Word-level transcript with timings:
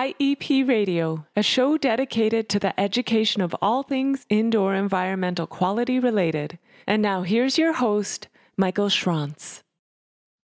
IEP 0.00 0.66
Radio, 0.66 1.26
a 1.36 1.42
show 1.42 1.76
dedicated 1.76 2.48
to 2.48 2.58
the 2.58 2.80
education 2.80 3.42
of 3.42 3.54
all 3.60 3.82
things 3.82 4.24
indoor 4.30 4.74
environmental 4.74 5.46
quality 5.46 5.98
related. 5.98 6.58
And 6.86 7.02
now 7.02 7.20
here's 7.20 7.58
your 7.58 7.74
host, 7.74 8.28
Michael 8.56 8.86
Schrantz. 8.86 9.60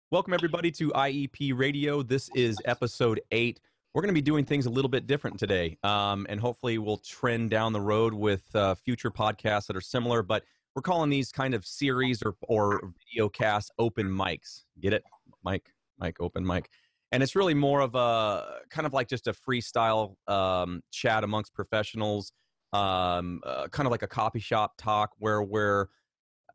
Welcome, 0.10 0.34
everybody, 0.34 0.72
to 0.72 0.92
IEP 0.92 1.52
Radio. 1.54 2.02
This 2.02 2.30
is 2.34 2.60
episode 2.64 3.20
eight. 3.32 3.60
We're 3.94 4.02
going 4.02 4.08
to 4.08 4.14
be 4.14 4.22
doing 4.22 4.46
things 4.46 4.68
a 4.68 4.70
little 4.70 4.88
bit 4.88 5.06
different 5.06 5.38
today, 5.38 5.78
um, 5.84 6.26
and 6.30 6.40
hopefully, 6.40 6.78
we'll 6.78 7.02
trend 7.06 7.50
down 7.50 7.74
the 7.74 7.82
road 7.82 8.14
with 8.14 8.44
uh, 8.56 8.76
future 8.76 9.12
podcasts 9.12 9.68
that 9.68 9.76
are 9.76 9.82
similar. 9.82 10.24
But 10.24 10.46
we're 10.78 10.82
calling 10.82 11.10
these 11.10 11.30
kind 11.30 11.54
of 11.54 11.66
series 11.66 12.24
or, 12.24 12.36
or 12.44 12.80
video 13.06 13.28
casts 13.28 13.70
open 13.78 14.08
mics. 14.08 14.64
Get 14.80 14.94
it? 14.94 15.04
Mike, 15.44 15.74
Mike, 16.00 16.16
open 16.22 16.48
mic. 16.48 16.70
And 17.12 17.22
it's 17.22 17.36
really 17.36 17.54
more 17.54 17.82
of 17.82 17.96
a 17.96 18.60
kind 18.70 18.86
of 18.86 18.94
like 18.94 19.08
just 19.08 19.28
a 19.28 19.34
freestyle 19.34 20.16
um, 20.28 20.82
chat 20.92 21.24
amongst 21.24 21.54
professionals, 21.54 22.32
um, 22.72 23.42
uh, 23.46 23.68
kind 23.68 23.86
of 23.86 23.92
like 23.92 24.04
a 24.04 24.08
coffee 24.08 24.40
shop 24.40 24.74
talk 24.78 25.12
where 25.20 25.44
we're 25.44 25.88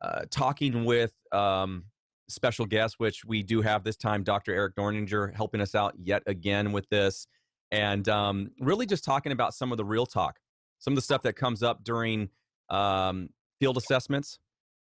uh, 0.01 0.21
talking 0.31 0.83
with 0.83 1.13
um, 1.31 1.83
special 2.29 2.65
guest, 2.65 2.95
which 2.97 3.23
we 3.25 3.43
do 3.43 3.61
have 3.61 3.83
this 3.83 3.97
time, 3.97 4.23
Dr. 4.23 4.53
Eric 4.53 4.75
Dorninger, 4.75 5.33
helping 5.35 5.61
us 5.61 5.75
out 5.75 5.93
yet 6.01 6.23
again 6.25 6.71
with 6.71 6.87
this. 6.89 7.27
And 7.71 8.07
um, 8.09 8.49
really 8.59 8.85
just 8.85 9.03
talking 9.03 9.31
about 9.31 9.53
some 9.53 9.71
of 9.71 9.77
the 9.77 9.85
real 9.85 10.05
talk, 10.05 10.37
some 10.79 10.93
of 10.93 10.95
the 10.95 11.01
stuff 11.01 11.21
that 11.23 11.33
comes 11.33 11.63
up 11.63 11.83
during 11.83 12.29
um, 12.69 13.29
field 13.59 13.77
assessments 13.77 14.39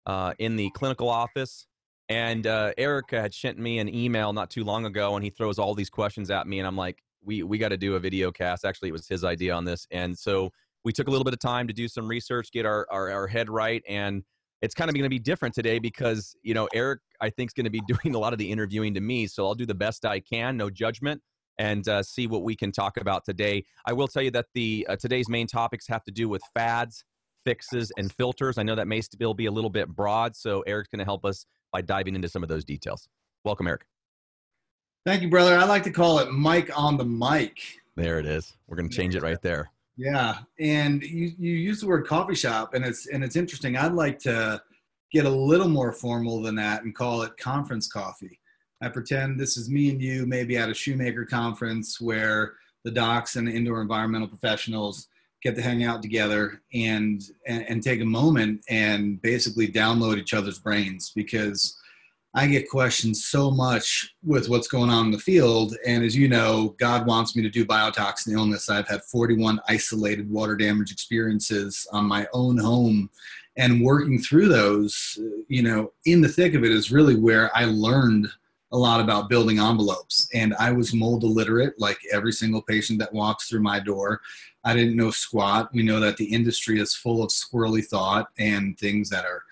uh, 0.06 0.34
in 0.39 0.56
the 0.56 0.70
clinical 0.70 1.08
office. 1.08 1.67
And 2.08 2.47
uh, 2.47 2.72
Eric 2.77 3.11
had 3.11 3.33
sent 3.33 3.58
me 3.58 3.78
an 3.78 3.92
email 3.92 4.33
not 4.33 4.50
too 4.50 4.64
long 4.64 4.84
ago, 4.86 5.14
and 5.14 5.25
he 5.25 5.31
throws 5.31 5.58
all 5.58 5.75
these 5.75 5.91
questions 5.91 6.31
at 6.31 6.47
me, 6.47 6.58
and 6.58 6.67
I'm 6.67 6.77
like, 6.77 7.03
we 7.25 7.42
we 7.42 7.58
got 7.58 7.69
to 7.69 7.77
do 7.77 7.95
a 7.95 8.00
video 8.00 8.31
cast. 8.31 8.64
Actually, 8.64 8.91
it 8.91 8.92
was 8.92 9.06
his 9.06 9.25
idea 9.25 9.55
on 9.55 9.64
this, 9.64 9.86
and 9.91 10.19
so 10.19 10.50
we 10.84 10.92
took 10.92 11.06
a 11.06 11.11
little 11.11 11.25
bit 11.25 11.33
of 11.33 11.41
time 11.41 11.67
to 11.69 11.73
do 11.73 11.89
some 11.89 12.08
research, 12.08 12.50
get 12.53 12.67
our 12.67 12.86
our, 12.91 13.11
our 13.11 13.27
head 13.27 13.48
right, 13.48 13.83
and 13.89 14.25
it's 14.61 14.75
kind 14.75 14.89
of 14.89 14.95
going 14.95 15.05
to 15.05 15.11
be 15.11 15.19
different 15.19 15.55
today 15.55 15.78
because 15.78 16.36
you 16.42 16.55
know 16.55 16.69
Eric 16.75 17.00
I 17.20 17.30
think 17.30 17.50
is 17.50 17.55
going 17.55 17.64
to 17.64 17.70
be 17.70 17.83
doing 17.86 18.14
a 18.14 18.19
lot 18.19 18.33
of 18.33 18.39
the 18.39 18.50
interviewing 18.50 18.95
to 18.95 19.00
me, 19.00 19.27
so 19.27 19.47
I'll 19.47 19.55
do 19.55 19.67
the 19.67 19.75
best 19.75 20.05
I 20.05 20.20
can, 20.20 20.56
no 20.56 20.70
judgment, 20.70 21.23
and 21.58 21.86
uh, 21.89 22.03
see 22.03 22.27
what 22.27 22.42
we 22.42 22.56
can 22.56 22.73
talk 22.73 22.97
about 22.97 23.25
today. 23.25 23.64
I 23.86 23.92
will 23.92 24.08
tell 24.08 24.23
you 24.23 24.30
that 24.33 24.47
the 24.55 24.86
uh, 24.89 24.97
today's 24.97 25.28
main 25.28 25.47
topics 25.47 25.86
have 25.89 26.05
to 26.05 26.11
do 26.11 26.28
with 26.28 26.42
fads, 26.55 27.05
fixes, 27.45 27.92
and 27.97 28.12
filters. 28.12 28.58
I 28.58 28.62
know 28.62 28.75
that 28.75 28.89
may 28.89 29.00
still 29.00 29.34
be 29.34 29.47
a 29.47 29.53
little 29.53 29.70
bit 29.70 29.89
broad, 29.89 30.34
so 30.36 30.62
Eric's 30.62 30.89
going 30.89 31.00
to 31.00 31.05
help 31.05 31.25
us 31.25 31.47
by 31.73 31.81
diving 31.81 32.15
into 32.15 32.28
some 32.28 32.42
of 32.42 32.48
those 32.48 32.65
details. 32.65 33.09
Welcome, 33.45 33.67
Eric. 33.67 33.87
Thank 35.05 35.23
you, 35.23 35.31
brother. 35.31 35.56
I 35.56 35.65
like 35.65 35.83
to 35.84 35.91
call 35.91 36.20
it 36.20 36.31
Mike 36.31 36.70
on 36.77 36.97
the 36.97 37.05
mic. 37.05 37.59
There 37.97 38.20
it 38.20 38.27
is. 38.27 38.55
We're 38.69 38.77
going 38.77 38.89
to 38.89 38.97
change 38.97 39.17
it 39.17 39.23
right 39.23 39.41
there. 39.42 39.70
Yeah, 39.97 40.39
and 40.59 41.03
you 41.03 41.33
you 41.39 41.53
use 41.53 41.81
the 41.81 41.87
word 41.87 42.06
coffee 42.06 42.34
shop, 42.34 42.75
and 42.75 42.84
it's 42.84 43.06
and 43.09 43.23
it's 43.23 43.37
interesting. 43.37 43.77
I'd 43.77 43.92
like 43.92 44.19
to 44.20 44.62
get 45.12 45.27
a 45.27 45.31
little 45.31 45.69
more 45.69 45.92
formal 45.92 46.41
than 46.41 46.55
that 46.56 46.84
and 46.84 46.95
call 46.95 47.23
it 47.23 47.37
conference 47.37 47.89
coffee. 47.89 48.39
I 48.81 48.89
pretend 48.89 49.39
this 49.39 49.57
is 49.57 49.69
me 49.69 49.91
and 49.91 50.01
you, 50.01 50.27
maybe 50.27 50.57
at 50.57 50.70
a 50.70 50.75
shoemaker 50.75 51.27
conference 51.27 52.01
where 52.01 52.55
the 52.84 52.91
docs 52.91 53.36
and 53.36 53.47
the 53.47 53.53
indoor 53.53 53.83
environmental 53.83 54.27
professionals 54.27 55.09
get 55.43 55.57
to 55.57 55.62
hang 55.62 55.85
out 55.85 56.03
together 56.03 56.62
and, 56.73 57.23
and, 57.47 57.65
and 57.69 57.83
take 57.83 58.01
a 58.01 58.05
moment 58.05 58.62
and 58.69 59.21
basically 59.23 59.69
download 59.69 60.19
each 60.19 60.35
other's 60.35 60.58
brains 60.58 61.13
because 61.14 61.79
I 62.35 62.47
get 62.47 62.70
questioned 62.70 63.17
so 63.17 63.51
much 63.51 64.14
with 64.25 64.48
what's 64.48 64.69
going 64.69 64.89
on 64.89 65.07
in 65.07 65.13
the 65.13 65.19
field. 65.19 65.77
And 65.86 66.02
as 66.02 66.17
you 66.17 66.29
know, 66.29 66.75
God 66.79 67.07
wants 67.07 67.36
me 67.36 67.42
to 67.42 67.51
do 67.51 67.67
biotoxin 67.67 68.33
illness. 68.33 68.70
I've 68.70 68.89
had 68.89 69.02
41 69.02 69.61
isolated 69.69 70.31
water 70.31 70.57
damage 70.57 70.92
experiences 70.92 71.86
on 71.92 72.07
my 72.07 72.27
own 72.33 72.57
home. 72.57 73.11
And 73.58 73.85
working 73.85 74.19
through 74.19 74.48
those, 74.48 75.19
you 75.48 75.63
know, 75.63 75.92
in 76.07 76.23
the 76.23 76.29
thick 76.29 76.55
of 76.55 76.64
it 76.64 76.70
is 76.70 76.91
really 76.91 77.17
where 77.17 77.55
I 77.55 77.67
learned 77.67 78.29
a 78.73 78.79
lot 78.79 79.02
about 79.02 79.29
building 79.29 79.58
envelopes. 79.58 80.27
And 80.33 80.55
I 80.55 80.73
was 80.73 80.95
mold 80.95 81.25
illiterate, 81.25 81.75
like 81.79 81.98
every 82.11 82.33
single 82.33 82.63
patient 82.63 82.98
that 83.01 83.13
walks 83.13 83.48
through 83.48 83.61
my 83.61 83.79
door. 83.79 84.23
I 84.64 84.74
didn't 84.74 84.96
know 84.96 85.11
squat. 85.11 85.70
We 85.73 85.83
know 85.83 86.00
that 86.00 86.17
the 86.17 86.33
industry 86.33 86.80
is 86.80 86.95
full 86.95 87.23
of 87.23 87.30
squirrely 87.30 87.84
thought 87.84 88.28
and 88.39 88.78
things 88.78 89.11
that 89.11 89.24
are 89.24 89.42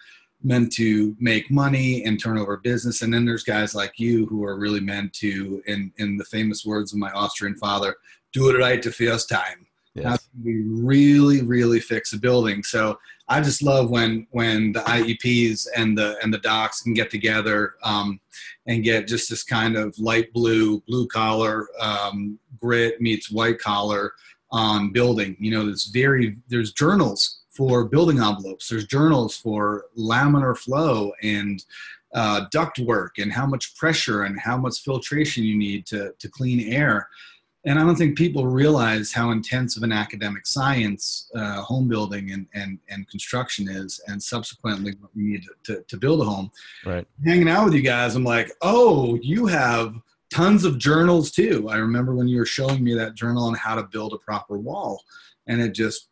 meant 0.43 0.73
to 0.73 1.17
make 1.19 1.51
money 1.51 2.05
and 2.05 2.21
turn 2.21 2.39
over 2.39 2.57
business. 2.57 3.03
And 3.03 3.13
then 3.13 3.25
there's 3.25 3.45
guys 3.45 3.75
like 3.75 3.99
you 3.99 4.27
who 4.27 4.45
are 4.45 4.59
really 4.59 4.81
meant 4.81 5.13
to, 5.15 5.63
in, 5.67 5.93
in 5.99 6.17
the 6.17 6.25
famous 6.25 6.65
words 6.65 6.93
of 6.93 6.99
my 6.99 7.11
Austrian 7.11 7.57
father, 7.57 7.97
do 8.33 8.49
it 8.49 8.59
right 8.59 8.83
the 8.83 8.93
first 8.93 9.29
time. 9.29 9.67
Yes. 9.95 10.29
We 10.43 10.63
really, 10.63 11.43
really 11.43 11.81
fix 11.81 12.13
a 12.13 12.19
building? 12.19 12.63
So 12.63 12.99
I 13.29 13.41
just 13.41 13.63
love 13.63 13.91
when 13.91 14.27
when 14.31 14.73
the 14.73 14.81
IEPs 14.81 15.67
and 15.77 15.99
the 15.99 16.17
and 16.23 16.33
the 16.33 16.39
docs 16.39 16.83
can 16.83 16.95
get 16.95 17.11
together 17.11 17.75
um, 17.83 18.21
and 18.67 18.85
get 18.85 19.09
just 19.09 19.29
this 19.31 19.43
kind 19.43 19.77
of 19.77 19.99
light 19.99 20.33
blue, 20.33 20.81
blue 20.87 21.07
collar 21.09 21.69
um, 21.81 22.39
grit 22.61 23.01
meets 23.01 23.31
white 23.31 23.59
collar 23.59 24.13
on 24.53 24.93
building. 24.93 25.37
You 25.39 25.53
know, 25.53 25.67
there's 25.67 25.87
very 25.87 26.37
there's 26.49 26.73
journals 26.73 27.41
for 27.51 27.85
building 27.85 28.19
envelopes. 28.19 28.69
There's 28.69 28.87
journals 28.87 29.37
for 29.37 29.87
laminar 29.99 30.57
flow 30.57 31.13
and 31.23 31.65
uh, 32.15 32.47
duct 32.51 32.79
work 32.79 33.19
and 33.19 33.33
how 33.33 33.47
much 33.47 33.77
pressure 33.77 34.23
and 34.23 34.39
how 34.39 34.57
much 34.57 34.81
filtration 34.81 35.45
you 35.45 35.57
need 35.57 35.87
to, 35.87 36.13
to 36.19 36.29
clean 36.29 36.73
air. 36.73 37.09
And 37.67 37.79
I 37.79 37.83
don't 37.83 37.97
think 37.97 38.17
people 38.17 38.47
realize 38.47 39.13
how 39.13 39.33
intense 39.33 39.77
of 39.77 39.83
an 39.83 39.93
academic 39.93 40.47
science 40.47 41.31
uh, 41.35 41.61
home 41.61 41.89
building 41.89 42.31
and, 42.31 42.47
and, 42.55 42.79
and 42.89 43.07
construction 43.11 43.69
is, 43.69 44.01
and 44.07 44.23
subsequently 44.23 44.95
what 44.99 45.11
we 45.15 45.25
need 45.25 45.43
to, 45.65 45.75
to, 45.75 45.83
to 45.83 45.97
build 45.99 46.23
a 46.23 46.25
home. 46.25 46.51
Right. 46.87 47.07
Hanging 47.25 47.51
out 47.51 47.67
with 47.67 47.75
you 47.75 47.83
guys, 47.83 48.17
I'm 48.17 48.25
like, 48.25 48.51
oh, 48.63 49.17
you 49.17 49.47
have 49.47 49.95
tons 50.31 50.65
of 50.65 50.79
journals 50.79 51.31
too. 51.31 51.69
I 51.69 51.77
remember 51.77 52.15
when 52.15 52.29
you 52.29 52.39
were 52.39 52.47
showing 52.47 52.83
me 52.83 52.95
that 52.95 53.15
journal 53.15 53.45
on 53.45 53.55
how 53.55 53.75
to 53.75 53.83
build 53.85 54.13
a 54.13 54.19
proper 54.19 54.59
wall, 54.59 55.03
and 55.47 55.61
it 55.61 55.75
just 55.75 56.09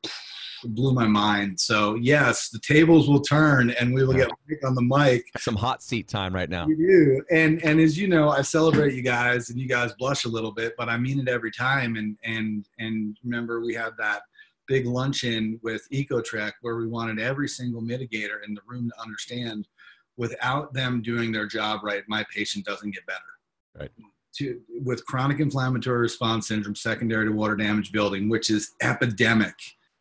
blew 0.64 0.92
my 0.92 1.06
mind. 1.06 1.58
So 1.60 1.94
yes, 1.94 2.48
the 2.48 2.58
tables 2.58 3.08
will 3.08 3.20
turn, 3.20 3.70
and 3.70 3.94
we 3.94 4.04
will 4.04 4.14
get 4.14 4.30
on 4.64 4.74
the 4.74 4.82
mic. 4.82 5.26
Some 5.38 5.56
hot 5.56 5.82
seat 5.82 6.08
time 6.08 6.34
right 6.34 6.50
now. 6.50 6.66
You 6.66 6.76
do, 6.76 7.22
and 7.34 7.62
and 7.64 7.80
as 7.80 7.98
you 7.98 8.08
know, 8.08 8.28
I 8.30 8.42
celebrate 8.42 8.94
you 8.94 9.02
guys, 9.02 9.50
and 9.50 9.58
you 9.58 9.68
guys 9.68 9.92
blush 9.94 10.24
a 10.24 10.28
little 10.28 10.52
bit, 10.52 10.74
but 10.76 10.88
I 10.88 10.96
mean 10.98 11.20
it 11.20 11.28
every 11.28 11.52
time. 11.52 11.96
And 11.96 12.16
and 12.24 12.68
and 12.78 13.16
remember, 13.24 13.60
we 13.60 13.74
had 13.74 13.92
that 13.98 14.22
big 14.66 14.84
luncheon 14.84 15.58
with 15.62 15.88
Ecotrek 15.92 16.52
where 16.60 16.76
we 16.76 16.86
wanted 16.86 17.18
every 17.18 17.48
single 17.48 17.80
mitigator 17.80 18.44
in 18.46 18.52
the 18.54 18.60
room 18.66 18.90
to 18.90 19.02
understand 19.02 19.66
without 20.18 20.74
them 20.74 21.00
doing 21.00 21.32
their 21.32 21.46
job 21.46 21.80
right, 21.82 22.02
my 22.06 22.24
patient 22.34 22.66
doesn't 22.66 22.90
get 22.90 23.06
better. 23.06 23.37
Right. 23.78 23.90
To, 24.36 24.60
with 24.84 25.04
chronic 25.06 25.40
inflammatory 25.40 26.00
response 26.00 26.48
syndrome 26.48 26.76
secondary 26.76 27.26
to 27.26 27.32
water 27.32 27.56
damage 27.56 27.90
building, 27.90 28.28
which 28.28 28.50
is 28.50 28.72
epidemic. 28.82 29.54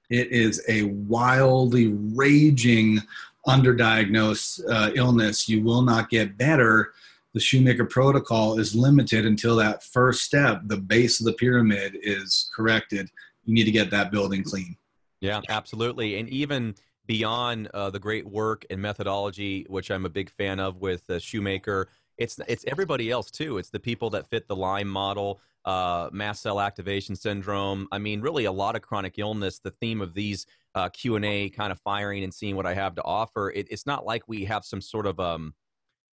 It 0.10 0.32
is 0.32 0.64
a 0.70 0.84
wildly 0.84 1.88
raging 1.88 3.00
underdiagnosed 3.48 4.62
uh, 4.70 4.92
illness. 4.94 5.50
You 5.50 5.64
will 5.64 5.82
not 5.82 6.10
get 6.10 6.38
better. 6.38 6.94
The 7.34 7.40
Shoemaker 7.40 7.86
protocol 7.86 8.60
is 8.60 8.76
limited 8.76 9.26
until 9.26 9.56
that 9.58 9.84
first 9.84 10.24
step, 10.24 10.62
the 10.66 10.78
base 10.78 11.20
of 11.20 11.26
the 11.26 11.34
pyramid, 11.34 11.98
is 12.02 12.50
corrected. 12.56 13.10
You 13.46 13.54
need 13.54 13.66
to 13.66 13.72
get 13.72 13.90
that 13.92 14.12
building 14.12 14.44
clean. 14.44 14.76
Yeah, 15.20 15.42
absolutely. 15.50 16.20
And 16.20 16.30
even 16.30 16.76
beyond 17.06 17.68
uh, 17.74 17.90
the 17.90 18.00
great 18.00 18.28
work 18.28 18.66
and 18.70 18.82
methodology, 18.82 19.66
which 19.70 19.90
I'm 19.92 20.06
a 20.06 20.10
big 20.10 20.30
fan 20.30 20.60
of 20.60 20.78
with 20.78 21.10
uh, 21.10 21.20
Shoemaker, 21.20 21.90
it's 22.18 22.40
it's 22.48 22.66
everybody 22.68 23.12
else 23.12 23.32
too. 23.32 23.58
It's 23.58 23.70
the 23.70 23.80
people 23.80 24.10
that 24.12 24.28
fit 24.28 24.48
the 24.48 24.56
Lyme 24.56 24.88
model, 24.88 25.40
uh, 25.66 26.10
mast 26.12 26.42
cell 26.42 26.60
activation 26.60 27.16
syndrome. 27.16 27.88
I 27.92 27.98
mean, 27.98 28.22
really 28.22 28.46
a 28.46 28.52
lot 28.52 28.76
of 28.76 28.82
chronic 28.82 29.16
illness. 29.18 29.60
The 29.60 29.72
theme 29.72 30.02
of 30.02 30.14
these 30.14 30.46
uh, 30.76 30.90
Q 30.90 31.16
and 31.16 31.26
A 31.26 31.50
kind 31.50 31.72
of 31.72 31.80
firing 31.80 32.24
and 32.24 32.34
seeing 32.34 32.56
what 32.56 32.66
I 32.66 32.74
have 32.74 32.96
to 32.96 33.04
offer. 33.04 33.52
It, 33.52 33.68
it's 33.70 33.86
not 33.86 34.06
like 34.06 34.24
we 34.28 34.46
have 34.46 34.66
some 34.66 34.82
sort 34.82 35.06
of 35.06 35.20
um, 35.20 35.54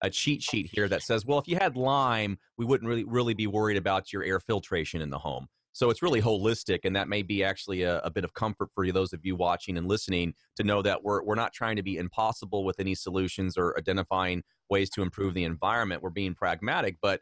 a 0.03 0.11
cheat 0.11 0.43
sheet 0.43 0.71
here 0.73 0.89
that 0.89 1.03
says, 1.03 1.25
well, 1.25 1.39
if 1.39 1.49
you 1.49 1.57
had 1.57 1.77
Lyme, 1.77 2.39
we 2.57 2.65
wouldn't 2.65 2.89
really 2.89 3.05
really 3.05 3.35
be 3.35 3.47
worried 3.47 3.77
about 3.77 4.13
your 4.13 4.25
air 4.25 4.41
filtration 4.41 5.01
in 5.01 5.11
the 5.11 5.19
home. 5.19 5.49
So 5.75 5.91
it's 5.91 6.03
really 6.03 6.23
holistic, 6.23 6.81
and 6.85 6.95
that 6.95 7.09
may 7.09 7.23
be 7.23 7.43
actually 7.43 7.83
a, 7.83 7.99
a, 8.03 8.11
bit 8.11 8.23
of 8.23 8.33
comfort 8.33 8.69
for 8.73 8.85
you, 8.85 8.93
those 8.93 9.13
of 9.13 9.25
you 9.25 9.35
watching 9.35 9.77
and 9.77 9.89
listening, 9.89 10.33
to 10.55 10.63
know 10.63 10.83
that 10.83 11.03
we're 11.03 11.25
we're 11.25 11.35
not 11.35 11.53
trying 11.53 11.75
to 11.75 11.83
be 11.83 11.97
impossible 11.97 12.65
with 12.65 12.79
any 12.79 12.95
solutions 12.95 13.59
or 13.59 13.77
identifying 13.77 14.45
ways 14.71 14.89
to 14.91 15.03
improve 15.03 15.35
the 15.35 15.43
environment. 15.43 16.01
We're 16.01 16.11
being 16.11 16.37
pragmatic, 16.37 16.99
but 17.03 17.21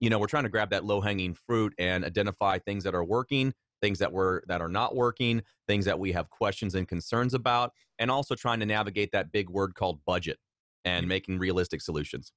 you 0.00 0.10
know 0.10 0.18
we're 0.18 0.26
trying 0.26 0.42
to 0.42 0.48
grab 0.48 0.70
that 0.70 0.84
low 0.84 1.00
hanging 1.00 1.36
fruit 1.46 1.72
and 1.78 2.04
identify 2.04 2.58
things 2.58 2.82
that 2.82 2.94
are 2.94 3.04
working, 3.04 3.54
things 3.80 4.00
that 4.00 4.12
were 4.12 4.42
that 4.48 4.60
are 4.60 4.68
not 4.68 4.96
working, 4.96 5.40
things 5.68 5.84
that 5.84 5.98
we 5.98 6.10
have 6.10 6.28
questions 6.28 6.74
and 6.74 6.88
concerns 6.88 7.34
about, 7.34 7.70
and 8.00 8.10
also 8.10 8.34
trying 8.34 8.58
to 8.58 8.66
navigate 8.66 9.10
that 9.12 9.30
big 9.30 9.48
word 9.48 9.76
called 9.76 10.00
budget 10.04 10.38
and 10.84 11.02
mm-hmm. 11.02 11.08
making 11.08 11.38
realistic 11.38 11.80
solutions. 11.80 12.32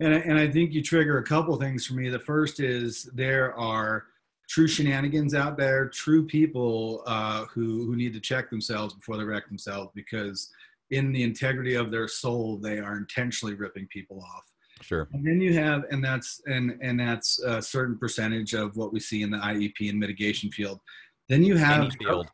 And 0.00 0.12
and 0.12 0.36
I 0.36 0.50
think 0.50 0.72
you 0.72 0.82
trigger 0.82 1.18
a 1.18 1.24
couple 1.24 1.54
things 1.58 1.86
for 1.86 1.94
me. 1.94 2.08
The 2.08 2.18
first 2.18 2.58
is 2.58 3.08
there 3.14 3.56
are 3.56 4.06
true 4.48 4.68
shenanigans 4.68 5.34
out 5.34 5.56
there, 5.56 5.88
true 5.88 6.24
people 6.26 7.02
uh, 7.06 7.44
who 7.46 7.86
who 7.86 7.96
need 7.96 8.12
to 8.14 8.20
check 8.20 8.50
themselves 8.50 8.94
before 8.94 9.16
they 9.16 9.24
wreck 9.24 9.48
themselves 9.48 9.90
because 9.94 10.50
in 10.90 11.12
the 11.12 11.22
integrity 11.22 11.74
of 11.74 11.90
their 11.90 12.08
soul, 12.08 12.56
they 12.56 12.78
are 12.78 12.96
intentionally 12.96 13.54
ripping 13.54 13.86
people 13.88 14.22
off. 14.22 14.50
Sure. 14.82 15.08
And 15.12 15.26
then 15.26 15.40
you 15.40 15.54
have, 15.54 15.84
and 15.90 16.04
that's 16.04 16.40
and 16.46 16.78
and 16.80 17.00
that's 17.00 17.40
a 17.40 17.60
certain 17.62 17.98
percentage 17.98 18.54
of 18.54 18.76
what 18.76 18.92
we 18.92 19.00
see 19.00 19.22
in 19.22 19.30
the 19.30 19.38
IEP 19.38 19.88
and 19.88 19.98
mitigation 19.98 20.50
field. 20.50 20.80
Then 21.28 21.42
you 21.42 21.56
have 21.56 21.80
any 21.80 21.90
field, 21.90 22.26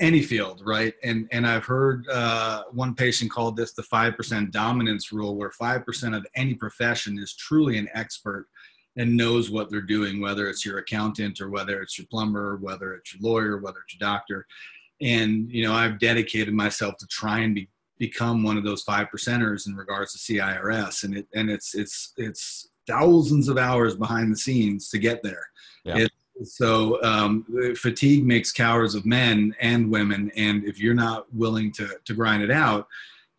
any 0.00 0.22
field, 0.22 0.62
right? 0.64 0.94
And 1.02 1.28
and 1.32 1.46
I've 1.46 1.64
heard 1.64 2.06
uh, 2.08 2.62
one 2.72 2.94
patient 2.94 3.30
called 3.30 3.56
this 3.56 3.72
the 3.72 3.82
five 3.82 4.16
percent 4.16 4.52
dominance 4.52 5.12
rule, 5.12 5.36
where 5.36 5.50
five 5.50 5.84
percent 5.84 6.14
of 6.14 6.24
any 6.36 6.54
profession 6.54 7.18
is 7.18 7.34
truly 7.34 7.78
an 7.78 7.88
expert 7.94 8.46
and 8.96 9.16
knows 9.16 9.50
what 9.50 9.70
they're 9.70 9.80
doing, 9.80 10.20
whether 10.20 10.48
it's 10.48 10.64
your 10.64 10.78
accountant 10.78 11.40
or 11.40 11.48
whether 11.48 11.80
it's 11.80 11.98
your 11.98 12.06
plumber, 12.10 12.56
whether 12.56 12.94
it's 12.94 13.14
your 13.14 13.22
lawyer, 13.22 13.58
whether 13.58 13.78
it's 13.84 13.94
your 13.94 14.06
doctor. 14.06 14.46
And 15.00 15.50
you 15.50 15.64
know, 15.64 15.72
I've 15.72 15.98
dedicated 15.98 16.54
myself 16.54 16.96
to 16.98 17.06
try 17.06 17.40
and 17.40 17.54
be 17.54 17.68
become 17.98 18.42
one 18.42 18.58
of 18.58 18.64
those 18.64 18.82
five 18.82 19.06
percenters 19.14 19.68
in 19.68 19.76
regards 19.76 20.12
to 20.12 20.18
CIRS, 20.18 21.04
and 21.04 21.16
it 21.16 21.28
and 21.34 21.50
it's 21.50 21.74
it's 21.74 22.12
it's 22.16 22.68
thousands 22.86 23.48
of 23.48 23.58
hours 23.58 23.94
behind 23.94 24.32
the 24.32 24.36
scenes 24.36 24.88
to 24.90 24.98
get 24.98 25.22
there. 25.22 25.46
Yeah. 25.84 25.98
It, 25.98 26.12
so 26.44 27.00
um, 27.04 27.44
fatigue 27.76 28.26
makes 28.26 28.50
cowards 28.50 28.94
of 28.94 29.06
men 29.06 29.54
and 29.60 29.90
women, 29.90 30.32
and 30.36 30.64
if 30.64 30.80
you're 30.80 30.94
not 30.94 31.32
willing 31.32 31.72
to 31.72 31.88
to 32.04 32.14
grind 32.14 32.42
it 32.42 32.50
out, 32.50 32.88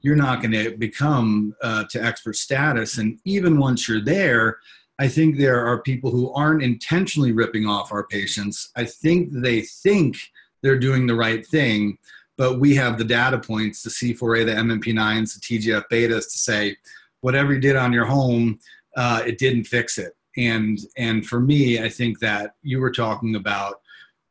you're 0.01 0.15
not 0.15 0.41
going 0.41 0.51
to 0.51 0.77
become 0.77 1.55
uh, 1.61 1.85
to 1.89 2.03
expert 2.03 2.35
status. 2.35 2.97
And 2.97 3.19
even 3.25 3.57
once 3.57 3.87
you're 3.87 4.03
there, 4.03 4.59
I 4.99 5.07
think 5.07 5.37
there 5.37 5.65
are 5.65 5.81
people 5.81 6.11
who 6.11 6.31
aren't 6.33 6.63
intentionally 6.63 7.31
ripping 7.31 7.65
off 7.65 7.91
our 7.91 8.05
patients. 8.05 8.71
I 8.75 8.85
think 8.85 9.29
they 9.31 9.61
think 9.61 10.17
they're 10.61 10.79
doing 10.79 11.07
the 11.07 11.15
right 11.15 11.45
thing, 11.45 11.97
but 12.37 12.59
we 12.59 12.75
have 12.75 12.97
the 12.97 13.03
data 13.03 13.39
points, 13.39 13.81
the 13.81 13.89
C4A, 13.89 14.45
the 14.45 14.51
MMP9s, 14.53 15.33
the 15.33 15.59
TGF 15.59 15.85
betas 15.91 16.31
to 16.31 16.37
say, 16.37 16.77
whatever 17.21 17.53
you 17.53 17.59
did 17.59 17.75
on 17.75 17.91
your 17.91 18.05
home, 18.05 18.59
uh, 18.95 19.23
it 19.25 19.37
didn't 19.37 19.63
fix 19.63 19.97
it. 19.97 20.15
And 20.37 20.79
and 20.97 21.25
for 21.25 21.39
me, 21.39 21.81
I 21.81 21.89
think 21.89 22.19
that 22.19 22.55
you 22.63 22.79
were 22.79 22.91
talking 22.91 23.35
about 23.35 23.81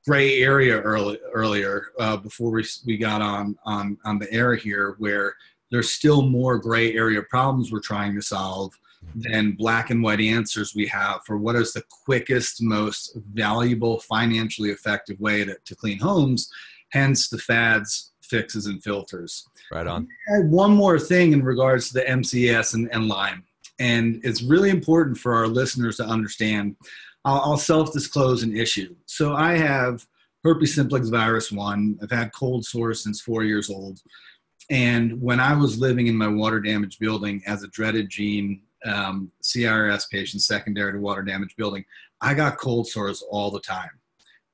gray 0.07 0.43
area 0.43 0.81
early, 0.81 1.19
earlier 1.33 1.87
uh, 2.01 2.17
before 2.17 2.51
we, 2.51 2.65
we 2.87 2.97
got 2.97 3.23
on, 3.23 3.57
on 3.65 3.99
on 4.05 4.19
the 4.19 4.33
air 4.33 4.55
here, 4.55 4.97
where 4.99 5.35
there's 5.71 5.91
still 5.91 6.23
more 6.23 6.59
gray 6.59 6.95
area 6.95 7.23
problems 7.23 7.71
we're 7.71 7.81
trying 7.81 8.15
to 8.15 8.23
solve 8.23 8.77
than 9.15 9.53
black 9.53 9.91
and 9.91 10.03
white 10.03 10.21
answers 10.21 10.75
we 10.75 10.87
have 10.87 11.21
for 11.25 11.37
what 11.37 11.57
is 11.57 11.73
the 11.73 11.85
quickest, 12.05 12.63
most 12.63 13.17
valuable, 13.33 14.01
financially 14.01 14.71
effective 14.71 15.19
way 15.21 15.45
to, 15.45 15.57
to 15.65 15.75
clean 15.75 15.99
homes 15.99 16.51
hence 16.93 17.29
the 17.29 17.39
fads, 17.39 18.13
fixes, 18.23 18.67
and 18.67 18.83
filters. 18.83 19.49
Right 19.73 19.87
on. 19.87 20.09
one 20.43 20.73
more 20.73 20.99
thing 20.99 21.33
in 21.33 21.43
regards 21.43 21.89
to 21.89 21.95
the 21.95 22.03
MCS 22.03 22.75
and, 22.75 22.93
and 22.93 23.09
Lyme, 23.09 23.45
and 23.81 24.21
it's 24.23 24.43
really 24.43 24.71
important 24.71 25.19
for 25.19 25.35
our 25.35 25.49
listeners 25.49 25.97
to 25.97 26.05
understand. 26.05 26.77
I'll, 27.25 27.41
I'll 27.41 27.57
self 27.57 27.93
disclose 27.93 28.43
an 28.43 28.57
issue. 28.57 28.95
So 29.07 29.35
I 29.35 29.57
have 29.57 30.07
herpes 30.45 30.75
simplex 30.75 31.09
virus 31.09 31.51
1. 31.51 31.99
I've 32.03 32.11
had 32.11 32.33
cold 32.33 32.65
sores 32.65 33.03
since 33.03 33.21
four 33.21 33.45
years 33.45 33.71
old. 33.71 34.01
And 34.71 35.21
when 35.21 35.41
I 35.41 35.55
was 35.55 35.79
living 35.79 36.07
in 36.07 36.17
my 36.17 36.29
water 36.29 36.61
damage 36.61 36.99
building 36.99 37.43
as 37.47 37.63
a 37.63 37.69
dreaded 37.69 38.09
gene 38.09 38.63
um, 38.85 39.31
CIRS 39.43 40.09
patient 40.11 40.43
secondary 40.43 40.93
to 40.93 40.99
water 40.99 41.23
damage 41.23 41.55
building, 41.57 41.85
I 42.21 42.35
got 42.35 42.59
cold 42.59 42.89
sores 42.89 43.23
all 43.31 43.51
the 43.51 43.61
time. 43.61 43.91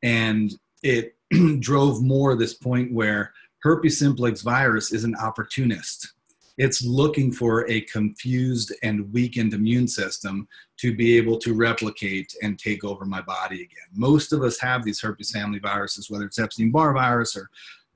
And 0.02 0.54
it 0.82 1.16
drove 1.60 2.02
more 2.02 2.34
this 2.34 2.54
point 2.54 2.92
where 2.92 3.32
herpes 3.60 3.98
simplex 3.98 4.42
virus 4.42 4.92
is 4.92 5.04
an 5.04 5.16
opportunist. 5.16 6.12
It's 6.56 6.84
looking 6.84 7.30
for 7.30 7.68
a 7.70 7.82
confused 7.82 8.74
and 8.82 9.12
weakened 9.12 9.54
immune 9.54 9.86
system 9.86 10.48
to 10.78 10.94
be 10.94 11.16
able 11.16 11.38
to 11.38 11.54
replicate 11.54 12.34
and 12.42 12.58
take 12.58 12.82
over 12.84 13.04
my 13.04 13.22
body 13.22 13.62
again. 13.62 13.88
Most 13.94 14.32
of 14.32 14.42
us 14.42 14.58
have 14.58 14.84
these 14.84 15.00
herpes 15.00 15.30
family 15.30 15.60
viruses, 15.60 16.10
whether 16.10 16.24
it's 16.24 16.38
Epstein 16.38 16.72
Barr 16.72 16.92
virus 16.92 17.36
or 17.36 17.48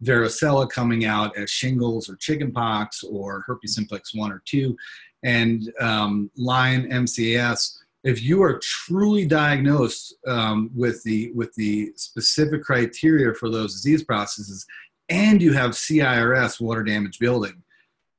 varicella 0.05 0.69
coming 0.69 1.05
out 1.05 1.37
as 1.37 1.51
shingles 1.51 2.09
or 2.09 2.17
chickenpox 2.17 3.03
or 3.03 3.43
herpes 3.47 3.75
simplex 3.75 4.15
1 4.15 4.31
or 4.31 4.43
2, 4.45 4.77
and 5.23 5.73
um, 5.81 6.31
Lyme 6.37 6.89
MCS 6.91 7.79
if 8.05 8.21
you 8.23 8.43
are 8.43 8.59
truly 8.63 9.25
diagnosed 9.25 10.15
um, 10.27 10.71
with 10.75 11.03
the 11.05 11.33
with 11.35 11.55
the 11.55 11.93
specific 11.97 12.63
criteria 12.63 13.33
for 13.35 13.49
those 13.49 13.75
disease 13.75 14.03
processes 14.03 14.67
and 15.09 15.43
you 15.43 15.53
have 15.53 15.73
CIRS 15.73 16.61
water 16.61 16.83
damage 16.83 17.19
building 17.19 17.63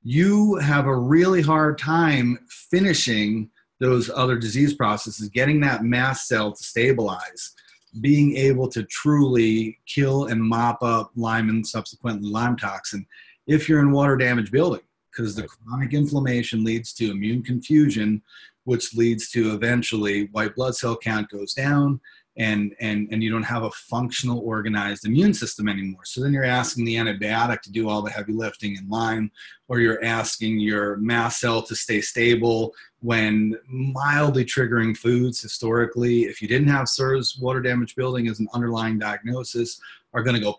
you 0.04 0.56
have 0.56 0.86
a 0.86 0.98
really 0.98 1.42
hard 1.42 1.78
time 1.78 2.38
finishing 2.50 3.50
those 3.80 4.10
other 4.10 4.38
disease 4.38 4.74
processes 4.74 5.30
getting 5.30 5.60
that 5.62 5.84
mast 5.84 6.28
cell 6.28 6.52
to 6.52 6.64
stabilize 6.64 7.54
being 8.02 8.36
able 8.38 8.68
to 8.68 8.84
truly 8.84 9.78
kill 9.86 10.26
and 10.26 10.42
mop 10.42 10.82
up 10.82 11.12
Lyme 11.16 11.50
and 11.50 11.66
subsequently 11.66 12.30
Lyme 12.30 12.56
toxin 12.56 13.06
if 13.48 13.68
you're 13.68 13.82
in 13.82 13.92
water 13.92 14.16
damage 14.16 14.52
building 14.52 14.82
because 15.16 15.36
the 15.36 15.48
chronic 15.48 15.94
inflammation 15.94 16.64
leads 16.64 16.94
to 16.94 17.12
immune 17.12 17.44
confusion 17.44 18.22
which 18.66 18.96
leads 18.96 19.30
to 19.30 19.54
eventually 19.54 20.30
white 20.32 20.56
blood 20.56 20.76
cell 20.76 20.96
count 20.98 21.30
goes 21.30 21.54
down 21.54 22.00
and 22.38 22.74
and 22.80 23.08
and 23.12 23.22
you 23.22 23.30
don't 23.30 23.44
have 23.44 23.64
a 23.64 23.72
functional 23.72 24.40
organized 24.40 25.06
immune 25.06 25.34
system 25.34 25.70
anymore. 25.70 26.04
So 26.04 26.22
then 26.22 26.34
you're 26.34 26.44
asking 26.44 26.86
the 26.86 26.96
antibiotic 26.96 27.62
to 27.62 27.72
do 27.72 27.88
all 27.88 28.02
the 28.02 28.10
heavy 28.10 28.34
lifting 28.34 28.76
in 28.76 28.90
Lyme 28.90 29.30
or 29.68 29.80
you're 29.80 30.04
asking 30.04 30.60
your 30.60 30.98
mast 30.98 31.40
cell 31.40 31.62
to 31.62 31.76
stay 31.76 32.02
stable 32.02 32.74
when 33.02 33.56
mildly 33.68 34.46
triggering 34.46 34.98
foods 34.98 35.42
historically 35.42 36.24
if 36.24 36.42
you 36.42 36.48
didn't 36.48 36.70
have 36.70 36.88
CIRS, 36.88 37.40
water 37.40 37.62
damage 37.62 37.96
building 37.96 38.28
as 38.28 38.40
an 38.40 38.48
underlying 38.54 38.98
diagnosis 38.98 39.80
are 40.14 40.24
going 40.24 40.36
to 40.36 40.42
go 40.42 40.58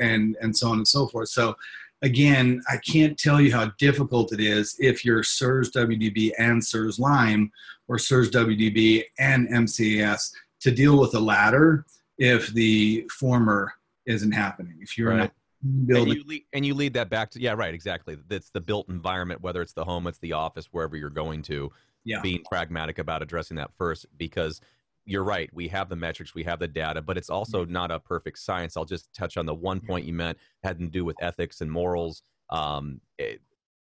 and 0.00 0.36
and 0.40 0.56
so 0.56 0.68
on 0.68 0.78
and 0.78 0.88
so 0.88 1.06
forth. 1.08 1.28
So 1.28 1.54
again, 2.02 2.62
I 2.68 2.76
can't 2.78 3.16
tell 3.16 3.40
you 3.40 3.52
how 3.52 3.72
difficult 3.78 4.32
it 4.32 4.40
is 4.40 4.76
if 4.78 5.04
you're 5.04 5.22
CIRS 5.22 5.70
WDB 5.70 6.32
and 6.38 6.60
CIRS 6.60 6.98
Lyme 6.98 7.50
or 7.88 7.96
CIRS 7.96 8.30
WDB 8.30 9.04
and 9.18 9.48
MCAS 9.48 10.30
to 10.60 10.70
deal 10.70 10.98
with 10.98 11.12
the 11.12 11.20
latter 11.20 11.86
if 12.18 12.48
the 12.48 13.06
former 13.10 13.72
isn't 14.06 14.32
happening. 14.32 14.78
If 14.80 14.98
you're 14.98 15.14
right. 15.14 15.30
building. 15.86 16.12
And 16.12 16.16
you, 16.16 16.24
lead, 16.26 16.44
and 16.52 16.66
you 16.66 16.74
lead 16.74 16.94
that 16.94 17.08
back 17.08 17.30
to, 17.30 17.40
yeah, 17.40 17.54
right, 17.54 17.72
exactly. 17.72 18.16
It's 18.30 18.50
the 18.50 18.60
built 18.60 18.88
environment, 18.88 19.40
whether 19.40 19.62
it's 19.62 19.72
the 19.72 19.84
home, 19.84 20.06
it's 20.06 20.18
the 20.18 20.32
office, 20.32 20.68
wherever 20.72 20.96
you're 20.96 21.10
going 21.10 21.42
to, 21.42 21.70
yeah. 22.04 22.20
being 22.20 22.42
pragmatic 22.50 22.98
about 22.98 23.22
addressing 23.22 23.56
that 23.56 23.70
first 23.78 24.06
because 24.16 24.60
you're 25.04 25.24
right. 25.24 25.50
We 25.52 25.68
have 25.68 25.88
the 25.88 25.96
metrics, 25.96 26.34
we 26.34 26.44
have 26.44 26.58
the 26.58 26.68
data, 26.68 27.02
but 27.02 27.16
it's 27.16 27.30
also 27.30 27.64
mm-hmm. 27.64 27.72
not 27.72 27.90
a 27.90 27.98
perfect 27.98 28.38
science. 28.38 28.76
I'll 28.76 28.84
just 28.84 29.12
touch 29.14 29.36
on 29.36 29.46
the 29.46 29.54
one 29.54 29.80
point 29.80 30.06
you 30.06 30.12
meant 30.12 30.38
had 30.62 30.78
to 30.78 30.86
do 30.86 31.04
with 31.04 31.16
ethics 31.20 31.60
and 31.60 31.70
morals. 31.70 32.22
Um, 32.50 33.00
it, 33.18 33.40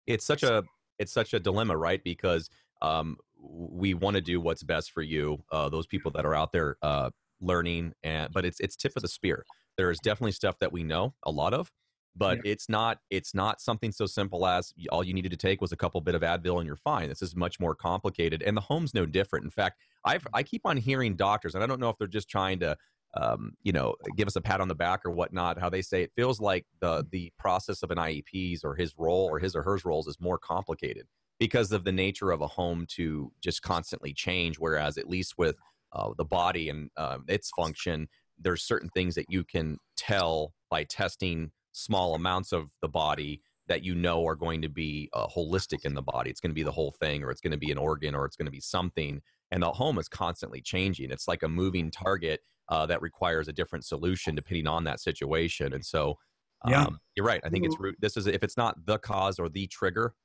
it's 0.08 0.26
such 0.26 0.44
a 0.44 0.64
it's 1.00 1.12
such 1.12 1.34
a 1.34 1.40
dilemma, 1.40 1.76
right? 1.76 2.04
Because 2.04 2.50
um, 2.82 3.18
we 3.40 3.94
want 3.94 4.16
to 4.16 4.22
do 4.22 4.40
what's 4.40 4.64
best 4.64 4.92
for 4.92 5.02
you, 5.02 5.44
uh, 5.52 5.70
those 5.70 5.88
people 5.88 6.12
that 6.12 6.26
are 6.26 6.36
out 6.36 6.52
there 6.52 6.78
uh, 6.82 7.10
learning, 7.42 7.94
and 8.04 8.32
but 8.34 8.46
it's 8.46 8.60
it's 8.60 8.76
tip 8.76 8.94
of 8.96 9.02
the 9.02 9.08
spear. 9.08 9.46
There 9.78 9.92
is 9.92 10.00
definitely 10.00 10.34
stuff 10.34 10.58
that 10.60 10.72
we 10.72 10.84
know 10.84 11.14
a 11.24 11.32
lot 11.32 11.54
of, 11.54 11.72
but 12.16 12.38
yeah. 12.38 12.52
it's 12.52 12.70
not 12.70 13.00
it's 13.10 13.34
not 13.34 13.62
something 13.62 13.92
so 13.92 14.06
simple 14.06 14.46
as 14.46 14.74
all 14.92 15.04
you 15.04 15.14
needed 15.14 15.32
to 15.32 15.38
take 15.38 15.62
was 15.62 15.72
a 15.72 15.78
couple 15.78 16.00
bit 16.02 16.16
of 16.16 16.22
Advil 16.22 16.58
and 16.58 16.68
you're 16.68 16.76
fine. 16.76 17.10
This 17.10 17.22
is 17.22 17.36
much 17.36 17.60
more 17.60 17.76
complicated, 17.76 18.44
and 18.44 18.56
the 18.56 18.62
home's 18.62 18.94
no 18.94 19.06
different. 19.06 19.46
In 19.46 19.52
fact, 19.52 19.82
I've, 20.06 20.26
I 20.34 20.44
keep 20.44 20.62
on 20.66 20.78
hearing 20.78 21.16
doctors, 21.16 21.56
and 21.56 21.64
I 21.64 21.68
don't 21.68 21.80
know 21.80 21.90
if 21.90 21.98
they're 21.98 22.08
just 22.08 22.30
trying 22.30 22.60
to. 22.60 22.78
Um, 23.16 23.52
you 23.62 23.72
know, 23.72 23.94
give 24.18 24.28
us 24.28 24.38
a 24.38 24.42
pat 24.42 24.60
on 24.60 24.68
the 24.68 24.74
back 24.74 25.06
or 25.06 25.12
whatnot. 25.12 25.60
How 25.60 25.70
they 25.70 25.84
say 25.84 26.02
it 26.02 26.12
feels 26.16 26.42
like 26.42 26.66
the 26.80 27.06
the 27.12 27.32
process 27.38 27.84
of 27.84 27.92
an 27.92 28.00
IEP's 28.00 28.64
or 28.64 28.74
his 28.74 28.96
role 28.98 29.28
or 29.30 29.38
his 29.38 29.56
or 29.56 29.62
hers 29.62 29.86
roles 29.86 30.08
is 30.08 30.18
more 30.20 30.40
complicated 30.40 31.06
because 31.38 31.72
of 31.72 31.84
the 31.84 31.92
nature 31.92 32.32
of 32.32 32.42
a 32.42 32.48
home 32.48 32.88
to 32.96 33.32
just 33.40 33.62
constantly 33.62 34.14
change. 34.14 34.58
Whereas 34.58 34.98
at 34.98 35.08
least 35.08 35.36
with 35.38 35.56
uh, 35.92 36.10
the 36.18 36.26
body 36.26 36.70
and 36.70 36.90
uh, 36.98 37.20
its 37.28 37.52
function, 37.52 38.08
there's 38.40 38.64
certain 38.64 38.90
things 38.90 39.14
that 39.14 39.28
you 39.30 39.44
can 39.44 39.78
tell 39.96 40.54
by 40.72 40.84
testing 40.84 41.52
small 41.74 42.16
amounts 42.16 42.54
of 42.54 42.70
the 42.82 42.88
body 42.88 43.42
that 43.68 43.84
you 43.84 43.96
know 43.96 44.26
are 44.26 44.36
going 44.36 44.62
to 44.62 44.70
be 44.70 45.10
uh, 45.14 45.28
holistic 45.28 45.86
in 45.86 45.94
the 45.94 46.02
body. 46.02 46.30
It's 46.30 46.40
going 46.40 46.52
to 46.52 46.56
be 46.56 46.64
the 46.64 46.72
whole 46.72 46.92
thing, 47.00 47.24
or 47.24 47.32
it's 47.32 47.42
going 47.42 47.52
to 47.52 47.58
be 47.58 47.72
an 47.72 47.78
organ, 47.78 48.16
or 48.16 48.26
it's 48.26 48.36
going 48.36 48.46
to 48.48 48.52
be 48.52 48.60
something. 48.60 49.22
And 49.52 49.62
the 49.62 49.72
home 49.72 50.00
is 50.00 50.08
constantly 50.08 50.62
changing. 50.62 51.12
It's 51.12 51.28
like 51.28 51.44
a 51.44 51.48
moving 51.48 51.92
target 51.92 52.40
uh, 52.70 52.86
that 52.88 53.02
requires 53.02 53.48
a 53.48 53.54
different 53.54 53.86
solution 53.86 54.36
depending 54.36 54.68
on 54.68 54.84
that 54.86 55.00
situation. 55.00 55.74
And 55.74 55.86
so, 55.86 56.18
um, 56.66 56.72
yeah. 56.72 56.88
you're 57.16 57.26
right. 57.26 57.42
I 57.46 57.50
think 57.50 57.66
it's 57.66 57.80
root. 57.80 57.96
This 58.00 58.18
is 58.18 58.28
if 58.28 58.44
it's 58.44 58.58
not 58.58 58.86
the 58.86 58.98
cause 58.98 59.40
or 59.40 59.50
the 59.50 59.68
trigger, 59.68 60.16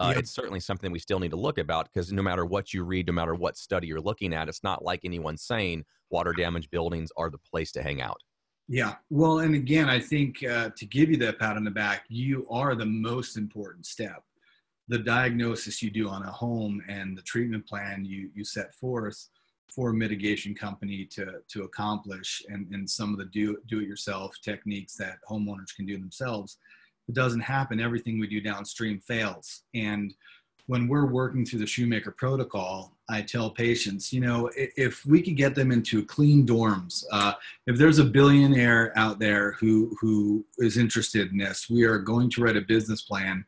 Uh, 0.00 0.08
Yep. 0.08 0.18
It's 0.18 0.30
certainly 0.34 0.60
something 0.60 0.90
we 0.90 0.98
still 0.98 1.20
need 1.20 1.30
to 1.30 1.36
look 1.36 1.58
about 1.58 1.88
because 1.92 2.12
no 2.12 2.22
matter 2.22 2.44
what 2.44 2.74
you 2.74 2.82
read, 2.82 3.06
no 3.06 3.12
matter 3.12 3.34
what 3.34 3.56
study 3.56 3.86
you're 3.86 4.00
looking 4.00 4.34
at, 4.34 4.48
it's 4.48 4.64
not 4.64 4.82
like 4.84 5.00
anyone's 5.04 5.42
saying 5.42 5.84
water 6.10 6.32
damaged 6.32 6.70
buildings 6.70 7.10
are 7.16 7.30
the 7.30 7.38
place 7.38 7.72
to 7.72 7.82
hang 7.82 8.00
out. 8.02 8.20
Yeah. 8.72 8.94
Well, 9.10 9.40
and 9.40 9.54
again, 9.54 9.90
I 9.90 10.00
think 10.00 10.42
uh, 10.42 10.70
to 10.76 10.86
give 10.86 11.10
you 11.10 11.18
that 11.18 11.38
pat 11.38 11.58
on 11.58 11.64
the 11.64 11.70
back, 11.70 12.06
you 12.08 12.46
are 12.48 12.74
the 12.74 12.86
most 12.86 13.36
important 13.36 13.84
step. 13.84 14.24
The 14.88 14.96
diagnosis 14.96 15.82
you 15.82 15.90
do 15.90 16.08
on 16.08 16.22
a 16.22 16.32
home 16.32 16.82
and 16.88 17.16
the 17.16 17.20
treatment 17.20 17.66
plan 17.66 18.06
you 18.06 18.30
you 18.34 18.44
set 18.46 18.74
forth 18.74 19.28
for 19.68 19.90
a 19.90 19.94
mitigation 19.94 20.54
company 20.54 21.04
to 21.16 21.42
to 21.48 21.64
accomplish, 21.64 22.42
and, 22.48 22.66
and 22.72 22.88
some 22.88 23.12
of 23.12 23.18
the 23.18 23.26
do 23.26 23.58
do 23.68 23.80
it 23.80 23.86
yourself 23.86 24.34
techniques 24.42 24.94
that 24.94 25.18
homeowners 25.28 25.76
can 25.76 25.84
do 25.84 25.98
themselves. 25.98 26.56
If 27.02 27.10
it 27.10 27.14
doesn't 27.14 27.40
happen, 27.40 27.78
everything 27.78 28.18
we 28.18 28.26
do 28.26 28.40
downstream 28.40 29.00
fails. 29.00 29.64
And 29.74 30.14
when 30.66 30.88
we're 30.88 31.06
working 31.06 31.44
through 31.44 31.58
the 31.58 31.66
shoemaker 31.66 32.12
protocol, 32.12 32.96
I 33.08 33.22
tell 33.22 33.50
patients, 33.50 34.12
you 34.12 34.20
know, 34.20 34.50
if 34.56 35.04
we 35.04 35.20
could 35.22 35.36
get 35.36 35.54
them 35.54 35.72
into 35.72 36.04
clean 36.04 36.46
dorms, 36.46 37.04
uh, 37.12 37.34
if 37.66 37.76
there's 37.76 37.98
a 37.98 38.04
billionaire 38.04 38.92
out 38.96 39.18
there 39.18 39.52
who 39.52 39.96
who 40.00 40.44
is 40.58 40.78
interested 40.78 41.30
in 41.30 41.38
this, 41.38 41.68
we 41.68 41.84
are 41.84 41.98
going 41.98 42.30
to 42.30 42.42
write 42.42 42.56
a 42.56 42.62
business 42.62 43.02
plan 43.02 43.44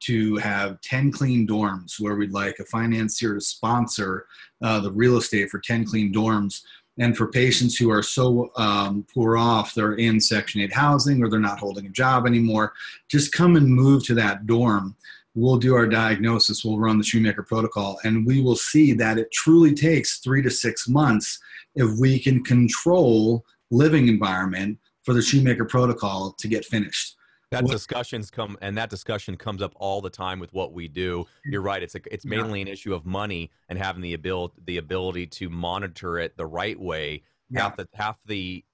to 0.00 0.36
have 0.36 0.80
10 0.82 1.10
clean 1.10 1.46
dorms 1.46 1.98
where 1.98 2.14
we'd 2.14 2.30
like 2.30 2.58
a 2.60 2.64
financier 2.64 3.34
to 3.34 3.40
sponsor 3.40 4.26
uh, 4.62 4.80
the 4.80 4.92
real 4.92 5.16
estate 5.16 5.50
for 5.50 5.58
10 5.58 5.86
clean 5.86 6.12
dorms. 6.12 6.62
And 7.00 7.16
for 7.16 7.28
patients 7.28 7.76
who 7.76 7.90
are 7.90 8.02
so 8.02 8.50
um, 8.56 9.06
poor 9.12 9.36
off, 9.36 9.74
they're 9.74 9.94
in 9.94 10.20
Section 10.20 10.60
8 10.60 10.72
housing 10.72 11.22
or 11.22 11.28
they're 11.28 11.40
not 11.40 11.58
holding 11.58 11.86
a 11.86 11.90
job 11.90 12.26
anymore, 12.26 12.72
just 13.08 13.32
come 13.32 13.56
and 13.56 13.68
move 13.68 14.04
to 14.06 14.14
that 14.14 14.46
dorm. 14.46 14.96
We'll 15.38 15.56
do 15.56 15.76
our 15.76 15.86
diagnosis, 15.86 16.64
we'll 16.64 16.80
run 16.80 16.98
the 16.98 17.04
Shoemaker 17.04 17.44
protocol, 17.44 18.00
and 18.02 18.26
we 18.26 18.40
will 18.40 18.56
see 18.56 18.92
that 18.94 19.18
it 19.18 19.30
truly 19.30 19.72
takes 19.72 20.18
three 20.18 20.42
to 20.42 20.50
six 20.50 20.88
months 20.88 21.38
if 21.76 21.96
we 22.00 22.18
can 22.18 22.42
control 22.42 23.44
living 23.70 24.08
environment 24.08 24.78
for 25.04 25.14
the 25.14 25.22
Shoemaker 25.22 25.64
protocol 25.64 26.34
to 26.40 26.48
get 26.48 26.64
finished. 26.64 27.14
That 27.52 27.62
What- 27.62 27.70
discussions 27.70 28.32
come 28.32 28.58
and 28.62 28.76
that 28.78 28.90
discussion 28.90 29.36
comes 29.36 29.62
up 29.62 29.74
all 29.76 30.00
the 30.00 30.10
time 30.10 30.40
with 30.40 30.52
what 30.52 30.72
we 30.72 30.88
do. 30.88 31.24
You're 31.44 31.62
right. 31.62 31.84
It's 31.84 31.94
a, 31.94 32.00
it's 32.12 32.24
Yeah. 32.24 32.30
mainly 32.42 32.60
an 32.60 32.66
issue 32.66 32.92
of 32.92 33.06
money 33.06 33.52
and 33.68 33.78
having 33.78 34.02
the 34.02 34.14
ability 34.14 34.54
the 34.66 34.78
ability 34.78 35.28
to 35.28 35.48
monitor 35.48 36.18
it 36.18 36.36
the 36.36 36.46
right 36.46 36.78
way. 36.78 37.22
Half 37.54 37.76
the 37.76 37.88
half 37.94 38.18
the 38.26 38.64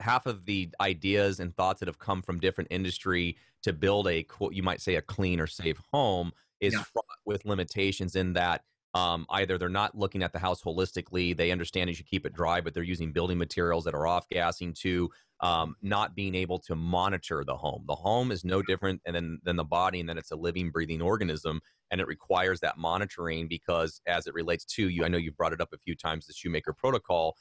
half 0.00 0.24
of 0.26 0.46
the 0.46 0.70
ideas 0.80 1.38
and 1.38 1.54
thoughts 1.54 1.80
that 1.80 1.86
have 1.86 1.98
come 1.98 2.22
from 2.22 2.40
different 2.40 2.68
industry 2.72 3.36
to 3.64 3.72
build 3.72 4.06
a 4.08 4.22
quote 4.22 4.54
you 4.54 4.62
might 4.62 4.80
say 4.80 4.94
a 4.94 5.02
clean 5.02 5.40
or 5.40 5.46
safe 5.46 5.78
home 5.92 6.32
is 6.60 6.74
Yeah. 6.74 6.82
fraught 6.92 7.04
with 7.26 7.44
limitations 7.44 8.14
in 8.16 8.32
that 8.34 8.62
um, 8.94 9.26
either 9.30 9.58
they're 9.58 9.68
not 9.68 9.98
looking 9.98 10.22
at 10.22 10.32
the 10.32 10.38
house 10.38 10.62
holistically 10.62 11.36
they 11.36 11.50
understand 11.50 11.90
you 11.90 11.96
should 11.96 12.06
keep 12.06 12.24
it 12.24 12.32
dry 12.32 12.60
but 12.60 12.72
they're 12.74 12.82
using 12.82 13.12
building 13.12 13.38
materials 13.38 13.84
that 13.84 13.94
are 13.94 14.06
off 14.06 14.28
gassing 14.28 14.72
to 14.72 15.10
um, 15.40 15.74
not 15.82 16.14
being 16.14 16.34
able 16.34 16.58
to 16.60 16.76
monitor 16.76 17.42
the 17.44 17.56
home. 17.56 17.84
The 17.88 17.94
home 17.94 18.30
is 18.30 18.44
no 18.44 18.62
different 18.62 19.02
than, 19.04 19.40
than 19.42 19.56
the 19.56 19.64
body 19.64 19.98
and 20.00 20.08
then 20.08 20.16
it's 20.16 20.30
a 20.30 20.36
living 20.36 20.70
breathing 20.70 21.02
organism 21.02 21.60
and 21.90 22.00
it 22.00 22.06
requires 22.06 22.60
that 22.60 22.78
monitoring 22.78 23.46
because 23.48 24.00
as 24.06 24.26
it 24.26 24.34
relates 24.34 24.64
to 24.64 24.88
you 24.88 25.04
i 25.04 25.08
know 25.08 25.18
you've 25.18 25.36
brought 25.36 25.52
it 25.52 25.60
up 25.60 25.72
a 25.72 25.78
few 25.78 25.94
times 25.94 26.26
the 26.26 26.32
shoemaker 26.32 26.72
protocol 26.72 27.36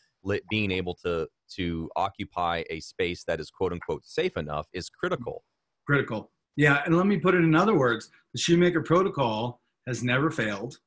being 0.50 0.72
able 0.72 0.96
to 0.96 1.28
to 1.50 1.90
occupy 1.96 2.64
a 2.70 2.80
space 2.80 3.24
that 3.26 3.40
is 3.40 3.50
quote 3.50 3.72
unquote 3.72 4.06
safe 4.06 4.38
enough 4.38 4.68
is 4.74 4.90
critical 4.90 5.44
Critical. 5.86 6.32
Yeah, 6.56 6.82
and 6.86 6.96
let 6.96 7.08
me 7.08 7.18
put 7.18 7.36
it 7.36 7.44
in 7.44 7.56
other 7.56 7.76
words 7.76 8.10
the 8.34 8.40
Shoemaker 8.40 8.82
protocol 8.82 9.62
has 9.88 10.04
never 10.04 10.32
failed 10.32 10.80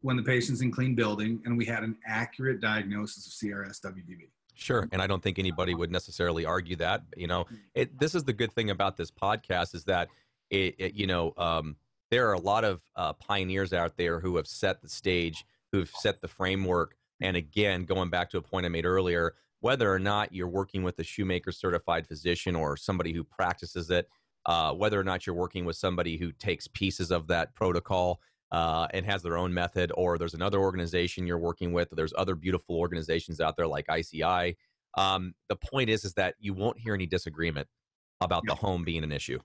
when 0.00 0.16
the 0.16 0.22
patient's 0.22 0.60
in 0.60 0.70
clean 0.70 0.94
building 0.94 1.40
and 1.44 1.56
we 1.56 1.64
had 1.64 1.82
an 1.82 1.96
accurate 2.06 2.60
diagnosis 2.60 3.26
of 3.26 3.32
CRS 3.32 3.80
WDB. 3.80 4.28
Sure, 4.54 4.88
and 4.92 5.02
I 5.02 5.06
don't 5.06 5.22
think 5.22 5.38
anybody 5.38 5.74
would 5.74 5.90
necessarily 5.90 6.44
argue 6.44 6.76
that. 6.76 7.02
You 7.16 7.26
know, 7.26 7.46
it, 7.74 7.98
this 7.98 8.14
is 8.14 8.22
the 8.22 8.32
good 8.32 8.52
thing 8.52 8.70
about 8.70 8.96
this 8.96 9.10
podcast 9.10 9.74
is 9.74 9.84
that 9.84 10.08
it, 10.50 10.74
it 10.78 10.94
you 10.94 11.06
know, 11.06 11.32
um, 11.36 11.76
there 12.10 12.28
are 12.28 12.34
a 12.34 12.40
lot 12.40 12.64
of 12.64 12.80
uh, 12.94 13.12
pioneers 13.14 13.72
out 13.72 13.96
there 13.96 14.20
who 14.20 14.36
have 14.36 14.46
set 14.46 14.80
the 14.80 14.88
stage, 14.88 15.44
who've 15.72 15.90
set 15.98 16.20
the 16.20 16.28
framework. 16.28 16.96
And 17.20 17.36
again, 17.36 17.84
going 17.84 18.10
back 18.10 18.30
to 18.30 18.38
a 18.38 18.42
point 18.42 18.66
I 18.66 18.68
made 18.68 18.84
earlier, 18.86 19.34
whether 19.60 19.92
or 19.92 19.98
not 19.98 20.32
you're 20.32 20.48
working 20.48 20.82
with 20.82 20.98
a 20.98 21.02
shoemaker 21.02 21.50
certified 21.50 22.06
physician 22.06 22.54
or 22.54 22.76
somebody 22.76 23.12
who 23.12 23.24
practices 23.24 23.90
it, 23.90 24.08
uh, 24.46 24.72
whether 24.72 24.98
or 24.98 25.04
not 25.04 25.26
you're 25.26 25.36
working 25.36 25.64
with 25.64 25.76
somebody 25.76 26.16
who 26.16 26.32
takes 26.32 26.68
pieces 26.68 27.10
of 27.10 27.26
that 27.28 27.54
protocol 27.54 28.20
uh, 28.52 28.86
and 28.92 29.04
has 29.06 29.22
their 29.22 29.36
own 29.36 29.52
method, 29.52 29.90
or 29.96 30.18
there's 30.18 30.34
another 30.34 30.58
organization 30.60 31.26
you're 31.26 31.38
working 31.38 31.72
with. 31.72 31.88
There's 31.92 32.12
other 32.16 32.34
beautiful 32.34 32.76
organizations 32.76 33.40
out 33.40 33.56
there 33.56 33.66
like 33.66 33.86
ISEAI. 33.86 34.56
Um, 34.96 35.34
the 35.48 35.56
point 35.56 35.90
is, 35.90 36.04
is 36.04 36.14
that 36.14 36.34
you 36.38 36.54
won't 36.54 36.78
hear 36.78 36.94
any 36.94 37.06
disagreement 37.06 37.66
about 38.20 38.46
the 38.46 38.54
home 38.54 38.84
being 38.84 39.02
an 39.02 39.10
issue. 39.10 39.40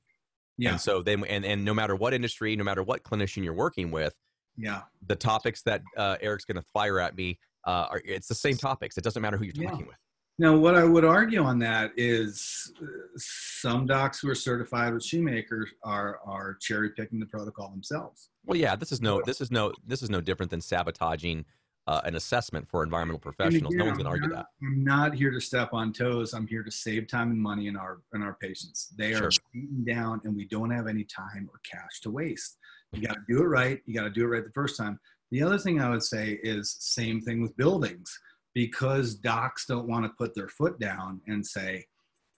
Yeah, 0.57 0.71
And 0.71 0.81
so 0.81 1.01
then, 1.01 1.23
and, 1.23 1.43
and 1.45 1.63
no 1.65 1.73
matter 1.73 1.95
what 1.95 2.13
industry, 2.13 2.55
no 2.55 2.63
matter 2.63 2.83
what 2.83 3.03
clinician 3.03 3.43
you're 3.43 3.53
working 3.53 3.91
with, 3.91 4.13
yeah, 4.57 4.83
the 5.07 5.15
topics 5.15 5.61
that 5.63 5.81
uh, 5.97 6.17
Eric's 6.21 6.43
going 6.45 6.57
to 6.57 6.67
fire 6.73 6.99
at 6.99 7.15
me, 7.15 7.39
uh, 7.65 7.87
are, 7.89 8.01
it's 8.05 8.27
the 8.27 8.35
same 8.35 8.57
topics. 8.57 8.97
It 8.97 9.03
doesn't 9.03 9.21
matter 9.21 9.37
who 9.37 9.45
you're 9.45 9.53
Yeah. 9.55 9.71
talking 9.71 9.87
with. 9.87 9.95
Now, 10.39 10.55
what 10.55 10.73
I 10.73 10.85
would 10.85 11.03
argue 11.03 11.41
on 11.43 11.59
that 11.59 11.91
is 11.97 12.71
uh, 12.81 12.85
some 13.17 13.85
docs 13.85 14.21
who 14.21 14.29
are 14.29 14.35
certified 14.35 14.93
with 14.93 15.03
shoemakers 15.03 15.69
are 15.83 16.21
are 16.25 16.55
cherry 16.61 16.91
picking 16.91 17.19
the 17.19 17.25
protocol 17.25 17.69
themselves. 17.69 18.29
Well, 18.45 18.57
yeah, 18.57 18.77
this 18.77 18.93
is 18.93 19.01
no, 19.01 19.21
this 19.25 19.41
is 19.41 19.51
no, 19.51 19.73
this 19.85 20.01
is 20.01 20.09
no 20.09 20.21
different 20.21 20.49
than 20.49 20.61
sabotaging 20.61 21.43
uh, 21.87 21.99
an 22.05 22.15
assessment 22.15 22.69
for 22.69 22.83
environmental 22.83 23.19
professionals. 23.19 23.75
no 23.75 23.83
one's 23.83 23.97
going 23.97 24.05
to 24.05 24.11
argue 24.11 24.29
that. 24.33 24.45
I'm 24.63 24.81
not 24.81 25.13
here 25.13 25.29
to 25.29 25.41
step 25.41 25.73
on 25.73 25.91
toes. 25.91 26.33
I'm 26.33 26.47
here 26.47 26.63
to 26.63 26.71
save 26.71 27.09
time 27.09 27.31
and 27.31 27.41
money 27.41 27.67
in 27.67 27.75
our 27.75 27.99
in 28.15 28.21
our 28.23 28.35
patients. 28.41 28.93
They 28.97 29.13
are 29.15 29.29
Sure. 29.31 29.43
beaten 29.53 29.83
down, 29.83 30.21
and 30.23 30.33
we 30.37 30.45
don't 30.45 30.71
have 30.71 30.87
any 30.87 31.03
time 31.03 31.49
or 31.51 31.59
cash 31.69 31.99
to 32.03 32.09
waste. 32.11 32.57
You 32.91 33.05
got 33.05 33.13
to 33.13 33.21
do 33.29 33.43
it 33.43 33.45
right. 33.45 33.79
You 33.85 33.93
got 33.93 34.05
to 34.05 34.09
do 34.09 34.23
it 34.23 34.29
right 34.29 34.43
the 34.43 34.51
first 34.51 34.75
time. 34.75 34.99
The 35.29 35.43
other 35.43 35.59
thing 35.59 35.79
I 35.79 35.91
would 35.91 36.01
say 36.01 36.39
is 36.41 36.75
same 36.79 37.21
thing 37.21 37.39
with 37.39 37.55
buildings 37.55 38.19
because 38.53 39.15
docs 39.15 39.65
don't 39.65 39.87
want 39.87 40.05
to 40.05 40.09
put 40.09 40.33
their 40.35 40.49
foot 40.49 40.79
down 40.79 41.21
and 41.27 41.45
say, 41.45 41.85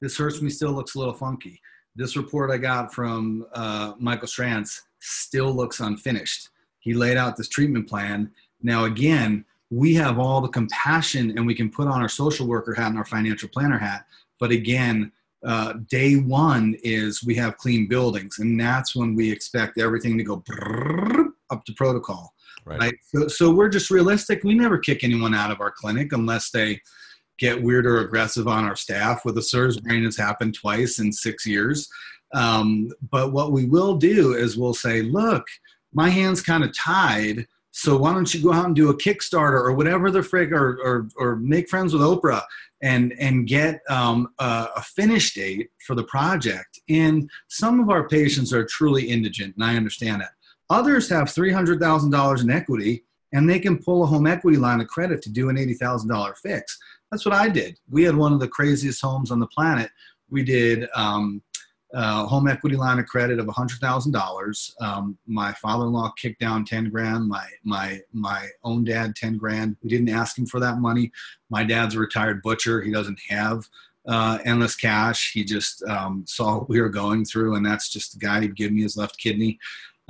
"This 0.01 0.17
HERTSMI. 0.17 0.51
Still 0.51 0.71
looks 0.71 0.95
a 0.95 0.99
little 0.99 1.13
funky." 1.13 1.61
This 1.95 2.15
report 2.15 2.51
I 2.51 2.57
got 2.57 2.93
from 2.93 3.45
uh, 3.53 3.93
Michael 3.99 4.27
Schrantz 4.27 4.81
still 4.99 5.53
looks 5.53 5.79
unfinished. 5.79 6.49
He 6.79 6.93
laid 6.93 7.17
out 7.17 7.35
this 7.35 7.49
treatment 7.49 7.87
plan. 7.89 8.31
Now, 8.61 8.85
again, 8.85 9.45
we 9.69 9.93
have 9.95 10.19
all 10.19 10.41
the 10.41 10.47
compassion 10.47 11.31
and 11.37 11.45
we 11.45 11.55
can 11.55 11.69
put 11.69 11.87
on 11.87 12.01
our 12.01 12.09
social 12.09 12.47
worker 12.47 12.73
hat 12.73 12.87
and 12.87 12.97
our 12.97 13.05
financial 13.05 13.49
planner 13.49 13.77
hat. 13.77 14.05
But 14.39 14.51
again, 14.51 15.11
uh, 15.45 15.73
day 15.89 16.15
one 16.15 16.75
is 16.83 17.23
we 17.23 17.35
have 17.35 17.57
clean 17.57 17.87
buildings, 17.87 18.39
and 18.39 18.59
that's 18.59 18.95
when 18.95 19.15
we 19.15 19.31
expect 19.31 19.79
everything 19.79 20.17
to 20.17 20.23
go 20.23 20.43
up 21.51 21.65
to 21.65 21.73
protocol. 21.73 22.33
Right. 22.65 22.79
Right. 22.79 22.93
So, 23.03 23.27
so 23.27 23.51
we're 23.51 23.69
just 23.69 23.89
realistic. 23.89 24.43
We 24.43 24.53
never 24.53 24.77
kick 24.77 25.03
anyone 25.03 25.33
out 25.33 25.51
of 25.51 25.61
our 25.61 25.71
clinic 25.71 26.13
unless 26.13 26.51
they 26.51 26.81
get 27.39 27.61
weird 27.61 27.87
or 27.87 27.99
aggressive 28.01 28.47
on 28.47 28.65
our 28.65 28.75
staff. 28.75 29.25
With 29.25 29.37
a 29.37 29.41
CIRS 29.41 29.81
brain 29.81 30.03
has 30.03 30.17
happened 30.17 30.53
twice 30.53 30.99
in 30.99 31.11
six 31.11 31.45
years. 31.45 31.89
Um, 32.33 32.89
but 33.09 33.33
what 33.33 33.51
we 33.51 33.65
will 33.65 33.95
do 33.95 34.33
is 34.33 34.57
we'll 34.57 34.73
say, 34.73 35.01
look, 35.01 35.45
my 35.93 36.09
hand's 36.09 36.41
kind 36.41 36.63
of 36.63 36.75
tied. 36.77 37.47
So 37.71 37.97
why 37.97 38.13
don't 38.13 38.31
you 38.33 38.43
go 38.43 38.53
out 38.53 38.65
and 38.65 38.75
do 38.75 38.89
a 38.89 38.97
Kickstarter 38.97 39.53
or 39.53 39.73
whatever 39.73 40.11
the 40.11 40.19
frig 40.19 40.51
or, 40.51 40.79
or, 40.83 41.07
or 41.17 41.35
make 41.37 41.69
friends 41.69 41.93
with 41.93 42.01
Oprah 42.01 42.43
and, 42.83 43.13
and 43.19 43.47
get 43.47 43.81
um, 43.89 44.29
a, 44.39 44.67
a 44.75 44.81
finish 44.81 45.33
date 45.33 45.69
for 45.85 45.95
the 45.95 46.03
project. 46.03 46.79
And 46.89 47.29
some 47.47 47.79
of 47.79 47.89
our 47.89 48.07
patients 48.07 48.53
are 48.53 48.65
truly 48.65 49.09
indigent, 49.09 49.55
and 49.55 49.63
I 49.63 49.75
understand 49.75 50.21
that. 50.21 50.31
Others 50.71 51.09
have 51.09 51.27
$300,000 51.27 52.41
in 52.41 52.49
equity 52.49 53.03
and 53.33 53.49
they 53.49 53.59
can 53.59 53.77
pull 53.77 54.03
a 54.03 54.07
home 54.07 54.25
equity 54.25 54.57
line 54.57 54.79
of 54.79 54.87
credit 54.87 55.21
to 55.23 55.29
do 55.29 55.49
an 55.49 55.57
$80,000 55.57 56.37
fix. 56.37 56.79
That's 57.11 57.25
what 57.25 57.35
I 57.35 57.49
did. 57.49 57.77
We 57.89 58.03
had 58.03 58.15
one 58.15 58.31
of 58.31 58.39
the 58.39 58.47
craziest 58.47 59.01
homes 59.01 59.31
on 59.31 59.41
the 59.41 59.47
planet. 59.47 59.89
We 60.29 60.43
did 60.43 60.87
um, 60.95 61.41
uh, 61.93 62.25
home 62.25 62.47
equity 62.47 62.77
line 62.77 62.99
of 62.99 63.05
credit 63.05 63.37
of 63.37 63.47
$100,000. 63.47 64.81
Um, 64.81 65.17
my 65.27 65.51
father-in-law 65.53 66.13
kicked 66.17 66.39
down 66.39 66.63
10 66.63 66.89
grand. 66.89 67.27
My, 67.27 67.45
my, 67.65 67.99
my 68.13 68.47
own 68.63 68.85
dad, 68.85 69.17
10 69.17 69.37
grand. 69.37 69.75
We 69.83 69.89
didn't 69.89 70.07
ask 70.07 70.37
him 70.37 70.45
for 70.45 70.61
that 70.61 70.77
money. 70.77 71.11
My 71.49 71.65
dad's 71.65 71.95
a 71.95 71.99
retired 71.99 72.41
butcher. 72.41 72.81
He 72.81 72.93
doesn't 72.93 73.19
have 73.27 73.67
uh, 74.07 74.39
endless 74.45 74.75
cash. 74.75 75.31
He 75.33 75.43
just 75.43 75.83
um, 75.83 76.23
saw 76.27 76.59
what 76.59 76.69
we 76.69 76.81
were 76.81 76.89
going 76.89 77.25
through, 77.25 77.55
and 77.55 77.65
that's 77.65 77.89
just 77.89 78.13
the 78.13 78.25
guy 78.25 78.39
who'd 78.39 78.55
give 78.55 78.71
me 78.71 78.81
his 78.81 78.97
left 78.97 79.17
kidney. 79.17 79.59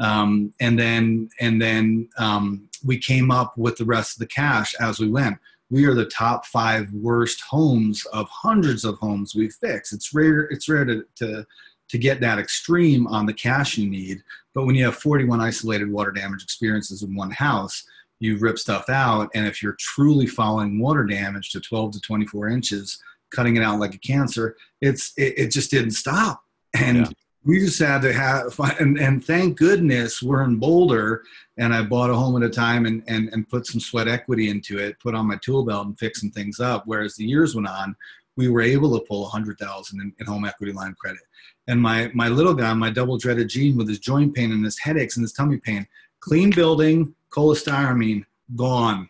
Um, 0.02 0.54
and 0.60 0.78
then, 0.78 1.30
and 1.40 1.62
then 1.62 2.10
um, 2.18 2.68
we 2.84 2.98
came 2.98 3.32
up 3.32 3.58
with 3.58 3.78
the 3.78 3.86
rest 3.86 4.16
of 4.16 4.20
the 4.20 4.28
cash 4.28 4.76
as 4.80 5.00
we 5.00 5.10
went. 5.10 5.38
We 5.70 5.86
are 5.86 5.94
the 5.94 6.06
top 6.06 6.46
five 6.46 6.92
worst 6.92 7.42
homes 7.42 8.06
of 8.08 8.28
hundreds 8.28 8.84
of 8.84 8.98
homes 8.98 9.36
we 9.36 9.50
fix. 9.50 9.94
It's 9.94 10.14
rare. 10.14 10.42
It's 10.42 10.68
rare 10.68 10.84
to, 10.86 11.06
to 11.18 11.46
to 11.92 11.98
get 11.98 12.22
that 12.22 12.40
extreme 12.40 13.06
on 13.08 13.26
the 13.26 13.34
cash 13.34 13.78
you 13.78 13.90
need. 13.90 14.24
But 14.54 14.66
when 14.66 14.76
you 14.76 14.86
have 14.86 14.96
41 14.96 15.42
isolated 15.42 15.92
water 15.92 16.12
damage 16.12 16.42
experiences 16.42 17.04
in 17.04 17.14
one 17.14 17.32
house, 17.32 17.84
you 18.22 18.38
rip 18.38 18.58
stuff 18.58 18.88
out. 18.88 19.30
And 19.36 19.46
if 19.46 19.62
you're 19.62 19.76
truly 19.78 20.26
following 20.26 20.80
water 20.80 21.04
damage 21.04 21.50
to 21.52 21.60
12 21.60 21.94
to 21.94 22.00
24 22.00 22.48
inches, 22.48 23.04
cutting 23.32 23.58
it 23.58 23.64
out 23.64 23.80
like 23.80 23.94
a 23.94 23.98
cancer, 23.98 24.56
it's 24.80 25.12
it, 25.18 25.34
it 25.38 25.48
just 25.52 25.70
didn't 25.70 25.92
stop. 25.92 26.42
And 26.74 27.00
yeah. 27.00 27.06
We 27.44 27.60
just 27.60 27.80
had 27.80 28.02
to 28.04 28.14
have 28.14 28.58
and, 28.80 29.00
and 29.00 29.26
thank 29.26 29.58
goodness 29.58 30.22
we're 30.22 30.44
in 30.44 30.58
Boulder 30.58 31.24
and 31.58 31.74
I 31.74 31.84
bought 31.84 32.10
a 32.10 32.16
home 32.16 32.42
at 32.42 32.48
a 32.48 32.54
time 32.54 32.86
and, 32.86 33.04
and, 33.08 33.30
and 33.30 33.48
put 33.48 33.68
some 33.68 33.80
sweat 33.80 34.08
equity 34.08 34.50
into 34.50 34.78
it, 34.78 35.00
put 35.00 35.16
on 35.16 35.28
my 35.28 35.38
tool 35.38 35.64
belt 35.66 35.88
and 35.88 35.98
fix 35.98 36.22
some 36.22 36.32
things 36.32 36.60
up. 36.60 36.84
Whereas 36.86 37.16
the 37.16 37.26
years 37.26 37.56
went 37.56 37.68
on, 37.68 37.96
we 38.38 38.48
were 38.48 38.62
able 38.62 38.98
to 38.98 39.06
pull 39.06 39.26
a 39.26 39.30
hundred 39.30 39.60
thousand 39.60 40.02
in, 40.02 40.14
in 40.20 40.26
home 40.26 40.46
equity 40.46 40.72
line 40.72 40.96
credit. 41.00 41.22
And 41.68 41.82
my 41.82 42.12
my 42.14 42.28
little 42.28 42.54
guy, 42.54 42.74
my 42.74 42.90
double 42.90 43.18
dreaded 43.18 43.50
gene 43.50 43.78
with 43.78 43.88
his 43.88 44.00
joint 44.00 44.34
pain 44.34 44.52
and 44.52 44.64
his 44.66 44.80
headaches 44.80 45.18
and 45.18 45.24
his 45.24 45.34
tummy 45.34 45.58
pain, 45.58 45.88
clean 46.20 46.50
building, 46.52 47.14
cholestyramine, 47.32 48.26
gone. 48.56 49.10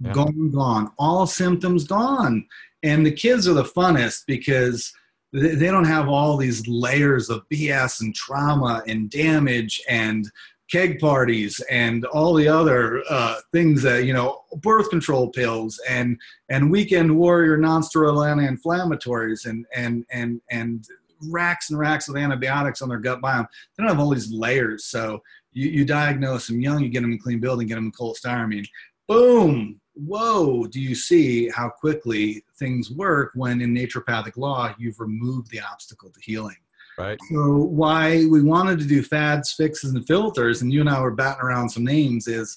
Yeah. 0.00 0.12
Gone, 0.12 0.50
gone. 0.50 0.90
All 0.98 1.26
symptoms 1.26 1.84
gone. 1.84 2.46
And 2.82 3.06
the 3.06 3.12
kids 3.12 3.46
are 3.46 3.54
the 3.54 3.64
funnest 3.64 4.24
because 4.26 4.92
they 5.34 5.66
don't 5.66 5.84
have 5.84 6.08
all 6.08 6.36
these 6.36 6.66
layers 6.68 7.28
of 7.28 7.48
BS 7.48 8.00
and 8.00 8.14
trauma 8.14 8.82
and 8.86 9.10
damage 9.10 9.82
and 9.88 10.30
keg 10.70 10.98
parties 11.00 11.60
and 11.70 12.04
all 12.06 12.34
the 12.34 12.48
other 12.48 13.02
uh, 13.10 13.36
things 13.52 13.82
that 13.82 14.04
you 14.04 14.12
know 14.12 14.42
birth 14.62 14.88
control 14.90 15.28
pills 15.28 15.80
and 15.88 16.16
and 16.50 16.70
weekend 16.70 17.14
warrior 17.14 17.56
non-steroidal 17.56 18.30
anti-inflammatories 18.30 19.46
and 19.46 19.66
and 19.74 20.04
and 20.10 20.40
and 20.50 20.86
racks 21.28 21.70
and 21.70 21.78
racks 21.78 22.08
of 22.08 22.16
antibiotics 22.16 22.80
on 22.80 22.88
their 22.88 22.98
gut 22.98 23.20
biome. 23.20 23.46
They 23.76 23.82
don't 23.82 23.88
have 23.88 24.00
all 24.00 24.10
these 24.10 24.32
layers. 24.32 24.84
So 24.84 25.20
you, 25.52 25.70
you 25.70 25.84
diagnose 25.84 26.46
them 26.46 26.60
young 26.60 26.82
you 26.82 26.90
get 26.90 27.02
them 27.02 27.12
in 27.12 27.18
clean 27.18 27.40
building 27.40 27.66
get 27.66 27.76
them 27.76 27.86
in 27.86 27.92
cholestyramine 27.92 28.66
boom 29.08 29.80
whoa 29.94 30.66
do 30.66 30.80
you 30.80 30.94
see 30.94 31.48
how 31.48 31.68
quickly 31.68 32.44
things 32.58 32.90
work 32.90 33.30
when 33.34 33.60
in 33.60 33.74
naturopathic 33.74 34.36
law 34.36 34.74
you've 34.78 35.00
removed 35.00 35.50
the 35.50 35.60
obstacle 35.60 36.10
to 36.10 36.20
healing 36.20 36.56
Right. 36.96 37.18
So 37.32 37.56
why 37.56 38.24
we 38.26 38.42
wanted 38.42 38.78
to 38.78 38.86
do 38.86 39.02
fads, 39.02 39.52
fixes, 39.52 39.94
and 39.94 40.06
filters, 40.06 40.62
and 40.62 40.72
you 40.72 40.80
and 40.80 40.88
I 40.88 41.00
were 41.00 41.10
batting 41.10 41.42
around 41.42 41.68
some 41.68 41.84
names 41.84 42.28
is 42.28 42.56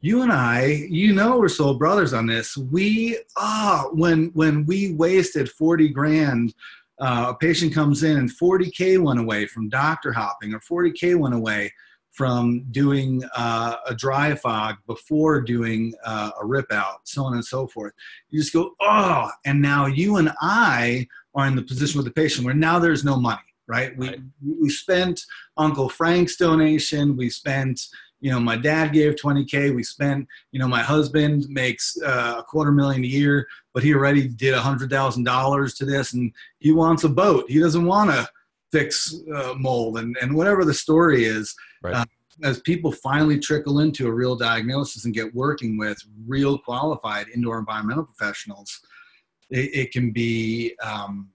you 0.00 0.22
and 0.22 0.32
I, 0.32 0.86
you 0.90 1.14
know, 1.14 1.38
we're 1.38 1.48
soul 1.48 1.74
brothers 1.74 2.12
on 2.12 2.26
this. 2.26 2.56
We 2.56 3.18
ah, 3.36 3.86
when 3.92 4.26
when 4.34 4.66
we 4.66 4.92
wasted 4.92 5.48
forty 5.48 5.88
grand, 5.88 6.54
uh, 7.00 7.28
a 7.30 7.34
patient 7.34 7.72
comes 7.72 8.02
in 8.02 8.18
and 8.18 8.30
forty 8.30 8.70
k 8.70 8.98
went 8.98 9.20
away 9.20 9.46
from 9.46 9.68
doctor 9.68 10.12
hopping, 10.12 10.52
or 10.52 10.60
forty 10.60 10.90
k 10.90 11.14
went 11.14 11.34
away 11.34 11.72
from 12.12 12.64
doing 12.70 13.22
uh, 13.34 13.76
a 13.86 13.94
dry 13.94 14.34
fog 14.34 14.76
before 14.86 15.40
doing 15.40 15.94
uh, 16.04 16.30
a 16.40 16.46
rip 16.46 16.70
out, 16.70 17.00
so 17.04 17.24
on 17.24 17.34
and 17.34 17.44
so 17.44 17.66
forth. 17.66 17.92
You 18.30 18.38
just 18.38 18.52
go, 18.52 18.74
oh, 18.80 19.30
and 19.44 19.60
now 19.60 19.86
you 19.86 20.16
and 20.16 20.30
I 20.40 21.08
are 21.34 21.46
in 21.46 21.56
the 21.56 21.62
position 21.62 21.98
with 21.98 22.06
the 22.06 22.12
patient 22.12 22.44
where 22.44 22.54
now 22.54 22.78
there's 22.78 23.04
no 23.04 23.16
money 23.16 23.40
right? 23.72 23.96
We, 23.96 24.08
right. 24.08 24.20
we 24.60 24.68
spent 24.70 25.24
Uncle 25.56 25.88
Frank's 25.88 26.36
donation. 26.36 27.16
We 27.16 27.30
spent, 27.30 27.80
you 28.20 28.30
know, 28.30 28.40
my 28.40 28.56
dad 28.56 28.92
gave 28.92 29.14
20K. 29.14 29.74
We 29.74 29.82
spent, 29.82 30.28
you 30.50 30.58
know, 30.58 30.68
my 30.68 30.82
husband 30.82 31.46
makes 31.48 31.96
uh, 32.04 32.36
a 32.38 32.42
quarter 32.42 32.72
million 32.72 33.04
a 33.04 33.06
year, 33.06 33.46
but 33.72 33.82
he 33.82 33.94
already 33.94 34.28
did 34.28 34.54
$100,000 34.54 35.76
to 35.76 35.84
this 35.84 36.12
and 36.12 36.32
he 36.58 36.72
wants 36.72 37.04
a 37.04 37.08
boat. 37.08 37.44
He 37.48 37.58
doesn't 37.60 37.86
want 37.86 38.10
to 38.10 38.28
fix 38.72 39.14
uh, 39.34 39.54
mold 39.56 39.98
and, 39.98 40.16
and 40.20 40.34
whatever 40.34 40.64
the 40.64 40.74
story 40.74 41.24
is. 41.24 41.54
Right. 41.82 41.94
Uh, 41.94 42.04
as 42.42 42.60
people 42.60 42.90
finally 42.90 43.38
trickle 43.38 43.80
into 43.80 44.08
a 44.08 44.12
real 44.12 44.34
diagnosis 44.34 45.04
and 45.04 45.14
get 45.14 45.32
working 45.34 45.76
with 45.76 46.02
real 46.26 46.58
qualified 46.58 47.26
indoor 47.28 47.58
environmental 47.58 48.04
professionals, 48.04 48.80
it, 49.50 49.74
it 49.74 49.92
can 49.92 50.10
be 50.10 50.74
um, 50.82 51.28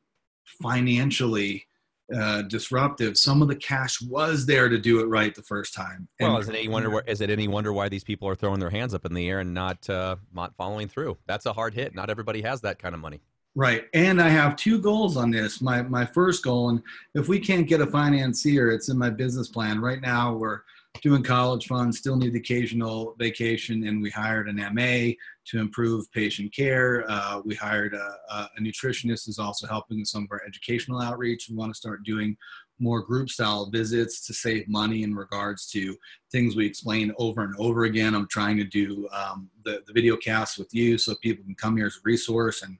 financially 0.62 1.68
uh, 2.16 2.42
disruptive, 2.44 3.18
some 3.18 3.42
of 3.42 3.48
the 3.48 3.56
cash 3.56 4.02
was 4.02 4.46
there 4.46 4.70
to 4.70 4.78
do 4.78 5.02
it 5.02 5.06
right 5.08 5.36
the 5.36 5.42
first 5.42 5.74
time. 5.74 6.08
And 6.20 6.32
well, 6.32 6.42
is 6.42 6.48
it 6.48 6.56
any 6.56 6.70
wonder? 6.70 6.90
Why, 6.90 7.02
is 7.06 7.22
it 7.22 7.30
any 7.30 7.48
wonder 7.48 7.74
why 7.74 7.90
these 7.90 8.04
people 8.04 8.30
are 8.30 8.36
throwing 8.36 8.60
their 8.60 8.70
hands 8.70 8.94
up 8.94 9.06
in 9.06 9.14
the 9.14 9.30
air 9.30 9.40
and 9.40 9.54
not 9.54 9.90
uh, 9.90 10.16
not 10.34 10.56
following 10.56 10.88
through? 10.88 11.18
That's 11.26 11.46
a 11.46 11.54
hard 11.54 11.74
hit. 11.74 11.94
Not 11.94 12.10
everybody 12.10 12.42
has 12.44 12.62
that 12.62 12.80
kind 12.80 12.96
of 12.96 13.02
money. 13.02 13.20
Right, 13.58 13.86
and 13.96 14.22
I 14.22 14.30
have 14.30 14.56
two 14.56 14.80
goals 14.80 15.18
on 15.18 15.32
this. 15.32 15.62
My 15.62 15.82
my 15.82 16.06
first 16.06 16.44
goal, 16.44 16.70
and 16.70 16.80
if 17.16 17.28
we 17.28 17.40
can't 17.40 17.66
get 17.66 17.82
a 17.82 17.88
financier, 17.88 18.70
it's 18.70 18.90
in 18.90 19.00
my 19.00 19.10
business 19.10 19.48
plan. 19.48 19.82
Right 19.82 20.00
now, 20.00 20.36
we're 20.36 20.62
doing 21.02 21.24
college 21.24 21.66
funds, 21.66 21.98
still 21.98 22.18
need 22.18 22.34
the 22.34 22.40
occasional 22.40 23.16
vacation, 23.18 23.88
and 23.88 24.00
we 24.00 24.12
hired 24.12 24.48
an 24.48 24.58
MA 24.58 25.14
to 25.46 25.60
improve 25.60 26.12
patient 26.12 26.54
care. 26.54 27.04
Uh, 27.10 27.42
we 27.46 27.56
hired 27.56 27.96
a, 27.96 28.18
a, 28.30 28.50
nutritionist 28.62 29.26
who's 29.26 29.40
also 29.40 29.66
helping 29.66 30.00
with 30.00 30.08
some 30.08 30.26
of 30.26 30.32
our 30.32 30.44
educational 30.46 31.02
outreach. 31.02 31.48
We 31.50 31.56
want 31.56 31.74
to 31.74 31.78
start 31.78 32.04
doing 32.04 32.38
more 32.80 33.02
group 33.02 33.28
style 33.28 33.72
visits 33.72 34.26
to 34.28 34.34
save 34.36 34.68
money 34.68 35.02
in 35.02 35.16
regards 35.16 35.66
to 35.72 35.96
things 36.32 36.56
we 36.56 36.68
explain 36.68 37.12
over 37.18 37.42
and 37.42 37.56
over 37.58 37.86
again. 37.86 38.14
I'm 38.14 38.28
trying 38.28 38.58
to 38.58 38.64
do 38.64 39.10
um, 39.12 39.50
the, 39.66 39.82
the 39.88 39.94
video 39.94 40.16
casts 40.16 40.60
with 40.60 40.72
you 40.76 41.00
so 41.00 41.16
people 41.24 41.44
can 41.44 41.56
come 41.56 41.78
here 41.78 41.88
as 41.88 41.96
a 41.96 42.02
resource 42.04 42.62
and 42.62 42.78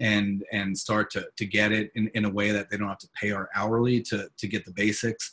and 0.00 0.44
and 0.52 0.76
start 0.76 1.10
to, 1.12 1.26
to 1.36 1.46
get 1.46 1.72
it 1.72 1.90
in, 1.94 2.10
in 2.14 2.24
a 2.24 2.30
way 2.30 2.50
that 2.50 2.70
they 2.70 2.76
don't 2.76 2.88
have 2.88 2.98
to 2.98 3.08
pay 3.20 3.32
our 3.32 3.48
hourly 3.54 4.00
to, 4.02 4.28
to 4.36 4.46
get 4.46 4.64
the 4.64 4.72
basics. 4.72 5.30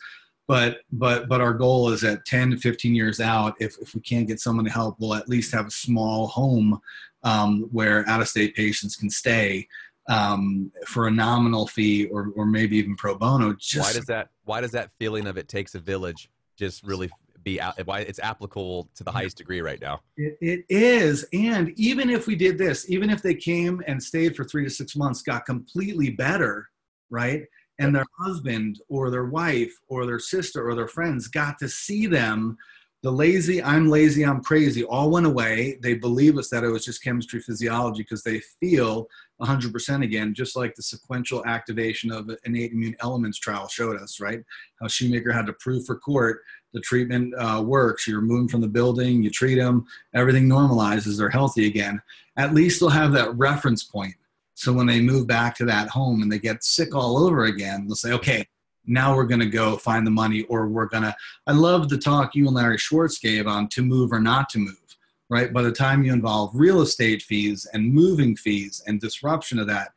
But 0.48 0.80
but 0.92 1.28
but 1.28 1.42
our 1.42 1.54
goal 1.54 1.90
is 1.90 2.04
at 2.04 2.26
10 2.26 2.52
to 2.52 2.58
15 2.58 2.94
years 2.94 3.20
out 3.20 3.56
if, 3.60 3.76
if 3.82 3.96
we 3.96 4.02
can't 4.02 4.28
get 4.28 4.40
someone 4.40 4.66
to 4.66 4.72
help 4.72 4.98
we'll 5.00 5.16
at 5.16 5.28
least 5.28 5.52
have 5.54 5.66
a 5.66 5.72
small 5.72 6.28
home 6.28 6.80
um, 7.24 7.68
where 7.72 8.08
out-of-state 8.08 8.56
patients 8.56 8.96
can 8.96 9.10
stay 9.10 9.68
um, 10.08 10.72
for 10.86 11.08
a 11.08 11.12
nominal 11.12 11.66
fee 11.66 12.06
or, 12.06 12.32
or 12.36 12.46
maybe 12.46 12.78
even 12.78 12.96
pro 12.96 13.16
bono 13.16 13.56
just 13.60 13.88
why 13.88 13.94
does 13.94 14.06
that 14.06 14.30
why 14.44 14.62
does 14.62 14.70
that 14.72 14.92
feeling 15.00 15.26
of 15.26 15.36
it 15.36 15.48
takes 15.48 15.74
a 15.74 15.80
village 15.80 16.30
just 16.56 16.84
really 16.84 17.10
be 17.46 17.60
why 17.86 18.02
it's 18.02 18.20
applicable 18.20 18.90
to 18.96 19.06
the 19.06 19.12
highest 19.12 19.38
degree 19.38 19.62
right 19.62 19.80
now. 19.80 20.02
It, 20.18 20.38
it 20.42 20.66
is. 20.68 21.26
And 21.32 21.72
even 21.78 22.10
if 22.10 22.28
we 22.28 22.36
did 22.36 22.58
this 22.58 22.90
even 22.90 23.10
if 23.10 23.22
they 23.22 23.36
came 23.36 23.82
and 23.88 24.04
stayed 24.04 24.36
for 24.36 24.44
three 24.44 24.66
to 24.66 24.70
six 24.70 24.98
months 24.98 25.22
got 25.22 25.46
completely 25.46 26.10
better 26.10 26.68
right? 27.10 27.44
And 27.80 27.94
their 27.94 28.06
husband 28.20 28.80
or 28.88 29.10
their 29.10 29.26
wife 29.26 29.74
or 29.88 30.06
their 30.06 30.20
sister 30.20 30.68
or 30.68 30.76
their 30.76 30.88
friends 30.88 31.28
got 31.28 31.58
to 31.60 31.70
see 31.70 32.08
them 32.08 32.58
the 33.04 33.12
lazy 33.12 33.62
i'm 33.62 33.88
lazy 33.88 34.26
i'm 34.26 34.42
crazy 34.42 34.84
all 34.84 35.12
went 35.12 35.28
away. 35.28 35.78
They 35.84 35.94
believe 35.94 36.38
us 36.38 36.50
that 36.50 36.64
it 36.64 36.70
was 36.70 36.86
just 36.86 37.04
chemistry 37.04 37.40
physiology 37.40 38.02
because 38.02 38.24
they 38.24 38.40
feel 38.60 39.08
100% 39.42 40.04
again 40.04 40.34
just 40.34 40.56
like 40.56 40.74
the 40.74 40.82
sequential 40.82 41.46
activation 41.46 42.12
of 42.12 42.32
innate 42.46 42.72
immune 42.72 42.96
elements 43.02 43.38
trial 43.38 43.68
showed 43.68 44.02
us 44.02 44.20
right? 44.20 44.40
How 44.82 44.88
shoemaker 44.88 45.32
had 45.32 45.46
to 45.46 45.54
prove 45.54 45.86
for 45.86 46.00
court 46.00 46.40
the 46.76 46.82
treatment 46.82 47.34
uh, 47.38 47.62
works 47.66 48.08
you 48.08 48.16
remove 48.16 48.42
them 48.42 48.48
from 48.48 48.62
the 48.62 48.68
building 48.68 49.24
you 49.24 49.32
treat 49.32 49.56
them 49.56 49.86
everything 50.14 50.48
normalizes 50.48 51.18
they're 51.18 51.30
healthy 51.30 51.66
again 51.66 52.00
at 52.38 52.54
least 52.54 52.80
they'll 52.80 52.90
have 52.90 53.12
that 53.12 53.36
reference 53.36 53.84
point 53.84 54.14
so 54.56 54.72
when 54.72 54.88
they 54.88 55.02
move 55.02 55.28
back 55.28 55.56
to 55.58 55.66
that 55.66 55.90
home 55.90 56.22
and 56.22 56.32
they 56.32 56.40
get 56.40 56.64
sick 56.64 56.96
all 56.96 57.18
over 57.18 57.44
again, 57.44 57.86
they'll 57.86 57.96
say, 57.96 58.14
okay, 58.14 58.48
now 58.86 59.16
we're 59.16 59.26
going 59.26 59.42
to 59.42 59.46
go 59.46 59.78
find 59.78 60.08
the 60.08 60.12
money 60.12 60.44
or 60.44 60.68
we're 60.68 60.86
going 60.86 61.04
to. 61.04 61.16
I 61.46 61.52
love 61.52 61.90
the 61.90 61.98
talk 61.98 62.36
you 62.36 62.48
and 62.48 62.56
Larry 62.56 62.78
Schwartz 62.78 63.20
gave 63.20 63.48
on 63.48 63.68
to 63.70 63.84
move 63.84 64.14
or 64.14 64.20
not 64.20 64.50
to 64.50 64.60
move, 64.60 64.98
right? 65.30 65.52
By 65.52 65.62
the 65.62 65.72
time 65.72 66.04
you 66.04 66.14
involve 66.14 66.52
real 66.54 66.82
estate 66.82 67.22
fees 67.22 67.68
and 67.74 67.94
moving 67.94 68.36
fees 68.36 68.82
and 68.88 69.00
disruption 69.02 69.60
of 69.60 69.68
that, 69.68 69.90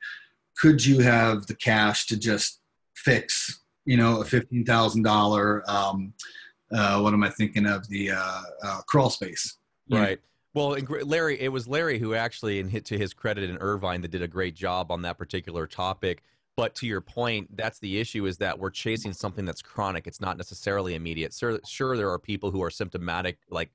could 0.56 0.84
you 0.84 0.98
have 1.00 1.46
the 1.46 1.54
cash 1.54 2.06
to 2.06 2.18
just 2.18 2.60
fix, 2.96 3.60
you 3.84 3.96
know, 3.96 4.20
a 4.20 4.24
$15,000, 4.24 5.68
um, 5.68 6.12
uh, 6.72 7.00
what 7.00 7.14
am 7.14 7.22
I 7.22 7.30
thinking 7.30 7.66
of? 7.66 7.88
The 7.88 8.12
uh, 8.12 8.42
uh, 8.62 8.80
crawl 8.86 9.10
space. 9.10 9.56
Right. 9.90 10.20
Well, 10.54 10.76
Larry, 11.04 11.40
it 11.40 11.52
was 11.52 11.68
Larry 11.68 11.98
who 11.98 12.14
actually, 12.14 12.58
and 12.60 12.70
hit 12.70 12.84
to 12.86 12.98
his 12.98 13.14
credit 13.14 13.48
in 13.48 13.58
Irvine, 13.58 14.00
that 14.02 14.10
did 14.10 14.22
a 14.22 14.28
great 14.28 14.54
job 14.54 14.90
on 14.90 15.02
that 15.02 15.18
particular 15.18 15.66
topic. 15.66 16.22
But 16.56 16.74
to 16.76 16.86
your 16.86 17.00
point, 17.00 17.56
that's 17.56 17.78
the 17.78 18.00
issue: 18.00 18.26
is 18.26 18.38
that 18.38 18.58
we're 18.58 18.70
chasing 18.70 19.12
something 19.12 19.44
that's 19.44 19.62
chronic. 19.62 20.06
It's 20.06 20.20
not 20.20 20.36
necessarily 20.36 20.94
immediate. 20.94 21.32
Sure, 21.32 21.60
sure, 21.64 21.96
there 21.96 22.10
are 22.10 22.18
people 22.18 22.50
who 22.50 22.62
are 22.62 22.70
symptomatic, 22.70 23.38
like 23.50 23.70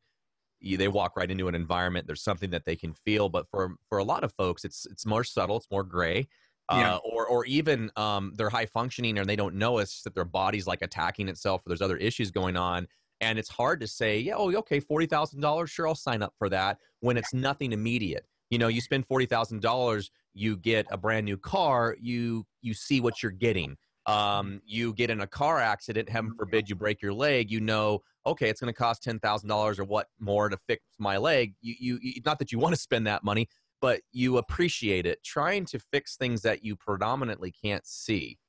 they 0.61 0.87
walk 0.87 1.15
right 1.15 1.31
into 1.31 1.47
an 1.47 1.55
environment. 1.55 2.07
There's 2.07 2.21
something 2.21 2.49
that 2.49 2.65
they 2.65 2.75
can 2.75 2.93
feel, 2.93 3.29
but 3.29 3.47
for 3.49 3.75
for 3.87 3.99
a 3.99 4.03
lot 4.03 4.23
of 4.23 4.33
folks, 4.33 4.65
it's 4.65 4.85
it's 4.85 5.05
more 5.05 5.23
subtle. 5.23 5.57
It's 5.57 5.71
more 5.71 5.83
gray. 5.83 6.27
Uh, 6.69 6.97
or 7.03 7.27
or 7.27 7.45
even 7.45 7.91
um, 7.97 8.31
they're 8.35 8.49
high 8.49 8.65
functioning 8.65 9.17
and 9.17 9.27
they 9.27 9.35
don't 9.35 9.53
know 9.53 9.79
it's 9.79 10.01
that 10.03 10.15
their 10.15 10.23
body's 10.23 10.65
like 10.65 10.81
attacking 10.81 11.27
itself 11.27 11.61
or 11.61 11.69
there's 11.69 11.81
other 11.81 11.97
issues 11.97 12.31
going 12.31 12.55
on 12.55 12.87
and 13.23 13.39
it's 13.39 13.49
hard 13.49 13.79
to 13.79 13.87
say, 13.87 14.19
yeah, 14.19 14.35
oh, 14.35 14.53
okay, 14.53 14.79
forty 14.79 15.05
thousand 15.05 15.41
dollars, 15.41 15.69
sure, 15.69 15.87
I'll 15.87 15.95
sign 15.95 16.21
up 16.21 16.33
for 16.37 16.49
that 16.49 16.77
when 16.99 17.17
it's 17.17 17.33
nothing 17.33 17.71
immediate. 17.71 18.25
You 18.49 18.57
know, 18.57 18.67
you 18.67 18.81
spend 18.81 19.07
forty 19.07 19.25
thousand 19.25 19.61
dollars, 19.61 20.11
you 20.33 20.57
get 20.57 20.85
a 20.91 20.97
brand 20.97 21.25
new 21.25 21.37
car, 21.37 21.95
you 21.99 22.45
you 22.61 22.73
see 22.73 22.99
what 22.99 23.23
you're 23.23 23.31
getting. 23.31 23.77
Um, 24.05 24.61
you 24.65 24.93
get 24.93 25.09
in 25.09 25.21
a 25.21 25.27
car 25.27 25.61
accident, 25.61 26.09
heaven 26.09 26.33
forbid 26.37 26.69
you 26.69 26.75
break 26.75 27.01
your 27.01 27.13
leg, 27.13 27.49
you 27.49 27.61
know, 27.61 28.01
okay, 28.25 28.49
it's 28.49 28.59
going 28.59 28.73
to 28.73 28.77
cost 28.77 29.01
ten 29.01 29.19
thousand 29.19 29.47
dollars 29.47 29.79
or 29.79 29.85
what 29.85 30.07
more 30.19 30.49
to 30.49 30.57
fix 30.67 30.83
my 30.99 31.17
leg. 31.17 31.55
You, 31.61 31.75
you, 31.79 31.99
you, 32.01 32.21
not 32.25 32.39
that 32.39 32.51
you 32.51 32.59
want 32.59 32.75
to 32.75 32.81
spend 32.81 33.07
that 33.07 33.23
money, 33.23 33.47
but 33.83 33.99
you 34.13 34.37
appreciate 34.37 35.05
it. 35.05 35.21
Trying 35.25 35.65
to 35.65 35.77
fix 35.77 36.15
things 36.15 36.41
that 36.43 36.63
you 36.63 36.73
predominantly 36.73 37.51
can't 37.51 37.85
see 37.85 38.39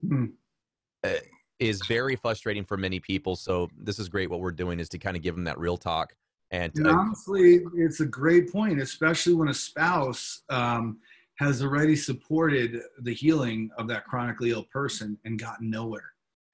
Hmm. 0.00 0.26
uh, 1.02 1.14
is 1.58 1.84
very 1.88 2.14
frustrating 2.14 2.64
for 2.64 2.76
many 2.76 3.00
people. 3.00 3.34
So 3.34 3.68
this 3.76 3.98
is 3.98 4.08
great. 4.08 4.30
What 4.30 4.38
we're 4.38 4.52
doing 4.52 4.78
is 4.78 4.88
to 4.90 4.98
kind 4.98 5.16
of 5.16 5.22
give 5.24 5.34
them 5.34 5.42
that 5.44 5.58
real 5.58 5.76
talk 5.76 6.14
and 6.52 6.70
And 6.76 6.86
honestly, 6.86 7.64
it's 7.74 7.98
a 7.98 8.06
great 8.06 8.52
point, 8.52 8.80
especially 8.80 9.34
when 9.34 9.48
a 9.48 9.54
spouse 9.54 10.42
um, 10.48 10.98
has 11.40 11.60
already 11.60 11.96
supported 11.96 12.80
the 13.00 13.14
healing 13.14 13.70
of 13.76 13.88
that 13.88 14.04
chronically 14.04 14.52
ill 14.52 14.66
person 14.72 15.18
and 15.24 15.40
gotten 15.40 15.70
nowhere. 15.70 16.12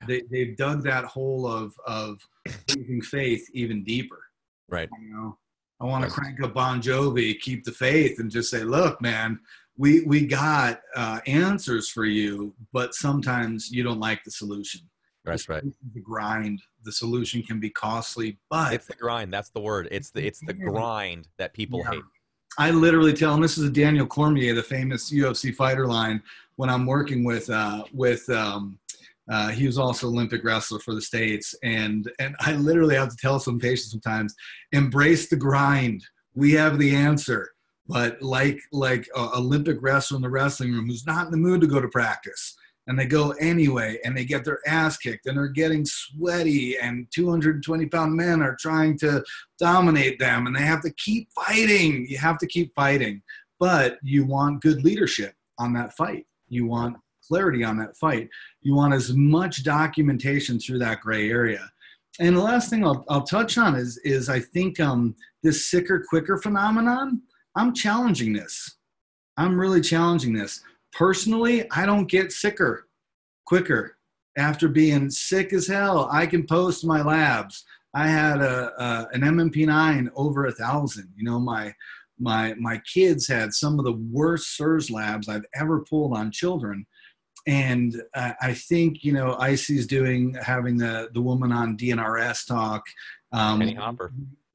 They, 0.08 0.22
they've 0.30 0.56
dug 0.56 0.82
that 0.84 1.04
hole 1.04 1.46
of, 1.46 1.74
of 1.86 2.26
losing 2.74 3.02
faith 3.02 3.46
even 3.52 3.84
deeper. 3.84 4.22
right. 4.70 4.88
You 4.98 5.12
know, 5.12 5.38
I 5.80 5.84
want 5.84 6.04
to 6.04 6.10
crank 6.10 6.42
up 6.42 6.54
Bon 6.54 6.80
Jovi, 6.82 7.38
keep 7.40 7.64
the 7.64 7.72
faith, 7.72 8.18
and 8.18 8.30
just 8.30 8.50
say, 8.50 8.64
look, 8.64 9.00
man, 9.00 9.40
we, 9.78 10.02
we 10.02 10.26
got 10.26 10.80
uh, 10.94 11.20
answers 11.26 11.88
for 11.88 12.04
you, 12.04 12.54
but 12.72 12.94
sometimes 12.94 13.70
you 13.70 13.82
don't 13.82 13.98
like 14.00 14.22
the 14.24 14.30
solution. 14.30 14.82
That's 15.24 15.48
right. 15.48 15.62
The 15.94 16.00
grind, 16.00 16.60
the 16.84 16.92
solution 16.92 17.42
can 17.42 17.60
be 17.60 17.70
costly, 17.70 18.38
but 18.50 18.72
It's 18.74 18.86
the 18.86 18.94
grind. 18.94 19.32
That's 19.32 19.50
the 19.50 19.60
word. 19.60 19.88
It's 19.90 20.10
the 20.10 20.26
it's 20.26 20.40
the 20.40 20.54
grind 20.54 21.28
that 21.38 21.52
people 21.54 21.80
Yeah. 21.84 21.92
hate. 21.92 22.02
I 22.58 22.70
literally 22.72 23.12
tell 23.12 23.34
him 23.34 23.40
this 23.40 23.56
is 23.58 23.64
a 23.64 23.70
Daniel 23.70 24.06
Cormier, 24.06 24.54
the 24.54 24.62
famous 24.62 25.10
UFC 25.12 25.54
fighter 25.54 25.86
line. 25.86 26.22
When 26.56 26.68
I'm 26.68 26.84
working 26.84 27.22
with 27.22 27.48
uh, 27.48 27.84
with 27.94 28.28
um, 28.30 28.78
uh, 29.30 29.48
he 29.48 29.66
was 29.66 29.78
also 29.78 30.08
Olympic 30.08 30.44
wrestler 30.44 30.80
for 30.80 30.94
the 30.94 31.00
states, 31.00 31.54
and 31.62 32.10
and 32.18 32.34
I 32.40 32.54
literally 32.56 32.96
have 32.96 33.10
to 33.10 33.16
tell 33.16 33.38
some 33.38 33.58
patients 33.58 33.92
sometimes, 33.92 34.34
embrace 34.72 35.28
the 35.28 35.36
grind. 35.36 36.02
We 36.34 36.52
have 36.52 36.78
the 36.78 36.94
answer, 36.94 37.50
but 37.86 38.20
like 38.20 38.58
like 38.72 39.08
a 39.16 39.36
Olympic 39.36 39.78
wrestler 39.80 40.16
in 40.16 40.22
the 40.22 40.30
wrestling 40.30 40.72
room 40.72 40.86
who's 40.86 41.06
not 41.06 41.26
in 41.26 41.30
the 41.30 41.36
mood 41.36 41.60
to 41.60 41.66
go 41.66 41.80
to 41.80 41.88
practice, 41.88 42.56
and 42.88 42.98
they 42.98 43.06
go 43.06 43.30
anyway, 43.40 43.98
and 44.04 44.16
they 44.16 44.24
get 44.24 44.44
their 44.44 44.58
ass 44.66 44.96
kicked, 44.96 45.26
and 45.26 45.38
they're 45.38 45.48
getting 45.48 45.84
sweaty, 45.84 46.76
and 46.78 47.06
220 47.14 47.86
pound 47.86 48.14
men 48.14 48.42
are 48.42 48.56
trying 48.58 48.98
to 48.98 49.22
dominate 49.60 50.18
them 50.18 50.46
and 50.46 50.56
they 50.56 50.62
have 50.62 50.82
to 50.82 50.92
keep 50.94 51.28
fighting. 51.32 52.06
You 52.08 52.18
have 52.18 52.38
to 52.38 52.46
keep 52.46 52.74
fighting. 52.74 53.22
But 53.60 53.98
you 54.02 54.24
want 54.24 54.62
good 54.62 54.82
leadership 54.82 55.34
on 55.58 55.74
that 55.74 55.92
fight. 55.92 56.26
You 56.48 56.66
want 56.66 56.96
clarity 57.30 57.62
on 57.62 57.78
that 57.78 57.96
fight. 57.96 58.28
You 58.60 58.74
want 58.74 58.92
as 58.92 59.12
much 59.14 59.62
documentation 59.62 60.58
through 60.58 60.80
that 60.80 61.00
gray 61.00 61.30
area. 61.30 61.70
And 62.18 62.36
the 62.36 62.42
last 62.42 62.68
thing 62.68 62.84
I'll, 62.84 63.04
I'll 63.08 63.22
touch 63.22 63.56
on 63.56 63.76
is, 63.76 63.98
is 63.98 64.28
I 64.28 64.40
think 64.40 64.80
um, 64.80 65.14
this 65.44 65.70
sicker, 65.70 66.04
quicker 66.08 66.36
phenomenon, 66.38 67.22
I'm 67.56 67.72
challenging 67.72 68.32
this. 68.32 68.76
I'm 69.36 69.58
really 69.58 69.80
challenging 69.80 70.34
this. 70.34 70.60
Personally, 70.92 71.70
I 71.70 71.86
don't 71.86 72.10
get 72.10 72.32
sicker 72.32 72.88
quicker 73.46 73.96
after 74.36 74.68
being 74.68 75.08
sick 75.08 75.52
as 75.52 75.68
hell. 75.68 76.08
I 76.10 76.26
can 76.26 76.46
post 76.46 76.84
my 76.84 77.00
labs. 77.00 77.64
I 77.94 78.08
had 78.08 78.40
a, 78.40 78.72
a 78.82 79.08
an 79.12 79.22
MMP9 79.22 80.08
over 80.14 80.46
a 80.46 80.52
thousand. 80.52 81.08
You 81.16 81.24
know, 81.24 81.38
my 81.38 81.72
my 82.20 82.54
my 82.54 82.80
kids 82.92 83.26
had 83.26 83.52
some 83.52 83.78
of 83.78 83.84
the 83.84 84.00
worst 84.12 84.56
CIRS 84.56 84.90
labs 84.90 85.28
I've 85.28 85.46
ever 85.54 85.84
pulled 85.88 86.16
on 86.16 86.30
children, 86.30 86.86
and 87.46 88.00
uh, 88.14 88.32
I 88.40 88.54
think 88.54 89.02
you 89.04 89.12
know 89.12 89.36
ISEAI's 89.40 89.86
doing 89.86 90.34
having 90.42 90.76
the 90.76 91.08
the 91.12 91.20
woman 91.20 91.52
on 91.52 91.76
DNRS 91.76 92.46
talk. 92.46 92.84
Um, 93.32 93.62
Annie 93.62 93.74
Hopper. 93.74 94.12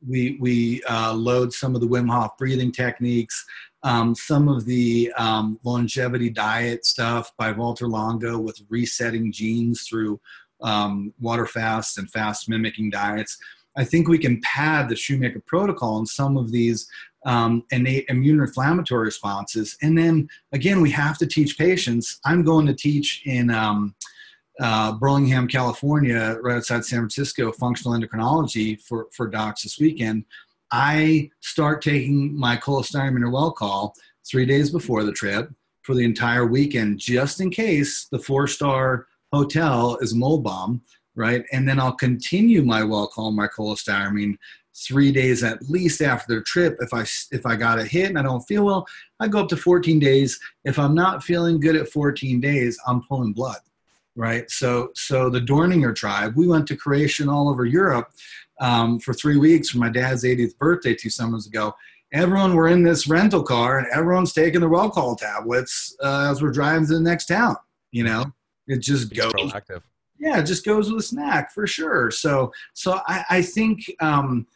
we 0.07 0.37
we 0.39 0.83
uh, 0.83 1.13
load 1.13 1.53
some 1.53 1.75
of 1.75 1.81
the 1.81 1.87
Wim 1.87 2.09
Hof 2.09 2.37
breathing 2.37 2.71
techniques, 2.71 3.45
um, 3.83 4.15
some 4.15 4.47
of 4.47 4.65
the 4.65 5.11
um, 5.17 5.59
longevity 5.63 6.29
diet 6.29 6.85
stuff 6.85 7.31
by 7.37 7.51
Walter 7.51 7.87
Longo 7.87 8.37
with 8.39 8.61
resetting 8.69 9.31
genes 9.31 9.83
through 9.87 10.19
um, 10.61 11.13
water 11.19 11.45
fasts 11.45 11.97
and 11.97 12.09
fast 12.09 12.49
mimicking 12.49 12.89
diets. 12.89 13.37
I 13.77 13.83
think 13.83 14.07
we 14.07 14.17
can 14.17 14.41
pad 14.41 14.89
the 14.89 14.95
Shoemaker 14.95 15.41
protocol 15.45 15.99
in 15.99 16.05
some 16.05 16.37
of 16.37 16.51
these 16.51 16.87
um, 17.25 17.63
innate 17.71 18.05
immune 18.09 18.39
inflammatory 18.39 19.05
responses. 19.05 19.77
And 19.81 19.97
then 19.97 20.29
again, 20.51 20.81
we 20.81 20.91
have 20.91 21.17
to 21.17 21.25
teach 21.25 21.57
patients. 21.57 22.19
I'm 22.23 22.43
going 22.43 22.67
to 22.67 22.73
teach 22.73 23.23
in 23.25 23.49
um, 23.49 23.95
uh, 24.59 24.93
Burlingame, 24.93 25.47
California, 25.47 26.37
right 26.41 26.57
outside 26.57 26.85
San 26.85 26.99
Francisco, 26.99 27.51
functional 27.51 27.97
endocrinology 27.97 28.81
for, 28.81 29.07
for 29.11 29.27
docs 29.27 29.63
this 29.63 29.79
weekend. 29.79 30.25
I 30.71 31.29
start 31.41 31.81
taking 31.81 32.37
my 32.37 32.57
cholestyramine 32.57 33.23
or 33.23 33.31
Welchol 33.31 33.93
three 34.25 34.45
days 34.45 34.71
before 34.71 35.03
the 35.03 35.11
trip 35.11 35.51
for 35.81 35.93
the 35.93 36.03
entire 36.03 36.45
weekend, 36.45 36.99
just 36.99 37.41
in 37.41 37.49
case 37.49 38.07
the 38.11 38.19
four 38.19 38.47
star 38.47 39.07
hotel 39.31 39.97
is 40.01 40.13
a 40.13 40.15
mold 40.15 40.43
bomb, 40.43 40.81
right? 41.15 41.43
And 41.51 41.67
then 41.67 41.79
I'll 41.79 41.95
continue 41.95 42.61
my 42.61 42.81
Welchol, 42.81 43.33
my 43.33 43.47
cholestyramine 43.47 44.35
three 44.87 45.11
days 45.11 45.41
at 45.43 45.61
least 45.69 46.01
after 46.01 46.35
the 46.35 46.41
trip. 46.41 46.77
If 46.79 46.93
I 46.93 47.05
if 47.31 47.45
I 47.45 47.55
got 47.55 47.79
a 47.79 47.85
hit 47.85 48.09
and 48.09 48.19
I 48.19 48.23
don't 48.23 48.41
feel 48.41 48.65
well, 48.65 48.85
I 49.19 49.27
go 49.27 49.41
up 49.41 49.49
to 49.49 49.57
14 49.57 49.99
days. 49.99 50.39
If 50.65 50.77
I'm 50.77 50.93
not 50.93 51.23
feeling 51.23 51.59
good 51.59 51.75
at 51.75 51.89
14 51.89 52.41
days, 52.41 52.77
I'm 52.87 53.01
pulling 53.07 53.33
blood 53.33 53.57
right? 54.15 54.49
So, 54.49 54.91
so 54.95 55.29
the 55.29 55.41
Dorninger 55.41 55.93
tribe, 55.93 56.35
we 56.35 56.47
went 56.47 56.67
to 56.67 56.75
Croatia 56.75 57.23
and 57.23 57.29
all 57.29 57.49
over 57.49 57.65
Europe 57.65 58.11
um, 58.61 58.99
for 58.99 59.13
three 59.13 59.37
weeks 59.37 59.69
for 59.69 59.77
my 59.77 59.89
dad's 59.89 60.23
80th 60.23 60.57
birthday 60.57 60.95
two 60.95 61.09
summers 61.09 61.47
ago. 61.47 61.73
Everyone 62.13 62.55
were 62.55 62.69
in 62.69 62.83
this 62.83 63.07
rental 63.07 63.43
car, 63.43 63.79
and 63.79 63.87
everyone's 63.91 64.31
taking 64.31 64.61
the 64.61 64.67
roll 64.67 64.89
call 64.89 65.15
tablets 65.15 65.95
uh, 66.01 66.29
as 66.31 66.41
we're 66.41 66.51
driving 66.51 66.87
to 66.87 66.93
the 66.93 66.99
next 67.01 67.25
town. 67.25 67.57
You 67.91 68.05
know, 68.05 68.25
it 68.67 68.79
just 68.81 69.13
goes. 69.13 69.33
proactive. 69.33 69.81
Yeah, 70.17 70.39
it 70.39 70.45
just 70.45 70.65
goes 70.65 70.89
with 70.89 71.03
a 71.03 71.05
snack 71.05 71.51
for 71.53 71.67
sure. 71.67 72.09
So, 72.11 72.51
so 72.73 72.99
I, 73.07 73.25
I 73.29 73.41
think 73.41 73.91
um, 73.99 74.47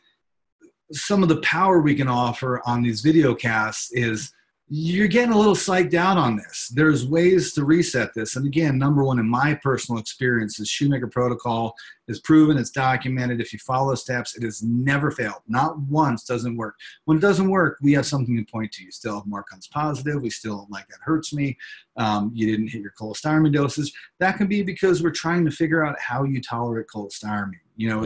some 0.92 1.22
of 1.22 1.30
the 1.30 1.42
power 1.42 1.82
we 1.82 1.96
can 1.96 2.08
offer 2.08 2.62
on 2.66 2.82
these 2.82 3.02
video 3.02 3.36
casts 3.36 3.92
is 3.92 4.32
you're 4.72 5.08
getting 5.08 5.34
a 5.34 5.38
little 5.38 5.56
psyched 5.56 5.96
out 5.96 6.18
on 6.18 6.36
this. 6.36 6.72
There's 6.76 7.08
ways 7.08 7.54
to 7.54 7.66
reset 7.66 8.14
this. 8.14 8.36
And 8.36 8.46
again, 8.46 8.78
number 8.78 9.04
one, 9.04 9.18
in 9.18 9.28
my 9.28 9.56
personal 9.56 10.00
experience, 10.00 10.60
is 10.60 10.70
Shoemaker 10.70 11.08
Protocol 11.08 11.76
is 12.08 12.20
proven, 12.20 12.58
it's 12.58 12.70
documented. 12.70 13.42
If 13.42 13.52
you 13.52 13.58
follow 13.58 13.96
steps, 13.96 14.36
it 14.36 14.44
has 14.44 14.62
never 14.62 15.10
failed. 15.10 15.42
Not 15.48 15.80
once 15.80 16.24
doesn't 16.24 16.56
work. 16.56 16.76
When 17.06 17.18
it 17.18 17.22
doesn't 17.22 17.50
work, 17.50 17.80
we 17.82 17.94
have 17.94 18.06
something 18.06 18.38
to 18.38 18.52
point 18.52 18.72
to. 18.74 18.84
You 18.84 18.92
still 18.92 19.16
have 19.16 19.24
MARCoNS 19.24 19.72
positive. 19.72 20.22
We 20.22 20.30
still 20.30 20.68
like 20.70 20.88
that 20.90 21.00
HERTSMI. 21.08 21.56
Um, 21.98 22.32
you 22.36 22.46
didn't 22.46 22.68
hit 22.68 22.82
your 22.82 22.94
cholestyramine 23.00 23.54
doses. 23.54 23.92
That 24.20 24.38
can 24.38 24.46
be 24.46 24.62
because 24.62 25.02
we're 25.02 25.10
trying 25.12 25.46
to 25.46 25.52
figure 25.52 25.84
out 25.84 26.00
how 26.00 26.26
you 26.26 26.42
tolerate 26.42 26.88
cholestyramine. 26.94 27.54
You 27.76 27.90
know, 27.90 28.04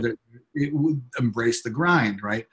it 0.54 0.74
would 0.74 1.02
embrace 1.20 1.62
the 1.62 1.70
grind, 1.70 2.24
right? 2.24 2.46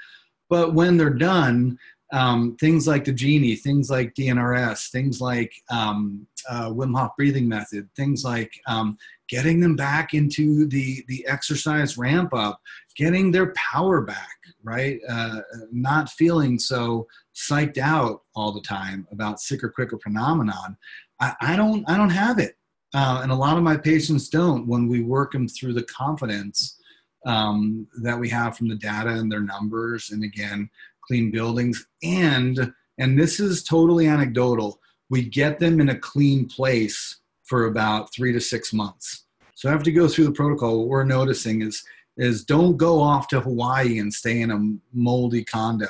But 0.49 0.75
when 0.75 0.97
they're 0.97 1.11
done, 1.11 1.79
um, 2.13 2.57
things 2.57 2.87
like 2.87 3.05
the 3.05 3.13
Genie, 3.13 3.55
things 3.55 3.91
like 3.91 4.15
DNRS, 4.15 4.91
things 4.91 5.21
like 5.21 5.53
um, 5.71 6.27
uh, 6.49 6.71
Wim 6.71 6.99
Hof 6.99 7.13
breathing 7.17 7.49
method, 7.49 7.89
things 7.97 8.25
like 8.25 8.53
um, 8.67 8.99
getting 9.29 9.61
them 9.61 9.77
back 9.77 10.13
into 10.13 10.67
the 10.67 11.05
the 11.09 11.25
exercise 11.27 11.97
ramp 11.97 12.35
up, 12.35 12.61
getting 12.97 13.31
their 13.31 13.53
power 13.55 14.01
back, 14.01 14.37
right? 14.63 15.01
Uh, 15.09 15.41
not 15.71 16.11
feeling 16.11 16.59
so 16.59 17.07
psyched 17.35 17.79
out 17.79 18.23
all 18.35 18.53
the 18.53 18.63
time 18.63 19.07
about 19.13 19.41
sicker, 19.41 19.71
quicker 19.71 19.99
phenomenon. 19.99 20.77
I, 21.21 21.35
I 21.41 21.57
don't 21.57 21.89
I 21.89 21.97
don't 21.97 22.11
have 22.11 22.39
it, 22.39 22.57
uh, 22.93 23.21
and 23.23 23.31
a 23.31 23.37
lot 23.37 23.57
of 23.57 23.63
my 23.63 23.77
patients 23.77 24.29
don't. 24.29 24.67
When 24.67 24.89
we 24.89 25.03
work 25.03 25.33
them 25.33 25.47
through 25.47 25.75
the 25.75 25.85
confidence 25.85 26.77
um, 27.25 27.87
that 28.03 28.19
we 28.19 28.29
have 28.31 28.57
from 28.57 28.69
the 28.69 28.75
data 28.75 29.11
and 29.11 29.31
their 29.31 29.43
numbers, 29.43 30.11
and 30.11 30.25
again 30.25 30.69
clean 31.11 31.31
buildings. 31.31 31.87
And 32.03 32.73
and 32.99 33.19
this 33.19 33.41
is 33.41 33.65
totally 33.65 34.07
anecdotal 34.07 34.81
we 35.11 35.23
get 35.25 35.59
them 35.59 35.81
in 35.81 35.89
a 35.89 35.99
clean 35.99 36.47
place 36.47 37.19
for 37.43 37.67
about 37.67 38.15
three 38.15 38.33
to 38.33 38.41
six 38.41 38.73
months. 38.73 39.25
So 39.55 39.69
after 39.69 39.91
you 39.91 40.01
go 40.01 40.09
through 40.09 40.27
the 40.27 40.33
protocol. 40.33 40.79
What 40.79 40.89
we're 40.89 41.05
noticing 41.05 41.63
is 41.63 41.85
is 42.17 42.45
don't 42.45 42.77
go 42.77 43.01
off 43.01 43.29
to 43.29 43.41
hawaii 43.41 43.99
and 43.99 44.13
stay 44.13 44.41
in 44.41 44.51
a 44.51 44.59
moldy 44.93 45.45
condo 45.45 45.89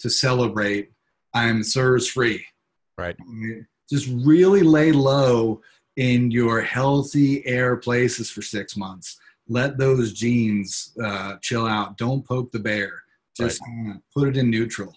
to 0.00 0.10
celebrate 0.10 0.92
i'm 1.34 1.62
CIRS 1.62 2.08
free. 2.10 2.44
Right. 2.98 3.16
just 3.88 4.08
really 4.24 4.62
lay 4.62 4.92
low 4.92 5.60
in 5.96 6.30
your 6.30 6.60
healthy 6.60 7.46
air 7.46 7.76
places 7.76 8.30
for 8.30 8.42
six 8.42 8.76
months. 8.76 9.18
Let 9.48 9.78
those 9.78 10.12
genes 10.12 10.92
uh, 11.02 11.36
chill 11.40 11.66
out. 11.66 11.96
Don't 11.96 12.26
poke 12.26 12.52
the 12.52 12.58
bear 12.58 13.01
just 13.36 13.60
uh, 13.62 13.94
put 14.14 14.28
it 14.28 14.36
in 14.36 14.50
neutral 14.50 14.94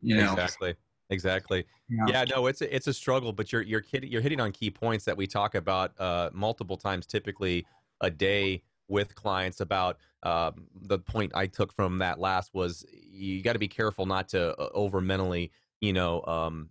you 0.00 0.16
know 0.16 0.32
Exactly. 0.32 0.74
exactly. 1.10 1.64
Yeah. 1.88 2.04
yeah. 2.08 2.24
no, 2.24 2.46
it's 2.46 2.62
a, 2.62 2.74
it's 2.74 2.86
a 2.86 2.94
struggle, 2.94 3.32
but 3.32 3.52
you're 3.52 3.62
you're 3.62 3.80
kidding, 3.80 4.10
you're 4.10 4.20
hitting 4.20 4.40
on 4.40 4.52
key 4.52 4.70
points 4.70 5.04
that 5.04 5.16
we 5.16 5.26
talk 5.26 5.54
about 5.54 5.92
uh, 6.00 6.30
multiple 6.32 6.76
times, 6.76 7.06
typically 7.06 7.66
a 8.00 8.10
day 8.10 8.62
with 8.88 9.14
clients 9.14 9.60
about 9.60 9.98
um, 10.22 10.66
the 10.82 10.98
point 10.98 11.32
I 11.34 11.46
took 11.46 11.72
from 11.72 11.98
that 11.98 12.18
last 12.18 12.54
was 12.54 12.84
you 12.92 13.42
got 13.42 13.54
to 13.54 13.58
be 13.58 13.68
careful 13.68 14.06
not 14.06 14.28
to 14.30 14.56
uh, 14.56 14.68
over 14.74 15.00
mentally, 15.00 15.50
you 15.80 15.92
know, 15.92 16.22
um, 16.26 16.70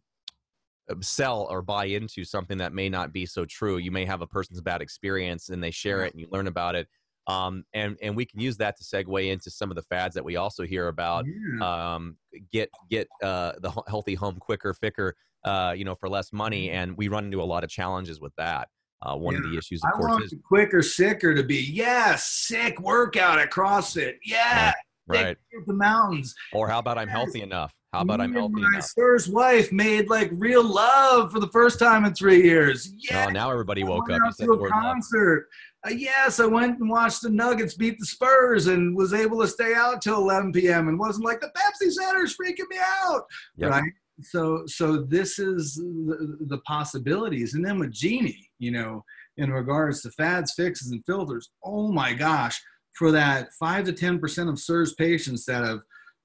sell 1.01 1.47
or 1.49 1.61
buy 1.61 1.85
into 1.85 2.23
something 2.23 2.57
that 2.59 2.73
may 2.73 2.89
not 2.89 3.11
be 3.11 3.25
so 3.25 3.43
true. 3.43 3.77
You 3.77 3.91
may 3.91 4.05
have 4.05 4.21
a 4.21 4.27
person's 4.27 4.61
bad 4.61 4.81
experience 4.81 5.49
and 5.49 5.61
they 5.61 5.71
share 5.71 6.05
it 6.05 6.13
and 6.13 6.21
you 6.21 6.27
learn 6.31 6.47
about 6.47 6.75
it 6.75 6.87
um, 7.27 7.63
and 7.73 7.97
and 8.01 8.15
we 8.15 8.25
can 8.25 8.39
use 8.39 8.57
that 8.57 8.77
to 8.77 8.83
segue 8.83 9.31
into 9.31 9.49
some 9.49 9.71
of 9.71 9.75
the 9.75 9.81
fads 9.83 10.13
that 10.15 10.23
we 10.23 10.35
also 10.35 10.63
hear 10.63 10.87
about. 10.87 11.25
Yeah. 11.25 11.93
Um, 11.93 12.17
get 12.51 12.69
get 12.89 13.07
uh, 13.23 13.53
the 13.59 13.71
healthy 13.87 14.13
home 14.13 14.37
quicker, 14.39 14.73
thicker, 14.73 15.15
uh, 15.43 15.73
you 15.75 15.85
know, 15.85 15.95
for 15.95 16.09
less 16.09 16.31
money, 16.31 16.67
mm-hmm. 16.67 16.77
and 16.77 16.97
we 16.97 17.07
run 17.07 17.25
into 17.25 17.41
a 17.41 17.43
lot 17.43 17.63
of 17.63 17.69
challenges 17.69 18.19
with 18.19 18.33
that. 18.37 18.69
Uh, 19.01 19.15
one 19.15 19.33
yeah. 19.33 19.39
of 19.39 19.51
the 19.51 19.57
issues, 19.57 19.81
of 19.83 19.89
I 19.89 19.97
course, 19.97 20.11
want 20.11 20.23
is 20.23 20.35
quicker, 20.47 20.81
sicker 20.81 21.35
to 21.35 21.43
be 21.43 21.61
yeah, 21.61 22.15
sick 22.15 22.79
workout 22.79 23.39
at 23.39 23.51
CrossFit, 23.51 24.15
yeah, 24.23 24.71
right, 25.07 25.37
the 25.65 25.73
mountains. 25.73 26.33
Or 26.53 26.67
how 26.67 26.79
about 26.79 26.97
I'm 26.97 27.07
healthy 27.07 27.41
enough? 27.41 27.73
How 27.93 28.01
about 28.01 28.19
I'm 28.19 28.33
healthy 28.33 28.55
my 28.55 28.67
enough? 28.73 28.91
first 28.95 29.31
wife 29.31 29.71
made 29.71 30.09
like 30.09 30.29
real 30.33 30.63
love 30.63 31.31
for 31.31 31.39
the 31.39 31.47
first 31.47 31.79
time 31.79 32.03
in 32.03 32.13
three 32.13 32.43
years. 32.43 32.93
Yeah. 32.97 33.27
Oh, 33.27 33.31
now 33.31 33.49
everybody 33.49 33.83
woke 33.83 34.09
up. 34.09 34.35
to 34.37 34.51
a 34.51 34.69
concert. 34.69 35.47
Uh, 35.85 35.91
yes, 35.91 36.39
I 36.39 36.45
went 36.45 36.79
and 36.79 36.89
watched 36.89 37.21
the 37.21 37.29
Nuggets 37.29 37.75
beat 37.75 37.97
the 37.99 38.05
Spurs 38.05 38.67
and 38.67 38.97
was 38.97 39.13
able 39.13 39.39
to 39.41 39.47
stay 39.47 39.73
out 39.75 40.01
till 40.01 40.17
11 40.17 40.51
p.m. 40.51 40.87
and 40.87 40.99
wasn't 40.99 41.25
like 41.25 41.39
the 41.39 41.51
Pepsi 41.55 41.91
Center's 41.91 42.35
freaking 42.35 42.67
me 42.69 42.77
out, 43.03 43.23
yep. 43.55 43.69
right? 43.69 43.91
So, 44.21 44.63
so 44.65 44.97
this 44.97 45.39
is 45.39 45.75
the, 45.75 46.37
the 46.47 46.57
possibilities, 46.59 47.53
and 47.53 47.63
then 47.63 47.79
with 47.79 47.91
Genie, 47.91 48.49
you 48.59 48.71
know, 48.71 49.03
in 49.37 49.51
regards 49.51 50.01
to 50.01 50.11
fads, 50.11 50.53
fixes, 50.53 50.91
and 50.91 51.05
filters. 51.05 51.49
Oh 51.63 51.91
my 51.91 52.13
gosh, 52.13 52.61
for 52.97 53.11
that 53.11 53.53
five 53.59 53.85
to 53.85 53.93
ten 53.93 54.19
percent 54.19 54.49
of 54.49 54.55
CIRS 54.55 54.95
patients 54.97 55.45
that 55.45 55.63
have 55.63 55.79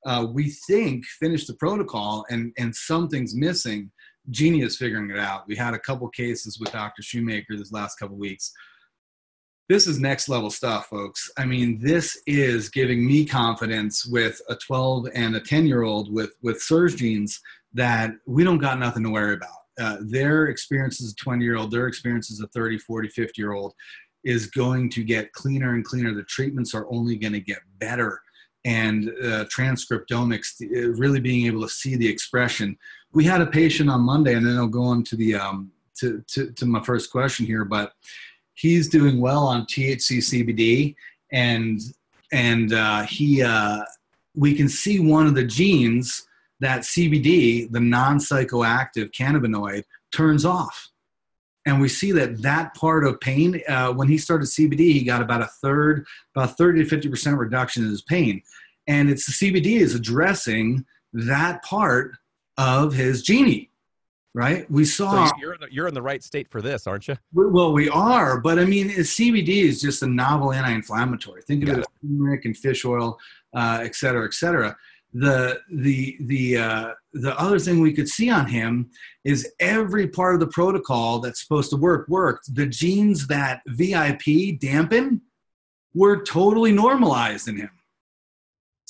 uh, 0.07 0.27
we 0.33 0.51
think 0.67 1.05
finished 1.05 1.47
the 1.47 1.55
protocol 1.55 2.25
and 2.31 2.53
and 2.59 2.75
something's 2.75 3.35
missing. 3.35 3.91
Genie 4.31 4.63
is 4.63 4.77
figuring 4.77 5.11
it 5.11 5.19
out. 5.19 5.49
We 5.49 5.57
had 5.57 5.75
a 5.75 5.79
couple 5.79 6.09
cases 6.09 6.59
with 6.61 6.71
Dr. 6.73 7.03
Shoemaker 7.03 7.57
this 7.57 7.73
last 7.73 7.97
couple 7.97 8.17
weeks 8.17 8.53
this 9.71 9.87
is 9.87 10.01
next 10.01 10.29
level 10.29 10.51
stuff, 10.51 10.87
folks. 10.87 11.31
I 11.39 11.45
mean, 11.45 11.79
this 11.81 12.21
is 12.27 12.69
giving 12.69 13.07
me 13.07 13.25
confidence 13.25 14.05
with 14.05 14.41
a 14.49 14.57
12 14.57 15.07
and 15.15 15.37
a 15.37 15.41
10 15.41 15.65
year 15.65 15.85
old 15.85 16.13
with 16.13 16.33
with 16.43 16.61
CIRS 16.61 16.97
genes 16.97 17.41
that 17.75 18.11
we 18.27 18.43
don't 18.43 18.59
got 18.59 18.81
nothing 18.81 19.05
to 19.05 19.11
worry 19.11 19.35
about. 19.35 19.49
Uh, 19.81 19.99
their 20.01 20.47
experience 20.47 21.01
as 21.01 21.13
a 21.13 21.15
20 21.15 21.45
year 21.45 21.57
old, 21.57 21.71
their 21.71 21.87
experience 21.87 22.33
as 22.33 22.41
a 22.41 22.49
30, 22.49 22.79
40, 22.79 23.11
50 23.11 23.41
year 23.41 23.53
old 23.53 23.73
is 24.25 24.47
going 24.47 24.91
to 24.91 25.05
get 25.05 25.33
cleaner 25.33 25.75
and 25.75 25.85
cleaner. 25.85 26.15
The 26.15 26.23
treatments 26.25 26.75
are 26.75 26.87
only 26.91 27.17
going 27.17 27.33
to 27.33 27.41
get 27.41 27.59
better. 27.79 28.21
And 28.65 29.09
uh, 29.09 29.47
transcriptomics, 29.47 30.61
uh, 30.63 30.91
really 30.91 31.21
being 31.21 31.47
able 31.47 31.63
to 31.63 31.69
see 31.69 31.97
the 31.97 32.09
expression. 32.09 32.77
We 33.13 33.25
had 33.25 33.41
a 33.41 33.47
patient 33.47 33.89
on 33.89 34.03
Monday, 34.03 34.35
and 34.35 34.45
then 34.45 34.57
I'll 34.57 34.69
go 34.69 34.83
on 34.83 35.03
to 35.05 35.17
the 35.17 35.35
um, 35.37 35.73
to, 35.99 36.23
to, 36.29 36.51
to 36.53 36.67
my 36.67 36.83
first 36.83 37.11
question 37.11 37.47
here, 37.47 37.65
but 37.65 37.93
he's 38.55 38.89
doing 38.89 39.21
well 39.21 39.47
on 39.47 39.65
THC 39.65 40.19
CBD, 40.19 40.95
and 41.33 41.81
and 42.33 42.73
uh, 42.73 43.03
he 43.03 43.43
uh, 43.43 43.81
we 44.35 44.55
can 44.55 44.69
see 44.69 45.01
one 45.01 45.27
of 45.27 45.35
the 45.35 45.45
genes 45.45 46.27
that 46.61 46.83
CBD, 46.83 47.71
the 47.71 47.81
non-psychoactive 47.81 49.11
cannabinoid, 49.13 49.85
turns 50.13 50.45
off. 50.45 50.90
And 51.71 51.81
we 51.81 51.89
see 51.89 52.11
that 52.13 52.43
that 52.43 52.75
part 52.75 53.07
of 53.07 53.21
pain, 53.21 53.63
uh, 53.69 53.93
when 53.93 54.09
he 54.09 54.19
started 54.19 54.47
CBD, 54.47 54.93
he 54.93 55.05
got 55.05 55.23
about 55.23 55.41
a 55.41 55.47
third, 55.47 56.05
about 56.35 56.59
30 56.59 56.85
to 56.85 56.97
50% 56.97 57.39
reduction 57.39 57.85
in 57.85 57.91
his 57.91 58.03
pain. 58.03 58.43
And 58.89 59.09
it's 59.09 59.25
the 59.25 59.53
CBD 59.53 59.79
is 59.79 59.95
addressing 59.95 60.85
that 61.13 61.63
part 61.63 62.17
of 62.59 62.93
his 62.93 63.23
genie 63.23 63.69
right? 64.33 64.71
We 64.71 64.85
saw 64.85 65.27
so 65.27 65.33
you're 65.41 65.55
in 65.55 65.61
the, 65.61 65.67
you're 65.73 65.89
in 65.89 65.95
the 65.95 66.03
right 66.03 66.23
state 66.23 66.49
for 66.49 66.63
this, 66.63 66.87
aren't 66.87 67.09
you? 67.09 67.17
Well, 67.33 67.73
we 67.73 67.89
are, 67.89 68.41
but 68.41 68.61
I 68.61 68.65
mean, 68.65 68.89
CBD 68.91 69.65
is 69.65 69.81
just 69.81 70.05
a 70.05 70.07
novel 70.07 70.53
anti-inflammatory. 70.53 71.43
Think 71.43 71.65
of 71.65 71.71
it 71.71 71.79
as 71.81 71.85
turmeric 72.01 72.45
and 72.45 72.57
fish 72.57 72.85
oil, 72.85 73.19
uh, 73.57 73.81
et 73.83 73.97
cetera, 73.97 74.25
et 74.25 74.35
cetera. 74.35 74.77
The 75.13 75.61
the 75.71 76.17
the 76.21 76.57
uh, 76.57 76.91
the 77.13 77.39
other 77.39 77.59
thing 77.59 77.81
we 77.81 77.93
could 77.93 78.09
see 78.09 78.31
on 78.31 78.47
him 78.47 78.91
is 79.25 79.53
every 79.59 80.07
part 80.07 80.35
of 80.35 80.41
the 80.41 80.47
protocol 80.47 81.19
that's 81.19 81.43
supposed 81.43 81.71
to 81.71 81.77
work 81.77 82.09
worked. 82.09 82.55
The 82.55 82.67
genes 82.67 83.27
that 83.27 83.63
VIP 83.67 84.61
dampen 84.61 85.23
were 85.95 86.23
totally 86.23 86.73
normalized 86.73 87.49
in 87.49 87.57
him. 87.57 87.71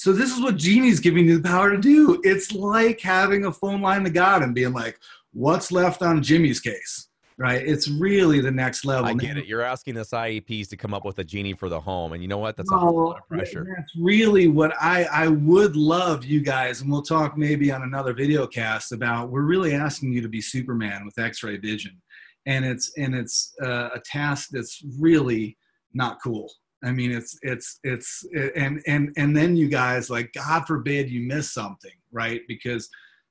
So 0.00 0.14
this 0.14 0.35
is 0.35 0.40
what 0.40 0.56
Genie's 0.56 0.98
giving 0.98 1.26
you 1.26 1.38
the 1.38 1.46
power 1.46 1.70
to 1.70 1.78
do. 1.78 2.22
It's 2.24 2.52
like 2.52 3.02
having 3.02 3.44
a 3.44 3.52
phone 3.52 3.83
line 3.83 4.04
to 4.04 4.11
God 4.11 4.42
and 4.42 4.54
being 4.54 4.72
like, 4.72 4.98
what's 5.35 5.70
left 5.70 6.00
on 6.00 6.22
Jimmy's 6.22 6.59
case, 6.59 7.10
right? 7.40 7.66
It's 7.66 7.88
really 7.88 8.40
the 8.40 8.50
next 8.50 8.85
level. 8.85 9.07
I 9.07 9.14
get 9.14 9.38
it. 9.38 9.46
You're 9.46 9.62
asking 9.62 9.96
us 9.96 10.11
IEPs 10.11 10.68
to 10.68 10.76
come 10.76 10.92
up 10.92 11.07
with 11.07 11.18
a 11.20 11.24
genie 11.24 11.55
for 11.55 11.70
the 11.70 11.81
home, 11.81 12.12
and 12.12 12.22
you 12.22 12.29
know 12.29 12.37
what? 12.37 12.55
That's 12.55 12.70
a 12.70 12.76
lot 12.76 13.16
of 13.16 13.26
pressure. 13.29 13.66
That's 13.74 13.90
really 13.98 14.46
what 14.46 14.74
I 14.79 15.05
I 15.05 15.29
would 15.29 15.74
love 15.74 16.22
you 16.22 16.42
guys, 16.42 16.83
and 16.83 16.92
we'll 16.92 17.03
talk 17.03 17.38
maybe 17.38 17.72
on 17.72 17.83
another 17.83 18.12
video 18.12 18.46
cast 18.46 18.92
about. 18.92 19.31
We're 19.31 19.40
really 19.40 19.74
asking 19.74 20.12
you 20.12 20.20
to 20.20 20.29
be 20.29 20.42
Superman 20.42 21.07
with 21.07 21.18
X-ray 21.18 21.57
vision, 21.57 22.00
and 22.44 22.62
it's 22.62 22.92
and 22.98 23.14
it's 23.14 23.55
uh, 23.62 23.88
a 23.94 24.00
task 24.00 24.50
that's 24.53 24.83
really 24.98 25.57
not 25.94 26.18
cool. 26.22 26.53
I 26.85 26.92
mean, 26.92 27.11
it's 27.11 27.38
it's 27.40 27.81
it's 27.85 28.22
and 28.55 28.83
and 28.87 29.14
and 29.16 29.35
then 29.35 29.57
you 29.57 29.68
guys 29.68 30.11
like, 30.11 30.31
God 30.35 30.66
forbid 30.66 31.09
you 31.09 31.26
miss 31.26 31.55
something, 31.55 31.94
right? 32.12 32.42
Because 32.48 32.87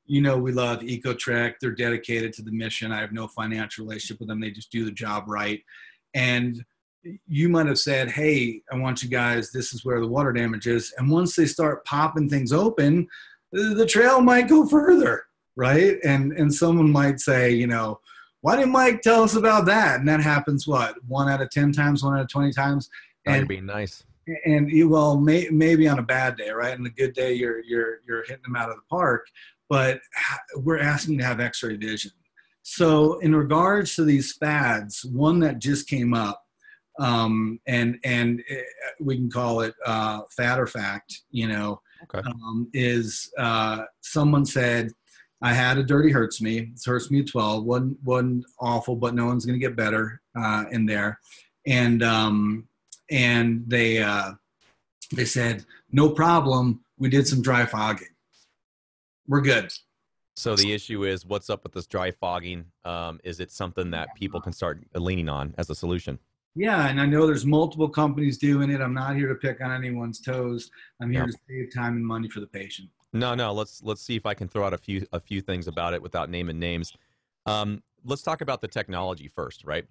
you 0.10 0.22
know 0.22 0.38
we 0.38 0.52
love 0.52 0.80
ecotrek. 0.80 1.56
They're 1.62 1.72
dedicated 1.72 2.34
to 2.34 2.42
the 2.42 2.52
mission. 2.52 2.92
I 2.92 3.00
have 3.00 3.12
no 3.14 3.28
financial 3.28 3.86
relationship 3.86 4.20
with 4.20 4.28
them. 4.28 4.42
They 4.42 4.52
just 4.52 4.72
do 4.72 4.84
the 4.84 4.92
job 4.92 5.26
right. 5.28 5.62
And 6.16 6.66
you 7.28 7.48
might 7.48 7.66
have 7.66 7.80
said 7.80 8.10
hey 8.10 8.62
i 8.74 8.76
want 8.76 9.02
you 9.02 9.08
guys 9.08 9.52
this 9.52 9.72
is 9.74 9.86
where 9.86 10.02
the 10.02 10.08
water 10.08 10.34
damage 10.34 10.68
is. 10.68 10.94
And 10.98 11.10
once 11.10 11.36
they 11.36 11.46
start 11.46 11.86
popping 11.86 12.28
things 12.28 12.52
open 12.52 13.08
the 13.52 13.86
trail 13.86 14.20
might 14.22 14.50
go 14.50 14.68
further 14.68 15.24
right? 15.56 15.98
And 16.04 16.34
and 16.34 16.54
someone 16.54 16.92
might 16.92 17.20
say 17.20 17.52
you 17.52 17.68
know 17.68 18.00
why 18.42 18.56
didn't 18.56 18.72
mike 18.72 19.02
tell 19.02 19.24
us 19.24 19.36
about 19.36 19.66
that? 19.66 20.00
And 20.00 20.08
that 20.10 20.22
happens 20.22 20.68
what 20.68 20.96
one 21.08 21.30
out 21.30 21.42
of 21.42 21.50
10 21.52 21.72
times 21.72 22.04
one 22.04 22.16
out 22.16 22.22
of 22.22 22.30
20 22.30 22.52
times? 22.52 22.90
And 23.26 23.48
being 23.48 23.66
nice. 23.66 24.04
and 24.46 24.70
you 24.70 24.90
well 24.90 25.18
may, 25.18 25.48
maybe 25.52 25.88
on 25.88 26.00
a 26.00 26.04
bad 26.04 26.36
day 26.36 26.50
right? 26.50 26.78
And 26.78 26.86
a 26.86 26.90
good 26.90 27.14
day 27.14 27.34
you're 27.34 27.64
you're 27.64 28.00
you're 28.08 28.24
hitting 28.24 28.44
them 28.44 28.58
out 28.58 28.70
of 28.70 28.76
the 28.76 28.82
park 28.90 29.26
but 29.70 30.00
we're 30.58 30.80
asking 30.80 31.18
to 31.18 31.24
have 31.24 31.40
x-ray 31.40 31.76
vision 31.76 32.12
so 32.62 33.20
in 33.20 33.36
regards 33.36 33.96
to 33.96 34.04
these 34.04 34.34
fads 34.34 35.06
one 35.06 35.40
that 35.40 35.60
just 35.60 35.88
came 35.88 36.14
up 36.14 36.44
um, 37.00 37.62
and 37.66 37.98
and 38.04 38.44
eh, 38.50 38.62
we 39.00 39.16
can 39.16 39.32
call 39.32 39.62
it 39.62 39.74
uh, 39.86 40.22
fad 40.36 40.60
or 40.60 40.68
fact 40.68 41.22
you 41.32 41.48
know 41.48 41.82
okay. 42.04 42.28
um, 42.28 42.70
is 42.74 43.32
uh, 43.38 43.84
someone 44.02 44.46
said 44.46 44.92
I 45.42 45.54
had 45.54 45.78
a 45.78 45.84
dirty 45.84 46.12
HERTSMI. 46.12 46.74
It 46.74 46.76
HERTSMI 46.76 47.32
12. 47.32 47.64
One 47.64 47.98
one 48.04 48.44
awful, 48.60 48.96
but 48.96 49.16
no 49.16 49.26
one's 49.26 49.46
gonna 49.46 49.58
get 49.58 49.76
better 49.76 50.22
uh, 50.36 50.66
in 50.72 50.86
there. 50.86 51.20
And 51.66 52.04
um, 52.04 52.68
and 53.10 53.64
they 53.68 54.00
uh, 54.00 54.34
they 55.14 55.26
said 55.26 55.66
no 55.92 56.10
problem. 56.10 56.82
We 56.98 57.10
did 57.10 57.28
some 57.28 57.42
dry 57.42 57.66
fogging 57.66 58.08
we're 59.30 59.42
good. 59.42 59.72
So 60.36 60.56
the 60.56 60.74
issue 60.74 61.06
is, 61.06 61.26
what's 61.26 61.50
up 61.50 61.64
with 61.64 61.74
this 61.74 61.86
dry 61.86 62.12
fogging? 62.12 62.66
Um, 62.86 63.20
is 63.24 63.40
it 63.40 63.52
something 63.52 63.92
that 63.92 64.16
people 64.16 64.42
can 64.42 64.54
start 64.54 64.82
leaning 64.96 65.30
on 65.30 65.54
as 65.58 65.70
a 65.70 65.76
solution? 65.76 66.18
Yeah, 66.56 66.88
and 66.88 67.00
I 67.00 67.06
know 67.06 67.28
there's 67.28 67.46
multiple 67.46 67.90
companies 67.90 68.38
doing 68.38 68.70
it. 68.70 68.82
I'm 68.82 68.94
not 68.94 69.16
here 69.16 69.28
to 69.28 69.36
pick 69.36 69.62
on 69.62 69.72
anyone's 69.72 70.20
toes. 70.20 70.72
I'm 71.02 71.12
here 71.12 71.26
to 71.26 71.34
save 71.48 71.74
time 71.74 71.96
and 71.96 72.06
money 72.06 72.28
for 72.30 72.40
the 72.40 72.48
patient. 72.48 72.90
No, 73.14 73.36
no. 73.36 73.54
Let's 73.54 73.82
let's 73.84 74.02
see 74.02 74.16
if 74.16 74.26
I 74.26 74.34
can 74.34 74.48
throw 74.48 74.66
out 74.66 74.74
a 74.74 74.78
few 74.78 75.06
a 75.14 75.20
few 75.20 75.42
things 75.42 75.68
about 75.68 75.94
it 75.94 76.02
without 76.02 76.30
naming 76.30 76.58
names. 76.60 76.94
Um, 77.46 77.84
let's 78.04 78.22
talk 78.22 78.42
about 78.42 78.62
the 78.62 78.68
technology 78.68 79.28
first, 79.28 79.64
right? 79.64 79.86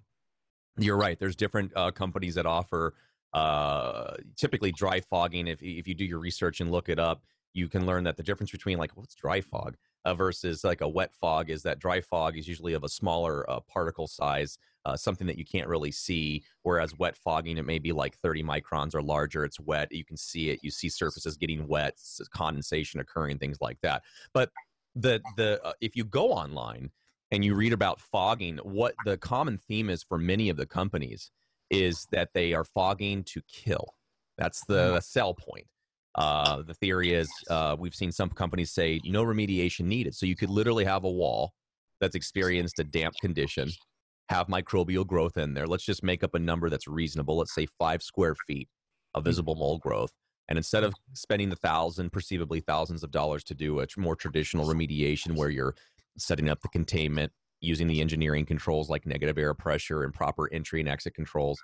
You're 0.77 0.97
right. 0.97 1.17
There's 1.19 1.35
different 1.35 1.71
uh, 1.75 1.91
companies 1.91 2.35
that 2.35 2.45
offer 2.45 2.93
uh, 3.33 4.15
typically 4.35 4.71
dry 4.71 4.99
fogging. 4.99 5.47
If 5.47 5.61
if 5.61 5.87
you 5.87 5.95
do 5.95 6.05
your 6.05 6.19
research 6.19 6.59
and 6.59 6.71
look 6.71 6.89
it 6.89 6.99
up, 6.99 7.23
you 7.53 7.67
can 7.67 7.85
learn 7.85 8.03
that 8.03 8.17
the 8.17 8.23
difference 8.23 8.51
between 8.51 8.77
like 8.77 8.95
what's 8.95 9.15
dry 9.15 9.41
fog 9.41 9.75
uh, 10.05 10.13
versus 10.13 10.63
like 10.63 10.81
a 10.81 10.87
wet 10.87 11.13
fog 11.13 11.49
is 11.49 11.63
that 11.63 11.79
dry 11.79 12.01
fog 12.01 12.37
is 12.37 12.47
usually 12.47 12.73
of 12.73 12.83
a 12.83 12.89
smaller 12.89 13.49
uh, 13.49 13.59
particle 13.61 14.07
size, 14.07 14.57
uh, 14.85 14.95
something 14.95 15.27
that 15.27 15.37
you 15.37 15.45
can't 15.45 15.67
really 15.67 15.91
see. 15.91 16.43
Whereas 16.63 16.97
wet 16.97 17.17
fogging, 17.17 17.57
it 17.57 17.65
may 17.65 17.79
be 17.79 17.91
like 17.91 18.15
30 18.17 18.43
microns 18.43 18.95
or 18.95 19.01
larger. 19.01 19.43
It's 19.43 19.59
wet. 19.59 19.91
You 19.91 20.05
can 20.05 20.17
see 20.17 20.49
it. 20.49 20.59
You 20.63 20.71
see 20.71 20.89
surfaces 20.89 21.37
getting 21.37 21.67
wet, 21.67 21.97
condensation 22.31 22.99
occurring, 22.99 23.39
things 23.39 23.57
like 23.61 23.77
that. 23.81 24.03
But 24.33 24.51
the 24.95 25.21
the 25.37 25.61
uh, 25.63 25.73
if 25.81 25.95
you 25.95 26.03
go 26.03 26.31
online 26.31 26.91
and 27.31 27.45
you 27.45 27.55
read 27.55 27.73
about 27.73 27.99
fogging, 27.99 28.57
what 28.57 28.95
the 29.05 29.17
common 29.17 29.57
theme 29.57 29.89
is 29.89 30.03
for 30.03 30.17
many 30.17 30.49
of 30.49 30.57
the 30.57 30.65
companies 30.65 31.31
is 31.69 32.07
that 32.11 32.29
they 32.33 32.53
are 32.53 32.63
fogging 32.63 33.23
to 33.23 33.41
kill. 33.51 33.93
That's 34.37 34.65
the, 34.65 34.93
the 34.93 35.01
sell 35.01 35.33
point. 35.33 35.67
Uh, 36.15 36.63
the 36.63 36.73
theory 36.73 37.13
is 37.13 37.29
uh, 37.49 37.75
we've 37.77 37.95
seen 37.95 38.11
some 38.11 38.29
companies 38.29 38.71
say 38.71 38.99
no 39.05 39.23
remediation 39.23 39.85
needed. 39.85 40.15
So 40.15 40.25
you 40.25 40.35
could 40.35 40.49
literally 40.49 40.85
have 40.85 41.03
a 41.03 41.09
wall 41.09 41.53
that's 42.01 42.15
experienced 42.15 42.79
a 42.79 42.83
damp 42.83 43.13
condition, 43.21 43.69
have 44.29 44.47
microbial 44.47 45.05
growth 45.05 45.37
in 45.37 45.53
there. 45.53 45.67
Let's 45.67 45.85
just 45.85 46.03
make 46.03 46.23
up 46.23 46.33
a 46.35 46.39
number 46.39 46.69
that's 46.69 46.87
reasonable. 46.87 47.37
Let's 47.37 47.53
say 47.53 47.67
five 47.77 48.01
square 48.01 48.35
feet 48.47 48.67
of 49.13 49.23
visible 49.23 49.55
mold 49.55 49.81
growth. 49.81 50.11
And 50.47 50.57
instead 50.57 50.83
of 50.83 50.93
spending 51.13 51.49
the 51.49 51.55
thousand, 51.55 52.11
perceivably 52.11 52.59
thousands 52.61 53.03
of 53.03 53.11
dollars 53.11 53.43
to 53.45 53.53
do 53.53 53.79
a 53.79 53.85
more 53.97 54.15
traditional 54.15 54.65
remediation 54.65 55.35
where 55.35 55.49
you're 55.49 55.75
setting 56.17 56.49
up 56.49 56.59
the 56.61 56.69
containment, 56.69 57.31
using 57.61 57.87
the 57.87 58.01
engineering 58.01 58.45
controls 58.45 58.89
like 58.89 59.05
negative 59.05 59.37
air 59.37 59.53
pressure 59.53 60.03
and 60.03 60.13
proper 60.13 60.51
entry 60.51 60.79
and 60.79 60.89
exit 60.89 61.13
controls, 61.13 61.61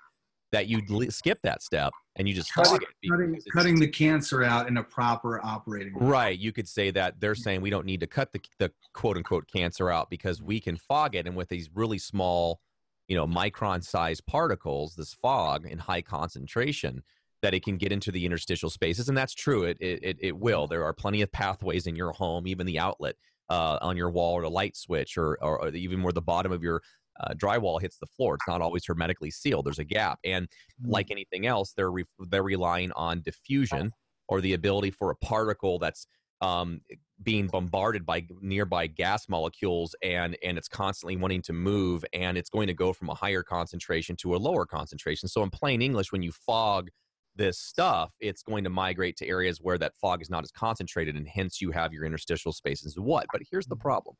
that 0.52 0.68
you 0.68 0.80
skip 1.10 1.38
that 1.42 1.62
step 1.62 1.92
and 2.16 2.28
you 2.28 2.34
just 2.34 2.52
cutting, 2.52 2.78
cutting, 3.10 3.40
cutting, 3.52 3.80
the 3.80 3.88
cancer 3.88 4.42
out 4.42 4.68
in 4.68 4.76
a 4.76 4.82
proper 4.82 5.44
operating 5.44 5.94
way. 5.94 6.06
right 6.06 6.38
you 6.38 6.52
could 6.52 6.68
say 6.68 6.90
that 6.90 7.20
they're 7.20 7.34
saying 7.34 7.60
we 7.60 7.70
don't 7.70 7.86
need 7.86 8.00
to 8.00 8.06
cut 8.06 8.32
the, 8.32 8.40
the 8.58 8.70
quote 8.94 9.16
unquote 9.16 9.46
cancer 9.48 9.90
out 9.90 10.08
because 10.10 10.42
we 10.42 10.60
can 10.60 10.76
fog 10.76 11.14
it 11.14 11.26
and 11.26 11.36
with 11.36 11.48
these 11.48 11.68
really 11.74 11.98
small 11.98 12.60
you 13.08 13.16
know 13.16 13.26
micron 13.26 13.82
sized 13.82 14.24
particles 14.26 14.94
this 14.94 15.14
fog 15.14 15.66
in 15.66 15.78
high 15.78 16.02
concentration 16.02 17.02
that 17.42 17.52
it 17.52 17.62
can 17.62 17.76
get 17.76 17.92
into 17.92 18.10
the 18.10 18.24
interstitial 18.24 18.70
spaces 18.70 19.08
and 19.08 19.16
that's 19.16 19.34
true 19.34 19.64
it, 19.64 19.76
it, 19.80 20.16
it 20.20 20.36
will 20.36 20.66
there 20.66 20.84
are 20.84 20.92
plenty 20.92 21.22
of 21.22 21.30
pathways 21.32 21.86
in 21.86 21.96
your 21.96 22.12
home 22.12 22.46
even 22.46 22.66
the 22.66 22.78
outlet 22.78 23.16
uh, 23.48 23.78
on 23.80 23.96
your 23.96 24.10
wall 24.10 24.34
or 24.34 24.42
the 24.42 24.50
light 24.50 24.76
switch 24.76 25.16
or, 25.16 25.38
or, 25.42 25.60
or 25.62 25.68
even 25.68 26.00
more 26.00 26.12
the 26.12 26.20
bottom 26.20 26.50
of 26.50 26.62
your 26.62 26.82
uh, 27.20 27.34
drywall 27.34 27.80
hits 27.80 27.98
the 27.98 28.06
floor. 28.06 28.34
It's 28.34 28.48
not 28.48 28.60
always 28.60 28.84
hermetically 28.86 29.30
sealed. 29.30 29.66
There's 29.66 29.78
a 29.78 29.84
gap, 29.84 30.18
and 30.24 30.46
mm. 30.46 30.90
like 30.90 31.10
anything 31.10 31.46
else, 31.46 31.72
they're 31.76 31.90
re- 31.90 32.04
they're 32.28 32.42
relying 32.42 32.92
on 32.92 33.22
diffusion 33.22 33.90
or 34.28 34.40
the 34.40 34.54
ability 34.54 34.90
for 34.90 35.10
a 35.10 35.16
particle 35.16 35.78
that's 35.78 36.06
um, 36.42 36.80
being 37.22 37.46
bombarded 37.46 38.04
by 38.04 38.26
nearby 38.42 38.86
gas 38.86 39.28
molecules 39.28 39.94
and 40.02 40.36
and 40.42 40.58
it's 40.58 40.68
constantly 40.68 41.16
wanting 41.16 41.40
to 41.40 41.52
move 41.54 42.04
and 42.12 42.36
it's 42.36 42.50
going 42.50 42.66
to 42.66 42.74
go 42.74 42.92
from 42.92 43.08
a 43.08 43.14
higher 43.14 43.42
concentration 43.42 44.14
to 44.16 44.34
a 44.34 44.36
lower 44.36 44.66
concentration 44.66 45.28
so 45.28 45.42
in 45.42 45.48
plain 45.48 45.80
english 45.80 46.12
when 46.12 46.22
you 46.22 46.30
fog 46.30 46.90
this 47.36 47.58
stuff 47.58 48.12
it's 48.20 48.42
going 48.42 48.64
to 48.64 48.70
migrate 48.70 49.16
to 49.16 49.26
areas 49.26 49.60
where 49.62 49.78
that 49.78 49.94
fog 49.98 50.20
is 50.20 50.28
not 50.28 50.44
as 50.44 50.50
concentrated 50.50 51.16
and 51.16 51.26
hence 51.26 51.60
you 51.60 51.70
have 51.70 51.90
your 51.92 52.04
interstitial 52.04 52.52
spaces 52.52 52.98
what 52.98 53.26
but 53.32 53.40
here's 53.50 53.66
the 53.66 53.76
mm. 53.76 53.80
problem 53.80 54.14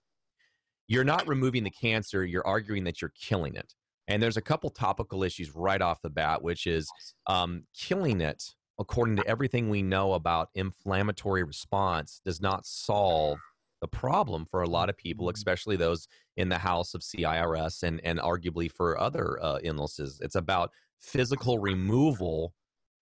you're 0.89 1.05
not 1.05 1.27
removing 1.27 1.65
the 1.65 1.71
cancer, 1.71 2.25
you're 2.25 2.47
arguing 2.47 2.85
that 2.85 3.01
you're 3.01 3.13
killing 3.21 3.57
it. 3.57 3.75
And 4.09 4.23
there's 4.23 4.37
a 4.37 4.43
couple 4.43 4.71
topical 4.71 5.25
issues 5.25 5.55
right 5.55 5.83
off 5.83 6.01
the 6.03 6.11
bat, 6.11 6.43
which 6.43 6.67
is 6.67 6.89
um, 7.27 7.65
killing 7.77 8.21
it, 8.21 8.43
according 8.79 9.17
to 9.17 9.27
everything 9.27 9.69
we 9.69 9.83
know 9.83 10.13
about 10.13 10.49
inflammatory 10.55 11.43
response, 11.43 12.21
does 12.25 12.41
not 12.41 12.67
solve 12.67 13.39
the 13.81 13.89
problem 13.89 14.47
for 14.51 14.63
a 14.63 14.69
lot 14.69 14.89
of 14.89 14.97
people, 14.97 15.27
mm-hmm. 15.27 15.35
especially 15.35 15.77
those 15.77 16.07
in 16.37 16.49
the 16.49 16.59
house 16.59 16.95
of 16.95 17.03
CIRS 17.03 17.83
and, 17.83 18.01
and 18.05 18.19
arguably 18.21 18.71
for 18.71 18.99
other 18.99 19.43
uh, 19.43 19.59
illnesses. 19.63 20.21
It's 20.23 20.37
about 20.37 20.71
physical 21.01 21.59
removal 21.59 22.53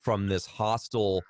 from 0.02 0.28
this 0.28 0.46
hostile 0.46 1.22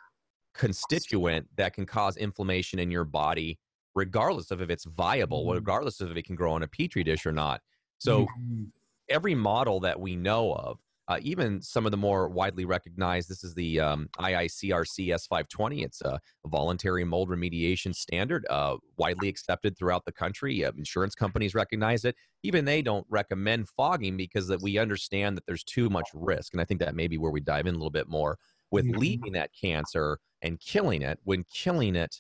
constituent 0.55 1.49
that 1.57 1.75
can 1.75 1.85
cause 1.85 2.17
inflammation 2.17 2.79
in 2.79 2.91
your 2.91 3.05
body 3.05 3.59
regardless 3.95 4.51
of 4.51 4.61
if 4.61 4.71
it's 4.71 4.85
viable, 4.85 5.45
mm-hmm. 5.45 5.57
regardless 5.57 6.01
of 6.01 6.11
if 6.11 6.17
it 6.17 6.27
can 6.27 6.37
grow 6.37 6.53
on 6.53 6.63
a 6.63 6.69
petri 6.69 7.05
dish 7.05 7.27
or 7.27 7.33
not. 7.33 7.61
So 7.99 8.23
mm-hmm. 8.23 8.65
every 9.09 9.35
model 9.35 9.81
that 9.81 9.99
we 9.99 10.17
know 10.17 10.53
of, 10.53 10.79
uh, 11.07 11.19
even 11.21 11.61
some 11.61 11.85
of 11.85 11.91
the 11.91 11.99
more 11.99 12.29
widely 12.29 12.65
recognized, 12.65 13.29
this 13.29 13.45
is 13.45 13.55
the 13.55 13.79
um, 13.79 14.09
IICRC 14.19 15.09
S520. 15.09 15.85
It's 15.85 16.01
a, 16.01 16.19
a, 16.45 16.49
voluntary 16.49 17.05
mold 17.05 17.29
remediation 17.29 17.95
standard, 17.95 18.47
uh, 18.49 18.77
widely 18.97 19.29
accepted 19.29 19.77
throughout 19.77 20.07
the 20.07 20.13
country. 20.13 20.65
Uh, 20.65 20.73
insurance 20.79 21.15
companies 21.15 21.55
recognize 21.55 22.07
it. 22.07 22.17
Even 22.43 22.65
they 22.65 22.81
don't 22.81 23.07
recommend 23.11 23.69
fogging 23.69 24.17
because 24.17 24.49
that 24.49 24.63
we 24.63 24.79
understand 24.79 25.37
that 25.37 25.45
there's 25.47 25.65
too 25.65 25.91
much 25.91 26.09
risk. 26.15 26.55
And 26.55 26.61
I 26.61 26.65
think 26.65 26.81
that 26.81 26.95
may 26.95 27.07
be 27.07 27.19
where 27.19 27.31
we 27.31 27.41
dive 27.41 27.67
in 27.67 27.75
a 27.75 27.79
little 27.79 27.91
bit 27.91 28.09
more 28.09 28.39
with 28.71 28.87
mm-hmm. 28.87 28.99
leaving 28.99 29.33
that 29.33 29.51
cancer 29.59 30.19
and 30.41 30.59
killing 30.59 31.03
it. 31.03 31.19
When 31.25 31.45
killing 31.53 31.97
it 31.97 32.19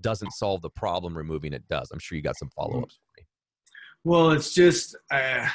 doesn't 0.00 0.32
solve 0.32 0.62
the 0.62 0.70
problem, 0.70 1.16
removing 1.16 1.52
it 1.52 1.66
does. 1.68 1.90
I'm 1.92 1.98
sure 1.98 2.16
you 2.16 2.22
got 2.22 2.38
some 2.38 2.50
follow 2.50 2.82
ups 2.82 2.96
for 2.96 3.20
me. 3.20 3.26
Well, 4.04 4.30
it's 4.30 4.52
just 4.52 4.96
uh, 5.10 5.46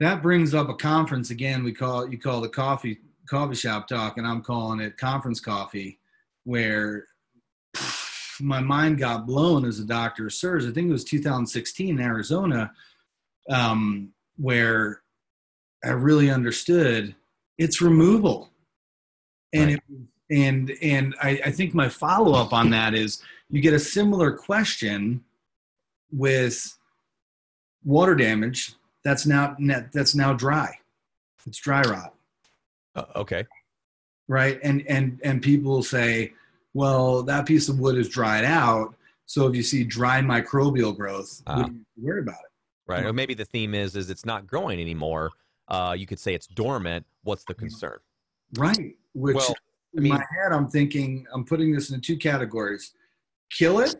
that 0.00 0.22
brings 0.22 0.54
up 0.54 0.68
a 0.68 0.74
conference 0.74 1.30
again. 1.30 1.64
We 1.64 1.72
call 1.72 2.02
it, 2.02 2.12
you 2.12 2.18
call 2.18 2.40
the 2.40 2.48
coffee 2.48 2.98
coffee 3.28 3.54
shop 3.54 3.86
talk, 3.86 4.18
and 4.18 4.26
I'm 4.26 4.42
calling 4.42 4.80
it 4.80 4.96
conference 4.96 5.40
coffee, 5.40 5.98
where 6.44 7.04
my 8.40 8.60
mind 8.60 8.98
got 8.98 9.26
blown 9.26 9.64
as 9.64 9.78
a 9.78 9.84
doctor 9.84 10.26
of. 10.26 10.66
I 10.66 10.72
think 10.72 10.88
it 10.88 10.92
was 10.92 11.04
2016 11.04 11.88
in 11.88 12.00
Arizona, 12.00 12.72
um, 13.48 14.12
where 14.36 15.02
I 15.84 15.90
really 15.90 16.30
understood 16.30 17.14
its 17.58 17.80
removal. 17.80 18.50
And 19.52 19.66
right. 19.66 19.74
it 19.74 19.80
was 19.88 20.00
and 20.30 20.72
and 20.80 21.14
I, 21.22 21.40
I 21.46 21.50
think 21.50 21.74
my 21.74 21.88
follow 21.88 22.34
up 22.34 22.52
on 22.52 22.70
that 22.70 22.94
is 22.94 23.22
you 23.50 23.60
get 23.60 23.74
a 23.74 23.78
similar 23.78 24.32
question 24.32 25.24
with 26.12 26.76
water 27.84 28.14
damage 28.14 28.74
that's 29.04 29.26
now 29.26 29.56
that's 29.92 30.14
now 30.14 30.32
dry. 30.32 30.74
It's 31.46 31.58
dry 31.58 31.82
rot. 31.82 32.14
Uh, 32.94 33.04
okay. 33.16 33.46
Right? 34.28 34.60
And 34.62 34.86
and 34.86 35.20
and 35.24 35.42
people 35.42 35.82
say 35.82 36.32
well 36.74 37.22
that 37.24 37.46
piece 37.46 37.68
of 37.68 37.80
wood 37.80 37.96
is 37.96 38.08
dried 38.08 38.44
out. 38.44 38.94
So 39.26 39.46
if 39.46 39.54
you 39.54 39.62
see 39.62 39.84
dry 39.84 40.20
microbial 40.20 40.96
growth 40.96 41.42
uh, 41.46 41.68
worry 41.96 42.20
about 42.20 42.34
it? 42.34 42.50
Right. 42.86 43.04
Or 43.04 43.12
maybe 43.12 43.34
the 43.34 43.44
theme 43.44 43.74
is 43.74 43.96
is 43.96 44.10
it's 44.10 44.24
not 44.24 44.46
growing 44.46 44.80
anymore. 44.80 45.30
Uh, 45.68 45.94
you 45.96 46.06
could 46.06 46.18
say 46.18 46.34
it's 46.34 46.48
dormant. 46.48 47.06
What's 47.22 47.44
the 47.44 47.54
concern? 47.54 47.98
Right. 48.56 48.96
Which 49.14 49.36
well, 49.36 49.54
in 49.94 50.02
mean, 50.02 50.12
my 50.12 50.18
head, 50.18 50.52
I'm 50.52 50.68
thinking 50.68 51.26
I'm 51.32 51.44
putting 51.44 51.72
this 51.72 51.90
into 51.90 52.00
two 52.00 52.16
categories: 52.16 52.92
kill 53.50 53.80
it, 53.80 53.96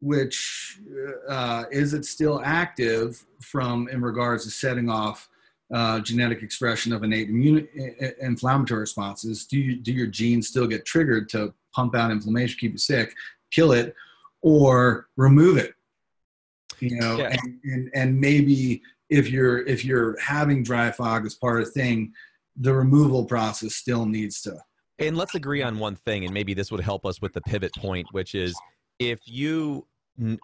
which 0.00 0.80
uh, 1.28 1.64
is 1.70 1.94
it 1.94 2.04
still 2.04 2.40
active 2.44 3.24
from 3.40 3.88
in 3.88 4.00
regards 4.00 4.44
to 4.44 4.50
setting 4.50 4.88
off 4.90 5.28
uh, 5.72 6.00
genetic 6.00 6.42
expression 6.42 6.92
of 6.92 7.04
innate 7.04 7.28
immune 7.28 7.68
inflammatory 8.20 8.80
responses? 8.80 9.46
Do 9.46 9.58
you, 9.58 9.76
do 9.76 9.92
your 9.92 10.06
genes 10.06 10.48
still 10.48 10.66
get 10.66 10.84
triggered 10.84 11.28
to 11.30 11.54
pump 11.74 11.94
out 11.94 12.10
inflammation, 12.10 12.58
keep 12.58 12.72
you 12.72 12.78
sick? 12.78 13.14
Kill 13.50 13.72
it, 13.72 13.94
or 14.42 15.08
remove 15.16 15.58
it. 15.58 15.74
You 16.80 17.00
know, 17.00 17.18
yeah. 17.18 17.36
and, 17.42 17.60
and 17.64 17.90
and 17.94 18.20
maybe 18.20 18.82
if 19.10 19.30
you're 19.30 19.66
if 19.66 19.84
you're 19.84 20.18
having 20.20 20.62
dry 20.62 20.90
fog 20.90 21.24
as 21.24 21.34
part 21.34 21.60
of 21.60 21.66
the 21.66 21.72
thing, 21.72 22.12
the 22.56 22.74
removal 22.74 23.24
process 23.24 23.74
still 23.74 24.06
needs 24.06 24.42
to 24.42 24.56
and 24.98 25.16
let's 25.16 25.34
agree 25.34 25.62
on 25.62 25.78
one 25.78 25.96
thing, 25.96 26.24
and 26.24 26.34
maybe 26.34 26.54
this 26.54 26.70
would 26.72 26.80
help 26.80 27.06
us 27.06 27.20
with 27.20 27.32
the 27.32 27.40
pivot 27.42 27.74
point, 27.74 28.06
which 28.12 28.34
is 28.34 28.58
if 28.98 29.20
you 29.24 29.86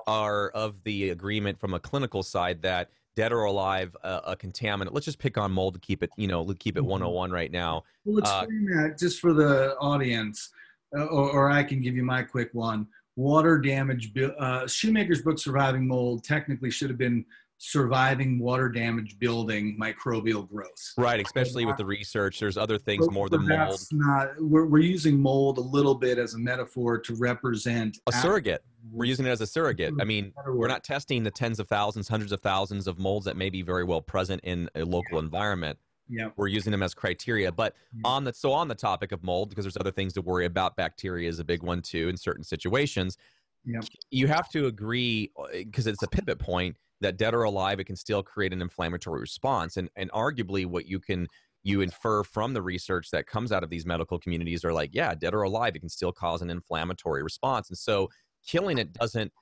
are 0.07 0.51
of 0.51 0.83
the 0.85 1.11
agreement 1.11 1.59
from 1.59 1.75
a 1.75 1.81
clinical 1.81 2.23
side 2.23 2.62
that 2.62 2.90
dead 3.17 3.33
or 3.33 3.45
alive 3.45 3.97
uh, 4.03 4.21
a 4.25 4.37
contaminant 4.37 4.93
let's 4.93 5.05
just 5.05 5.19
pick 5.19 5.38
on 5.38 5.51
mold 5.51 5.75
to 5.75 5.81
keep 5.81 6.03
it 6.03 6.11
you 6.17 6.27
know 6.27 6.45
keep 6.59 6.77
it 6.77 6.81
mm-hmm. 6.81 6.90
101 6.90 7.31
right 7.31 7.51
now 7.51 7.83
well 8.05 8.19
explain 8.19 8.69
uh, 8.73 8.83
that 8.83 8.99
just 8.99 9.21
for 9.21 9.33
the 9.33 9.75
audience 9.77 10.51
uh, 10.97 11.05
or, 11.07 11.31
or, 11.31 11.51
i 11.51 11.62
can 11.62 11.81
give 11.81 11.95
you 11.97 12.05
my 12.05 12.23
quick 12.23 12.50
one 12.52 12.87
water 13.17 13.59
damage 13.59 14.13
uh, 14.38 14.67
shoemaker's 14.67 15.23
book 15.23 15.38
surviving 15.38 15.87
mold 15.87 16.25
technically 16.25 16.71
should 16.71 16.88
have 16.88 16.98
been 16.98 17.25
surviving 17.59 18.38
water 18.38 18.69
damage 18.69 19.19
building 19.19 19.79
microbial 19.81 20.48
growth. 20.48 20.92
Right, 20.98 21.21
especially 21.25 21.65
with 21.65 21.77
the 21.77 21.87
research. 21.87 22.40
There's 22.40 22.57
other 22.57 22.79
things 22.79 23.09
more 23.11 23.29
than 23.29 23.46
mold. 23.46 23.81
Not, 23.92 24.29
we're, 24.38 24.67
we're 24.67 24.79
using 24.79 25.19
mold 25.19 25.59
a 25.59 25.63
little 25.63 25.94
bit 25.94 26.19
as 26.19 26.35
a 26.35 26.38
metaphor 26.38 26.98
to 26.98 27.15
represent 27.15 27.98
a 28.07 28.13
surrogate. 28.13 28.63
We're 28.92 29.07
using 29.07 29.27
it 29.27 29.31
as 29.31 29.40
a 29.40 29.46
surrogate. 29.46 29.94
I 30.00 30.05
mean, 30.05 30.33
we're 30.46 30.69
not 30.69 30.85
testing 30.85 31.23
the 31.25 31.31
tens 31.31 31.59
of 31.59 31.69
thousands, 31.69 32.09
hundreds 32.09 32.33
of 32.33 32.40
thousands 32.40 32.87
of 32.87 32.98
molds 32.98 33.25
that 33.27 33.37
may 33.37 33.50
be 33.50 33.63
very 33.63 33.85
well 33.85 34.02
present 34.02 34.42
in 34.44 34.69
a 34.75 34.85
local 34.85 35.19
environment. 35.19 35.79
Yeah. 36.09 36.29
We're 36.37 36.48
using 36.48 36.71
them 36.71 36.83
as 36.83 36.92
criteria. 36.92 37.50
But 37.50 37.75
on 38.05 38.25
the 38.25 38.33
so 38.35 38.52
on 38.52 38.69
the 38.69 38.75
topic 38.75 39.13
of 39.13 39.23
mold, 39.23 39.48
because 39.48 39.65
there's 39.65 39.79
other 39.79 39.90
things 39.90 40.13
to 40.15 40.21
worry 40.21 40.44
about, 40.44 40.77
bacteria 40.77 41.29
is 41.29 41.38
a 41.38 41.44
big 41.44 41.63
one 41.63 41.81
too 41.81 42.09
in 42.09 42.17
certain 42.17 42.44
situations. 42.44 43.17
Yeah. 43.65 43.81
You 44.11 44.27
have 44.27 44.50
to 44.50 44.67
agree 44.67 45.33
because 45.55 45.87
uh, 45.87 45.90
it's 45.90 46.02
a 46.02 46.09
pivot 46.09 46.38
point 46.38 46.77
that 47.01 47.17
dead 47.17 47.35
or 47.35 47.42
alive, 47.42 47.81
it 47.81 47.85
can 47.85 47.97
still 47.97 48.23
create 48.23 48.53
an 48.53 48.63
inflammatory 48.63 49.21
response. 49.21 49.77
And 49.77 49.88
and 49.97 50.11
arguably, 50.13 50.67
what 50.67 50.87
you 50.87 51.01
can 51.01 51.29
you 51.65 51.81
infer 51.81 52.23
from 52.23 52.53
the 52.53 52.63
research 52.63 53.11
that 53.11 53.27
comes 53.27 53.51
out 53.51 53.65
of 53.65 53.71
these 53.71 53.87
medical 53.87 54.19
communities 54.19 54.65
are 54.65 54.73
like, 54.73 54.90
yeah, 54.92 55.15
dead 55.15 55.35
or 55.35 55.42
alive, 55.42 55.75
it 55.75 55.81
can 55.81 55.88
still 55.88 56.13
cause 56.13 56.42
an 56.42 56.51
inflammatory 56.51 57.23
response. 57.23 57.71
And 57.71 57.79
so 57.79 58.11
killing 58.47 58.77
it 58.79 58.92
doesn't 58.92 59.33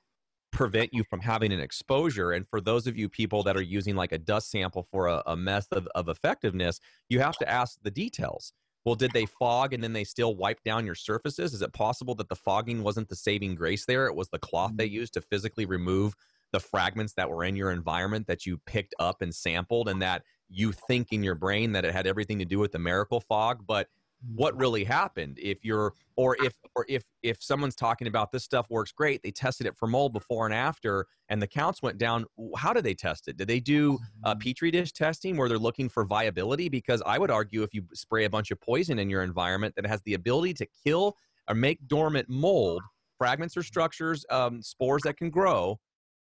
prevent 0.53 0.93
you 0.93 1.03
from 1.03 1.19
having 1.19 1.51
an 1.51 1.59
exposure. 1.59 2.31
And 2.31 2.47
for 2.47 2.61
those 2.61 2.87
of 2.87 2.97
you 2.97 3.09
people 3.09 3.43
that 3.43 3.57
are 3.57 3.61
using 3.61 3.95
like 3.95 4.13
a 4.13 4.17
dust 4.17 4.51
sample 4.51 4.87
for 4.89 5.07
a, 5.07 5.21
a 5.25 5.35
method 5.35 5.87
of 5.95 6.07
effectiveness, 6.07 6.79
you 7.09 7.19
have 7.19 7.37
to 7.39 7.49
ask 7.49 7.77
the 7.83 7.91
details. 7.91 8.53
Well, 8.85 8.95
did 8.95 9.11
they 9.11 9.25
fog 9.25 9.73
and 9.73 9.83
then 9.83 9.93
they 9.93 10.03
still 10.03 10.35
wipe 10.35 10.61
down 10.63 10.85
your 10.85 10.95
surfaces? 10.95 11.53
Is 11.53 11.61
it 11.61 11.73
possible 11.73 12.15
that 12.15 12.29
the 12.29 12.35
fogging 12.35 12.83
wasn't 12.83 13.09
the 13.09 13.15
saving 13.15 13.55
grace 13.55 13.85
there? 13.85 14.07
It 14.07 14.15
was 14.15 14.29
the 14.29 14.39
cloth 14.39 14.71
they 14.75 14.87
mm-hmm. 14.87 14.95
used 14.95 15.13
to 15.15 15.21
physically 15.21 15.65
remove 15.65 16.13
the 16.53 16.61
fragments 16.61 17.13
that 17.15 17.29
were 17.29 17.43
in 17.43 17.57
your 17.57 17.71
environment 17.71 18.27
that 18.27 18.45
you 18.45 18.57
picked 18.65 18.95
up 18.99 19.21
and 19.21 19.35
sampled, 19.35 19.89
and 19.89 20.01
that 20.01 20.23
you 20.47 20.71
think 20.71 21.11
in 21.11 21.21
your 21.21 21.35
brain 21.35 21.73
that 21.73 21.83
it 21.83 21.93
had 21.93 22.07
everything 22.07 22.39
to 22.39 22.45
do 22.45 22.59
with 22.59 22.71
the 22.71 22.79
miracle 22.79 23.19
fog. 23.19 23.65
But 23.67 23.87
what 24.35 24.57
really 24.57 24.83
happened 24.83 25.37
if 25.41 25.65
you're 25.65 25.93
or 26.15 26.37
if 26.43 26.53
or 26.75 26.85
if 26.87 27.03
if 27.23 27.37
someone's 27.41 27.75
talking 27.75 28.07
about 28.07 28.31
this 28.31 28.43
stuff 28.43 28.65
works 28.69 28.91
great 28.91 29.21
they 29.21 29.31
tested 29.31 29.67
it 29.67 29.75
for 29.75 29.87
mold 29.87 30.13
before 30.13 30.45
and 30.45 30.55
after 30.55 31.05
and 31.29 31.41
the 31.41 31.47
counts 31.47 31.81
went 31.81 31.97
down 31.97 32.25
how 32.55 32.71
did 32.71 32.83
they 32.85 32.93
test 32.93 33.27
it 33.27 33.35
did 33.35 33.47
they 33.47 33.59
do 33.59 33.97
a 34.23 34.29
mm-hmm. 34.29 34.39
petri 34.39 34.71
dish 34.71 34.93
testing 34.93 35.35
where 35.35 35.49
they're 35.49 35.57
looking 35.57 35.89
for 35.89 36.05
viability 36.05 36.69
because 36.69 37.01
i 37.05 37.17
would 37.17 37.31
argue 37.31 37.63
if 37.63 37.73
you 37.73 37.83
spray 37.93 38.23
a 38.23 38.29
bunch 38.29 38.49
of 38.49 38.59
poison 38.61 38.97
in 38.97 39.09
your 39.09 39.23
environment 39.23 39.75
that 39.75 39.85
has 39.85 40.01
the 40.03 40.13
ability 40.13 40.53
to 40.53 40.65
kill 40.85 41.17
or 41.49 41.55
make 41.55 41.85
dormant 41.87 42.29
mold 42.29 42.81
fragments 43.17 43.57
or 43.57 43.63
structures 43.63 44.25
um, 44.29 44.61
spores 44.61 45.01
that 45.03 45.17
can 45.17 45.29
grow 45.29 45.77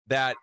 that 0.08 0.36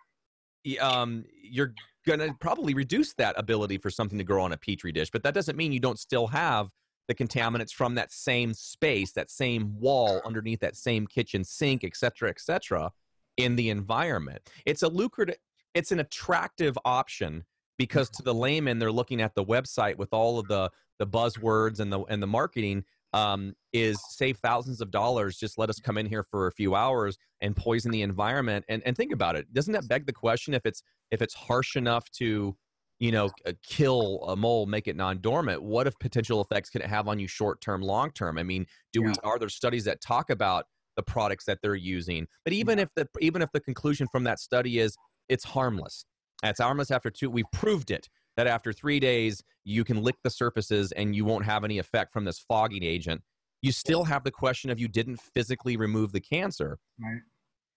um, 0.80 1.24
you're 1.42 1.74
going 2.06 2.18
to 2.20 2.34
probably 2.40 2.74
reduce 2.74 3.14
that 3.14 3.34
ability 3.38 3.78
for 3.78 3.90
something 3.90 4.18
to 4.18 4.24
grow 4.24 4.44
on 4.44 4.52
a 4.52 4.56
petri 4.56 4.92
dish 4.92 5.10
but 5.10 5.22
that 5.22 5.34
doesn't 5.34 5.56
mean 5.56 5.72
you 5.72 5.80
don't 5.80 5.98
still 5.98 6.26
have 6.26 6.68
the 7.08 7.14
contaminants 7.14 7.72
from 7.72 7.94
that 7.94 8.12
same 8.12 8.52
space, 8.52 9.12
that 9.12 9.30
same 9.30 9.78
wall 9.78 10.20
underneath 10.24 10.60
that 10.60 10.76
same 10.76 11.06
kitchen 11.06 11.44
sink, 11.44 11.84
et 11.84 11.96
cetera, 11.96 12.28
et 12.28 12.40
cetera, 12.40 12.90
in 13.36 13.56
the 13.56 13.70
environment. 13.70 14.40
It's 14.64 14.82
a 14.82 14.88
lucrative, 14.88 15.36
it's 15.74 15.92
an 15.92 16.00
attractive 16.00 16.76
option 16.84 17.44
because 17.78 18.08
to 18.10 18.22
the 18.22 18.34
layman, 18.34 18.78
they're 18.78 18.90
looking 18.90 19.20
at 19.20 19.34
the 19.34 19.44
website 19.44 19.96
with 19.96 20.12
all 20.12 20.38
of 20.38 20.48
the 20.48 20.70
the 20.98 21.06
buzzwords 21.06 21.78
and 21.78 21.92
the 21.92 22.00
and 22.04 22.22
the 22.22 22.26
marketing 22.26 22.82
um, 23.16 23.54
is 23.72 23.98
save 24.10 24.36
thousands 24.38 24.80
of 24.80 24.90
dollars. 24.90 25.36
Just 25.36 25.58
let 25.58 25.70
us 25.70 25.80
come 25.80 25.98
in 25.98 26.06
here 26.06 26.24
for 26.30 26.46
a 26.46 26.52
few 26.52 26.74
hours 26.74 27.16
and 27.40 27.56
poison 27.56 27.90
the 27.90 28.02
environment. 28.02 28.64
And 28.68 28.82
and 28.84 28.96
think 28.96 29.12
about 29.12 29.36
it. 29.36 29.52
Doesn't 29.52 29.72
that 29.72 29.88
beg 29.88 30.06
the 30.06 30.12
question 30.12 30.54
if 30.54 30.66
it's 30.66 30.82
if 31.10 31.22
it's 31.22 31.34
harsh 31.34 31.76
enough 31.76 32.10
to 32.18 32.56
you 32.98 33.12
know, 33.12 33.28
uh, 33.44 33.52
kill 33.62 34.24
a 34.26 34.34
mole, 34.34 34.64
make 34.64 34.88
it 34.88 34.96
non-dormant. 34.96 35.62
What 35.62 35.86
if 35.86 35.98
potential 35.98 36.40
effects 36.40 36.70
can 36.70 36.80
it 36.80 36.88
have 36.88 37.08
on 37.08 37.18
you 37.18 37.28
short-term, 37.28 37.82
long-term? 37.82 38.38
I 38.38 38.42
mean, 38.42 38.64
do 38.94 39.02
yeah. 39.02 39.08
we 39.08 39.14
are 39.22 39.38
there 39.38 39.50
studies 39.50 39.84
that 39.84 40.00
talk 40.00 40.30
about 40.30 40.64
the 40.96 41.02
products 41.02 41.44
that 41.44 41.58
they're 41.62 41.74
using? 41.74 42.26
But 42.42 42.54
even 42.54 42.78
yeah. 42.78 42.84
if 42.84 42.88
the 42.96 43.06
even 43.20 43.42
if 43.42 43.50
the 43.52 43.60
conclusion 43.60 44.06
from 44.10 44.24
that 44.24 44.38
study 44.40 44.78
is 44.78 44.96
it's 45.28 45.44
harmless, 45.44 46.06
it's 46.42 46.60
harmless 46.60 46.90
after 46.90 47.10
two, 47.10 47.28
we've 47.28 47.50
proved 47.52 47.90
it 47.90 48.08
that 48.36 48.46
after 48.46 48.72
three 48.72 49.00
days 49.00 49.42
you 49.64 49.84
can 49.84 50.02
lick 50.02 50.16
the 50.22 50.30
surfaces 50.30 50.92
and 50.92 51.14
you 51.14 51.24
won't 51.24 51.44
have 51.44 51.64
any 51.64 51.78
effect 51.78 52.12
from 52.12 52.24
this 52.24 52.38
fogging 52.38 52.82
agent. 52.82 53.22
You 53.62 53.72
still 53.72 54.04
have 54.04 54.24
the 54.24 54.30
question 54.30 54.70
of 54.70 54.78
you 54.78 54.88
didn't 54.88 55.20
physically 55.34 55.76
remove 55.76 56.12
the 56.12 56.20
cancer. 56.20 56.78
Right. 57.00 57.20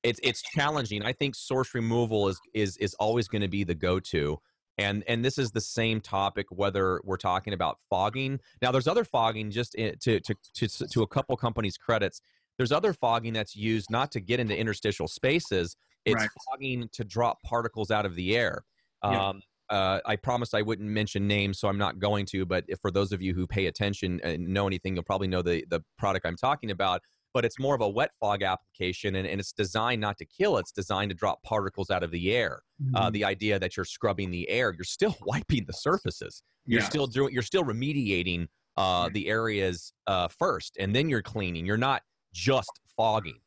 It's 0.03 0.19
it's 0.23 0.41
challenging. 0.41 1.03
I 1.03 1.13
think 1.13 1.35
source 1.35 1.73
removal 1.73 2.29
is 2.29 2.39
is 2.53 2.77
is 2.77 2.93
always 2.95 3.27
going 3.27 3.41
to 3.41 3.47
be 3.47 3.63
the 3.63 3.75
go-to 3.75 4.39
and 4.79 5.03
and 5.07 5.23
this 5.23 5.37
is 5.37 5.51
the 5.51 5.61
same 5.61 5.99
topic 5.99 6.47
whether 6.49 7.01
we're 7.03 7.17
talking 7.17 7.53
about 7.53 7.77
fogging 7.89 8.39
now 8.61 8.71
there's 8.71 8.87
other 8.87 9.03
fogging 9.03 9.51
just 9.51 9.75
eh, 9.77 9.91
to 9.99 10.19
to 10.21 10.33
to, 10.55 10.87
to 10.87 11.03
a 11.03 11.07
couple 11.07 11.35
companies 11.35 11.77
credits 11.77 12.21
there's 12.57 12.71
other 12.71 12.93
fogging 12.93 13.33
that's 13.33 13.55
used 13.55 13.89
not 13.89 14.11
to 14.11 14.19
get 14.19 14.39
into 14.39 14.57
interstitial 14.57 15.07
spaces 15.07 15.75
it's 16.05 16.15
right. 16.15 16.29
fogging 16.49 16.89
to 16.93 17.03
drop 17.03 17.37
particles 17.43 17.91
out 17.91 18.05
of 18.05 18.15
the 18.15 18.35
air 18.35 18.63
yeah. 19.03 19.29
Um, 19.29 19.41
uh, 19.69 19.99
I 20.05 20.15
promised 20.15 20.55
I 20.55 20.61
wouldn't 20.61 20.89
mention 20.89 21.27
names, 21.27 21.59
so 21.59 21.67
I'm 21.67 21.77
not 21.77 21.99
going 21.99 22.25
to. 22.27 22.45
But 22.45 22.65
for 22.81 22.91
those 22.91 23.11
of 23.11 23.21
you 23.21 23.33
who 23.33 23.47
pay 23.47 23.67
attention 23.67 24.19
and 24.23 24.47
know 24.47 24.67
anything, 24.67 24.95
you'll 24.95 25.03
probably 25.03 25.27
know 25.27 25.41
the 25.41 25.65
the 25.69 25.81
product 25.97 26.25
I'm 26.25 26.37
talking 26.37 26.71
about 26.71 27.01
but 27.33 27.45
it's 27.45 27.59
more 27.59 27.75
of 27.75 27.81
a 27.81 27.87
wet 27.87 28.11
fog 28.19 28.41
application 28.43 29.15
and, 29.15 29.27
and 29.27 29.39
it's 29.39 29.51
designed 29.51 30.01
not 30.01 30.17
to 30.17 30.25
kill 30.25 30.57
it's 30.57 30.71
designed 30.71 31.09
to 31.09 31.15
drop 31.15 31.41
particles 31.43 31.89
out 31.89 32.03
of 32.03 32.11
the 32.11 32.33
air 32.35 32.61
uh, 32.81 32.83
mm-hmm. 32.83 32.95
uh, 32.95 33.09
the 33.11 33.23
idea 33.23 33.59
that 33.59 33.77
you're 33.77 33.85
scrubbing 33.85 34.31
the 34.31 34.49
air 34.49 34.73
you're 34.75 34.83
still 34.83 35.15
wiping 35.25 35.65
the 35.65 35.73
surfaces 35.73 36.43
you're 36.65 36.81
yeah. 36.81 36.87
still 36.87 37.07
doing 37.07 37.33
you're 37.33 37.43
still 37.43 37.63
remediating 37.63 38.47
uh, 38.77 39.09
the 39.13 39.27
areas 39.27 39.93
uh, 40.07 40.27
first 40.27 40.77
and 40.79 40.95
then 40.95 41.09
you're 41.09 41.21
cleaning 41.21 41.65
you're 41.65 41.77
not 41.77 42.01
just 42.33 42.71
fogging 42.95 43.39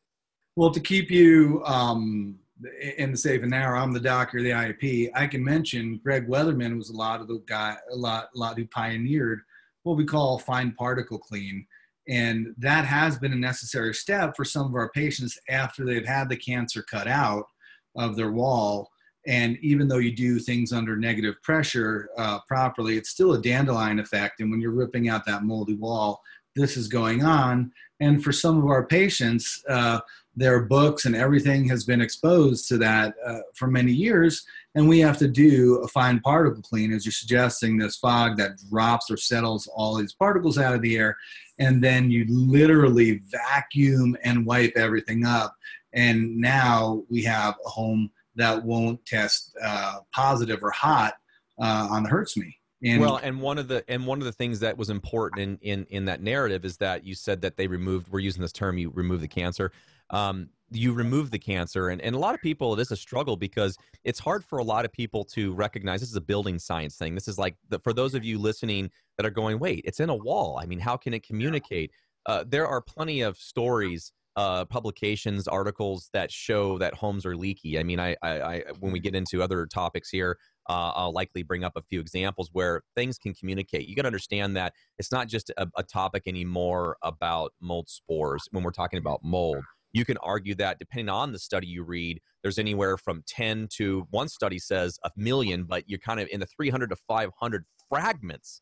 well 0.55 0.71
to 0.71 0.79
keep 0.79 1.09
you 1.09 1.61
um, 1.65 2.37
in 2.97 3.11
the 3.11 3.17
safe 3.17 3.41
and 3.41 3.51
narrow 3.51 3.79
i'm 3.79 3.93
the 3.93 3.99
doctor 3.99 4.41
the 4.41 4.51
iep 4.51 5.09
i 5.15 5.27
can 5.27 5.43
mention 5.43 5.99
greg 6.03 6.27
weatherman 6.27 6.77
was 6.77 6.89
a 6.89 6.95
lot 6.95 7.21
of 7.21 7.27
the 7.27 7.41
guy 7.47 7.75
a 7.91 7.95
lot 7.95 8.29
a 8.35 8.37
lot 8.37 8.57
who 8.57 8.65
pioneered 8.67 9.41
what 9.83 9.97
we 9.97 10.05
call 10.05 10.39
fine 10.39 10.71
particle 10.73 11.17
clean 11.17 11.65
and 12.07 12.53
that 12.57 12.85
has 12.85 13.17
been 13.17 13.33
a 13.33 13.37
necessary 13.37 13.93
step 13.93 14.35
for 14.35 14.43
some 14.43 14.65
of 14.65 14.75
our 14.75 14.89
patients 14.89 15.37
after 15.49 15.85
they've 15.85 16.05
had 16.05 16.29
the 16.29 16.35
cancer 16.35 16.83
cut 16.83 17.07
out 17.07 17.45
of 17.95 18.15
their 18.15 18.31
wall. 18.31 18.89
And 19.25 19.57
even 19.61 19.87
though 19.87 19.99
you 19.99 20.13
do 20.13 20.37
things 20.37 20.73
under 20.73 20.97
negative 20.97 21.35
pressure 21.43 22.09
uh, 22.17 22.39
properly, 22.45 22.97
it's 22.97 23.09
still 23.09 23.33
a 23.33 23.41
dandelion 23.41 23.99
effect. 23.99 24.41
And 24.41 24.51
when 24.51 24.59
you're 24.59 24.71
ripping 24.71 25.07
out 25.07 25.25
that 25.25 25.43
moldy 25.43 25.75
wall, 25.75 26.21
this 26.55 26.77
is 26.77 26.87
going 26.87 27.23
on. 27.23 27.71
And 27.99 28.23
for 28.23 28.31
some 28.31 28.57
of 28.57 28.65
our 28.65 28.85
patients, 28.85 29.63
uh, 29.69 29.99
their 30.35 30.63
books 30.63 31.05
and 31.05 31.15
everything 31.15 31.67
has 31.69 31.85
been 31.85 32.01
exposed 32.01 32.67
to 32.67 32.77
that 32.79 33.13
uh, 33.25 33.39
for 33.53 33.67
many 33.67 33.91
years. 33.91 34.45
And 34.75 34.89
we 34.89 34.99
have 34.99 35.19
to 35.19 35.27
do 35.27 35.75
a 35.83 35.87
fine 35.87 36.19
particle 36.19 36.63
clean, 36.63 36.91
as 36.91 37.05
you're 37.05 37.11
suggesting, 37.11 37.77
this 37.77 37.97
fog 37.97 38.37
that 38.37 38.57
drops 38.69 39.11
or 39.11 39.17
settles 39.17 39.67
all 39.75 39.95
these 39.95 40.13
particles 40.13 40.57
out 40.57 40.73
of 40.73 40.81
the 40.81 40.97
air. 40.97 41.15
And 41.59 41.83
then 41.83 42.09
you 42.09 42.25
literally 42.27 43.21
vacuum 43.27 44.17
and 44.23 44.45
wipe 44.45 44.73
everything 44.75 45.25
up. 45.25 45.55
And 45.93 46.37
now 46.37 47.03
we 47.09 47.23
have 47.23 47.55
a 47.65 47.69
home 47.69 48.09
that 48.35 48.63
won't 48.63 49.05
test 49.05 49.55
uh, 49.63 49.99
positive 50.11 50.63
or 50.63 50.71
hot 50.71 51.13
uh, 51.61 51.87
on 51.91 52.01
the 52.01 52.09
HERTSMI. 52.09 52.55
And 52.83 52.99
well, 52.99 53.17
and 53.17 53.39
one 53.39 53.57
of 53.57 53.67
the 53.67 53.83
and 53.87 54.05
one 54.05 54.19
of 54.19 54.25
the 54.25 54.31
things 54.31 54.59
that 54.59 54.77
was 54.77 54.89
important 54.89 55.41
in 55.41 55.57
in 55.61 55.85
in 55.89 56.05
that 56.05 56.21
narrative 56.21 56.65
is 56.65 56.77
that 56.77 57.05
you 57.05 57.15
said 57.15 57.41
that 57.41 57.55
they 57.55 57.67
removed. 57.67 58.09
We're 58.09 58.19
using 58.19 58.41
this 58.41 58.51
term. 58.51 58.77
You 58.77 58.91
remove 58.93 59.21
the 59.21 59.27
cancer. 59.27 59.71
Um, 60.09 60.49
you 60.69 60.91
remove 60.91 61.31
the 61.31 61.39
cancer, 61.39 61.89
and 61.89 62.01
and 62.01 62.13
a 62.15 62.19
lot 62.19 62.35
of 62.35 62.41
people 62.41 62.73
it 62.73 62.81
is 62.81 62.91
a 62.91 62.97
struggle 62.97 63.37
because 63.37 63.77
it's 64.03 64.19
hard 64.19 64.43
for 64.43 64.59
a 64.59 64.63
lot 64.63 64.83
of 64.83 64.91
people 64.91 65.23
to 65.25 65.53
recognize 65.53 66.01
this 66.01 66.09
is 66.09 66.15
a 66.17 66.21
building 66.21 66.59
science 66.59 66.97
thing. 66.97 67.15
This 67.15 67.27
is 67.27 67.37
like 67.37 67.55
the, 67.69 67.79
for 67.79 67.93
those 67.93 68.15
of 68.15 68.25
you 68.25 68.37
listening 68.37 68.91
that 69.17 69.25
are 69.25 69.31
going, 69.31 69.59
wait, 69.59 69.83
it's 69.85 70.01
in 70.01 70.09
a 70.09 70.15
wall. 70.15 70.59
I 70.61 70.65
mean, 70.65 70.79
how 70.79 70.97
can 70.97 71.13
it 71.13 71.25
communicate? 71.25 71.91
Uh, 72.25 72.43
there 72.45 72.67
are 72.67 72.81
plenty 72.81 73.21
of 73.21 73.37
stories 73.37 74.11
uh, 74.35 74.65
publications, 74.65 75.47
articles 75.47 76.09
that 76.13 76.31
show 76.31 76.77
that 76.79 76.93
homes 76.95 77.25
are 77.25 77.35
leaky. 77.35 77.77
I 77.77 77.83
mean, 77.83 77.99
I, 77.99 78.15
I, 78.21 78.41
I 78.41 78.63
when 78.79 78.91
we 78.91 78.99
get 78.99 79.15
into 79.15 79.43
other 79.43 79.65
topics 79.65 80.09
here, 80.09 80.37
uh, 80.69 80.91
I'll 80.95 81.13
likely 81.13 81.43
bring 81.43 81.63
up 81.63 81.73
a 81.75 81.81
few 81.81 81.99
examples 81.99 82.49
where 82.53 82.81
things 82.95 83.17
can 83.17 83.33
communicate. 83.33 83.87
You 83.87 83.95
got 83.95 84.03
to 84.03 84.07
understand 84.07 84.55
that 84.55 84.73
it's 84.97 85.11
not 85.11 85.27
just 85.27 85.49
a, 85.57 85.67
a 85.77 85.83
topic 85.83 86.23
anymore 86.25 86.97
about 87.03 87.53
mold 87.61 87.89
spores 87.89 88.43
when 88.51 88.63
we're 88.63 88.71
talking 88.71 88.99
about 88.99 89.21
mold. 89.23 89.63
You 89.91 90.05
can 90.05 90.17
argue 90.17 90.55
that 90.55 90.79
depending 90.79 91.09
on 91.09 91.31
the 91.31 91.39
study 91.39 91.67
you 91.67 91.83
read, 91.83 92.19
there's 92.41 92.57
anywhere 92.57 92.97
from 92.97 93.23
10 93.27 93.67
to 93.77 94.07
one 94.09 94.27
study 94.27 94.57
says 94.57 94.97
a 95.03 95.11
million, 95.15 95.65
but 95.65 95.83
you're 95.87 95.99
kind 95.99 96.19
of 96.19 96.27
in 96.31 96.39
the 96.39 96.47
300 96.47 96.89
to 96.89 96.95
500 97.07 97.65
fragments 97.89 98.61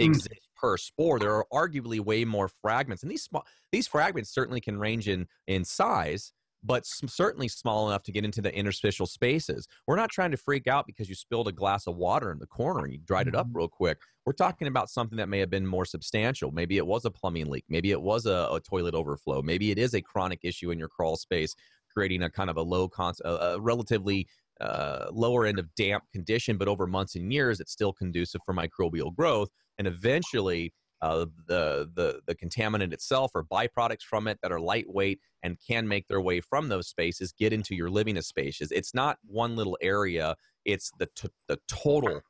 mm. 0.00 0.04
exist 0.04 0.48
per 0.56 0.76
spore. 0.76 1.18
There 1.18 1.34
are 1.34 1.46
arguably 1.52 1.98
way 1.98 2.24
more 2.24 2.48
fragments, 2.48 3.02
and 3.02 3.10
these 3.10 3.24
small 3.24 3.44
these 3.72 3.88
fragments 3.88 4.32
certainly 4.32 4.60
can 4.60 4.78
range 4.78 5.08
in 5.08 5.26
in 5.46 5.64
size 5.64 6.32
but 6.64 6.86
certainly 6.86 7.48
small 7.48 7.88
enough 7.88 8.02
to 8.04 8.12
get 8.12 8.24
into 8.24 8.40
the 8.40 8.54
interstitial 8.54 9.06
spaces. 9.06 9.66
We're 9.86 9.96
not 9.96 10.10
trying 10.10 10.30
to 10.30 10.36
freak 10.36 10.66
out 10.66 10.86
because 10.86 11.08
you 11.08 11.14
spilled 11.14 11.48
a 11.48 11.52
glass 11.52 11.86
of 11.86 11.96
water 11.96 12.30
in 12.30 12.38
the 12.38 12.46
corner 12.46 12.84
and 12.84 12.92
you 12.92 13.00
dried 13.04 13.28
it 13.28 13.34
up 13.34 13.46
mm-hmm. 13.46 13.58
real 13.58 13.68
quick. 13.68 13.98
We're 14.24 14.32
talking 14.32 14.68
about 14.68 14.88
something 14.88 15.18
that 15.18 15.28
may 15.28 15.40
have 15.40 15.50
been 15.50 15.66
more 15.66 15.84
substantial. 15.84 16.52
Maybe 16.52 16.76
it 16.76 16.86
was 16.86 17.04
a 17.04 17.10
plumbing 17.10 17.46
leak. 17.46 17.64
Maybe 17.68 17.90
it 17.90 18.00
was 18.00 18.26
a, 18.26 18.48
a 18.52 18.60
toilet 18.60 18.94
overflow. 18.94 19.42
Maybe 19.42 19.70
it 19.72 19.78
is 19.78 19.94
a 19.94 20.00
chronic 20.00 20.40
issue 20.42 20.70
in 20.70 20.78
your 20.78 20.88
crawl 20.88 21.16
space, 21.16 21.54
creating 21.92 22.22
a 22.22 22.30
kind 22.30 22.48
of 22.48 22.56
a 22.56 22.62
low, 22.62 22.88
con- 22.88 23.14
a, 23.24 23.30
a 23.30 23.60
relatively 23.60 24.28
uh, 24.60 25.06
lower 25.10 25.44
end 25.44 25.58
of 25.58 25.74
damp 25.74 26.04
condition, 26.12 26.56
but 26.56 26.68
over 26.68 26.86
months 26.86 27.16
and 27.16 27.32
years, 27.32 27.58
it's 27.58 27.72
still 27.72 27.92
conducive 27.92 28.40
for 28.44 28.54
microbial 28.54 29.14
growth. 29.14 29.48
And 29.78 29.88
eventually, 29.88 30.72
uh, 31.02 31.26
the, 31.46 31.90
the, 31.94 32.20
the 32.26 32.34
contaminant 32.34 32.92
itself 32.92 33.32
or 33.34 33.44
byproducts 33.44 34.02
from 34.02 34.26
it 34.28 34.38
that 34.42 34.52
are 34.52 34.60
lightweight 34.60 35.20
and 35.42 35.58
can 35.68 35.86
make 35.86 36.06
their 36.08 36.20
way 36.20 36.40
from 36.40 36.68
those 36.68 36.88
spaces 36.88 37.34
get 37.36 37.52
into 37.52 37.74
your 37.74 37.90
living 37.90 38.20
spaces. 38.22 38.70
It's 38.70 38.94
not 38.94 39.18
one 39.26 39.56
little 39.56 39.76
area, 39.82 40.36
it's 40.64 40.90
the, 40.98 41.08
t- 41.14 41.28
the 41.48 41.58
total 41.66 42.22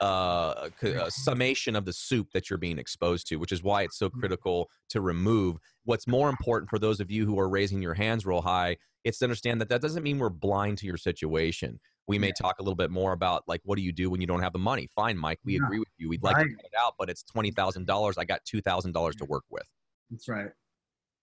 uh, 0.00 0.68
a 0.84 1.10
summation 1.10 1.74
of 1.74 1.84
the 1.84 1.92
soup 1.92 2.28
that 2.32 2.48
you're 2.48 2.58
being 2.58 2.78
exposed 2.78 3.26
to, 3.28 3.36
which 3.36 3.52
is 3.52 3.62
why 3.62 3.82
it's 3.82 3.98
so 3.98 4.08
Mm. 4.08 4.20
critical 4.20 4.70
to 4.90 5.00
remove. 5.00 5.56
What's 5.84 6.06
more 6.06 6.28
important 6.28 6.70
for 6.70 6.78
those 6.78 7.00
of 7.00 7.10
you 7.10 7.26
who 7.26 7.38
are 7.38 7.48
raising 7.48 7.82
your 7.82 7.94
hands 7.94 8.24
real 8.24 8.42
high, 8.42 8.76
it's 9.04 9.18
to 9.18 9.24
understand 9.24 9.60
that 9.60 9.68
that 9.70 9.82
doesn't 9.82 10.04
mean 10.04 10.18
we're 10.18 10.28
blind 10.28 10.78
to 10.78 10.86
your 10.86 10.96
situation. 10.96 11.80
We 12.08 12.18
may 12.18 12.28
Yeah. 12.28 12.32
talk 12.40 12.58
a 12.58 12.62
little 12.62 12.76
bit 12.76 12.90
more 12.90 13.12
about 13.12 13.46
like 13.46 13.60
what 13.64 13.76
do 13.76 13.82
you 13.82 13.92
do 13.92 14.10
when 14.10 14.20
you 14.20 14.26
don't 14.26 14.42
have 14.42 14.52
the 14.52 14.58
money. 14.58 14.88
Fine, 14.94 15.16
Mike, 15.16 15.38
we 15.44 15.54
Yeah. 15.54 15.64
agree 15.64 15.78
with 15.78 15.88
you. 15.98 16.08
We'd 16.08 16.22
like 16.22 16.36
Right. 16.36 16.48
to 16.48 16.54
cut 16.56 16.64
it 16.64 16.72
out, 16.78 16.94
but 16.98 17.08
it's 17.08 17.22
twenty 17.22 17.50
thousand 17.50 17.86
dollars. 17.86 18.18
I 18.18 18.24
got 18.24 18.44
two 18.44 18.60
thousand 18.60 18.92
dollars 18.92 19.16
to 19.16 19.24
work 19.24 19.44
with. 19.50 19.66
That's 20.10 20.28
right. 20.28 20.50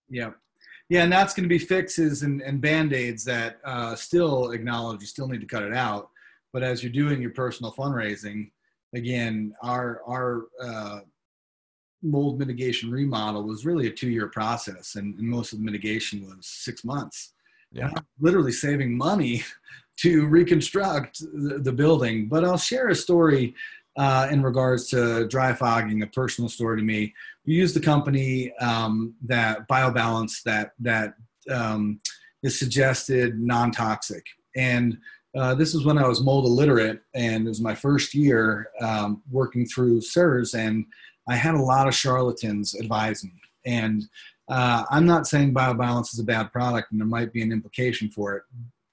Yeah. 0.09 0.32
Yeah, 0.89 1.03
and 1.03 1.11
that's 1.11 1.34
going 1.34 1.43
to 1.43 1.49
be 1.49 1.59
fixes 1.59 2.23
and, 2.23 2.41
and 2.41 2.59
band 2.59 2.93
aids 2.93 3.23
that 3.25 3.59
uh, 3.63 3.95
still 3.95 4.51
acknowledge 4.51 5.01
you 5.01 5.07
still 5.07 5.27
need 5.27 5.41
to 5.41 5.47
cut 5.47 5.63
it 5.63 5.73
out. 5.73 6.09
But 6.51 6.63
as 6.63 6.82
you're 6.84 6.91
doing 6.91 7.21
your 7.21 7.32
personal 7.32 7.71
fundraising, 7.71 8.51
again, 8.93 9.53
our 9.61 10.01
our 10.07 10.47
uh, 10.61 10.99
mold 12.01 12.39
mitigation 12.39 12.89
remodel 12.89 13.43
was 13.43 13.65
really 13.65 13.88
a 13.88 13.91
two 13.91 14.09
year 14.09 14.27
process, 14.27 14.95
and, 14.95 15.17
and 15.19 15.27
most 15.27 15.53
of 15.53 15.59
the 15.59 15.65
mitigation 15.65 16.21
was 16.25 16.47
six 16.47 16.84
months. 16.84 17.34
Yeah. 17.71 17.91
Literally 18.19 18.51
saving 18.51 18.97
money 18.97 19.43
to 20.02 20.28
reconstruct 20.28 21.20
the, 21.20 21.60
the 21.62 21.72
building. 21.72 22.28
But 22.28 22.45
I'll 22.45 22.58
share 22.58 22.89
a 22.89 22.95
story 22.95 23.56
uh, 23.97 24.28
in 24.32 24.41
regards 24.41 24.89
to 24.89 25.28
dry 25.28 25.54
fogging, 25.54 26.02
a 26.04 26.08
personal 26.08 26.50
story 26.50 26.78
to 26.78 26.84
me. 26.84 27.14
We 27.45 27.54
use 27.54 27.74
the 27.74 27.80
company 27.80 28.54
um, 28.58 29.16
that 29.26 29.68
BioBalance 29.68 30.43
that 30.43 30.74
that 30.80 31.16
um, 31.50 32.00
is 32.43 32.58
suggested 32.58 33.39
non-toxic, 33.39 34.26
and 34.56 34.97
uh, 35.36 35.54
this 35.56 35.76
is 35.76 35.86
when 35.86 35.97
I 35.97 36.08
was 36.08 36.22
mold 36.22 36.45
illiterate, 36.45 37.02
and 37.14 37.45
it 37.45 37.50
was 37.50 37.62
my 37.62 37.76
first 37.76 38.14
year 38.14 38.70
um, 38.82 39.22
working 39.30 39.66
through 39.66 40.02
CIRS, 40.02 40.54
and 40.58 40.86
I 41.28 41.36
had 41.36 41.56
a 41.56 41.62
lot 41.62 41.88
of 41.88 41.93
charlatans 41.93 42.76
advise 42.76 43.24
me. 43.24 43.34
And 43.66 44.04
uh, 44.47 44.86
I'm 44.89 45.06
not 45.06 45.28
saying 45.28 45.54
BioBalance 45.54 46.14
is 46.14 46.20
a 46.20 46.24
bad 46.24 46.52
product, 46.52 46.91
and 46.91 47.00
there 47.00 47.08
might 47.08 47.32
be 47.32 47.41
an 47.43 47.52
implication 47.52 48.10
for 48.10 48.36
it. 48.38 48.43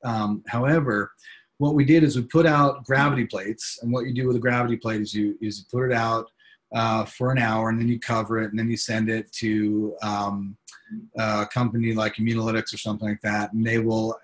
Um, 0.04 0.42
however, 0.48 1.12
what 1.58 1.74
we 1.74 1.84
did 1.84 2.02
is 2.02 2.16
we 2.16 2.22
put 2.22 2.46
out 2.46 2.84
gravity 2.84 3.26
plates, 3.26 3.78
and 3.82 3.92
what 3.92 4.06
you 4.06 4.12
do 4.12 4.26
with 4.26 4.36
a 4.36 4.40
gravity 4.40 4.76
plate 4.76 5.00
is 5.00 5.14
you 5.14 5.38
is 5.40 5.60
you 5.60 5.64
put 5.70 5.90
it 5.90 5.94
out 5.94 6.30
uh, 6.74 7.04
for 7.04 7.32
an 7.32 7.38
hour, 7.38 7.68
and 7.68 7.80
then 7.80 7.88
you 7.88 7.98
cover 7.98 8.40
it, 8.42 8.50
and 8.50 8.58
then 8.58 8.70
you 8.70 8.76
send 8.76 9.08
it 9.08 9.32
to 9.32 9.94
um, 10.02 10.56
a 11.18 11.46
company 11.46 11.94
like 11.94 12.16
Immunolytics 12.16 12.74
or 12.74 12.78
something 12.78 13.08
like 13.08 13.20
that, 13.22 13.52
and 13.52 13.66
they 13.66 13.78
will 13.78 14.16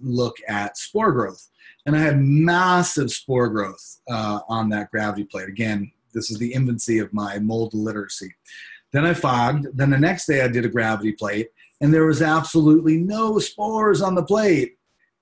look 0.00 0.36
at 0.48 0.76
spore 0.76 1.12
growth. 1.12 1.48
And 1.86 1.96
I 1.96 2.00
had 2.00 2.20
massive 2.20 3.10
spore 3.10 3.48
growth 3.48 4.00
uh, 4.10 4.40
on 4.48 4.68
that 4.70 4.90
gravity 4.90 5.24
plate. 5.24 5.48
Again, 5.48 5.90
this 6.12 6.30
is 6.30 6.38
the 6.38 6.52
infancy 6.52 6.98
of 6.98 7.12
my 7.12 7.38
mold 7.38 7.72
literacy. 7.72 8.34
Then 8.92 9.06
I 9.06 9.14
fogged. 9.14 9.68
Then 9.74 9.90
the 9.90 9.98
next 9.98 10.26
day 10.26 10.42
I 10.42 10.48
did 10.48 10.64
a 10.64 10.68
gravity 10.68 11.12
plate, 11.12 11.50
and 11.80 11.94
there 11.94 12.06
was 12.06 12.20
absolutely 12.20 12.98
no 12.98 13.38
spores 13.38 14.02
on 14.02 14.14
the 14.14 14.24
plate. 14.24 14.76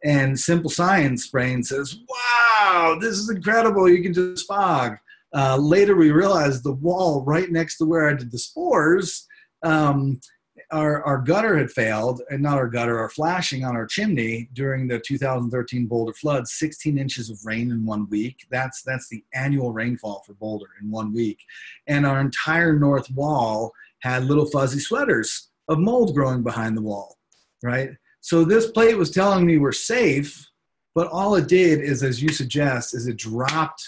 And 0.04 0.38
Simple 0.38 0.70
Science 0.70 1.26
Brain 1.28 1.62
says, 1.62 1.98
"Wow, 2.08 2.98
this 3.00 3.16
is 3.16 3.30
incredible! 3.30 3.88
You 3.88 4.02
can 4.02 4.14
just 4.14 4.46
fog." 4.46 4.96
Uh, 5.34 5.56
later, 5.56 5.96
we 5.96 6.10
realized 6.10 6.64
the 6.64 6.72
wall 6.72 7.24
right 7.24 7.50
next 7.50 7.76
to 7.78 7.84
where 7.84 8.08
I 8.08 8.14
did 8.14 8.30
the 8.30 8.38
spores, 8.38 9.26
um, 9.62 10.20
our, 10.70 11.02
our 11.04 11.18
gutter 11.18 11.56
had 11.56 11.70
failed, 11.70 12.20
and 12.30 12.42
not 12.42 12.58
our 12.58 12.68
gutter, 12.68 12.98
our 12.98 13.08
flashing 13.08 13.64
on 13.64 13.74
our 13.74 13.86
chimney 13.86 14.48
during 14.52 14.86
the 14.86 14.98
2013 14.98 15.86
Boulder 15.86 16.12
flood. 16.12 16.46
16 16.46 16.98
inches 16.98 17.30
of 17.30 17.38
rain 17.44 17.70
in 17.70 17.86
one 17.86 18.08
week. 18.10 18.46
That's 18.50 18.82
that's 18.82 19.08
the 19.08 19.24
annual 19.32 19.72
rainfall 19.72 20.22
for 20.26 20.34
Boulder 20.34 20.66
in 20.82 20.90
one 20.90 21.12
week, 21.12 21.38
and 21.86 22.04
our 22.04 22.20
entire 22.20 22.78
north 22.78 23.10
wall 23.10 23.72
had 24.00 24.24
little 24.24 24.46
fuzzy 24.46 24.78
sweaters 24.78 25.48
of 25.68 25.78
mold 25.78 26.14
growing 26.14 26.42
behind 26.42 26.76
the 26.76 26.82
wall. 26.82 27.16
Right. 27.62 27.90
So 28.28 28.44
this 28.44 28.70
plate 28.70 28.98
was 28.98 29.10
telling 29.10 29.46
me 29.46 29.56
we're 29.56 29.72
safe, 29.72 30.46
but 30.94 31.08
all 31.08 31.34
it 31.36 31.48
did 31.48 31.80
is, 31.80 32.02
as 32.02 32.22
you 32.22 32.28
suggest, 32.28 32.94
is 32.94 33.06
it 33.06 33.16
dropped 33.16 33.82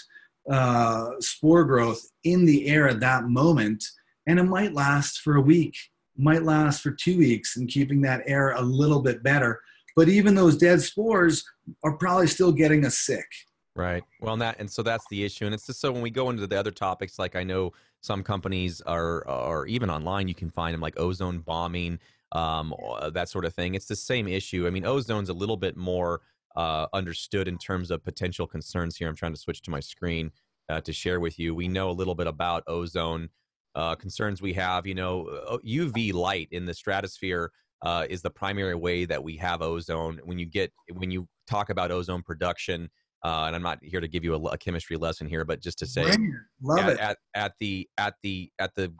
uh, 0.49 1.11
spore 1.19 1.63
growth 1.63 2.01
in 2.23 2.45
the 2.45 2.65
air 2.65 2.89
at 2.89 3.01
that 3.01 3.25
moment, 3.25 3.83
and 4.25 4.39
it 4.39 4.45
might 4.45 4.73
last 4.73 5.19
for 5.19 5.35
a 5.35 5.41
week, 5.41 5.77
might 6.17 6.41
last 6.41 6.81
for 6.81 6.89
two 6.89 7.19
weeks, 7.19 7.55
and 7.55 7.69
keeping 7.69 8.01
that 8.01 8.23
air 8.25 8.53
a 8.53 8.61
little 8.63 8.99
bit 8.99 9.21
better. 9.21 9.61
But 9.95 10.09
even 10.09 10.33
those 10.33 10.57
dead 10.57 10.81
spores 10.81 11.43
are 11.83 11.95
probably 11.95 12.25
still 12.25 12.51
getting 12.51 12.83
us 12.83 12.97
sick. 12.97 13.27
Right. 13.75 14.03
Well, 14.21 14.33
and 14.33 14.41
that 14.41 14.59
and 14.59 14.71
so 14.71 14.81
that's 14.81 15.05
the 15.11 15.23
issue, 15.23 15.45
and 15.45 15.53
it's 15.53 15.67
just 15.67 15.81
so 15.81 15.91
when 15.91 16.01
we 16.01 16.09
go 16.09 16.31
into 16.31 16.47
the 16.47 16.57
other 16.57 16.71
topics, 16.71 17.19
like 17.19 17.35
I 17.35 17.43
know 17.43 17.73
some 18.01 18.23
companies 18.23 18.81
are, 18.81 19.23
or 19.27 19.67
even 19.67 19.91
online, 19.91 20.27
you 20.27 20.33
can 20.33 20.49
find 20.49 20.73
them 20.73 20.81
like 20.81 20.99
ozone 20.99 21.41
bombing, 21.41 21.99
um, 22.31 22.73
that 23.13 23.29
sort 23.29 23.45
of 23.45 23.53
thing. 23.53 23.75
It's 23.75 23.87
the 23.87 23.95
same 23.95 24.27
issue. 24.27 24.67
I 24.67 24.69
mean, 24.69 24.83
ozone's 24.83 25.29
a 25.29 25.33
little 25.33 25.57
bit 25.57 25.75
more 25.75 26.21
uh, 26.55 26.87
understood 26.93 27.47
in 27.47 27.57
terms 27.57 27.91
of 27.91 28.03
potential 28.03 28.47
concerns 28.47 28.97
here. 28.97 29.07
I'm 29.07 29.15
trying 29.15 29.33
to 29.33 29.39
switch 29.39 29.61
to 29.63 29.71
my 29.71 29.79
screen 29.79 30.31
uh, 30.69 30.81
to 30.81 30.93
share 30.93 31.19
with 31.19 31.39
you. 31.39 31.55
We 31.55 31.67
know 31.67 31.89
a 31.89 31.93
little 31.93 32.15
bit 32.15 32.27
about 32.27 32.63
ozone 32.67 33.29
uh, 33.75 33.95
concerns 33.95 34.41
we 34.41 34.53
have. 34.53 34.85
You 34.85 34.95
know, 34.95 35.59
UV 35.65 36.13
light 36.13 36.49
in 36.51 36.65
the 36.65 36.73
stratosphere 36.73 37.51
uh, 37.81 38.05
is 38.09 38.21
the 38.21 38.29
primary 38.29 38.75
way 38.75 39.05
that 39.05 39.23
we 39.23 39.37
have 39.37 39.61
ozone. 39.61 40.19
When 40.23 40.39
you 40.39 40.45
get 40.45 40.71
when 40.93 41.11
you 41.11 41.27
talk 41.49 41.69
about 41.69 41.91
ozone 41.91 42.21
production, 42.21 42.89
uh, 43.23 43.45
and 43.47 43.55
I'm 43.55 43.63
not 43.63 43.79
here 43.81 44.01
to 44.01 44.07
give 44.07 44.23
you 44.23 44.35
a, 44.35 44.39
a 44.39 44.57
chemistry 44.57 44.97
lesson 44.97 45.27
here, 45.27 45.45
but 45.45 45.61
just 45.61 45.79
to 45.79 45.85
say, 45.85 46.15
Love 46.61 46.79
at, 46.79 46.89
it. 46.89 46.99
at 46.99 47.17
at 47.35 47.53
the 47.59 47.89
at 47.97 48.15
the 48.23 48.51
at 48.59 48.75
the 48.75 48.93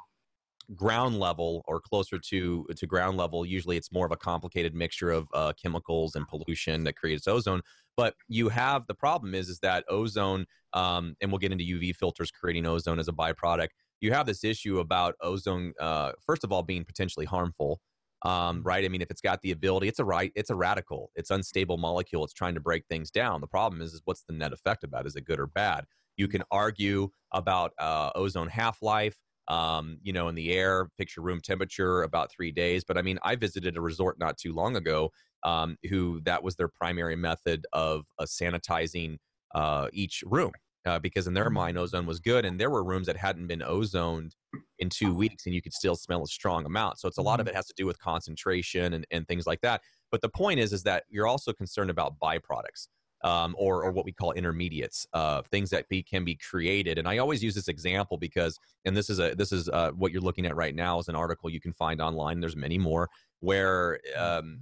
ground 0.76 1.20
level 1.20 1.64
or 1.68 1.80
closer 1.80 2.18
to 2.18 2.66
to 2.76 2.88
ground 2.88 3.18
level 3.18 3.46
usually 3.46 3.78
it's 3.78 3.92
more 3.92 4.06
of 4.06 4.12
a 4.12 4.18
complicated 4.18 4.74
mixture 4.74 5.12
of 5.12 5.28
uh, 5.34 5.54
chemicals 5.62 6.16
and 6.16 6.28
pollution 6.28 6.84
that 6.84 6.96
creates 6.96 7.28
ozone 7.28 7.62
but 7.98 8.16
you 8.28 8.50
have 8.50 8.86
the 8.88 8.94
problem 8.94 9.34
is 9.36 9.50
is 9.50 9.60
that 9.60 9.84
ozone 9.90 10.46
um, 10.74 11.16
and 11.22 11.32
we'll 11.32 11.40
get 11.40 11.52
into 11.52 11.64
uv 11.64 11.96
filters 11.96 12.32
creating 12.32 12.66
ozone 12.66 13.00
as 13.00 13.08
a 13.08 13.14
byproduct 13.14 13.70
you 14.00 14.12
have 14.14 14.26
this 14.26 14.44
issue 14.44 14.80
about 14.80 15.16
ozone 15.22 15.74
uh, 15.80 16.12
first 16.26 16.44
of 16.44 16.52
all 16.52 16.64
being 16.64 16.86
potentially 16.86 17.26
harmful 17.26 17.80
um, 18.24 18.62
right? 18.64 18.86
I 18.86 18.88
mean 18.88 19.02
if 19.02 19.10
it's 19.10 19.22
got 19.22 19.42
the 19.42 19.52
ability 19.52 19.88
it's 19.88 20.00
a 20.00 20.06
right 20.06 20.32
it's 20.36 20.50
a 20.50 20.56
radical 20.56 21.12
it's 21.16 21.32
unstable 21.32 21.78
molecule 21.78 22.24
it's 22.24 22.34
trying 22.34 22.54
to 22.54 22.60
break 22.60 22.86
things 22.88 23.10
down. 23.10 23.42
The 23.42 23.48
problem 23.48 23.82
is, 23.82 23.94
is 23.94 24.02
what's 24.06 24.24
the 24.24 24.34
net 24.34 24.54
effect 24.54 24.84
about 24.84 25.08
is 25.08 25.16
it 25.16 25.26
good 25.26 25.40
or 25.40 25.48
bad? 25.48 25.86
You 26.18 26.28
can 26.28 26.44
argue 26.52 27.10
about 27.32 27.72
uh, 27.80 28.12
ozone 28.14 28.48
half-life 28.48 29.16
um, 29.52 29.98
you 30.02 30.14
know, 30.14 30.30
in 30.30 30.36
the 30.36 30.54
air, 30.54 30.88
picture 30.98 31.20
room 31.20 31.42
temperature 31.42 32.04
about 32.04 32.32
three 32.32 32.54
days. 32.54 32.86
But 32.86 32.98
I 32.98 33.02
mean, 33.02 33.20
I 33.22 33.36
visited 33.36 33.76
a 33.76 33.82
resort 33.82 34.18
not 34.18 34.38
too 34.38 34.54
long 34.54 34.78
ago 34.78 35.12
um, 35.44 35.76
who 35.90 36.22
that 36.22 36.42
was 36.42 36.56
their 36.56 36.70
primary 36.70 37.18
method 37.18 37.66
of 37.74 38.06
uh, 38.18 38.24
sanitizing 38.24 39.18
uh, 39.54 39.90
each 39.92 40.24
room 40.26 40.54
uh, 40.86 41.00
because 41.00 41.28
in 41.28 41.34
their 41.34 41.50
mind, 41.50 41.78
ozone 41.78 42.06
was 42.06 42.22
good. 42.22 42.46
And 42.46 42.58
there 42.58 42.70
were 42.70 42.86
rooms 42.86 43.08
that 43.08 43.18
hadn't 43.18 43.48
been 43.48 43.62
ozoned 43.62 44.36
in 44.80 44.88
two 44.90 45.14
weeks 45.14 45.46
and 45.46 45.54
you 45.54 45.62
could 45.62 45.74
still 45.74 45.96
smell 45.98 46.24
a 46.24 46.28
strong 46.28 46.66
amount. 46.66 47.00
So 47.00 47.10
it's 47.10 47.18
a 47.18 47.22
lot 47.22 47.42
of 47.42 47.48
it 47.48 47.54
has 47.54 47.68
to 47.68 47.74
do 47.76 47.86
with 47.86 48.00
concentration 48.00 48.94
and, 48.94 49.06
and 49.12 49.28
things 49.28 49.46
like 49.46 49.60
that. 49.62 49.82
But 50.12 50.22
the 50.22 50.30
point 50.30 50.62
is, 50.62 50.72
is 50.72 50.84
that 50.84 51.04
you're 51.10 51.28
also 51.28 51.52
concerned 51.52 51.90
about 51.90 52.18
byproducts 52.20 52.88
um, 53.24 53.56
or, 53.58 53.84
or 53.84 53.92
what 53.92 54.06
we 54.06 54.12
call 54.12 54.32
intermediates, 54.32 55.06
uh, 55.14 55.42
things 55.52 55.70
that 55.70 55.88
be, 55.90 56.02
can 56.02 56.24
be 56.24 56.36
created. 56.36 56.98
And 56.98 57.08
I 57.08 57.20
always 57.20 57.44
use 57.44 57.56
this 57.56 57.68
example 57.68 58.18
because, 58.18 58.58
and 58.86 58.96
this 58.96 59.10
is 59.10 59.20
a 59.20 59.36
this 59.36 59.52
is 59.52 59.70
uh, 59.70 59.92
what 59.92 60.12
you're 60.12 60.22
looking 60.22 60.46
at 60.46 60.56
right 60.56 60.76
now 60.76 61.00
is 61.00 61.08
an 61.08 61.16
article 61.16 61.50
you 61.50 61.62
can 61.62 61.74
find 61.74 62.02
online. 62.02 62.40
There's 62.40 62.56
many 62.56 62.78
more 62.78 63.10
where 63.40 64.00
um, 64.18 64.60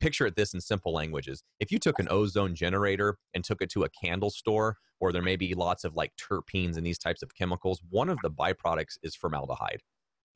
picture 0.00 0.26
it 0.26 0.36
this 0.36 0.54
in 0.54 0.60
simple 0.60 0.92
languages. 0.92 1.42
If 1.60 1.72
you 1.72 1.78
took 1.78 1.98
an 1.98 2.08
ozone 2.10 2.54
generator 2.54 3.16
and 3.34 3.42
took 3.42 3.62
it 3.62 3.70
to 3.70 3.84
a 3.84 3.88
candle 3.88 4.30
store, 4.30 4.76
or 5.00 5.12
there 5.12 5.22
may 5.22 5.36
be 5.36 5.54
lots 5.54 5.84
of 5.84 5.94
like 5.94 6.12
terpenes 6.16 6.76
and 6.76 6.86
these 6.86 6.98
types 6.98 7.22
of 7.22 7.34
chemicals, 7.34 7.80
one 7.90 8.08
of 8.08 8.18
the 8.22 8.30
byproducts 8.30 8.98
is 9.02 9.14
formaldehyde. 9.14 9.82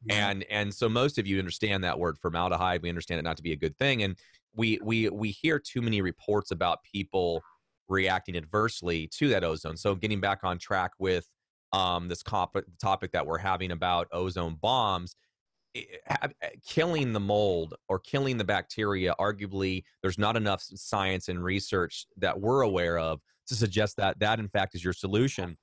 And 0.09 0.45
and 0.51 0.73
so 0.73 0.89
most 0.89 1.19
of 1.19 1.27
you 1.27 1.39
understand 1.39 1.85
that 1.85 1.99
word 1.99 2.17
formaldehyde. 2.19 2.83
We 2.83 2.89
understand 2.89 3.19
it 3.19 3.23
not 3.23 3.37
to 3.37 3.43
be 3.43 3.53
a 3.53 3.57
good 3.57 3.77
thing, 3.77 4.03
and 4.03 4.17
we 4.55 4.79
we 4.83 5.11
we 5.11 5.31
hear 5.31 5.59
too 5.59 5.83
many 5.83 6.01
reports 6.01 6.51
about 6.51 6.79
people 6.91 7.43
reacting 7.91 8.37
adversely 8.37 9.09
to 9.19 9.29
that 9.29 9.45
ozone. 9.45 9.77
So 9.77 9.95
getting 9.95 10.21
back 10.21 10.41
on 10.45 10.59
track 10.59 10.93
with 10.99 11.27
um, 11.73 12.09
this 12.09 12.23
comp- 12.23 12.65
topic 12.81 13.13
that 13.13 13.27
we're 13.27 13.39
having 13.39 13.73
about 13.73 14.09
ozone 14.13 14.57
bombs, 14.61 15.15
it, 15.75 16.01
ha- 16.09 16.29
killing 16.67 17.13
the 17.13 17.21
mold 17.21 17.75
or 17.89 17.99
killing 17.99 18.39
the 18.39 18.45
bacteria, 18.45 19.15
arguably, 19.21 19.85
there's 20.03 20.19
not 20.19 20.37
enough 20.37 20.63
science 20.63 21.29
and 21.29 21.43
research 21.43 22.07
that 22.17 22.41
we're 22.41 22.63
aware 22.63 22.99
of 22.99 23.21
to 23.49 23.55
suggest 23.55 23.97
that 23.97 24.19
that 24.21 24.39
in 24.39 24.49
fact 24.49 24.75
is 24.75 24.83
your 24.83 24.93
solution. 24.93 25.57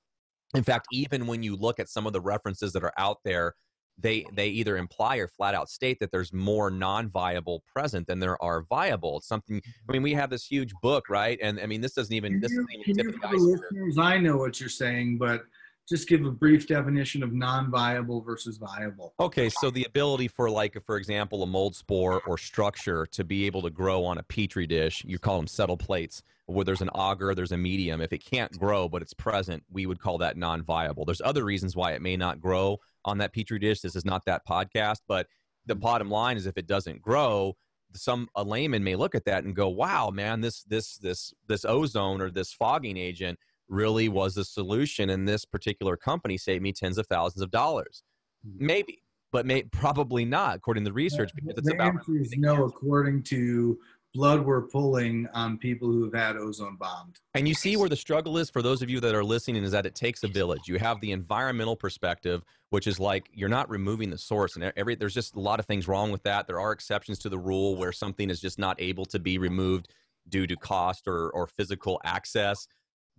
In 0.54 0.62
fact, 0.62 0.86
even 0.92 1.26
when 1.26 1.42
you 1.42 1.56
look 1.56 1.78
at 1.78 1.88
some 1.88 2.06
of 2.06 2.12
the 2.12 2.20
references 2.20 2.72
that 2.72 2.84
are 2.84 2.92
out 2.96 3.18
there 3.24 3.54
they 3.98 4.24
they 4.32 4.48
either 4.48 4.76
imply 4.76 5.16
or 5.16 5.28
flat 5.28 5.54
out 5.54 5.68
state 5.68 5.98
that 6.00 6.10
there's 6.10 6.32
more 6.32 6.70
non-viable 6.70 7.62
present 7.72 8.06
than 8.06 8.20
there 8.20 8.40
are 8.42 8.62
viable. 8.62 9.18
It's 9.18 9.28
something. 9.28 9.60
I 9.88 9.92
mean, 9.92 10.02
we 10.02 10.14
have 10.14 10.30
this 10.30 10.46
huge 10.46 10.72
book, 10.82 11.08
right? 11.08 11.38
And 11.42 11.60
I 11.60 11.66
mean, 11.66 11.80
this 11.80 11.94
doesn't 11.94 12.14
even 12.14 12.40
this 12.40 12.52
you, 12.52 12.58
doesn't 12.58 12.88
even 12.88 13.12
tip 13.12 13.20
the 13.20 13.28
iceberg. 13.28 13.98
I 13.98 14.18
know 14.18 14.36
what 14.36 14.60
you're 14.60 14.68
saying, 14.68 15.18
but 15.18 15.44
just 15.88 16.06
give 16.06 16.24
a 16.26 16.30
brief 16.30 16.68
definition 16.68 17.22
of 17.22 17.32
non-viable 17.32 18.20
versus 18.20 18.58
viable. 18.58 19.14
Okay, 19.18 19.48
so 19.48 19.70
the 19.70 19.84
ability 19.84 20.28
for 20.28 20.50
like, 20.50 20.76
for 20.84 20.98
example, 20.98 21.42
a 21.42 21.46
mold 21.46 21.74
spore 21.74 22.20
or 22.26 22.36
structure 22.36 23.06
to 23.06 23.24
be 23.24 23.46
able 23.46 23.62
to 23.62 23.70
grow 23.70 24.04
on 24.04 24.18
a 24.18 24.22
petri 24.22 24.66
dish, 24.66 25.02
you 25.06 25.18
call 25.18 25.38
them 25.38 25.46
settle 25.46 25.78
plates, 25.78 26.22
where 26.44 26.64
there's 26.64 26.82
an 26.82 26.90
agar, 26.94 27.34
there's 27.34 27.52
a 27.52 27.56
medium. 27.56 28.02
If 28.02 28.12
it 28.12 28.22
can't 28.22 28.52
grow 28.58 28.86
but 28.86 29.00
it's 29.00 29.14
present, 29.14 29.62
we 29.72 29.86
would 29.86 29.98
call 29.98 30.18
that 30.18 30.36
non-viable. 30.36 31.06
There's 31.06 31.22
other 31.24 31.44
reasons 31.44 31.74
why 31.74 31.92
it 31.92 32.02
may 32.02 32.18
not 32.18 32.38
grow 32.38 32.80
on 33.08 33.18
that 33.18 33.32
petri 33.32 33.58
dish. 33.58 33.80
This 33.80 33.96
is 33.96 34.04
not 34.04 34.24
that 34.26 34.46
podcast, 34.46 34.98
but 35.08 35.26
the 35.66 35.74
bottom 35.74 36.10
line 36.10 36.36
is 36.36 36.46
if 36.46 36.56
it 36.56 36.66
doesn't 36.66 37.02
grow, 37.02 37.56
some 37.94 38.28
a 38.36 38.42
layman 38.42 38.84
may 38.84 38.96
look 38.96 39.14
at 39.14 39.24
that 39.24 39.44
and 39.44 39.56
go, 39.56 39.68
"Wow, 39.68 40.10
man, 40.10 40.40
this 40.40 40.62
this 40.64 40.96
this 40.98 41.32
this 41.48 41.64
ozone 41.64 42.20
or 42.20 42.30
this 42.30 42.52
fogging 42.52 42.96
agent 42.96 43.38
really 43.68 44.08
was 44.08 44.36
a 44.36 44.44
solution 44.44 45.10
and 45.10 45.28
this 45.28 45.44
particular 45.44 45.96
company 45.96 46.38
saved 46.38 46.62
me 46.62 46.72
tens 46.72 46.98
of 46.98 47.06
thousands 47.06 47.42
of 47.42 47.50
dollars 47.50 48.02
mm-hmm. 48.46 48.66
maybe 48.66 49.02
but 49.30 49.44
may, 49.44 49.62
probably 49.64 50.24
not 50.24 50.56
according 50.56 50.84
to 50.84 50.88
the 50.88 50.94
research 50.94 51.30
because 51.34 51.50
it's 51.58 51.68
the 51.68 51.74
about 51.74 51.94
answer 51.94 52.16
is 52.18 52.34
no 52.38 52.64
according 52.64 53.22
to 53.22 53.78
blood 54.14 54.44
we're 54.44 54.62
pulling 54.62 55.26
on 55.34 55.58
people 55.58 55.88
who 55.88 56.04
have 56.04 56.14
had 56.14 56.36
ozone 56.36 56.76
bombed 56.76 57.18
and 57.34 57.46
you 57.46 57.54
see 57.54 57.76
where 57.76 57.88
the 57.88 57.96
struggle 57.96 58.38
is 58.38 58.50
for 58.50 58.62
those 58.62 58.82
of 58.82 58.90
you 58.90 59.00
that 59.00 59.14
are 59.14 59.22
listening 59.24 59.62
is 59.62 59.70
that 59.70 59.86
it 59.86 59.94
takes 59.94 60.24
a 60.24 60.28
village. 60.28 60.62
You 60.66 60.78
have 60.78 61.00
the 61.00 61.12
environmental 61.12 61.76
perspective 61.76 62.42
which 62.70 62.86
is 62.86 62.98
like 62.98 63.28
you're 63.32 63.48
not 63.48 63.70
removing 63.70 64.10
the 64.10 64.18
source 64.18 64.56
and 64.56 64.72
every 64.76 64.94
there's 64.94 65.14
just 65.14 65.36
a 65.36 65.40
lot 65.40 65.60
of 65.60 65.66
things 65.66 65.86
wrong 65.86 66.10
with 66.10 66.22
that. 66.24 66.46
There 66.46 66.60
are 66.60 66.72
exceptions 66.72 67.18
to 67.20 67.28
the 67.28 67.38
rule 67.38 67.76
where 67.76 67.92
something 67.92 68.28
is 68.28 68.40
just 68.40 68.58
not 68.58 68.80
able 68.80 69.04
to 69.06 69.18
be 69.18 69.38
removed 69.38 69.88
due 70.28 70.46
to 70.46 70.56
cost 70.56 71.06
or, 71.06 71.30
or 71.30 71.46
physical 71.46 72.00
access 72.04 72.66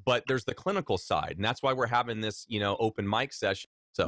but 0.05 0.23
there's 0.27 0.45
the 0.45 0.53
clinical 0.53 0.97
side 0.97 1.33
and 1.35 1.43
that's 1.43 1.63
why 1.63 1.73
we're 1.73 1.87
having 1.87 2.21
this 2.21 2.45
you 2.47 2.59
know 2.59 2.75
open 2.79 3.07
mic 3.07 3.33
session 3.33 3.69
so. 3.93 4.07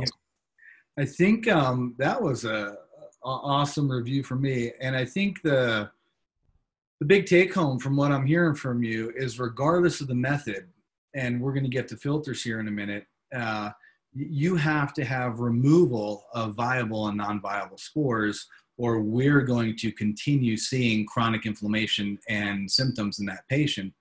I 0.98 1.06
think 1.06 1.48
um, 1.48 1.96
that 1.98 2.22
was 2.22 2.44
a, 2.44 2.50
a, 2.50 2.78
awesome 3.24 3.90
review 3.90 4.24
for 4.24 4.36
me 4.36 4.72
and 4.80 4.96
i 4.96 5.06
think 5.06 5.42
the 5.42 5.90
the 7.02 7.06
big 7.06 7.26
take 7.26 7.54
home 7.54 7.80
from 7.80 7.98
what 7.98 8.12
i'm 8.12 8.26
hearing 8.26 8.56
from 8.56 8.82
you 8.84 9.12
is 9.18 9.40
regardless 9.40 10.00
of 10.00 10.08
the 10.08 10.16
method 10.16 10.68
and 11.16 11.42
we're 11.42 11.52
going 11.52 11.64
to 11.64 11.70
get 11.70 11.88
to 11.88 11.98
filters 11.98 12.42
here 12.42 12.60
in 12.62 12.68
a 12.68 12.72
minute 12.72 13.06
uh, 13.36 13.70
you 14.14 14.56
have 14.56 14.94
to 14.94 15.04
have 15.04 15.40
removal 15.40 16.26
of 16.34 16.54
viable 16.54 17.08
and 17.08 17.18
non-viable 17.18 17.78
spores 17.78 18.48
or 18.78 19.02
we're 19.02 19.42
going 19.42 19.76
to 19.76 19.92
continue 19.92 20.56
seeing 20.56 21.06
chronic 21.06 21.46
inflammation 21.46 22.18
and 22.30 22.70
symptoms 22.70 23.20
in 23.20 23.26
that 23.26 23.48
patient 23.50 23.92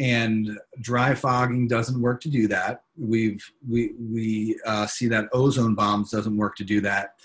and 0.00 0.58
dry 0.80 1.14
fogging 1.14 1.68
doesn't 1.68 2.00
work 2.00 2.20
to 2.22 2.30
do 2.30 2.48
that. 2.48 2.82
We've 2.98 3.44
we 3.68 3.92
we 3.98 4.58
uh, 4.64 4.86
see 4.86 5.06
that 5.08 5.28
ozone 5.32 5.74
bombs 5.74 6.10
doesn't 6.10 6.36
work 6.36 6.56
to 6.56 6.64
do 6.64 6.80
that, 6.80 7.16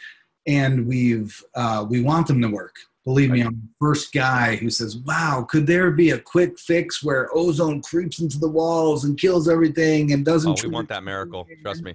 and 0.46 0.86
we've 0.86 1.42
uh, 1.56 1.86
we 1.90 2.02
want 2.02 2.28
them 2.28 2.42
to 2.42 2.50
work. 2.50 2.76
Believe 3.08 3.30
me, 3.30 3.40
I'm 3.40 3.54
the 3.54 3.70
first 3.80 4.12
guy 4.12 4.58
who 4.58 4.70
says, 4.70 4.98
"Wow, 4.98 5.48
could 5.50 5.66
there 5.66 5.92
be 5.92 6.10
a 6.10 6.20
quick 6.20 6.60
fix 6.60 7.02
where 7.02 7.30
ozone 7.34 7.82
creeps 7.82 8.20
into 8.20 8.38
the 8.38 8.50
walls 8.50 9.06
and 9.06 9.18
kills 9.18 9.48
everything 9.48 10.12
and 10.12 10.26
doesn't?" 10.26 10.60
Oh, 10.60 10.68
we 10.68 10.74
want 10.74 10.90
that 10.90 11.06
miracle. 11.06 11.48
Trust 11.62 11.84
me. 11.84 11.94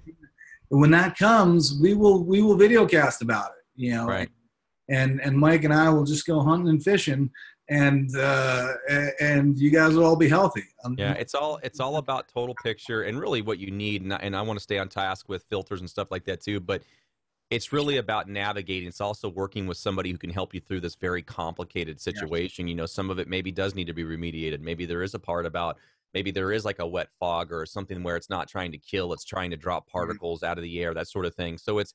When 0.70 0.90
that 0.92 1.18
comes, 1.18 1.78
we 1.78 1.92
will 1.92 2.24
we 2.24 2.40
will 2.40 2.56
videocast 2.56 3.20
about 3.20 3.50
it. 3.50 3.64
You 3.76 3.90
know, 3.92 4.06
right. 4.06 4.30
and 4.88 5.20
and 5.20 5.36
Mike 5.36 5.64
and 5.64 5.74
I 5.74 5.90
will 5.90 6.04
just 6.04 6.26
go 6.26 6.40
hunting 6.40 6.70
and 6.70 6.82
fishing 6.82 7.30
and 7.68 8.14
uh, 8.16 8.74
and 9.20 9.58
you 9.58 9.70
guys 9.70 9.94
will 9.94 10.04
all 10.04 10.16
be 10.16 10.28
healthy. 10.28 10.64
Um, 10.84 10.94
yeah, 10.98 11.12
it's 11.12 11.34
all 11.34 11.58
it's 11.62 11.80
all 11.80 11.96
about 11.96 12.28
total 12.28 12.54
picture 12.62 13.02
and 13.02 13.20
really 13.20 13.42
what 13.42 13.58
you 13.58 13.70
need. 13.70 14.02
And 14.02 14.12
I, 14.12 14.16
and 14.16 14.36
I 14.36 14.42
want 14.42 14.58
to 14.58 14.62
stay 14.62 14.78
on 14.78 14.88
task 14.88 15.28
with 15.28 15.44
filters 15.48 15.80
and 15.80 15.88
stuff 15.88 16.10
like 16.10 16.24
that 16.24 16.40
too. 16.42 16.60
But 16.60 16.82
it's 17.52 17.70
really 17.70 17.98
about 17.98 18.30
navigating. 18.30 18.88
It's 18.88 19.02
also 19.02 19.28
working 19.28 19.66
with 19.66 19.76
somebody 19.76 20.10
who 20.10 20.16
can 20.16 20.30
help 20.30 20.54
you 20.54 20.60
through 20.60 20.80
this 20.80 20.94
very 20.94 21.20
complicated 21.20 22.00
situation. 22.00 22.66
Yeah. 22.66 22.70
You 22.70 22.76
know, 22.76 22.86
some 22.86 23.10
of 23.10 23.18
it 23.18 23.28
maybe 23.28 23.52
does 23.52 23.74
need 23.74 23.88
to 23.88 23.92
be 23.92 24.04
remediated. 24.04 24.60
Maybe 24.60 24.86
there 24.86 25.02
is 25.02 25.12
a 25.12 25.18
part 25.18 25.44
about 25.44 25.76
maybe 26.14 26.30
there 26.30 26.50
is 26.50 26.64
like 26.64 26.78
a 26.78 26.86
wet 26.86 27.08
fog 27.20 27.52
or 27.52 27.66
something 27.66 28.02
where 28.02 28.16
it's 28.16 28.30
not 28.30 28.48
trying 28.48 28.72
to 28.72 28.78
kill, 28.78 29.12
it's 29.12 29.26
trying 29.26 29.50
to 29.50 29.58
drop 29.58 29.84
mm-hmm. 29.84 29.98
particles 29.98 30.40
mm-hmm. 30.40 30.50
out 30.50 30.56
of 30.56 30.64
the 30.64 30.82
air, 30.82 30.94
that 30.94 31.08
sort 31.08 31.26
of 31.26 31.34
thing. 31.34 31.58
So 31.58 31.78
it's 31.78 31.92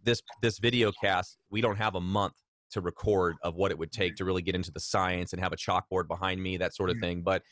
this 0.00 0.22
this 0.42 0.58
video 0.58 0.92
cast. 0.92 1.38
We 1.50 1.60
don't 1.60 1.76
have 1.76 1.96
a 1.96 2.00
month 2.00 2.34
to 2.70 2.80
record 2.80 3.34
of 3.42 3.56
what 3.56 3.72
it 3.72 3.78
would 3.78 3.90
take 3.90 4.14
to 4.16 4.24
really 4.24 4.42
get 4.42 4.54
into 4.54 4.70
the 4.70 4.80
science 4.80 5.32
and 5.32 5.42
have 5.42 5.52
a 5.52 5.56
chalkboard 5.56 6.06
behind 6.06 6.40
me, 6.40 6.56
that 6.58 6.72
sort 6.72 6.90
of 6.90 6.98
thing. 6.98 7.22
But 7.22 7.42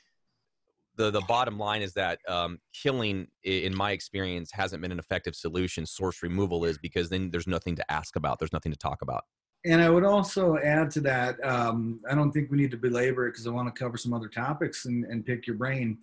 the 0.97 1.11
the 1.11 1.22
bottom 1.22 1.59
line 1.59 1.82
is 1.82 1.93
that 1.95 2.18
um, 2.28 2.59
killing, 2.74 3.26
in 3.45 3.74
my 3.74 3.93
experience, 3.93 4.51
hasn't 4.53 4.82
been 4.82 4.93
an 4.93 4.99
effective 4.99 5.34
solution. 5.34 5.86
Source 5.86 6.22
removal 6.22 6.64
is 6.64 6.78
because 6.78 7.09
then 7.09 7.30
there's 7.30 7.47
nothing 7.47 7.76
to 7.76 7.93
ask 7.93 8.16
about. 8.16 8.38
There's 8.38 8.53
nothing 8.53 8.72
to 8.72 8.78
talk 8.78 9.03
about. 9.03 9.24
And 9.64 9.80
I 9.80 9.90
would 9.90 10.05
also 10.05 10.59
add 10.59 10.90
to 10.93 11.01
that. 11.03 11.43
Um, 11.45 12.01
I 12.11 12.14
don't 12.14 12.32
think 12.32 12.51
we 12.51 12.59
need 12.59 12.72
to 12.72 12.76
belabor 12.76 13.28
it 13.28 13.32
because 13.32 13.47
I 13.47 13.51
want 13.51 13.72
to 13.72 13.78
cover 13.78 13.97
some 13.97 14.12
other 14.12 14.28
topics 14.28 14.86
and, 14.86 15.05
and 15.05 15.24
pick 15.24 15.47
your 15.47 15.57
brain. 15.57 15.99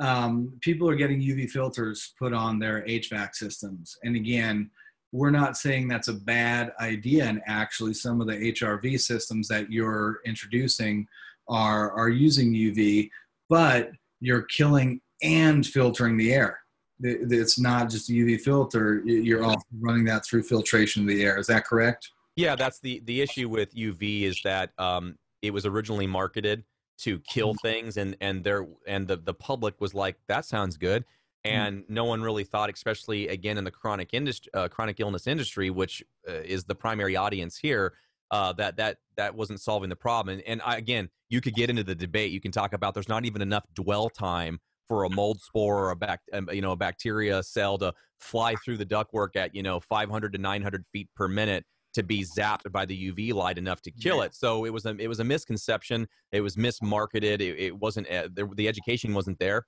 Um, 0.00 0.54
people 0.62 0.88
are 0.88 0.94
getting 0.94 1.20
UV 1.20 1.50
filters 1.50 2.14
put 2.18 2.32
on 2.32 2.58
their 2.58 2.82
HVAC 2.82 3.34
systems, 3.34 3.98
and 4.02 4.16
again, 4.16 4.70
we're 5.12 5.30
not 5.30 5.58
saying 5.58 5.86
that's 5.86 6.08
a 6.08 6.14
bad 6.14 6.72
idea 6.80 7.24
and 7.24 7.42
actually 7.46 7.92
some 7.94 8.20
of 8.20 8.26
the 8.26 8.52
hrv 8.52 8.98
systems 8.98 9.46
that 9.46 9.70
you're 9.70 10.20
introducing 10.24 11.06
are 11.48 11.92
are 11.92 12.08
using 12.08 12.52
uv 12.52 13.08
but 13.48 13.90
you're 14.22 14.42
killing 14.42 15.00
and 15.22 15.66
filtering 15.66 16.16
the 16.16 16.32
air 16.32 16.58
it's 17.00 17.58
not 17.58 17.90
just 17.90 18.08
a 18.08 18.12
uv 18.12 18.40
filter 18.40 19.02
you're 19.04 19.44
also 19.44 19.64
running 19.80 20.04
that 20.04 20.24
through 20.24 20.42
filtration 20.42 21.02
of 21.02 21.08
the 21.08 21.22
air 21.22 21.38
is 21.38 21.46
that 21.46 21.64
correct 21.64 22.10
yeah 22.36 22.54
that's 22.56 22.80
the 22.80 23.02
the 23.04 23.20
issue 23.20 23.48
with 23.48 23.74
uv 23.74 24.22
is 24.22 24.40
that 24.44 24.70
um, 24.78 25.16
it 25.42 25.52
was 25.52 25.66
originally 25.66 26.06
marketed 26.06 26.64
to 26.98 27.18
kill 27.20 27.54
mm-hmm. 27.54 27.68
things 27.68 27.96
and 27.96 28.16
and 28.20 28.44
there 28.44 28.66
and 28.86 29.08
the 29.08 29.16
the 29.16 29.34
public 29.34 29.80
was 29.80 29.94
like 29.94 30.16
that 30.28 30.44
sounds 30.44 30.76
good 30.76 31.04
Mm. 31.44 31.50
and 31.50 31.84
no 31.88 32.04
one 32.04 32.22
really 32.22 32.44
thought, 32.44 32.70
especially 32.72 33.28
again 33.28 33.58
in 33.58 33.64
the 33.64 33.70
chronic 33.70 34.10
industry, 34.12 34.50
uh, 34.54 34.68
chronic 34.68 35.00
illness 35.00 35.26
industry, 35.26 35.70
which 35.70 36.02
uh, 36.28 36.32
is 36.32 36.64
the 36.64 36.74
primary 36.74 37.16
audience 37.16 37.56
here, 37.56 37.94
uh, 38.32 38.52
that 38.54 38.76
that 38.76 38.96
that 39.16 39.34
wasn't 39.34 39.60
solving 39.60 39.90
the 39.90 39.96
problem. 39.96 40.38
And, 40.38 40.42
and 40.48 40.62
I, 40.64 40.78
again, 40.78 41.08
you 41.28 41.40
could 41.40 41.54
get 41.54 41.70
into 41.70 41.84
the 41.84 41.94
debate. 41.94 42.32
You 42.32 42.40
can 42.40 42.50
talk 42.50 42.72
about 42.72 42.94
there's 42.94 43.08
not 43.08 43.24
even 43.24 43.42
enough 43.42 43.64
dwell 43.74 44.08
time 44.08 44.58
for 44.88 45.04
a 45.04 45.10
mold 45.10 45.40
spore 45.40 45.84
or 45.84 45.90
a 45.90 45.96
bac, 45.96 46.20
um, 46.32 46.48
you 46.50 46.62
know, 46.62 46.72
a 46.72 46.76
bacteria 46.76 47.42
cell 47.42 47.78
to 47.78 47.92
fly 48.18 48.54
through 48.64 48.78
the 48.78 48.86
ductwork 48.86 49.36
at 49.36 49.54
you 49.54 49.62
know 49.62 49.78
500 49.78 50.32
to 50.32 50.38
900 50.38 50.84
feet 50.92 51.08
per 51.14 51.28
minute 51.28 51.64
to 51.94 52.02
be 52.02 52.24
zapped 52.24 52.72
by 52.72 52.86
the 52.86 53.12
UV 53.12 53.34
light 53.34 53.58
enough 53.58 53.82
to 53.82 53.90
kill 53.90 54.18
yeah. 54.18 54.24
it. 54.24 54.34
So 54.34 54.64
it 54.64 54.72
was 54.72 54.86
a 54.86 54.96
it 54.98 55.08
was 55.08 55.20
a 55.20 55.24
misconception. 55.24 56.08
It 56.32 56.40
was 56.40 56.56
mismarketed. 56.56 57.40
It, 57.40 57.58
it 57.58 57.78
wasn't 57.78 58.10
uh, 58.10 58.28
the, 58.32 58.48
the 58.56 58.66
education 58.66 59.12
wasn't 59.14 59.38
there 59.38 59.66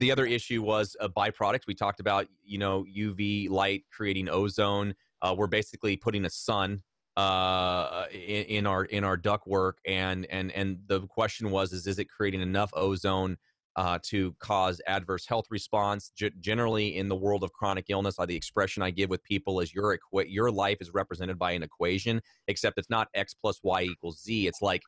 the 0.00 0.12
other 0.12 0.26
issue 0.26 0.62
was 0.62 0.94
a 1.00 1.08
byproduct. 1.08 1.60
We 1.66 1.74
talked 1.74 2.00
about, 2.00 2.26
you 2.44 2.58
know, 2.58 2.84
UV 2.94 3.48
light 3.48 3.84
creating 3.90 4.28
ozone. 4.28 4.94
Uh, 5.22 5.34
we're 5.36 5.46
basically 5.46 5.96
putting 5.96 6.26
a 6.26 6.30
sun 6.30 6.82
uh, 7.18 8.04
in, 8.12 8.44
in, 8.44 8.66
our 8.66 8.84
in 8.84 9.02
our 9.02 9.18
ductwork, 9.18 9.72
and 9.84 10.24
and 10.26 10.52
and 10.52 10.78
the 10.86 11.00
question 11.08 11.50
was, 11.50 11.72
is 11.72 11.86
is 11.88 11.98
it 11.98 12.04
creating 12.08 12.40
enough 12.40 12.70
ozone 12.74 13.36
uh, 13.74 13.98
to 14.04 14.36
cause 14.38 14.80
adverse 14.86 15.26
health 15.26 15.46
response? 15.50 16.12
G- 16.16 16.30
generally, 16.38 16.96
in 16.96 17.08
the 17.08 17.16
world 17.16 17.42
of 17.42 17.52
chronic 17.52 17.86
illness, 17.88 18.14
uh, 18.20 18.26
the 18.26 18.36
expression 18.36 18.84
I 18.84 18.90
give 18.92 19.10
with 19.10 19.24
people 19.24 19.58
is 19.58 19.74
your 19.74 19.98
equa- 19.98 20.26
your 20.28 20.52
life 20.52 20.76
is 20.80 20.94
represented 20.94 21.40
by 21.40 21.50
an 21.50 21.64
equation, 21.64 22.20
except 22.46 22.78
it's 22.78 22.88
not 22.88 23.08
x 23.14 23.34
plus 23.34 23.58
y 23.64 23.82
equals 23.82 24.22
z. 24.22 24.46
It's 24.46 24.62
like 24.62 24.82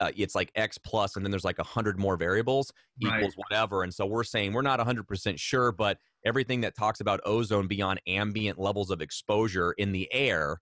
uh, 0.00 0.10
it's 0.16 0.34
like 0.34 0.50
X 0.56 0.76
plus, 0.78 1.14
and 1.14 1.24
then 1.24 1.30
there's 1.30 1.44
like 1.44 1.60
a 1.60 1.64
hundred 1.64 2.00
more 2.00 2.16
variables 2.16 2.72
equals 3.00 3.34
whatever. 3.36 3.84
And 3.84 3.94
so 3.94 4.04
we're 4.04 4.24
saying 4.24 4.52
we're 4.52 4.60
not 4.60 4.78
100% 4.78 5.38
sure, 5.38 5.72
but 5.72 5.98
everything 6.24 6.60
that 6.62 6.76
talks 6.76 7.00
about 7.00 7.20
ozone 7.24 7.66
beyond 7.66 8.00
ambient 8.06 8.58
levels 8.58 8.90
of 8.90 9.00
exposure 9.00 9.72
in 9.72 9.92
the 9.92 10.12
air 10.12 10.60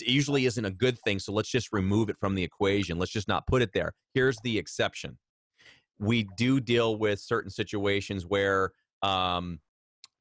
usually 0.00 0.46
isn't 0.46 0.64
a 0.64 0.70
good 0.70 0.98
thing. 1.04 1.18
So 1.18 1.32
let's 1.32 1.50
just 1.50 1.68
remove 1.72 2.08
it 2.08 2.16
from 2.20 2.34
the 2.34 2.42
equation. 2.42 2.98
Let's 2.98 3.12
just 3.12 3.28
not 3.28 3.46
put 3.46 3.62
it 3.62 3.70
there. 3.72 3.92
Here's 4.14 4.38
the 4.42 4.58
exception. 4.58 5.18
We 5.98 6.28
do 6.36 6.60
deal 6.60 6.96
with 6.96 7.20
certain 7.20 7.50
situations 7.50 8.26
where, 8.26 8.72
um, 9.02 9.60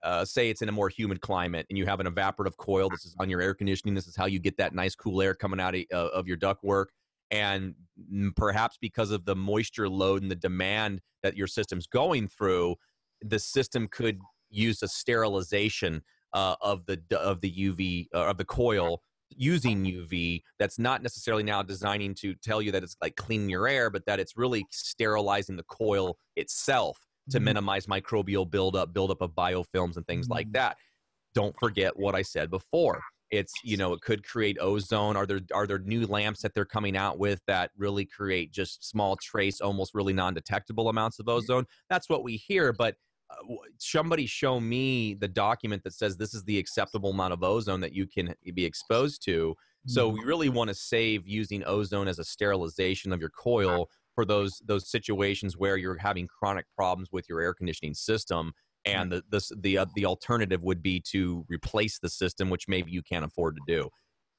uh, 0.01 0.23
say 0.23 0.49
it's 0.49 0.61
in 0.61 0.69
a 0.69 0.71
more 0.71 0.87
humid 0.89 1.19
climate 1.19 1.65
and 1.69 1.77
you 1.77 1.85
have 1.85 1.99
an 1.99 2.07
evaporative 2.07 2.55
coil. 2.57 2.89
This 2.89 3.05
is 3.05 3.15
on 3.19 3.29
your 3.29 3.41
air 3.41 3.53
conditioning. 3.53 3.95
This 3.95 4.07
is 4.07 4.15
how 4.15 4.27
you 4.27 4.39
get 4.39 4.55
that 4.57 4.73
nice 4.73 4.95
cool 4.95 5.21
air 5.21 5.33
coming 5.33 5.59
out 5.59 5.75
of, 5.75 5.83
uh, 5.93 6.07
of 6.13 6.25
your 6.25 6.37
ductwork 6.37 6.85
and 7.31 7.75
perhaps 8.35 8.77
because 8.79 9.11
of 9.11 9.25
the 9.25 9.35
moisture 9.35 9.89
load 9.89 10.21
and 10.21 10.31
the 10.31 10.35
demand 10.35 11.01
that 11.23 11.37
your 11.37 11.47
system's 11.47 11.87
going 11.87 12.27
through 12.27 12.75
the 13.21 13.39
system 13.39 13.87
could 13.87 14.19
use 14.49 14.81
a 14.81 14.87
sterilization 14.87 16.01
uh, 16.33 16.55
of 16.61 16.85
the 16.85 16.99
of 17.19 17.41
the 17.41 17.51
uv 17.51 18.07
uh, 18.13 18.25
of 18.29 18.37
the 18.37 18.45
coil 18.45 19.01
using 19.39 19.85
uv 19.85 20.41
that's 20.59 20.77
not 20.77 21.01
necessarily 21.01 21.43
now 21.43 21.63
designing 21.63 22.13
to 22.13 22.35
tell 22.35 22.61
you 22.61 22.71
that 22.71 22.83
it's 22.83 22.95
like 23.01 23.15
cleaning 23.15 23.49
your 23.49 23.67
air 23.67 23.89
but 23.89 24.05
that 24.05 24.19
it's 24.19 24.35
really 24.35 24.65
sterilizing 24.71 25.55
the 25.55 25.63
coil 25.63 26.17
itself 26.35 26.97
to 27.29 27.37
mm-hmm. 27.37 27.45
minimize 27.45 27.85
microbial 27.87 28.49
buildup 28.49 28.93
buildup 28.93 29.21
of 29.21 29.31
biofilms 29.31 29.97
and 29.97 30.05
things 30.05 30.27
mm-hmm. 30.27 30.33
like 30.33 30.51
that 30.51 30.75
don't 31.33 31.55
forget 31.59 31.97
what 31.97 32.15
I 32.15 32.21
said 32.21 32.49
before. 32.49 33.01
It's 33.31 33.53
you 33.63 33.77
know 33.77 33.93
it 33.93 34.01
could 34.01 34.27
create 34.27 34.57
ozone. 34.59 35.15
Are 35.15 35.27
there 35.27 35.41
are 35.53 35.67
there 35.67 35.79
new 35.79 36.07
lamps 36.07 36.41
that 36.41 36.55
they're 36.55 36.65
coming 36.65 36.97
out 36.97 37.19
with 37.19 37.39
that 37.47 37.69
really 37.77 38.05
create 38.05 38.51
just 38.51 38.89
small 38.89 39.15
trace, 39.17 39.61
almost 39.61 39.93
really 39.93 40.13
non-detectable 40.13 40.89
amounts 40.89 41.19
of 41.19 41.27
mm-hmm. 41.27 41.37
ozone? 41.37 41.65
That's 41.89 42.09
what 42.09 42.23
we 42.23 42.37
hear, 42.37 42.73
but 42.73 42.95
somebody 43.77 44.25
show 44.25 44.59
me 44.59 45.13
the 45.13 45.27
document 45.27 45.83
that 45.83 45.93
says 45.93 46.17
this 46.17 46.33
is 46.33 46.43
the 46.43 46.57
acceptable 46.57 47.11
amount 47.11 47.33
of 47.33 47.43
ozone 47.43 47.81
that 47.81 47.93
you 47.93 48.07
can 48.07 48.33
be 48.53 48.65
exposed 48.65 49.23
to. 49.25 49.55
So 49.87 50.09
we 50.09 50.19
mm-hmm. 50.19 50.27
really 50.27 50.49
want 50.49 50.67
to 50.69 50.73
save 50.73 51.27
using 51.27 51.63
ozone 51.65 52.07
as 52.07 52.19
a 52.19 52.23
sterilization 52.23 53.13
of 53.13 53.19
your 53.19 53.29
coil 53.29 53.89
for 54.19 54.25
those 54.25 54.61
those 54.65 54.89
situations 54.89 55.57
where 55.57 55.77
you're 55.77 55.97
having 55.97 56.27
chronic 56.27 56.65
problems 56.75 57.09
with 57.11 57.29
your 57.29 57.39
air 57.39 57.53
conditioning 57.53 57.93
system 57.93 58.51
and 58.83 59.11
the 59.11 59.23
this 59.31 59.49
the 59.59 59.77
uh, 59.77 59.85
the 59.95 60.05
alternative 60.05 60.61
would 60.61 60.81
be 60.81 60.99
to 60.99 61.45
replace 61.47 61.99
the 61.99 62.09
system 62.09 62.49
which 62.49 62.67
maybe 62.67 62.91
you 62.91 63.01
can't 63.01 63.23
afford 63.23 63.55
to 63.55 63.61
do 63.65 63.89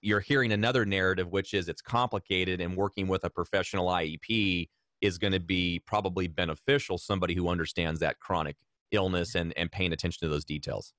you're 0.03 0.21
hearing 0.21 0.53
another 0.53 0.85
narrative 0.85 1.31
which 1.31 1.55
is 1.55 1.69
it's 1.69 1.81
complicated 1.81 2.61
and 2.61 2.77
working 2.77 3.09
with 3.09 3.25
a 3.25 3.31
professional 3.31 3.87
iep 3.87 4.69
is 5.01 5.17
going 5.17 5.33
to 5.33 5.41
be 5.41 5.81
probably 5.87 6.27
beneficial 6.27 6.99
somebody 6.99 7.35
who 7.35 7.49
understands 7.49 8.01
that 8.01 8.19
chronic 8.21 8.57
illness 8.93 9.35
and 9.35 9.53
and 9.57 9.71
paying 9.71 9.93
attention 9.93 10.19
to 10.21 10.29
those 10.29 10.45
details 10.45 10.93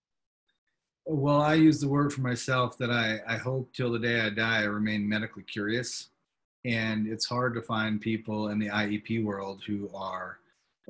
well 1.06 1.42
i 1.42 1.54
use 1.54 1.80
the 1.80 1.88
word 1.88 2.12
for 2.14 2.22
myself 2.22 2.78
that 2.78 2.92
i 2.92 3.20
i 3.28 3.38
hope 3.38 3.72
till 3.74 3.92
the 3.92 4.00
day 4.00 4.22
i 4.22 4.30
die 4.30 4.62
i 4.62 4.66
remain 4.66 5.08
medically 5.08 5.44
curious 5.44 6.10
and 6.66 7.08
it's 7.08 7.26
hard 7.26 7.56
to 7.56 7.62
find 7.62 8.02
people 8.02 8.50
in 8.50 8.60
the 8.60 8.68
iep 8.68 9.24
world 9.24 9.62
who 9.66 9.90
are 9.96 10.38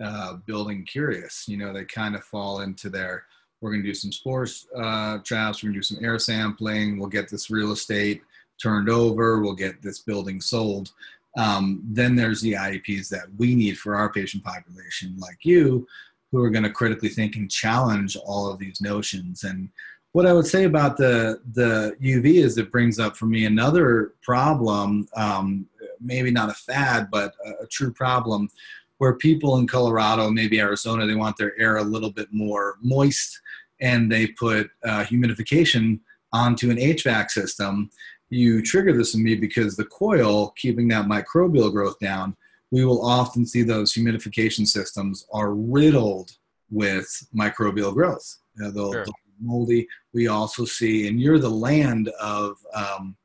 uh, 0.01 0.33
building 0.45 0.85
curious. 0.85 1.47
You 1.47 1.57
know, 1.57 1.73
they 1.73 1.85
kind 1.85 2.15
of 2.15 2.23
fall 2.23 2.61
into 2.61 2.89
their, 2.89 3.25
we're 3.59 3.71
going 3.71 3.83
to 3.83 3.89
do 3.89 3.93
some 3.93 4.11
sports 4.11 4.67
uh, 4.75 5.19
traps, 5.19 5.61
we're 5.61 5.67
going 5.67 5.73
to 5.73 5.79
do 5.79 5.95
some 5.95 6.03
air 6.03 6.19
sampling, 6.19 6.97
we'll 6.97 7.09
get 7.09 7.29
this 7.29 7.49
real 7.49 7.71
estate 7.71 8.21
turned 8.61 8.89
over, 8.89 9.41
we'll 9.41 9.53
get 9.53 9.81
this 9.81 9.99
building 9.99 10.41
sold. 10.41 10.91
Um, 11.37 11.81
then 11.85 12.15
there's 12.15 12.41
the 12.41 12.53
IEPs 12.53 13.09
that 13.09 13.27
we 13.37 13.55
need 13.55 13.77
for 13.77 13.95
our 13.95 14.11
patient 14.11 14.43
population, 14.43 15.15
like 15.17 15.39
you, 15.43 15.87
who 16.31 16.43
are 16.43 16.49
going 16.49 16.63
to 16.63 16.69
critically 16.69 17.09
think 17.09 17.35
and 17.35 17.51
challenge 17.51 18.15
all 18.15 18.49
of 18.49 18.59
these 18.59 18.81
notions. 18.81 19.43
And 19.43 19.69
what 20.13 20.25
I 20.25 20.33
would 20.33 20.47
say 20.47 20.65
about 20.65 20.97
the 20.97 21.41
the 21.53 21.95
UV 22.01 22.35
is 22.35 22.57
it 22.57 22.71
brings 22.71 22.99
up 22.99 23.15
for 23.15 23.25
me 23.25 23.45
another 23.45 24.13
problem, 24.21 25.07
um, 25.15 25.67
maybe 25.99 26.31
not 26.31 26.49
a 26.49 26.53
fad, 26.53 27.09
but 27.11 27.33
a, 27.45 27.63
a 27.63 27.67
true 27.67 27.93
problem 27.93 28.49
where 28.97 29.15
people 29.15 29.57
in 29.57 29.65
Colorado, 29.65 30.29
maybe 30.29 30.59
Arizona, 30.59 31.07
they 31.07 31.15
want 31.15 31.35
their 31.35 31.59
air 31.59 31.77
a 31.77 31.83
little 31.83 32.11
bit 32.11 32.27
more 32.31 32.77
moist 32.83 33.41
and 33.79 34.11
they 34.11 34.27
put 34.27 34.69
uh, 34.83 35.03
humidification 35.03 35.99
onto 36.33 36.69
an 36.69 36.77
HVAC 36.77 37.31
system. 37.31 37.89
You 38.29 38.61
trigger 38.61 38.95
this 38.95 39.15
in 39.15 39.23
me 39.23 39.33
because 39.33 39.75
the 39.75 39.85
coil, 39.85 40.51
keeping 40.51 40.87
that 40.89 41.07
microbial 41.07 41.71
growth 41.71 41.97
down, 41.99 42.37
we 42.71 42.85
will 42.85 43.05
often 43.05 43.45
see 43.45 43.63
those 43.63 43.93
humidification 43.93 44.67
systems 44.67 45.27
are 45.33 45.53
riddled 45.53 46.31
with 46.69 47.07
microbial 47.35 47.93
growth. 47.93 48.37
You 48.55 48.63
know, 48.63 48.71
they'll, 48.71 48.93
sure. 48.93 49.05
they'll 49.05 49.13
moldy. 49.41 49.87
We 50.13 50.27
also 50.27 50.65
see, 50.65 51.07
and 51.07 51.19
you're 51.19 51.39
the 51.39 51.49
land 51.49 52.09
of 52.21 52.57
um, 52.73 53.15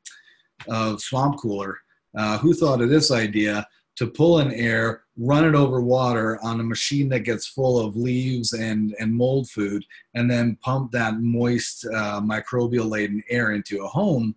of 0.67 1.01
swamp 1.01 1.39
cooler. 1.39 1.77
Uh, 2.17 2.37
who 2.39 2.53
thought 2.53 2.81
of 2.81 2.89
this 2.89 3.11
idea? 3.11 3.65
to 3.97 4.05
pull 4.05 4.39
in 4.39 4.53
air, 4.53 5.01
run 5.17 5.43
it 5.43 5.55
over 5.55 5.81
water 5.81 6.39
on 6.43 6.59
a 6.59 6.63
machine 6.63 7.09
that 7.09 7.21
gets 7.21 7.47
full 7.47 7.79
of 7.79 7.97
leaves 7.97 8.53
and, 8.53 8.95
and 8.99 9.11
mold 9.11 9.49
food, 9.49 9.83
and 10.13 10.29
then 10.29 10.57
pump 10.61 10.91
that 10.91 11.19
moist, 11.19 11.85
uh, 11.87 12.21
microbial 12.21 12.87
laden 12.87 13.23
air 13.29 13.53
into 13.53 13.83
a 13.83 13.87
home. 13.87 14.35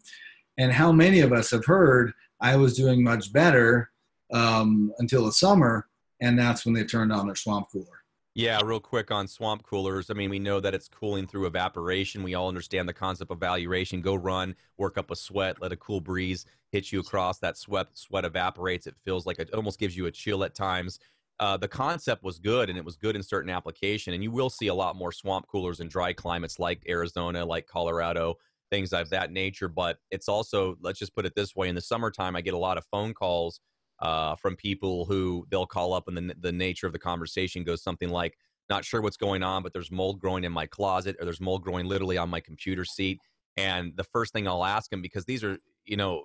And 0.56 0.72
how 0.72 0.92
many 0.92 1.20
of 1.20 1.32
us 1.32 1.50
have 1.50 1.66
heard, 1.66 2.14
I 2.40 2.56
was 2.56 2.74
doing 2.74 3.04
much 3.04 3.34
better 3.34 3.89
um, 4.33 4.93
until 4.99 5.24
the 5.24 5.33
summer, 5.33 5.89
and 6.20 6.39
that's 6.39 6.64
when 6.64 6.74
they 6.74 6.85
turned 6.85 7.12
on 7.12 7.26
their 7.26 7.37
swamp 7.37 7.68
cooler. 7.72 8.01
Yeah, 8.35 8.61
real 8.64 8.78
quick 8.78 9.11
on 9.11 9.26
swamp 9.26 9.64
coolers. 9.64 10.09
I 10.09 10.14
mean, 10.14 10.31
we 10.31 10.39
know 10.39 10.61
that 10.61 10.72
it's 10.72 10.89
cooling 10.89 11.26
through 11.26 11.47
evaporation. 11.47 12.22
We 12.22 12.35
all 12.35 12.47
understand 12.47 12.89
the 12.89 12.93
concept 12.93 13.31
of 13.33 13.39
evaporation. 13.39 14.01
Go 14.01 14.14
run, 14.14 14.55
work 14.78 14.97
up 14.97 15.11
a 15.11 15.16
sweat, 15.16 15.61
let 15.61 15.72
a 15.72 15.76
cool 15.76 16.01
breeze 16.01 16.47
hit 16.70 16.93
you 16.93 17.01
across. 17.01 17.41
That 17.41 17.59
sweat 17.59 17.89
sweat 17.95 18.24
evaporates. 18.24 18.87
It 18.87 18.95
feels 19.05 19.26
like 19.26 19.41
it 19.41 19.53
almost 19.53 19.81
gives 19.81 19.97
you 19.97 20.07
a 20.07 20.12
chill 20.12 20.45
at 20.45 20.55
times. 20.55 21.01
Uh, 21.41 21.57
the 21.57 21.66
concept 21.66 22.22
was 22.22 22.39
good, 22.39 22.68
and 22.68 22.78
it 22.78 22.85
was 22.85 22.97
good 22.97 23.16
in 23.16 23.22
certain 23.22 23.51
application. 23.51 24.14
And 24.14 24.22
you 24.22 24.31
will 24.31 24.51
see 24.51 24.68
a 24.68 24.74
lot 24.74 24.95
more 24.95 25.11
swamp 25.11 25.47
coolers 25.49 25.81
in 25.81 25.89
dry 25.89 26.12
climates 26.12 26.61
like 26.61 26.85
Arizona, 26.89 27.45
like 27.45 27.66
Colorado, 27.66 28.37
things 28.70 28.93
of 28.93 29.11
that 29.11 29.33
nature. 29.33 29.66
But 29.66 29.99
it's 30.12 30.28
also, 30.28 30.76
let's 30.81 31.01
just 31.01 31.16
put 31.16 31.26
it 31.26 31.35
this 31.35 31.57
way: 31.57 31.68
in 31.68 31.74
the 31.74 31.81
summertime, 31.81 32.37
I 32.37 32.43
get 32.43 32.55
a 32.55 32.59
lot 32.59 32.78
of 32.78 32.85
phone 32.93 33.12
calls 33.12 33.61
uh, 34.01 34.34
from 34.36 34.57
people 34.57 35.05
who 35.05 35.46
they'll 35.51 35.66
call 35.66 35.92
up 35.92 36.09
and 36.09 36.16
the, 36.16 36.34
the 36.40 36.53
nature 36.53 36.86
of 36.86 36.92
the 36.92 36.98
conversation 36.98 37.64
goes 37.64 37.82
something 37.82 38.09
like 38.09 38.36
not 38.68 38.84
sure 38.84 39.03
what's 39.03 39.16
going 39.16 39.42
on 39.42 39.62
but 39.62 39.72
there's 39.72 39.90
mold 39.90 40.20
growing 40.20 40.44
in 40.44 40.53
my 40.53 40.66
closet 40.66 41.16
or 41.18 41.24
there's 41.24 41.40
mold 41.40 41.62
growing 41.62 41.86
literally 41.86 42.16
on 42.16 42.28
my 42.28 42.40
computer 42.40 42.84
seat. 42.84 43.18
And 43.57 43.92
the 43.96 44.05
first 44.05 44.32
thing 44.32 44.48
i'll 44.48 44.64
ask 44.64 44.90
them 44.90 45.03
because 45.03 45.24
these 45.24 45.44
are 45.44 45.59
you 45.84 45.96
know 45.96 46.22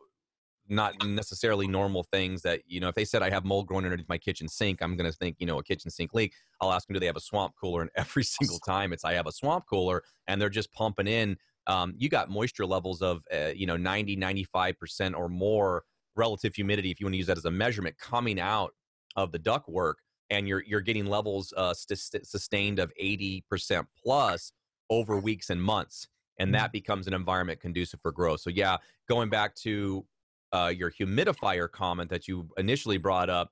not 0.67 0.93
necessarily 1.05 1.67
normal 1.67 2.03
things 2.03 2.41
that 2.41 2.61
you 2.65 2.79
know 2.79 2.87
if 2.87 2.95
they 2.95 3.05
said 3.05 3.21
i 3.21 3.29
have 3.29 3.45
mold 3.45 3.67
growing 3.67 3.85
underneath 3.85 4.09
my 4.09 4.17
kitchen 4.17 4.47
sink 4.47 4.81
i'm 4.81 4.95
going 4.95 5.09
to 5.09 5.15
think 5.15 5.35
you 5.39 5.45
know 5.45 5.59
a 5.59 5.63
kitchen 5.63 5.91
sink 5.91 6.13
leak. 6.13 6.33
I'll 6.61 6.71
ask 6.71 6.87
them 6.87 6.93
do 6.93 6.99
they 6.99 7.05
have 7.05 7.17
a 7.17 7.21
swamp 7.21 7.53
cooler? 7.59 7.81
And 7.81 7.91
every 7.95 8.23
single 8.37 8.59
time 8.59 8.93
it's 8.93 9.03
i 9.03 9.13
have 9.13 9.27
a 9.27 9.31
swamp 9.31 9.65
cooler 9.69 10.03
and 10.27 10.41
they're 10.41 10.49
just 10.49 10.71
pumping 10.71 11.07
in 11.07 11.37
um, 11.67 11.95
you 11.97 12.09
got 12.09 12.29
moisture 12.29 12.65
levels 12.65 13.01
of 13.01 13.23
uh, 13.33 13.51
you 13.55 13.65
know 13.65 13.77
90 13.77 14.17
95% 14.17 15.15
or 15.15 15.29
more 15.29 15.83
relative 16.15 16.55
humidity, 16.55 16.91
if 16.91 16.99
you 16.99 17.05
want 17.05 17.13
to 17.13 17.17
use 17.17 17.27
that 17.27 17.37
as 17.37 17.45
a 17.45 17.51
measurement, 17.51 17.97
coming 17.97 18.39
out 18.39 18.73
of 19.15 19.31
the 19.31 19.39
duct 19.39 19.69
work, 19.69 19.99
and 20.29 20.47
you're 20.47 20.63
you're 20.65 20.81
getting 20.81 21.05
levels 21.05 21.53
uh, 21.55 21.73
st- 21.73 22.25
sustained 22.25 22.79
of 22.79 22.91
80% 23.01 23.85
plus 24.03 24.51
over 24.89 25.17
weeks 25.17 25.49
and 25.49 25.61
months, 25.61 26.07
and 26.39 26.53
that 26.53 26.65
mm-hmm. 26.65 26.71
becomes 26.71 27.07
an 27.07 27.13
environment 27.13 27.59
conducive 27.59 27.99
for 28.01 28.11
growth. 28.11 28.41
So 28.41 28.49
yeah, 28.49 28.77
going 29.07 29.29
back 29.29 29.55
to 29.55 30.05
uh, 30.51 30.71
your 30.75 30.91
humidifier 30.91 31.69
comment 31.69 32.09
that 32.09 32.27
you 32.27 32.49
initially 32.57 32.97
brought 32.97 33.29
up, 33.29 33.51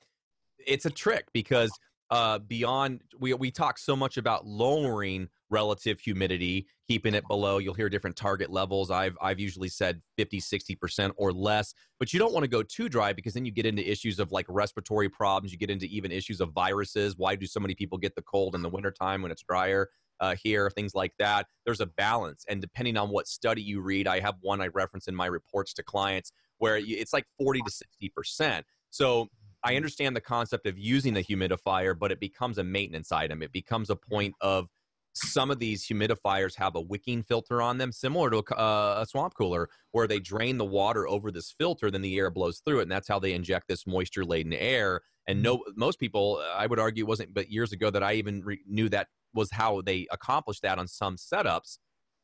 it's 0.58 0.86
a 0.86 0.90
trick 0.90 1.28
because 1.34 1.72
uh, 2.10 2.40
beyond 2.40 3.02
we 3.20 3.34
we 3.34 3.52
talk 3.52 3.78
so 3.78 3.96
much 3.96 4.18
about 4.18 4.46
lowering 4.46 5.30
relative 5.54 6.00
humidity, 6.00 6.68
keeping 6.88 7.14
it 7.14 7.24
below. 7.28 7.60
You'll 7.60 7.76
hear 7.76 7.88
different 7.88 8.16
target 8.16 8.50
levels. 8.50 8.90
I've 8.90 9.16
I've 9.22 9.40
usually 9.40 9.70
said 9.70 10.02
50, 10.18 10.42
60% 10.42 11.12
or 11.16 11.32
less, 11.32 11.74
but 12.00 12.12
you 12.12 12.20
don't 12.20 12.34
want 12.34 12.44
to 12.44 12.50
go 12.50 12.64
too 12.64 12.90
dry 12.90 13.14
because 13.14 13.34
then 13.34 13.46
you 13.46 13.52
get 13.52 13.66
into 13.66 13.90
issues 13.90 14.20
of 14.20 14.32
like 14.32 14.48
respiratory 14.50 15.08
problems. 15.08 15.52
You 15.52 15.60
get 15.60 15.70
into 15.70 15.86
even 15.86 16.12
issues 16.12 16.42
of 16.42 16.52
viruses. 16.52 17.16
Why 17.16 17.36
do 17.36 17.46
so 17.46 17.60
many 17.60 17.76
people 17.76 17.98
get 17.98 18.16
the 18.16 18.24
cold 18.24 18.56
in 18.56 18.64
the 18.64 18.70
wintertime 18.70 19.22
when 19.22 19.32
it's 19.32 19.44
drier? 19.44 19.90
Uh, 20.20 20.36
here, 20.42 20.70
things 20.70 20.94
like 20.96 21.12
that. 21.20 21.48
There's 21.66 21.82
a 21.82 21.86
balance, 21.86 22.46
and 22.48 22.62
depending 22.62 22.98
on 22.98 23.10
what 23.10 23.28
study 23.28 23.62
you 23.62 23.82
read, 23.82 24.08
I 24.08 24.20
have 24.20 24.36
one 24.42 24.62
I 24.62 24.68
reference 24.68 25.08
in 25.08 25.16
my 25.16 25.26
reports 25.26 25.74
to 25.74 25.84
clients 25.84 26.32
where 26.60 26.78
it's 26.78 27.14
like 27.14 27.26
40 27.38 27.62
to 27.62 27.72
60 27.72 28.10
percent. 28.16 28.66
So 28.90 29.28
I 29.64 29.76
understand 29.76 30.16
the 30.16 30.22
concept 30.22 30.68
of 30.68 30.78
using 30.78 31.14
the 31.14 31.24
humidifier, 31.24 31.98
but 31.98 32.12
it 32.12 32.20
becomes 32.20 32.58
a 32.58 32.64
maintenance 32.64 33.12
item. 33.12 33.42
It 33.42 33.54
becomes 33.54 33.90
a 33.90 33.96
point 33.96 34.36
of 34.42 34.68
some 35.14 35.52
of 35.52 35.60
these 35.60 35.88
humidifiers 35.88 36.56
have 36.56 36.76
a 36.76 36.82
wicking 36.82 37.24
filter 37.24 37.62
on 37.62 37.78
them, 37.78 37.92
similar 37.92 38.30
to 38.32 38.38
a, 38.38 38.56
uh, 38.56 39.04
a, 39.04 39.06
swamp 39.06 39.34
cooler, 39.36 39.70
where 39.92 40.08
they 40.08 40.20
drain 40.20 40.58
the 40.58 40.66
water 40.66 41.08
over 41.08 41.32
this 41.32 41.54
filter, 41.58 41.92
then 41.92 42.02
the 42.02 42.18
air 42.18 42.32
blows 42.32 42.62
through 42.66 42.80
it, 42.80 42.84
and 42.84 42.92
that's 42.92 43.08
how 43.08 43.20
they 43.20 43.34
inject 43.34 43.68
this 43.68 43.86
moisture 43.86 44.26
laden 44.26 44.54
air. 44.54 45.02
And 45.28 45.38
mm-hmm. 45.38 45.44
no, 45.44 45.64
most 45.76 46.00
people, 46.00 46.44
I 46.56 46.66
would 46.66 46.80
argue, 46.80 47.06
wasn't 47.06 47.34
but 47.34 47.52
years 47.52 47.72
ago 47.72 47.90
that 47.92 48.04
I 48.04 48.14
even 48.14 48.42
re- 48.44 48.64
knew 48.68 48.90
that 48.90 49.08
was 49.34 49.52
how 49.52 49.82
they 49.82 50.08
accomplished 50.12 50.64
that 50.64 50.80
on 50.80 50.88
some 50.88 51.16
setups. 51.16 51.78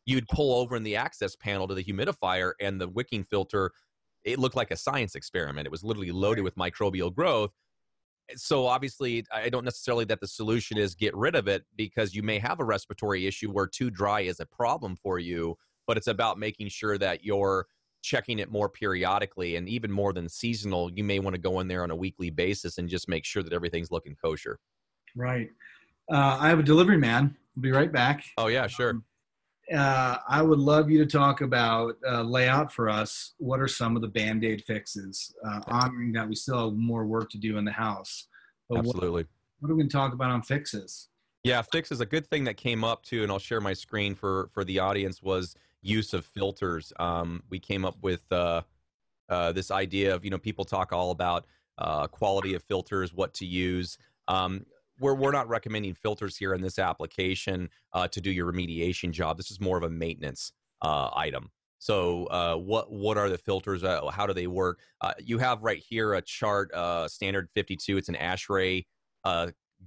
You'd 0.06 0.28
pull 0.28 0.60
over 0.60 0.76
in 0.76 0.84
the 0.84 0.96
access 0.96 1.36
panel 1.36 1.68
to 1.68 1.76
the 1.76 1.84
humidifier, 1.84 2.54
and 2.60 2.82
the 2.82 2.88
wicking 2.88 3.24
filter, 3.24 3.72
it 4.24 4.40
looked 4.40 4.56
like 4.56 4.72
a 4.72 4.78
science 4.78 5.14
experiment. 5.14 5.68
It 5.68 5.72
was 5.72 5.84
literally 5.84 6.12
loaded 6.12 6.42
with 6.42 6.56
microbial 6.56 7.14
growth 7.14 7.52
so 8.36 8.66
obviously 8.66 9.24
i 9.34 9.50
don't 9.50 9.66
necessarily 9.66 10.06
that 10.06 10.20
the 10.20 10.28
solution 10.28 10.78
is 10.78 10.96
get 10.96 11.16
rid 11.16 11.36
of 11.36 11.48
it 11.48 11.64
because 11.76 12.14
you 12.14 12.24
may 12.24 12.40
have 12.40 12.60
a 12.60 12.64
respiratory 12.64 13.26
issue 13.26 13.50
where 13.52 13.68
too 13.68 13.90
dry 13.90 14.22
is 14.22 14.40
a 14.40 14.46
problem 14.46 14.96
for 14.96 15.20
you 15.20 15.56
but 15.88 15.98
it's 15.98 16.08
about 16.08 16.38
making 16.38 16.68
sure 16.68 16.98
that 16.98 17.24
you're 17.24 17.66
checking 18.02 18.40
it 18.40 18.52
more 18.52 18.70
periodically 18.70 19.56
and 19.56 19.68
even 19.68 19.92
more 19.92 20.14
than 20.14 20.30
seasonal 20.30 20.92
you 20.92 21.04
may 21.04 21.20
want 21.20 21.34
to 21.34 21.42
go 21.42 21.60
in 21.60 21.68
there 21.68 21.84
on 21.84 21.92
a 21.92 21.96
weekly 21.96 22.30
basis 22.30 22.78
and 22.78 22.88
just 22.88 23.10
make 23.10 23.26
sure 23.26 23.44
that 23.44 23.54
everything's 23.54 23.92
looking 23.92 24.16
kosher. 24.24 24.60
Right. 25.16 25.50
Uh, 26.12 26.38
i 26.40 26.48
have 26.48 26.60
a 26.60 26.64
delivery 26.64 26.98
man. 26.98 27.36
I'll 27.58 27.62
be 27.62 27.72
right 27.72 27.92
back. 27.92 28.24
Oh 28.38 28.48
yeah 28.48 28.68
sure. 28.68 28.92
Um, 28.92 29.04
uh, 29.74 30.17
I 30.28 30.41
would 30.41 30.59
love 30.59 30.89
you 30.89 30.97
to 30.99 31.05
talk 31.05 31.41
about 31.41 31.95
uh, 32.07 32.24
lay 32.24 32.47
out 32.47 32.72
for 32.72 32.89
us 32.89 33.34
what 33.38 33.59
are 33.59 33.67
some 33.67 33.95
of 33.95 34.01
the 34.01 34.07
band 34.07 34.43
aid 34.43 34.63
fixes, 34.65 35.34
uh, 35.45 35.61
honoring 35.67 36.11
that 36.13 36.28
we 36.28 36.36
still 36.36 36.70
have 36.70 36.78
more 36.78 37.05
work 37.05 37.30
to 37.32 37.38
do 37.38 37.57
in 37.57 37.65
the 37.65 37.72
house. 37.72 38.28
But 38.67 38.80
Absolutely. 38.80 39.24
What, 39.24 39.28
what 39.59 39.72
are 39.72 39.76
we 39.76 39.82
going 39.82 39.89
to 39.89 39.95
talk 39.95 40.13
about 40.13 40.32
on 40.32 40.41
fixes? 40.41 41.09
Yeah, 41.43 41.61
fixes 41.61 42.01
a 42.01 42.05
good 42.05 42.28
thing 42.28 42.43
that 42.45 42.57
came 42.57 42.84
up 42.84 43.03
too, 43.03 43.24
and 43.24 43.32
I'll 43.32 43.39
share 43.39 43.61
my 43.61 43.74
screen 43.74 44.15
for 44.15 44.49
for 44.53 44.63
the 44.63 44.80
audience 44.80 45.22
was 45.22 45.55
use 45.82 46.13
of 46.13 46.26
filters. 46.26 46.91
Um, 46.99 47.43
we 47.49 47.59
came 47.59 47.86
up 47.86 47.95
with 48.01 48.24
uh, 48.32 48.61
uh, 49.30 49.51
this 49.53 49.72
idea 49.72 50.15
of 50.15 50.26
you 50.26 50.32
know 50.32 50.38
people 50.38 50.65
talk 50.65 50.91
all 50.91 51.11
about 51.11 51.45
uh, 51.78 52.07
quality 52.07 52.55
of 52.55 52.63
filters, 52.63 53.13
what 53.13 53.34
to 53.36 53.45
use. 53.45 53.97
Um, 54.28 54.65
we're 55.00 55.16
we're 55.16 55.32
not 55.32 55.47
recommending 55.47 55.93
filters 55.93 56.38
here 56.38 56.54
in 56.54 56.62
this 56.62 56.80
application 56.80 57.70
uh, 57.93 58.08
to 58.10 58.22
do 58.22 58.32
your 58.32 58.52
remediation 58.52 59.12
job. 59.12 59.38
This 59.38 59.52
is 59.52 59.60
more 59.60 59.78
of 59.78 59.84
a 59.84 59.89
maintenance 59.89 60.52
uh, 60.82 61.10
item. 61.16 61.50
So, 61.80 62.26
uh, 62.26 62.56
what 62.56 62.91
what 62.91 63.18
are 63.18 63.30
the 63.30 63.38
filters? 63.38 63.84
Uh, 63.84 64.08
how 64.08 64.28
do 64.28 64.34
they 64.34 64.47
work? 64.47 64.80
Uh, 65.02 65.14
you 65.20 65.38
have 65.38 65.64
right 65.64 65.82
here 65.82 66.14
a 66.14 66.22
chart, 66.22 66.74
uh, 66.74 67.08
standard 67.08 67.50
52. 67.56 67.97
It's 67.97 68.10
an 68.10 68.16
ASHRAE 68.16 68.86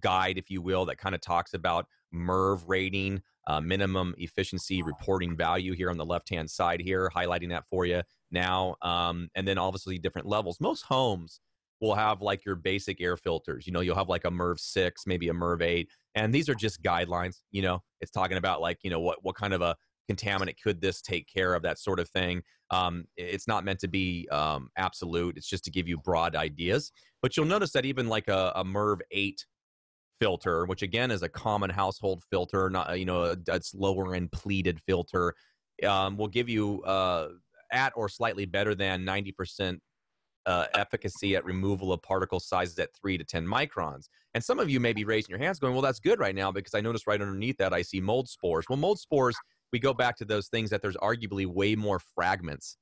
guide, 0.00 0.38
if 0.38 0.50
you 0.50 0.62
will, 0.62 0.86
that 0.86 0.96
kind 0.96 1.14
of 1.14 1.20
talks 1.20 1.52
about 1.52 1.86
MERV 2.14 2.62
rating, 2.66 3.22
minimum 3.62 4.14
efficiency 4.16 4.82
reporting 4.82 5.36
value 5.36 5.74
here 5.74 5.90
on 5.90 5.98
the 5.98 6.04
left 6.04 6.30
hand 6.30 6.50
side 6.50 6.80
here, 6.80 7.10
highlighting 7.14 7.50
that 7.50 7.64
for 7.68 7.84
you 7.84 8.02
now. 8.30 8.74
Um, 8.80 9.28
and 9.34 9.46
then 9.46 9.58
obviously 9.58 9.98
different 9.98 10.26
levels. 10.26 10.60
Most 10.60 10.82
homes 10.82 11.40
will 11.82 11.94
have 11.96 12.22
like 12.22 12.44
your 12.46 12.54
basic 12.54 13.00
air 13.00 13.16
filters. 13.16 13.66
You 13.66 13.72
know, 13.72 13.80
you'll 13.80 13.96
have 13.96 14.08
like 14.08 14.24
a 14.24 14.30
MERV 14.30 14.58
6, 14.58 15.02
maybe 15.06 15.28
a 15.28 15.34
MERV 15.34 15.62
8. 15.62 15.88
And 16.14 16.32
these 16.32 16.48
are 16.48 16.54
just 16.54 16.80
guidelines. 16.82 17.40
You 17.50 17.62
know, 17.62 17.82
it's 18.00 18.12
talking 18.12 18.36
about 18.38 18.60
like, 18.60 18.78
you 18.82 18.90
know, 18.90 19.00
what, 19.00 19.18
what 19.22 19.34
kind 19.34 19.52
of 19.52 19.60
a 19.62 19.74
contaminant 20.10 20.54
could 20.62 20.80
this 20.80 21.02
take 21.02 21.26
care 21.28 21.54
of, 21.54 21.62
that 21.62 21.80
sort 21.80 21.98
of 21.98 22.08
thing. 22.08 22.42
Um, 22.70 23.04
it's 23.16 23.48
not 23.48 23.64
meant 23.64 23.80
to 23.80 23.88
be 23.88 24.28
um, 24.30 24.68
absolute, 24.78 25.36
it's 25.36 25.48
just 25.48 25.64
to 25.64 25.70
give 25.70 25.88
you 25.88 25.98
broad 25.98 26.36
ideas. 26.36 26.92
But 27.20 27.36
you'll 27.36 27.46
notice 27.46 27.72
that 27.72 27.84
even 27.84 28.08
like 28.08 28.28
a, 28.28 28.52
a 28.54 28.64
MERV 28.64 29.00
8 29.10 29.44
filter, 30.20 30.64
which 30.66 30.82
again 30.82 31.10
is 31.10 31.22
a 31.22 31.28
common 31.28 31.68
household 31.68 32.22
filter, 32.30 32.70
not, 32.70 32.96
you 32.96 33.04
know, 33.04 33.34
that's 33.34 33.74
lower 33.74 34.14
end 34.14 34.30
pleated 34.30 34.80
filter, 34.86 35.34
um, 35.84 36.16
will 36.16 36.28
give 36.28 36.48
you 36.48 36.80
uh, 36.84 37.30
at 37.72 37.92
or 37.96 38.08
slightly 38.08 38.44
better 38.44 38.74
than 38.76 39.04
90% 39.04 39.78
uh, 40.46 40.66
efficacy 40.74 41.36
at 41.36 41.44
removal 41.44 41.92
of 41.92 42.02
particle 42.02 42.40
sizes 42.40 42.78
at 42.78 42.94
3 42.94 43.18
to 43.18 43.24
10 43.24 43.46
microns. 43.46 44.08
And 44.34 44.42
some 44.42 44.58
of 44.58 44.70
you 44.70 44.80
may 44.80 44.92
be 44.92 45.04
raising 45.04 45.30
your 45.30 45.38
hands 45.38 45.58
going, 45.58 45.72
well, 45.72 45.82
that's 45.82 46.00
good 46.00 46.18
right 46.18 46.34
now 46.34 46.50
because 46.50 46.74
I 46.74 46.80
noticed 46.80 47.06
right 47.06 47.20
underneath 47.20 47.58
that 47.58 47.72
I 47.72 47.82
see 47.82 48.00
mold 48.00 48.28
spores. 48.28 48.64
Well, 48.68 48.78
mold 48.78 48.98
spores, 48.98 49.36
we 49.72 49.78
go 49.78 49.92
back 49.94 50.16
to 50.18 50.24
those 50.24 50.48
things 50.48 50.70
that 50.70 50.82
there's 50.82 50.96
arguably 50.96 51.46
way 51.46 51.74
more 51.74 52.00
fragments 52.14 52.76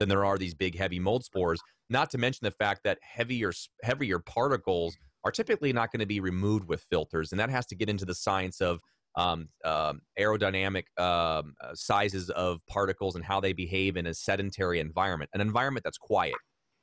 than 0.00 0.08
there 0.08 0.24
are 0.24 0.38
these 0.38 0.54
big 0.54 0.76
heavy 0.76 0.98
mold 0.98 1.24
spores, 1.24 1.60
not 1.88 2.10
to 2.10 2.18
mention 2.18 2.44
the 2.44 2.50
fact 2.50 2.80
that 2.84 2.98
heavier, 3.02 3.52
heavier 3.82 4.18
particles 4.18 4.96
are 5.24 5.30
typically 5.30 5.72
not 5.72 5.90
going 5.92 6.00
to 6.00 6.06
be 6.06 6.20
removed 6.20 6.68
with 6.68 6.84
filters. 6.90 7.32
And 7.32 7.40
that 7.40 7.50
has 7.50 7.66
to 7.66 7.74
get 7.74 7.88
into 7.88 8.04
the 8.04 8.14
science 8.14 8.60
of 8.60 8.80
um, 9.16 9.48
um, 9.64 10.00
aerodynamic 10.18 10.84
um, 10.98 11.54
uh, 11.62 11.74
sizes 11.74 12.30
of 12.30 12.58
particles 12.68 13.14
and 13.14 13.24
how 13.24 13.40
they 13.40 13.52
behave 13.52 13.96
in 13.96 14.06
a 14.06 14.14
sedentary 14.14 14.80
environment, 14.80 15.30
an 15.34 15.40
environment 15.40 15.84
that's 15.84 15.98
quiet. 15.98 16.34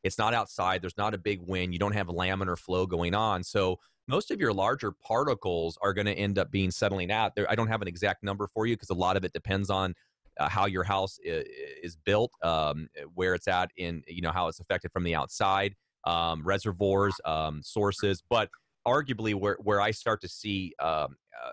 It's 0.04 0.18
not 0.18 0.34
outside. 0.34 0.82
There's 0.82 0.98
not 0.98 1.14
a 1.14 1.18
big 1.18 1.42
wind. 1.42 1.74
You 1.74 1.80
don't 1.80 1.94
have 1.94 2.08
laminar 2.08 2.58
flow 2.58 2.86
going 2.86 3.14
on. 3.14 3.44
So 3.44 3.80
most 4.08 4.32
of 4.32 4.40
your 4.40 4.54
larger 4.54 4.92
particles 4.92 5.78
are 5.82 5.94
going 5.94 6.08
to 6.08 6.14
end 6.14 6.40
up 6.40 6.52
being 6.52 6.72
settling 6.72 7.12
out. 7.12 7.36
There, 7.36 7.50
I 7.50 7.56
don't 7.56 7.68
have 7.68 7.82
an 7.82 7.88
exact 7.88 8.24
number 8.24 8.48
for 8.54 8.66
you 8.66 8.76
because 8.76 8.90
a 8.90 8.96
lot 8.96 9.16
of 9.16 9.24
it 9.24 9.34
depends 9.34 9.70
on 9.70 9.94
uh, 10.40 10.50
how 10.50 10.66
your 10.66 10.84
house 10.84 11.20
is, 11.24 11.46
is 11.84 11.96
built, 11.96 12.32
um, 12.44 12.88
where 13.14 13.36
it's 13.36 13.48
at 13.48 13.70
in 13.78 14.04
you 14.08 14.22
know 14.22 14.32
how 14.32 14.48
it's 14.48 14.60
affected 14.60 14.92
from 14.92 15.04
the 15.04 15.16
outside, 15.16 15.76
um, 16.06 16.44
reservoirs, 16.44 17.16
um, 17.26 17.62
sources. 17.64 18.24
But 18.30 18.50
arguably, 18.88 19.36
where 19.36 19.58
where 19.62 19.82
I 19.82 19.92
start 19.92 20.22
to 20.22 20.28
see 20.28 20.74
um, 20.80 21.16
uh, 21.44 21.52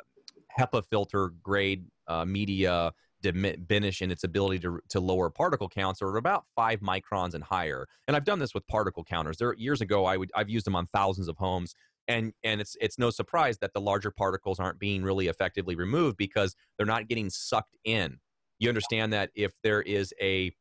HEPA 0.59 0.85
filter 0.89 1.33
grade 1.43 1.87
uh, 2.07 2.25
media 2.25 2.93
diminish 3.23 4.03
in 4.03 4.11
its 4.11 4.25
ability 4.25 4.61
to, 4.61 4.81
to 4.89 5.01
lower 5.01 5.31
particle 5.31 5.69
counts 5.69 6.01
are 6.03 6.17
about 6.17 6.45
five 6.55 6.81
microns 6.81 7.35
and 7.35 7.43
higher. 7.43 7.87
And 8.07 8.17
I've 8.17 8.25
done 8.25 8.39
this 8.39 8.55
with 8.55 8.67
particle 8.67 9.05
counters. 9.05 9.39
There 9.39 9.55
years 9.55 9.81
ago, 9.81 10.05
I 10.05 10.17
would 10.17 10.31
I've 10.35 10.49
used 10.49 10.67
them 10.67 10.77
on 10.77 10.87
thousands 10.93 11.29
of 11.29 11.37
homes, 11.37 11.75
and 12.07 12.33
and 12.45 12.61
it's 12.61 12.77
it's 12.81 12.99
no 12.99 13.11
surprise 13.11 13.59
that 13.59 13.73
the 13.75 13.81
larger 13.81 14.11
particles 14.11 14.59
aren't 14.61 14.79
being 14.79 15.03
really 15.03 15.29
effectively 15.29 15.75
removed 15.75 16.17
because 16.17 16.55
they're 16.77 16.87
not 16.87 17.09
getting 17.09 17.31
sucked 17.31 17.77
in. 17.85 18.19
You 18.59 18.69
understand 18.69 19.13
that 19.13 19.31
if 19.35 19.53
there 19.63 19.83
is 19.83 20.13
a 20.21 20.53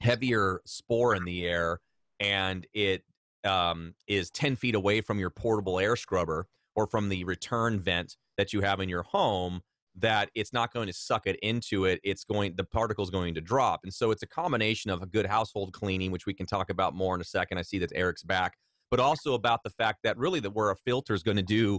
heavier 0.00 0.60
spore 0.66 1.14
in 1.14 1.24
the 1.24 1.46
air 1.46 1.80
and 2.20 2.66
it 2.74 3.04
um, 3.44 3.94
is 4.06 4.30
10 4.30 4.56
feet 4.56 4.74
away 4.74 5.00
from 5.00 5.18
your 5.18 5.30
portable 5.30 5.78
air 5.78 5.96
scrubber 5.96 6.46
or 6.74 6.86
from 6.86 7.08
the 7.08 7.24
return 7.24 7.78
vent 7.80 8.16
that 8.36 8.52
you 8.52 8.60
have 8.60 8.80
in 8.80 8.88
your 8.88 9.02
home 9.02 9.60
that 9.96 10.30
it's 10.34 10.52
not 10.52 10.72
going 10.72 10.86
to 10.86 10.92
suck 10.92 11.26
it 11.26 11.36
into 11.42 11.84
it 11.84 12.00
it's 12.02 12.24
going 12.24 12.54
the 12.56 12.64
particles 12.64 13.10
going 13.10 13.34
to 13.34 13.40
drop. 13.40 13.80
And 13.84 13.94
so 13.94 14.10
it's 14.10 14.22
a 14.22 14.26
combination 14.26 14.90
of 14.90 15.02
a 15.02 15.06
good 15.06 15.26
household 15.26 15.72
cleaning 15.72 16.10
which 16.10 16.26
we 16.26 16.34
can 16.34 16.46
talk 16.46 16.70
about 16.70 16.94
more 16.94 17.14
in 17.14 17.20
a 17.20 17.24
second 17.24 17.58
i 17.58 17.62
see 17.62 17.78
that 17.78 17.92
eric's 17.94 18.22
back 18.22 18.54
but 18.90 19.00
also 19.00 19.34
about 19.34 19.62
the 19.64 19.70
fact 19.70 20.00
that 20.04 20.16
really 20.18 20.40
that 20.40 20.50
where 20.50 20.70
a 20.70 20.76
filter 20.76 21.14
is 21.14 21.22
going 21.22 21.36
to 21.36 21.42
do 21.42 21.78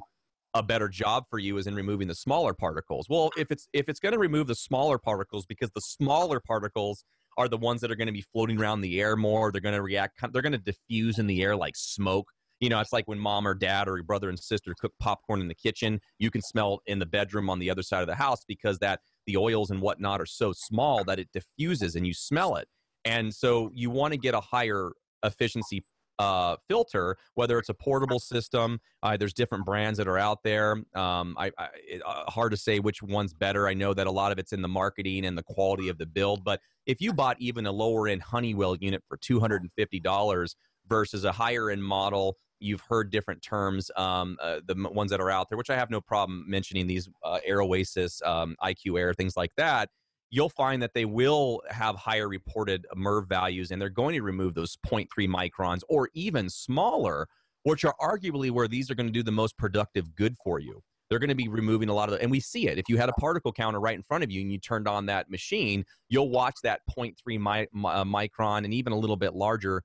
a 0.54 0.64
better 0.64 0.88
job 0.88 1.26
for 1.30 1.38
you 1.38 1.58
is 1.58 1.68
in 1.68 1.76
removing 1.76 2.08
the 2.08 2.16
smaller 2.16 2.54
particles. 2.54 3.08
Well 3.10 3.30
if 3.38 3.52
it's 3.52 3.68
if 3.74 3.90
it's 3.90 4.00
going 4.00 4.14
to 4.14 4.20
remove 4.20 4.48
the 4.48 4.56
smaller 4.56 4.98
particles 4.98 5.46
because 5.46 5.70
the 5.72 5.82
smaller 5.82 6.40
particles 6.40 7.04
are 7.38 7.50
the 7.50 7.58
ones 7.58 7.82
that 7.82 7.92
are 7.92 7.96
going 7.96 8.08
to 8.08 8.14
be 8.14 8.24
floating 8.34 8.60
around 8.60 8.80
the 8.80 9.02
air 9.02 9.18
more 9.18 9.52
they're 9.52 9.62
going 9.62 9.76
to 9.76 9.82
react 9.82 10.20
they're 10.32 10.42
going 10.42 10.54
to 10.54 10.58
diffuse 10.58 11.20
in 11.20 11.28
the 11.28 11.44
air 11.44 11.56
like 11.56 11.76
smoke 11.76 12.32
you 12.60 12.70
know, 12.70 12.80
it's 12.80 12.94
like 12.94 13.08
when 13.08 13.20
mom 13.20 13.48
or 13.48 13.54
dad 13.54 13.88
or 13.88 13.98
your 13.98 14.04
brother 14.04 14.30
and 14.30 14.40
sister 14.40 14.74
cook 14.80 14.94
popcorn 15.00 15.42
in 15.42 15.48
the 15.48 15.56
kitchen, 15.56 16.00
you 16.20 16.32
can 16.32 16.42
smell 16.42 16.82
in 16.86 17.00
the 17.00 17.06
bedroom 17.06 17.50
on 17.50 17.60
the 17.60 17.70
other 17.70 17.84
side 17.84 18.02
of 18.02 18.08
the 18.08 18.16
house 18.16 18.44
because 18.48 18.80
that 18.80 19.02
the 19.28 19.38
oils 19.38 19.72
and 19.72 19.82
whatnot 19.82 20.22
are 20.22 20.26
so 20.26 20.54
small 20.54 21.04
that 21.04 21.20
it 21.20 21.30
diffuses 21.34 21.96
and 21.96 22.08
you 22.08 22.14
smell 22.14 22.56
it. 22.56 22.68
And 23.04 23.34
so 23.34 23.70
you 23.74 23.90
want 23.90 24.14
to 24.14 24.18
get 24.18 24.34
a 24.34 24.40
higher 24.40 24.92
efficiency 25.24 25.84
uh, 26.18 26.56
filter, 26.70 27.18
whether 27.34 27.60
it's 27.60 27.70
a 27.70 27.74
portable 27.74 28.20
system. 28.20 28.80
Uh, 29.04 29.18
there's 29.18 29.34
different 29.34 29.66
brands 29.66 29.98
that 29.98 30.08
are 30.08 30.18
out 30.18 30.40
there. 30.44 30.78
Um, 30.96 31.36
I, 31.38 31.52
I 31.58 31.68
it, 31.76 32.02
uh, 32.06 32.30
hard 32.32 32.52
to 32.52 32.58
say 32.58 32.80
which 32.80 33.04
one's 33.04 33.34
better. 33.34 33.68
I 33.68 33.74
know 33.74 33.94
that 33.94 34.08
a 34.08 34.12
lot 34.12 34.32
of 34.32 34.40
it's 34.40 34.54
in 34.54 34.62
the 34.62 34.68
marketing 34.68 35.26
and 35.26 35.38
the 35.38 35.44
quality 35.44 35.90
of 35.90 35.98
the 35.98 36.06
build. 36.06 36.44
But 36.44 36.62
if 36.86 37.02
you 37.02 37.14
bought 37.14 37.38
even 37.40 37.66
a 37.66 37.72
lower 37.72 38.08
end 38.08 38.22
Honeywell 38.22 38.78
unit 38.78 39.04
for 39.08 39.18
two 39.18 39.40
hundred 39.40 39.62
and 39.62 39.72
fifty 39.76 40.00
dollars 40.00 40.56
versus 40.88 41.24
a 41.24 41.32
higher 41.32 41.70
end 41.70 41.84
model 41.84 42.38
you've 42.60 42.82
heard 42.82 43.12
different 43.12 43.42
terms, 43.42 43.92
um, 43.96 44.38
uh, 44.42 44.60
the 44.66 44.76
ones 44.90 45.12
that 45.12 45.20
are 45.20 45.30
out 45.30 45.50
there, 45.50 45.58
which 45.58 45.70
I 45.70 45.76
have 45.76 45.90
no 45.90 46.02
problem 46.02 46.46
mentioning 46.48 46.88
these 46.88 47.10
uh, 47.24 47.40
Air 47.46 47.62
Oasis, 47.62 48.22
um, 48.24 48.56
IQ 48.64 49.00
Air, 49.00 49.14
things 49.14 49.36
like 49.38 49.52
that. 49.58 49.90
You'll 50.32 50.50
find 50.50 50.82
that 50.82 50.94
they 50.94 51.06
will 51.06 51.62
have 51.70 51.96
higher 51.96 52.28
reported 52.28 52.86
MERV 52.96 53.28
values, 53.28 53.72
and 53.72 53.82
they're 53.82 53.90
going 53.90 54.16
to 54.16 54.22
remove 54.22 54.54
those 54.54 54.78
0.3 54.86 55.08
microns 55.28 55.82
or 55.88 56.10
even 56.14 56.50
smaller, 56.50 57.28
which 57.64 57.86
are 57.86 57.96
arguably 58.02 58.52
where 58.52 58.68
these 58.68 58.90
are 58.90 58.96
going 58.96 59.08
to 59.08 59.14
do 59.14 59.24
the 59.24 59.32
most 59.32 59.58
productive 59.58 60.14
good 60.16 60.36
for 60.44 60.60
you. 60.60 60.82
They're 61.10 61.20
going 61.20 61.30
to 61.30 61.36
be 61.36 61.48
removing 61.48 61.90
a 61.90 61.94
lot 61.94 62.10
of 62.10 62.16
the, 62.16 62.22
and 62.22 62.32
we 62.32 62.40
see 62.40 62.68
it. 62.68 62.80
If 62.80 62.90
you 62.90 62.98
had 62.98 63.10
a 63.10 63.14
particle 63.14 63.52
counter 63.52 63.80
right 63.80 63.96
in 63.96 64.02
front 64.02 64.24
of 64.24 64.32
you 64.32 64.42
and 64.42 64.52
you 64.52 64.58
turned 64.58 64.88
on 64.88 65.06
that 65.06 65.30
machine, 65.30 65.86
you'll 66.10 66.30
watch 66.30 66.56
that 66.64 66.82
0.3 66.98 67.14
mi- 67.28 67.88
uh, 67.88 68.04
micron 68.04 68.66
and 68.66 68.74
even 68.74 68.92
a 68.92 68.98
little 68.98 69.16
bit 69.16 69.36
larger 69.36 69.84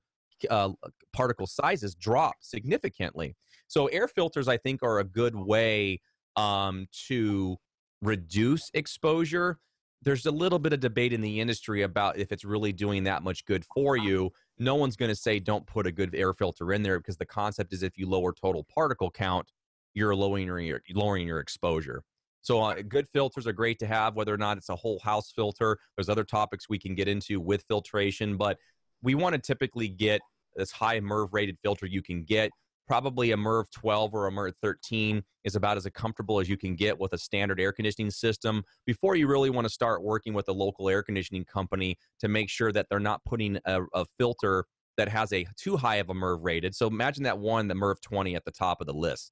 uh, 0.49 0.69
particle 1.13 1.47
sizes 1.47 1.95
drop 1.95 2.35
significantly. 2.41 3.35
So 3.67 3.87
air 3.87 4.07
filters, 4.07 4.47
I 4.47 4.57
think, 4.57 4.83
are 4.83 4.99
a 4.99 5.03
good 5.03 5.35
way 5.35 6.01
um, 6.35 6.87
to 7.07 7.57
reduce 8.01 8.69
exposure. 8.73 9.59
There's 10.03 10.25
a 10.25 10.31
little 10.31 10.59
bit 10.59 10.73
of 10.73 10.79
debate 10.79 11.13
in 11.13 11.21
the 11.21 11.39
industry 11.39 11.83
about 11.83 12.17
if 12.17 12.31
it's 12.31 12.43
really 12.43 12.73
doing 12.73 13.03
that 13.03 13.23
much 13.23 13.45
good 13.45 13.63
for 13.73 13.97
you. 13.97 14.31
No 14.57 14.75
one's 14.75 14.95
going 14.95 15.09
to 15.09 15.15
say 15.15 15.39
don't 15.39 15.65
put 15.67 15.85
a 15.85 15.91
good 15.91 16.15
air 16.15 16.33
filter 16.33 16.73
in 16.73 16.81
there 16.81 16.99
because 16.99 17.17
the 17.17 17.25
concept 17.25 17.71
is 17.71 17.83
if 17.83 17.97
you 17.97 18.09
lower 18.09 18.33
total 18.33 18.65
particle 18.73 19.11
count, 19.11 19.51
you're 19.93 20.15
lowering 20.15 20.47
your 20.47 20.81
lowering 20.93 21.27
your 21.27 21.39
exposure. 21.39 22.03
So 22.41 22.61
uh, 22.61 22.81
good 22.87 23.07
filters 23.13 23.45
are 23.45 23.53
great 23.53 23.77
to 23.79 23.85
have, 23.85 24.15
whether 24.15 24.33
or 24.33 24.37
not 24.37 24.57
it's 24.57 24.69
a 24.69 24.75
whole 24.75 24.99
house 24.99 25.31
filter. 25.31 25.77
There's 25.95 26.09
other 26.09 26.23
topics 26.23 26.67
we 26.67 26.79
can 26.79 26.95
get 26.95 27.07
into 27.07 27.39
with 27.39 27.63
filtration, 27.67 28.35
but 28.35 28.57
we 29.03 29.15
want 29.15 29.35
to 29.35 29.41
typically 29.41 29.87
get 29.87 30.21
this 30.55 30.71
high 30.71 30.99
MERV 30.99 31.29
rated 31.31 31.57
filter 31.63 31.85
you 31.85 32.01
can 32.01 32.23
get. 32.23 32.51
Probably 32.87 33.31
a 33.31 33.37
MERV 33.37 33.65
12 33.73 34.13
or 34.13 34.27
a 34.27 34.31
MERV 34.31 34.53
13 34.61 35.23
is 35.43 35.55
about 35.55 35.77
as 35.77 35.87
comfortable 35.93 36.39
as 36.39 36.49
you 36.49 36.57
can 36.57 36.75
get 36.75 36.99
with 36.99 37.13
a 37.13 37.17
standard 37.17 37.59
air 37.59 37.71
conditioning 37.71 38.11
system 38.11 38.63
before 38.85 39.15
you 39.15 39.27
really 39.27 39.49
want 39.49 39.65
to 39.65 39.73
start 39.73 40.03
working 40.03 40.33
with 40.33 40.47
a 40.49 40.51
local 40.51 40.89
air 40.89 41.01
conditioning 41.01 41.45
company 41.45 41.95
to 42.19 42.27
make 42.27 42.49
sure 42.49 42.71
that 42.71 42.87
they're 42.89 42.99
not 42.99 43.21
putting 43.25 43.57
a, 43.65 43.81
a 43.93 44.05
filter 44.17 44.65
that 44.97 45.07
has 45.07 45.31
a 45.31 45.45
too 45.57 45.77
high 45.77 45.97
of 45.97 46.09
a 46.09 46.13
MERV 46.13 46.39
rated. 46.41 46.75
So 46.75 46.87
imagine 46.87 47.23
that 47.23 47.39
one, 47.39 47.67
the 47.67 47.75
MERV 47.75 48.01
20 48.01 48.35
at 48.35 48.43
the 48.45 48.51
top 48.51 48.81
of 48.81 48.87
the 48.87 48.93
list. 48.93 49.31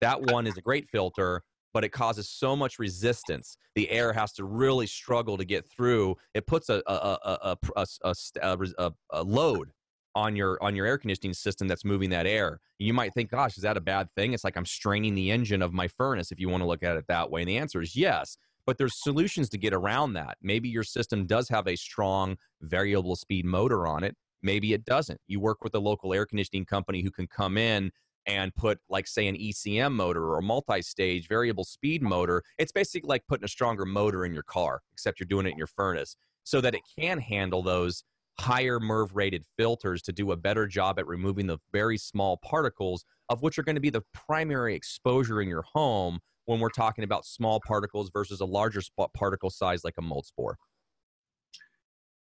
That 0.00 0.20
one 0.20 0.46
is 0.46 0.56
a 0.56 0.60
great 0.60 0.88
filter, 0.90 1.42
but 1.72 1.84
it 1.84 1.90
causes 1.90 2.28
so 2.28 2.56
much 2.56 2.78
resistance. 2.78 3.56
The 3.74 3.90
air 3.90 4.12
has 4.12 4.32
to 4.34 4.44
really 4.44 4.86
struggle 4.86 5.36
to 5.36 5.44
get 5.44 5.64
through. 5.68 6.16
It 6.34 6.46
puts 6.46 6.68
a, 6.68 6.82
a, 6.86 6.92
a, 6.92 7.56
a, 7.76 7.86
a, 8.04 8.56
a, 8.78 8.92
a 9.10 9.22
load 9.22 9.70
on 10.14 10.36
your 10.36 10.62
on 10.62 10.74
your 10.74 10.86
air 10.86 10.98
conditioning 10.98 11.34
system 11.34 11.68
that's 11.68 11.84
moving 11.84 12.10
that 12.10 12.26
air. 12.26 12.60
You 12.78 12.92
might 12.92 13.14
think, 13.14 13.30
gosh, 13.30 13.56
is 13.56 13.62
that 13.62 13.76
a 13.76 13.80
bad 13.80 14.08
thing? 14.16 14.32
It's 14.32 14.44
like 14.44 14.56
I'm 14.56 14.66
straining 14.66 15.14
the 15.14 15.30
engine 15.30 15.62
of 15.62 15.72
my 15.72 15.88
furnace 15.88 16.32
if 16.32 16.40
you 16.40 16.48
want 16.48 16.62
to 16.62 16.66
look 16.66 16.82
at 16.82 16.96
it 16.96 17.06
that 17.08 17.30
way. 17.30 17.42
And 17.42 17.48
the 17.48 17.58
answer 17.58 17.80
is 17.80 17.96
yes. 17.96 18.36
But 18.66 18.76
there's 18.76 19.00
solutions 19.02 19.48
to 19.50 19.58
get 19.58 19.72
around 19.72 20.12
that. 20.12 20.36
Maybe 20.42 20.68
your 20.68 20.82
system 20.82 21.26
does 21.26 21.48
have 21.48 21.66
a 21.66 21.76
strong 21.76 22.36
variable 22.60 23.16
speed 23.16 23.46
motor 23.46 23.86
on 23.86 24.04
it. 24.04 24.14
Maybe 24.42 24.72
it 24.72 24.84
doesn't. 24.84 25.20
You 25.26 25.40
work 25.40 25.64
with 25.64 25.74
a 25.74 25.78
local 25.78 26.12
air 26.12 26.26
conditioning 26.26 26.66
company 26.66 27.02
who 27.02 27.10
can 27.10 27.26
come 27.26 27.56
in 27.56 27.90
and 28.26 28.54
put 28.54 28.78
like 28.90 29.06
say 29.06 29.26
an 29.26 29.36
ECM 29.36 29.92
motor 29.92 30.22
or 30.24 30.38
a 30.38 30.42
multi-stage 30.42 31.28
variable 31.28 31.64
speed 31.64 32.02
motor. 32.02 32.42
It's 32.58 32.72
basically 32.72 33.08
like 33.08 33.26
putting 33.26 33.44
a 33.44 33.48
stronger 33.48 33.86
motor 33.86 34.26
in 34.26 34.34
your 34.34 34.42
car, 34.42 34.82
except 34.92 35.18
you're 35.18 35.26
doing 35.26 35.46
it 35.46 35.52
in 35.52 35.58
your 35.58 35.66
furnace 35.66 36.14
so 36.44 36.60
that 36.60 36.74
it 36.74 36.82
can 36.98 37.18
handle 37.18 37.62
those 37.62 38.04
higher 38.40 38.78
MERV 38.78 39.10
rated 39.12 39.44
filters 39.56 40.02
to 40.02 40.12
do 40.12 40.32
a 40.32 40.36
better 40.36 40.66
job 40.66 40.98
at 40.98 41.06
removing 41.06 41.46
the 41.46 41.58
very 41.72 41.98
small 41.98 42.36
particles 42.38 43.04
of 43.28 43.42
which 43.42 43.58
are 43.58 43.62
going 43.62 43.74
to 43.74 43.80
be 43.80 43.90
the 43.90 44.04
primary 44.12 44.74
exposure 44.74 45.42
in 45.42 45.48
your 45.48 45.62
home 45.62 46.18
when 46.46 46.60
we're 46.60 46.70
talking 46.70 47.04
about 47.04 47.26
small 47.26 47.60
particles 47.66 48.10
versus 48.12 48.40
a 48.40 48.44
larger 48.44 48.80
particle 49.14 49.50
size 49.50 49.84
like 49.84 49.94
a 49.98 50.02
mold 50.02 50.24
spore. 50.24 50.56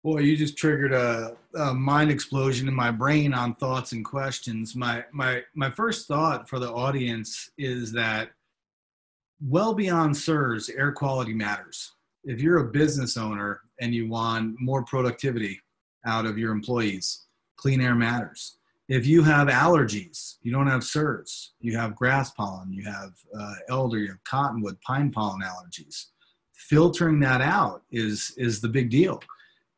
Boy, 0.04 0.20
you 0.20 0.38
just 0.38 0.58
triggered 0.58 0.94
a, 0.94 1.36
a, 1.56 1.74
mind 1.74 2.12
explosion 2.12 2.68
in 2.68 2.74
my 2.74 2.92
brain 2.92 3.34
on 3.34 3.56
thoughts 3.56 3.92
and 3.92 4.06
questions. 4.06 4.76
My 4.76 5.04
my 5.12 5.42
my 5.56 5.70
first 5.70 6.08
thought 6.08 6.48
for 6.48 6.60
the 6.60 6.72
audience 6.72 7.50
is 7.58 7.92
that 7.94 8.30
well 9.42 9.74
beyond 9.74 10.16
CIRS, 10.16 10.70
air 10.76 10.92
quality 10.92 11.34
matters. 11.34 11.92
If 12.24 12.40
you're 12.40 12.60
a 12.60 12.72
business 12.72 13.18
owner 13.18 13.62
and 13.80 13.94
you 13.94 14.08
want 14.08 14.56
more 14.60 14.84
productivity 14.84 15.60
out 16.06 16.26
of 16.26 16.38
your 16.38 16.52
employees, 16.52 17.26
clean 17.56 17.82
air 17.82 17.96
matters. 17.96 18.58
If 18.88 19.08
you 19.08 19.24
have 19.24 19.48
allergies, 19.48 20.36
you 20.44 20.52
don't 20.52 20.68
have 20.68 20.82
CIRS, 20.82 21.50
you 21.60 21.76
have 21.78 21.96
grass 21.96 22.32
pollen, 22.32 22.72
you 22.72 22.84
have 22.84 23.14
uh, 23.38 23.56
elder, 23.70 23.98
you 23.98 24.10
have 24.10 24.24
cottonwood, 24.24 24.80
pine 24.82 25.12
pollen 25.12 25.42
allergies. 25.42 26.06
Filtering 26.54 27.20
that 27.22 27.42
out 27.42 27.84
is 27.92 28.34
is 28.38 28.62
the 28.62 28.70
big 28.70 28.90
deal 28.90 29.22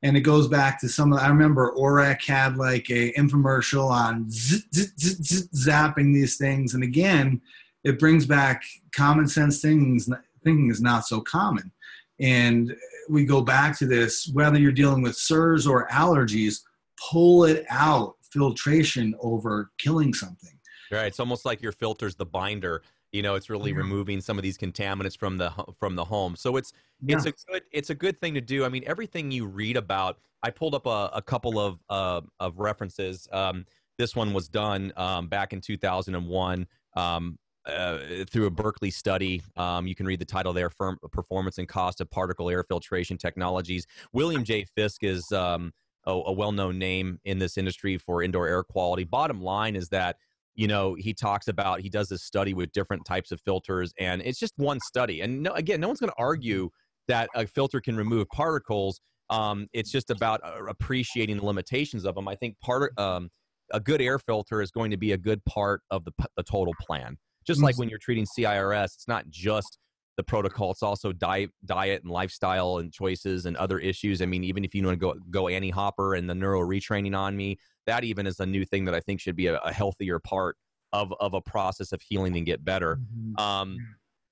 and 0.03 0.15
it 0.15 0.21
goes 0.21 0.47
back 0.47 0.80
to 0.80 0.88
some 0.88 1.11
of 1.11 1.19
i 1.19 1.28
remember 1.28 1.73
Oreck 1.78 2.23
had 2.25 2.57
like 2.57 2.89
a 2.89 3.11
infomercial 3.13 3.89
on 3.89 4.30
z- 4.30 4.63
z- 4.73 4.91
z- 4.97 5.47
zapping 5.55 6.13
these 6.13 6.38
things 6.38 6.73
and 6.73 6.84
again 6.84 7.41
it 7.84 7.99
brings 7.99 8.25
back 8.25 8.63
common 8.91 9.28
sense 9.28 9.61
things 9.61 10.09
thinking 10.43 10.69
is 10.69 10.82
not 10.82 11.05
so 11.05 11.21
common 11.21 11.71
and 12.19 12.75
we 13.10 13.26
go 13.26 13.41
back 13.41 13.78
to 13.80 13.86
this 13.86 14.30
whether 14.34 14.60
you're 14.60 14.72
dealing 14.72 15.01
with 15.01 15.14
CIRS 15.14 15.68
or 15.68 15.88
allergies 15.89 16.62
pull 17.10 17.45
it 17.45 17.66
out 17.70 18.16
filtration 18.22 19.16
over 19.22 19.72
killing 19.78 20.14
something. 20.14 20.58
Right 20.91 21.05
it's 21.05 21.20
almost 21.20 21.45
like 21.45 21.62
your 21.62 21.72
filter's 21.72 22.16
the 22.16 22.26
binder 22.26 22.82
you 23.12 23.22
know 23.22 23.36
it's 23.36 23.49
really 23.49 23.74
removing 23.74 24.20
some 24.20 24.38
of 24.38 24.43
these 24.43 24.58
contaminants 24.58 25.18
from 25.18 25.38
the 25.38 25.51
from 25.80 25.95
the 25.95 26.03
home. 26.03 26.36
So 26.36 26.58
it's 26.58 26.74
yeah. 27.01 27.16
it's 27.16 27.26
a 27.26 27.32
good 27.51 27.64
it's 27.72 27.89
a 27.89 27.95
good 27.95 28.20
thing 28.20 28.34
to 28.34 28.41
do. 28.41 28.66
I 28.66 28.70
mean 28.70 28.84
everything 28.86 29.32
you 29.32 29.45
read 29.45 29.78
about 29.78 30.20
i 30.43 30.49
pulled 30.49 30.76
up 30.76 30.86
a, 30.86 31.10
a 31.14 31.22
couple 31.22 31.60
of 31.60 31.80
uh, 31.89 32.22
of 32.39 32.60
references. 32.60 33.28
Um, 33.32 33.66
this 33.97 34.16
one 34.16 34.34
was 34.34 34.47
done 34.47 34.93
um, 34.95 35.28
back 35.28 35.53
in 35.53 35.62
2001 35.62 36.68
um, 36.95 37.39
uh, 37.68 38.26
through 38.30 38.45
a 38.45 38.51
Berkeley 38.51 38.91
study. 38.91 39.41
Um, 39.55 39.88
you 39.88 39.95
can 39.95 40.05
read 40.05 40.20
the 40.20 40.26
title 40.26 40.53
there 40.53 40.70
Firm, 40.70 40.97
Performance 41.11 41.57
and 41.57 41.68
Cost 41.68 42.01
of 42.01 42.09
Particle 42.09 42.49
Air 42.49 42.63
Filtration 42.63 43.18
Technologies. 43.18 43.86
William 44.13 44.43
J. 44.43 44.65
Fisk 44.76 45.03
is 45.03 45.30
um, 45.32 45.72
a, 46.05 46.11
a 46.11 46.32
well 46.32 46.51
known 46.51 46.80
name 46.80 47.20
in 47.26 47.39
this 47.39 47.57
industry 47.57 47.97
for 47.97 48.24
indoor 48.24 48.47
air 48.47 48.63
quality. 48.63 49.03
Bottom 49.03 49.41
line 49.41 49.76
is 49.76 49.89
that 49.89 50.15
you 50.55 50.68
know 50.68 50.95
he 50.95 51.13
talks 51.13 51.47
about 51.47 51.80
he 51.80 51.89
does 51.89 52.09
this 52.09 52.24
study 52.24 52.53
with 52.53 52.72
different 52.74 53.05
types 53.05 53.32
of 53.32 53.39
filters 53.41 53.93
and 53.99 54.22
it's 54.24 54.39
just 54.39 54.53
one 54.57 54.80
study 54.80 55.22
and 55.22 55.43
no, 55.43 55.51
again 55.51 55.80
no 55.80 55.88
one's 55.88 55.99
going 55.99 56.09
to 56.09 56.18
argue 56.18 56.70
that 57.07 57.30
a 57.36 57.45
filter 57.45 57.80
can 57.80 57.95
remove 57.95 58.28
particles 58.30 58.99
um, 59.30 59.68
it's 59.72 59.91
just 59.91 60.09
about 60.09 60.41
uh, 60.43 60.65
appreciating 60.68 61.38
the 61.38 61.45
limitations 61.45 62.05
of 62.05 62.15
them 62.15 62.28
i 62.28 62.36
think 62.36 62.59
part 62.59 62.91
um, 62.99 63.30
a 63.72 63.80
good 63.80 64.01
air 64.01 64.18
filter 64.18 64.61
is 64.61 64.72
going 64.72 64.89
to 64.89 64.97
be 64.97 65.11
a 65.11 65.18
good 65.18 65.43
part 65.45 65.82
of 65.91 66.03
the, 66.03 66.11
the 66.36 66.43
total 66.43 66.74
plan 66.82 67.15
just 67.48 67.62
like 67.62 67.74
mm-hmm. 67.74 67.82
when 67.82 67.89
you're 67.89 68.00
treating 68.00 68.26
cirs 68.26 68.93
it's 68.93 69.08
not 69.08 69.28
just 69.30 69.80
the 70.18 70.24
protocol 70.24 70.72
it's 70.72 70.84
also 70.84 71.12
diet 71.12 71.50
diet 71.66 72.04
and 72.04 72.12
lifestyle 72.12 72.78
and 72.78 72.91
choices 72.91 73.45
and 73.45 73.56
other 73.58 73.80
issues 73.80 74.22
i 74.22 74.26
mean 74.26 74.43
even 74.43 74.66
if 74.66 74.76
you 74.76 74.84
want 74.84 74.93
to 74.93 75.00
go 75.00 75.16
go 75.30 75.48
annie 75.48 75.70
hopper 75.70 76.16
and 76.16 76.30
the 76.30 76.36
neural 76.36 76.64
retraining 76.64 77.16
on 77.16 77.36
me 77.36 77.58
that 77.88 78.04
even 78.04 78.28
is 78.28 78.39
a 78.39 78.45
new 78.45 78.64
thing 78.64 78.86
that 78.86 78.93
I 78.93 79.00
think 79.00 79.20
should 79.20 79.36
be 79.36 79.48
a, 79.48 79.58
a 79.58 79.74
healthier 79.74 80.20
part 80.20 80.58
of 80.93 81.12
of 81.20 81.34
a 81.34 81.41
process 81.41 81.91
of 81.91 82.02
healing 82.02 82.38
and 82.38 82.45
get 82.45 82.64
better. 82.64 82.98
Mm-hmm. 82.98 83.43
Um, 83.43 83.78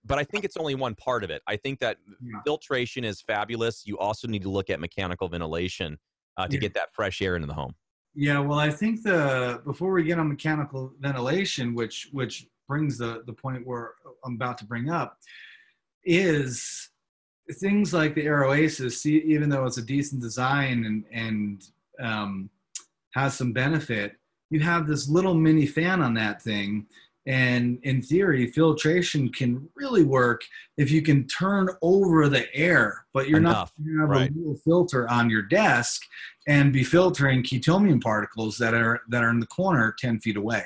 but 0.06 0.20
I 0.20 0.24
think 0.24 0.46
it's 0.46 0.58
only 0.58 0.76
one 0.76 0.94
part 0.94 1.24
of 1.24 1.32
it. 1.32 1.42
I 1.48 1.56
think 1.56 1.80
that 1.80 1.98
yeah. 2.22 2.40
filtration 2.46 3.04
is 3.04 3.22
fabulous. 3.22 3.88
You 3.88 3.98
also 3.98 4.28
need 4.28 4.44
to 4.44 4.50
look 4.50 4.70
at 4.70 4.80
mechanical 4.80 5.28
ventilation 5.28 5.98
uh, 6.38 6.48
to 6.48 6.54
yeah. 6.54 6.60
get 6.60 6.76
that 6.76 6.90
fresh 6.94 7.24
air 7.24 7.36
into 7.36 7.48
the 7.48 7.56
home. 7.56 7.74
Yeah, 8.14 8.40
well, 8.40 8.60
I 8.60 8.70
think 8.70 9.02
the 9.02 9.62
before 9.66 9.92
we 9.92 10.04
get 10.04 10.20
on 10.20 10.30
mechanical 10.30 10.94
ventilation, 11.00 11.74
which 11.74 12.10
which 12.12 12.46
brings 12.68 12.98
the 12.98 13.24
the 13.26 13.34
point 13.34 13.66
where 13.66 13.94
I'm 14.24 14.36
about 14.36 14.58
to 14.60 14.66
bring 14.66 14.90
up, 14.90 15.18
is 16.04 16.90
things 17.60 17.94
like 17.94 18.16
the 18.16 18.24
Air 18.24 18.46
Oasis. 18.46 19.06
Even 19.06 19.50
though 19.50 19.66
it's 19.66 19.78
a 19.78 19.82
decent 19.82 20.22
design 20.22 20.86
and 20.86 21.04
and 21.12 21.64
um, 22.00 22.50
has 23.14 23.36
some 23.36 23.54
benefit, 23.54 24.18
you 24.50 24.60
have 24.60 24.88
this 24.88 25.10
little 25.10 25.34
mini 25.34 25.66
fan 25.66 26.02
on 26.02 26.14
that 26.16 26.42
thing. 26.42 26.88
And 27.28 27.80
in 27.82 28.04
theory, 28.04 28.52
filtration 28.52 29.32
can 29.32 29.68
really 29.76 30.04
work 30.04 30.44
if 30.78 30.92
you 30.92 31.02
can 31.02 31.26
turn 31.26 31.70
over 31.82 32.30
the 32.30 32.54
air, 32.56 33.06
but 33.14 33.28
you're 33.28 33.40
Enough. 33.40 33.72
not 33.80 33.86
you 33.86 34.00
have 34.00 34.10
right. 34.10 34.30
a 34.30 34.34
little 34.38 34.58
filter 34.58 35.10
on 35.10 35.32
your 35.32 35.42
desk 35.42 36.04
and 36.48 36.72
be 36.72 36.84
filtering 36.84 37.42
chaetomium 37.42 38.02
particles 38.02 38.58
that 38.60 38.76
are 38.76 39.02
that 39.10 39.24
are 39.24 39.32
in 39.32 39.40
the 39.40 39.48
corner 39.48 39.96
10 39.98 40.20
feet 40.20 40.38
away. 40.38 40.64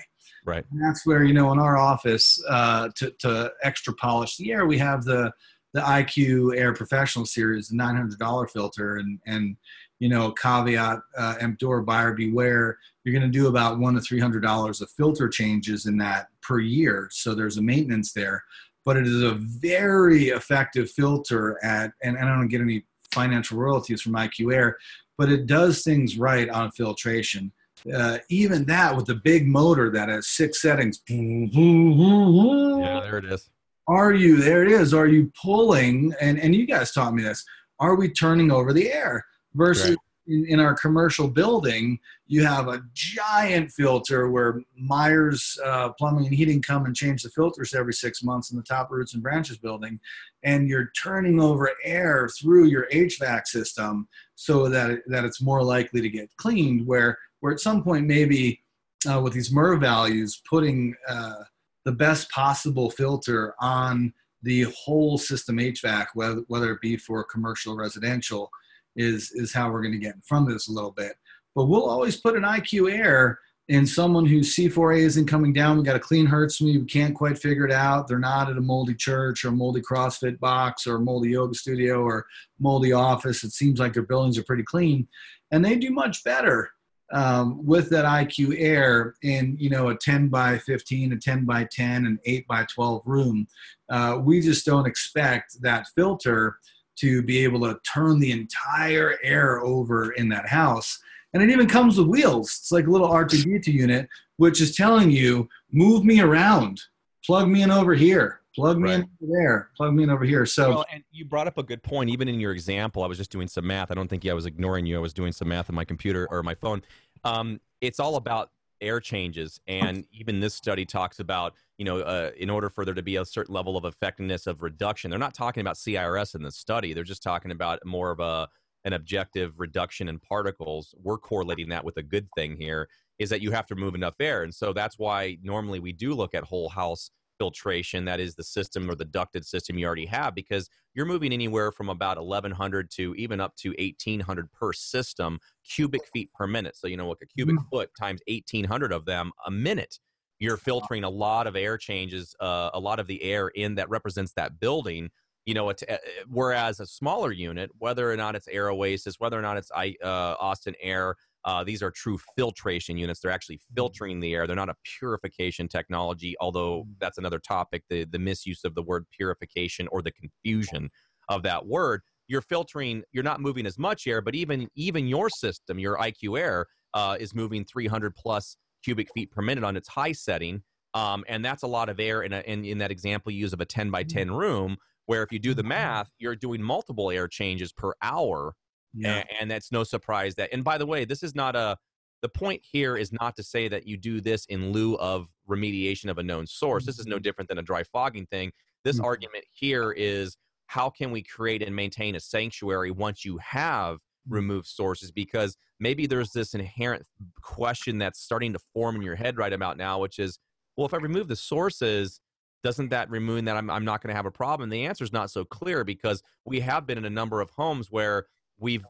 Right. 0.50 0.66
And 0.72 0.84
that's 0.84 1.06
where 1.06 1.24
you 1.24 1.34
know 1.34 1.52
in 1.52 1.60
our 1.60 1.78
office 1.78 2.42
uh, 2.50 2.90
to 2.96 3.12
to 3.20 3.52
extra 3.64 3.94
polish 3.94 4.38
the 4.38 4.52
air, 4.52 4.66
we 4.66 4.78
have 4.78 5.04
the 5.04 5.32
the 5.74 5.82
IQ 5.82 6.58
Air 6.58 6.74
Professional 6.74 7.28
Series, 7.28 7.68
the 7.68 7.78
$900 7.78 8.50
filter, 8.50 8.98
and 8.98 9.20
and 9.28 9.56
you 10.00 10.08
know, 10.08 10.32
caveat 10.32 11.00
uh, 11.18 11.36
emptor, 11.40 11.82
buyer 11.82 12.14
beware. 12.14 12.78
You're 13.04 13.14
going 13.14 13.30
to 13.30 13.38
do 13.38 13.48
about 13.48 13.80
one 13.80 13.94
to 13.96 14.02
three 14.02 14.20
hundred 14.20 14.44
dollars 14.44 14.82
of 14.82 14.90
filter 14.92 15.28
changes 15.30 15.86
in 15.86 15.98
that 15.98 16.28
per 16.42 16.60
year. 16.60 17.10
So 17.12 17.36
there's 17.36 17.58
a 17.58 17.62
maintenance 17.62 18.14
there, 18.14 18.44
but 18.86 18.98
it 18.98 19.06
is 19.06 19.22
a 19.22 19.34
very 19.34 20.30
effective 20.30 20.90
filter 20.90 21.64
at, 21.64 21.92
and, 22.02 22.18
and 22.18 22.30
I 22.30 22.36
don't 22.36 22.48
get 22.48 22.62
any 22.62 22.86
financial 23.12 23.58
royalties 23.58 24.02
from 24.02 24.14
IQ 24.14 24.54
Air, 24.54 24.78
but 25.18 25.30
it 25.30 25.48
does 25.48 25.84
things 25.84 26.18
right 26.18 26.50
on 26.50 26.72
filtration. 26.72 27.52
Uh, 27.94 28.18
even 28.30 28.66
that 28.66 28.96
with 28.96 29.06
the 29.06 29.16
big 29.16 29.48
motor 29.48 29.90
that 29.92 30.10
has 30.10 30.28
six 30.28 30.62
settings. 30.62 31.02
Yeah, 31.08 33.00
there 33.02 33.18
it 33.18 33.26
is. 33.26 33.50
Are 33.88 34.14
you 34.14 34.38
there? 34.38 34.64
It 34.64 34.72
is. 34.72 34.94
Are 34.94 35.08
you 35.08 35.32
pulling? 35.42 36.14
And 36.22 36.40
and 36.40 36.56
you 36.56 36.66
guys 36.66 36.92
taught 36.92 37.14
me 37.14 37.24
this. 37.24 37.44
Are 37.80 37.96
we 37.96 38.10
turning 38.10 38.52
over 38.52 38.74
the 38.74 38.92
air? 38.92 39.26
versus 39.56 39.90
right. 39.90 39.98
in, 40.28 40.46
in, 40.48 40.60
our 40.60 40.74
commercial 40.74 41.28
building 41.28 42.00
you 42.28 42.46
have 42.46 42.68
a 42.68 42.82
giant 42.94 43.72
filter 43.72 44.30
where 44.30 44.62
myers 44.78 45.58
uh, 45.66 45.90
plumbing 45.94 46.26
and 46.28 46.36
heating 46.36 46.62
come 46.62 46.86
and 46.86 46.96
change 46.96 47.24
the 47.24 47.30
filters 47.30 47.74
every 47.74 47.94
six 47.94 48.24
months 48.24 48.52
in 48.52 48.58
the 48.58 48.64
top 48.64 48.92
roots 48.92 49.14
and 49.14 49.24
branches 49.24 49.58
building 49.58 50.00
and 50.44 50.68
you're 50.68 50.92
turning 51.02 51.40
over 51.40 51.72
air 51.84 52.30
through 52.40 52.66
your 52.66 52.88
hvac 52.94 53.48
system 53.48 54.08
so 54.36 54.70
that, 54.70 54.90
it, 54.90 55.02
that 55.08 55.26
it's 55.26 55.42
more 55.42 55.64
likely 55.64 56.02
to 56.02 56.10
get 56.10 56.30
cleaned 56.38 56.86
where 56.86 57.18
where 57.40 57.54
at 57.54 57.60
some 57.60 57.84
point 57.84 58.06
maybe 58.06 58.62
uh, 59.10 59.22
with 59.22 59.34
these 59.34 59.54
MERV 59.54 59.80
values 59.80 60.42
putting 60.50 60.96
uh, 61.08 61.44
the 61.86 61.92
best 61.92 62.30
possible 62.30 62.90
filter 62.90 63.54
on 63.60 64.14
the 64.44 64.64
whole 64.64 65.18
system 65.18 65.58
HVAC, 65.58 66.08
whether, 66.14 66.44
whether 66.48 66.72
it 66.72 66.82
be 66.82 66.98
for 66.98 67.24
commercial 67.24 67.76
residential, 67.76 68.50
is 68.96 69.32
is 69.34 69.54
how 69.54 69.72
we're 69.72 69.82
going 69.82 69.94
to 69.94 70.00
get 70.00 70.16
in 70.16 70.22
front 70.22 70.48
of 70.48 70.54
this 70.54 70.68
a 70.68 70.72
little 70.72 70.92
bit. 70.92 71.14
But 71.56 71.66
we'll 71.66 71.90
always 71.90 72.18
put 72.18 72.36
an 72.36 72.44
IQ 72.44 72.92
Air 72.92 73.40
in 73.70 73.86
someone 73.86 74.26
whose 74.26 74.56
C4A 74.56 75.00
isn't 75.00 75.28
coming 75.28 75.54
down. 75.54 75.78
We 75.78 75.84
got 75.84 75.96
a 75.96 76.00
clean 76.00 76.28
HERTSMI. 76.28 76.80
We 76.80 76.86
can't 76.86 77.14
quite 77.14 77.38
figure 77.38 77.66
it 77.66 77.72
out. 77.72 78.08
They're 78.08 78.18
not 78.18 78.50
at 78.50 78.58
a 78.58 78.62
moldy 78.62 78.96
church 78.96 79.46
or 79.46 79.52
moldy 79.52 79.82
CrossFit 79.82 80.40
box 80.40 80.88
or 80.88 80.96
a 80.96 81.00
moldy 81.00 81.30
yoga 81.30 81.54
studio 81.54 82.02
or 82.02 82.26
moldy 82.60 82.94
office. 82.94 83.44
It 83.44 83.52
seems 83.52 83.80
like 83.80 83.94
their 83.94 84.04
buildings 84.04 84.38
are 84.38 84.44
pretty 84.44 84.64
clean, 84.64 85.08
and 85.52 85.64
they 85.64 85.76
do 85.76 85.92
much 85.92 86.24
better 86.24 86.72
um, 87.12 87.66
with 87.66 87.90
that 87.90 88.06
IQ 88.06 88.56
Air 88.58 89.16
in 89.24 89.56
you 89.60 89.70
know 89.70 89.90
a 89.90 89.98
10 89.98 90.28
by 90.30 90.58
15, 90.60 91.14
a 91.14 91.18
10 91.18 91.46
by 91.46 91.68
10, 91.72 92.06
an 92.06 92.20
8 92.26 92.48
by 92.48 92.66
12 92.66 93.02
room. 93.06 93.48
Uh, 93.90 94.20
we 94.22 94.42
just 94.42 94.66
don't 94.66 94.88
expect 94.88 95.62
that 95.62 95.88
filter 95.96 96.58
to 96.98 97.22
be 97.24 97.44
able 97.44 97.62
to 97.62 97.80
turn 97.92 98.20
the 98.20 98.32
entire 98.32 99.18
air 99.24 99.62
over 99.62 100.12
in 100.12 100.28
that 100.30 100.48
house. 100.48 101.00
And 101.34 101.42
it 101.42 101.50
even 101.50 101.68
comes 101.68 101.98
with 101.98 102.08
wheels. 102.08 102.58
It's 102.60 102.72
like 102.72 102.88
a 102.88 102.92
little 102.92 103.08
R2D2 103.08 103.68
unit, 103.68 104.10
which 104.38 104.62
is 104.62 104.76
telling 104.76 105.10
you, 105.10 105.48
move 105.72 106.04
me 106.04 106.20
around, 106.20 106.82
plug 107.26 107.48
me 107.48 107.62
in 107.62 107.72
over 107.72 107.94
here, 107.94 108.42
plug 108.60 108.78
me 108.78 108.90
right. 108.90 108.96
in 108.96 109.02
over 109.02 109.34
there, 109.34 109.70
plug 109.76 109.94
me 109.94 110.04
in 110.04 110.10
over 110.10 110.26
here. 110.26 110.46
So, 110.46 110.70
well, 110.70 110.86
and 110.92 111.04
you 111.12 111.26
brought 111.26 111.48
up 111.48 111.58
a 111.58 111.64
good 111.64 111.84
point. 111.84 112.10
Even 112.10 112.28
in 112.28 112.40
your 112.40 112.52
example, 112.52 113.04
I 113.04 113.08
was 113.08 113.18
just 113.18 113.32
doing 113.32 113.48
some 113.48 113.66
math. 113.66 113.92
I 113.92 113.94
don't 113.94 114.08
think 114.08 114.26
I 114.28 114.34
was 114.34 114.46
ignoring 114.46 114.86
you. 114.86 114.98
I 114.98 115.02
was 115.02 115.14
doing 115.14 115.32
some 115.32 115.48
math 115.48 115.70
on 115.70 115.76
my 115.76 115.86
computer 115.86 116.28
or 116.30 116.44
my 116.44 116.56
phone. 116.56 116.82
Um, 117.24 117.60
it's 117.82 118.00
all 118.00 118.16
about 118.16 118.52
air 118.82 119.00
changes, 119.00 119.60
and 119.68 120.06
even 120.12 120.40
this 120.40 120.54
study 120.54 120.86
talks 120.86 121.20
about 121.20 121.54
you 121.80 121.86
know, 121.86 122.02
uh, 122.02 122.32
in 122.38 122.50
order 122.50 122.70
for 122.70 122.84
there 122.84 122.94
to 122.94 123.02
be 123.02 123.16
a 123.16 123.26
certain 123.26 123.56
level 123.56 123.78
of 123.78 123.86
effectiveness 123.86 124.48
of 124.48 124.62
reduction, 124.62 125.10
they're 125.10 125.18
not 125.18 125.34
talking 125.34 125.62
about 125.62 125.78
CIRS 125.78 126.36
in 126.36 126.44
the 126.44 126.52
study. 126.52 126.94
They're 126.94 127.06
just 127.06 127.24
talking 127.24 127.52
about 127.52 127.80
more 127.86 128.12
of 128.12 128.20
a 128.20 128.48
an 128.86 128.94
objective 128.94 129.60
reduction 129.60 130.08
in 130.08 130.20
particles. 130.20 130.94
We're 131.02 131.18
correlating 131.18 131.70
that 131.70 131.84
with 131.84 131.98
a 131.98 132.04
good 132.04 132.28
thing 132.36 132.56
here 132.58 132.88
is 133.18 133.30
that 133.30 133.42
you 133.42 133.52
have 133.52 133.66
to 133.68 133.76
move 133.76 133.96
enough 133.96 134.16
air, 134.20 134.44
and 134.44 134.54
so 134.54 134.74
that's 134.74 135.00
why 135.00 135.38
normally 135.42 135.80
we 135.80 135.94
do 135.94 136.14
look 136.14 136.36
at 136.36 136.44
whole 136.44 136.68
house 136.68 137.12
filtration. 137.40 138.06
That 138.06 138.20
is 138.20 138.36
the 138.36 138.44
system 138.44 138.88
or 138.90 138.94
the 138.94 139.06
ducted 139.06 139.46
system 139.46 139.80
you 139.80 139.88
already 139.88 140.06
have 140.06 140.36
because 140.36 140.70
you're 140.94 141.08
moving 141.08 141.34
anywhere 141.34 141.72
from 141.72 141.90
about 141.90 142.18
1100 142.18 142.92
to 142.92 143.16
even 143.16 143.42
up 143.42 143.56
to 143.58 143.70
1800 143.80 144.52
per 144.52 144.74
system 144.74 145.40
cubic 145.68 146.02
feet 146.14 146.30
per 146.34 146.46
minute. 146.46 146.76
So 146.76 146.88
you 146.88 146.98
know, 146.98 147.10
like 147.10 147.24
a 147.24 147.26
cubic 147.26 147.56
mm. 147.56 147.70
foot 147.72 147.90
times 148.00 148.22
1800 148.28 148.92
of 148.92 149.06
them 149.06 149.32
a 149.48 149.50
minute 149.52 149.98
you're 150.40 150.58
filtering 150.58 151.04
a 151.04 151.10
lot 151.10 151.48
of 151.48 151.56
air 151.56 151.78
changes, 151.78 152.36
uh, 152.40 152.70
a 152.74 152.80
lot 152.80 153.00
of 153.00 153.08
the 153.08 153.22
air 153.22 153.50
in 153.50 153.76
that 153.76 153.90
represents 153.90 154.34
that 154.34 154.60
building. 154.60 155.10
You 155.46 155.54
know, 155.54 155.70
it, 155.70 155.84
whereas 156.28 156.80
a 156.80 156.86
smaller 156.86 157.32
unit, 157.32 157.72
whether 157.78 158.12
or 158.12 158.16
not 158.16 158.36
it's 158.36 158.48
Air 158.48 158.70
Oasis, 158.70 159.20
whether 159.20 159.38
or 159.38 159.42
not 159.42 159.58
it's 159.58 159.72
uh, 159.72 159.88
Austin 160.04 160.76
Air, 160.82 161.16
uh, 161.46 161.64
these 161.64 161.82
are 161.82 161.92
true 161.92 162.20
filtration 162.38 162.98
units. 162.98 163.20
They're 163.20 163.32
actually 163.32 163.58
mm-hmm. 163.58 163.76
filtering 163.76 164.20
the 164.20 164.34
air. 164.34 164.48
They're 164.48 164.56
not 164.56 164.70
a 164.70 164.76
purification 165.00 165.68
technology, 165.68 166.36
although 166.40 166.82
mm-hmm. 166.82 166.92
that's 167.00 167.18
another 167.18 167.40
topic 167.40 167.84
the, 167.90 168.06
the 168.06 168.20
misuse 168.20 168.64
of 168.66 168.76
the 168.76 168.84
word 168.84 169.06
purification 169.16 169.88
or 169.92 170.02
the 170.02 170.12
confusion 170.12 170.90
of 171.30 171.44
that 171.44 171.66
word. 171.66 172.02
You're 172.28 172.42
filtering, 172.42 173.04
you're 173.12 173.24
not 173.24 173.42
moving 173.42 173.66
as 173.66 173.80
much 173.80 174.06
air, 174.06 174.22
but 174.22 174.36
even 174.36 174.68
even 174.76 175.08
your 175.08 175.30
system, 175.30 175.80
your 175.80 175.98
IQ 175.98 176.40
Air, 176.40 176.68
uh, 176.94 177.18
is 177.20 177.34
moving 177.34 177.66
300 177.66 178.16
plus 178.16 178.56
cubic 178.84 179.10
feet 179.14 179.32
per 179.32 179.42
minute 179.42 179.64
on 179.64 179.76
its 179.76 179.88
high 179.88 180.12
setting. 180.12 180.62
Um, 180.94 181.24
and 181.28 181.44
that's 181.44 181.64
a 181.64 181.68
lot 181.68 181.90
of 181.90 182.00
air 182.00 182.24
in, 182.24 182.34
a, 182.34 182.40
in, 182.42 182.66
in 182.66 182.78
that 182.80 182.92
example 182.92 183.32
you 183.32 183.40
use 183.40 183.54
of 183.54 183.62
a 183.62 183.66
10 183.66 183.92
by 183.92 184.04
10 184.04 184.32
room, 184.32 184.78
where 185.06 185.24
if 185.24 185.32
you 185.32 185.40
do 185.40 185.54
the 185.54 185.62
mm-hmm. 185.62 185.70
math, 185.70 186.10
you're 186.18 186.36
doing 186.36 186.62
multiple 186.62 187.12
air 187.12 187.28
changes 187.28 187.72
per 187.72 187.94
hour. 188.02 188.54
Yeah. 188.94 189.18
And, 189.18 189.26
and 189.42 189.52
that's 189.52 189.72
no 189.72 189.84
surprise 189.84 190.36
that, 190.36 190.50
and 190.52 190.64
by 190.64 190.78
the 190.78 190.86
way, 190.86 191.06
this 191.06 191.24
is 191.24 191.36
not 191.36 191.56
a, 191.56 191.78
the 192.22 192.30
point 192.30 192.62
here 192.70 192.98
is 192.98 193.14
not 193.14 193.36
to 193.38 193.44
say 193.44 193.68
that 193.68 193.88
you 193.88 193.98
do 193.98 194.20
this 194.20 194.46
in 194.46 194.72
lieu 194.72 194.96
of 194.96 195.28
remediation 195.50 196.10
of 196.10 196.18
a 196.18 196.24
known 196.24 196.46
source. 196.48 196.86
This 196.86 197.00
is 197.00 197.06
no 197.06 197.16
mm-hmm. 197.16 197.24
different 197.24 197.48
than 197.48 197.60
a 197.60 197.62
dry 197.62 197.84
fogging 197.84 198.26
thing. 198.26 198.52
This 198.84 198.98
mm-hmm. 198.98 199.06
argument 199.06 199.46
here 199.52 199.92
is 199.92 200.38
how 200.68 200.90
can 200.90 201.12
we 201.12 201.24
create 201.24 201.64
and 201.64 201.76
maintain 201.76 202.16
a 202.16 202.20
sanctuary 202.20 202.92
once 202.92 203.26
you 203.26 203.38
have 203.38 203.98
removed 204.28 204.68
sources 204.68 205.12
because 205.12 205.58
maybe 205.80 206.06
there's 206.06 206.32
this 206.32 206.54
inherent 206.54 207.04
question 207.42 207.98
that's 207.98 208.20
starting 208.20 208.54
to 208.54 208.60
form 208.74 208.96
in 208.96 209.02
your 209.02 209.16
head 209.16 209.38
right 209.38 209.54
about 209.54 209.78
now, 209.78 210.00
which 210.00 210.20
is, 210.20 210.38
well, 210.78 210.86
if 210.86 210.94
I 210.94 210.98
remove 210.98 211.28
the 211.28 211.36
sources, 211.36 212.20
doesn't 212.64 212.90
that 212.90 213.10
remove 213.10 213.46
that 213.46 213.56
I'm, 213.56 213.70
I'm 213.70 213.86
not 213.86 214.02
going 214.02 214.10
to 214.10 214.16
have 214.16 214.26
a 214.26 214.32
problem? 214.32 214.70
The 214.70 214.86
answer 214.86 215.04
is 215.04 215.14
not 215.14 215.32
so 215.32 215.46
clear 215.46 215.84
because 215.84 216.22
we 216.46 216.60
have 216.60 216.86
been 216.86 216.98
in 216.98 217.06
a 217.06 217.10
number 217.10 217.42
of 217.42 217.50
homes 217.52 217.88
where 217.90 218.28
we've 218.60 218.86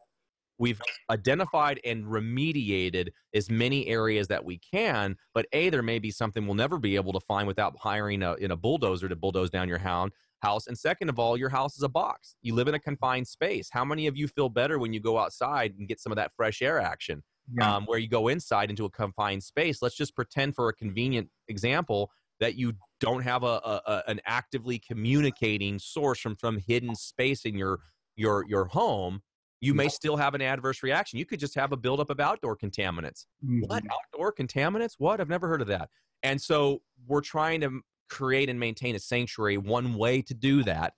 we've 0.58 0.82
identified 1.10 1.80
and 1.86 2.04
remediated 2.06 3.10
as 3.34 3.50
many 3.50 3.88
areas 3.88 4.28
that 4.28 4.44
we 4.44 4.58
can 4.58 5.16
but 5.34 5.46
a 5.54 5.70
there 5.70 5.82
may 5.82 6.00
be 6.00 6.12
something 6.12 6.46
we'll 6.46 6.56
never 6.56 6.78
be 6.78 6.96
able 6.96 7.14
to 7.14 7.20
find 7.22 7.48
without 7.48 7.76
hiring 7.80 8.24
a, 8.24 8.34
in 8.36 8.52
a 8.52 8.58
bulldozer 8.58 9.08
to 9.08 9.16
bulldoze 9.16 9.50
down 9.50 9.70
your 9.70 9.78
house 9.78 10.12
house. 10.42 10.68
And 10.68 10.78
second 10.78 11.10
of 11.10 11.20
all, 11.20 11.38
your 11.38 11.50
house 11.50 11.76
is 11.76 11.84
a 11.84 11.90
box. 11.90 12.36
You 12.42 12.56
live 12.56 12.68
in 12.68 12.76
a 12.76 12.80
confined 12.80 13.28
space. 13.28 13.70
How 13.72 13.86
many 13.86 14.08
of 14.08 14.18
you 14.18 14.28
feel 14.28 14.50
better 14.50 14.80
when 14.80 14.94
you 14.94 15.00
go 15.00 15.18
outside 15.18 15.76
and 15.78 15.88
get 15.88 16.00
some 16.00 16.12
of 16.12 16.16
that 16.16 16.32
fresh 16.36 16.62
air 16.62 16.80
action? 16.80 17.24
Yeah. 17.60 17.78
Um, 17.78 17.86
where 17.86 17.98
you 17.98 18.08
go 18.08 18.28
inside 18.28 18.70
into 18.70 18.86
a 18.86 18.92
confined 18.92 19.44
space. 19.44 19.82
Let's 19.82 19.96
just 19.96 20.16
pretend 20.16 20.54
for 20.54 20.70
a 20.70 20.74
convenient 20.74 21.30
example 21.48 22.12
that 22.40 22.56
you 22.56 22.74
don't 23.00 23.24
have 23.24 23.44
a, 23.44 23.48
a, 23.66 23.82
a, 23.88 24.04
an 24.08 24.22
actively 24.26 24.78
communicating 24.78 25.80
source 25.80 26.20
from 26.20 26.36
from 26.36 26.60
hidden 26.60 26.96
space 26.96 27.46
in 27.46 27.58
your 27.58 27.80
your 28.16 28.46
your 28.48 28.66
home 28.66 29.22
you 29.62 29.74
may 29.74 29.90
still 29.90 30.16
have 30.16 30.36
an 30.36 30.42
adverse 30.42 30.84
reaction 30.84 31.20
you 31.20 31.26
could 31.26 31.40
just 31.40 31.56
have 31.56 31.72
a 31.72 31.78
buildup 31.78 32.10
of 32.10 32.20
outdoor 32.20 32.56
contaminants 32.56 33.26
mm-hmm. 33.44 33.62
what 33.62 33.84
outdoor 33.92 34.34
contaminants 34.34 34.96
what 34.98 35.20
i've 35.20 35.30
never 35.30 35.48
heard 35.48 35.62
of 35.62 35.68
that 35.68 35.90
and 36.24 36.42
so 36.42 36.82
we're 37.08 37.22
trying 37.22 37.62
to 37.62 37.82
create 38.10 38.50
and 38.50 38.60
maintain 38.60 38.96
a 38.96 39.00
sanctuary, 39.00 39.58
one 39.58 39.94
way 39.94 40.22
to 40.22 40.34
do 40.34 40.64
that 40.64 40.94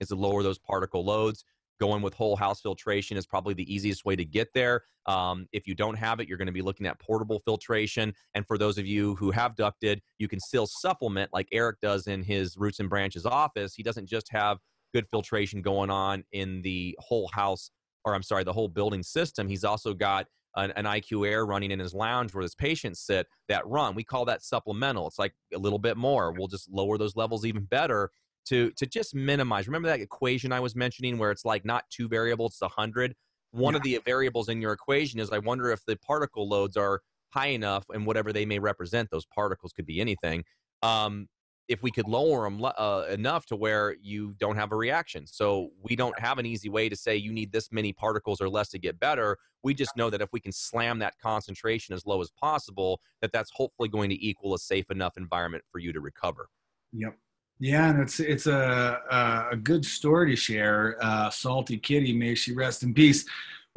is 0.00 0.08
to 0.08 0.16
lower 0.16 0.42
those 0.42 0.58
particle 0.58 1.04
loads. 1.04 1.44
Going 1.80 2.02
with 2.02 2.14
whole 2.14 2.36
house 2.36 2.60
filtration 2.60 3.16
is 3.16 3.26
probably 3.26 3.52
the 3.52 3.72
easiest 3.72 4.04
way 4.04 4.14
to 4.14 4.24
get 4.24 4.48
there. 4.54 4.82
Um, 5.06 5.46
if 5.52 5.66
you 5.66 5.74
don't 5.74 5.96
have 5.96 6.20
it, 6.20 6.28
you're 6.28 6.38
going 6.38 6.46
to 6.46 6.52
be 6.52 6.62
looking 6.62 6.86
at 6.86 7.00
portable 7.00 7.40
filtration. 7.44 8.14
And 8.34 8.46
for 8.46 8.56
those 8.56 8.78
of 8.78 8.86
you 8.86 9.16
who 9.16 9.32
have 9.32 9.56
ducted, 9.56 10.00
you 10.18 10.28
can 10.28 10.38
still 10.38 10.66
supplement 10.66 11.30
like 11.32 11.48
Eric 11.52 11.80
does 11.82 12.06
in 12.06 12.22
his 12.22 12.56
Roots 12.56 12.78
and 12.78 12.88
Branches 12.88 13.26
office. 13.26 13.74
He 13.74 13.82
doesn't 13.82 14.06
just 14.06 14.30
have 14.30 14.58
good 14.94 15.06
filtration 15.10 15.62
going 15.62 15.90
on 15.90 16.22
in 16.30 16.62
the 16.62 16.96
whole 17.00 17.28
house, 17.32 17.72
or 18.04 18.14
I'm 18.14 18.22
sorry, 18.22 18.44
the 18.44 18.52
whole 18.52 18.68
building 18.68 19.02
system. 19.02 19.48
He's 19.48 19.64
also 19.64 19.94
got 19.94 20.26
an, 20.56 20.72
an, 20.76 20.84
IQ 20.84 21.26
Air 21.26 21.46
running 21.46 21.70
in 21.70 21.78
his 21.78 21.94
lounge 21.94 22.34
where 22.34 22.42
his 22.42 22.54
patients 22.54 23.00
sit 23.00 23.26
that 23.48 23.66
run. 23.66 23.94
We 23.94 24.04
call 24.04 24.24
that 24.26 24.42
supplemental. 24.42 25.06
It's 25.08 25.18
like 25.18 25.34
a 25.54 25.58
little 25.58 25.78
bit 25.78 25.96
more. 25.96 26.32
We'll 26.32 26.48
just 26.48 26.70
lower 26.70 26.98
those 26.98 27.16
levels 27.16 27.44
even 27.44 27.64
better 27.64 28.10
to 28.46 28.70
to 28.72 28.86
just 28.86 29.14
minimize. 29.14 29.66
Remember 29.66 29.88
that 29.88 30.00
equation 30.00 30.52
I 30.52 30.60
was 30.60 30.76
mentioning 30.76 31.18
where 31.18 31.30
it's 31.30 31.44
like 31.44 31.64
not 31.64 31.84
two 31.90 32.08
variables, 32.08 32.52
it's 32.52 32.62
a 32.62 32.68
hundred. 32.68 33.14
One 33.52 33.74
yeah. 33.74 33.78
of 33.78 33.82
the 33.82 34.00
variables 34.04 34.48
in 34.48 34.60
your 34.60 34.72
equation 34.72 35.20
is 35.20 35.30
I 35.30 35.38
wonder 35.38 35.70
if 35.70 35.84
the 35.86 35.96
particle 35.96 36.48
loads 36.48 36.76
are 36.76 37.00
high 37.30 37.48
enough 37.48 37.84
and 37.92 38.06
whatever 38.06 38.32
they 38.32 38.44
may 38.44 38.58
represent. 38.58 39.10
Those 39.10 39.26
particles 39.26 39.72
could 39.72 39.86
be 39.86 40.00
anything. 40.00 40.44
Um, 40.82 41.28
if 41.68 41.82
we 41.82 41.90
could 41.90 42.06
lower 42.06 42.44
them 42.44 42.62
uh, 42.64 43.04
enough 43.10 43.46
to 43.46 43.56
where 43.56 43.96
you 44.02 44.34
don't 44.38 44.56
have 44.56 44.72
a 44.72 44.76
reaction. 44.76 45.26
So 45.26 45.70
we 45.82 45.96
don't 45.96 46.18
have 46.18 46.38
an 46.38 46.46
easy 46.46 46.68
way 46.68 46.88
to 46.88 46.96
say 46.96 47.16
you 47.16 47.32
need 47.32 47.52
this 47.52 47.72
many 47.72 47.92
particles 47.92 48.40
or 48.40 48.48
less 48.48 48.68
to 48.70 48.78
get 48.78 49.00
better. 49.00 49.38
We 49.62 49.72
just 49.72 49.96
know 49.96 50.10
that 50.10 50.20
if 50.20 50.28
we 50.32 50.40
can 50.40 50.52
slam 50.52 50.98
that 50.98 51.14
concentration 51.22 51.94
as 51.94 52.04
low 52.04 52.20
as 52.20 52.30
possible, 52.30 53.00
that 53.22 53.32
that's 53.32 53.50
hopefully 53.54 53.88
going 53.88 54.10
to 54.10 54.26
equal 54.26 54.54
a 54.54 54.58
safe 54.58 54.90
enough 54.90 55.16
environment 55.16 55.64
for 55.72 55.78
you 55.78 55.92
to 55.92 56.00
recover. 56.00 56.48
Yep. 56.92 57.16
Yeah, 57.60 57.90
and 57.90 58.00
it's 58.00 58.18
it's 58.18 58.46
a 58.48 59.48
a 59.52 59.56
good 59.56 59.84
story 59.84 60.30
to 60.30 60.36
share. 60.36 60.96
Uh, 61.00 61.30
Salty 61.30 61.78
Kitty, 61.78 62.12
may 62.12 62.34
she 62.34 62.52
rest 62.52 62.82
in 62.82 62.92
peace. 62.92 63.24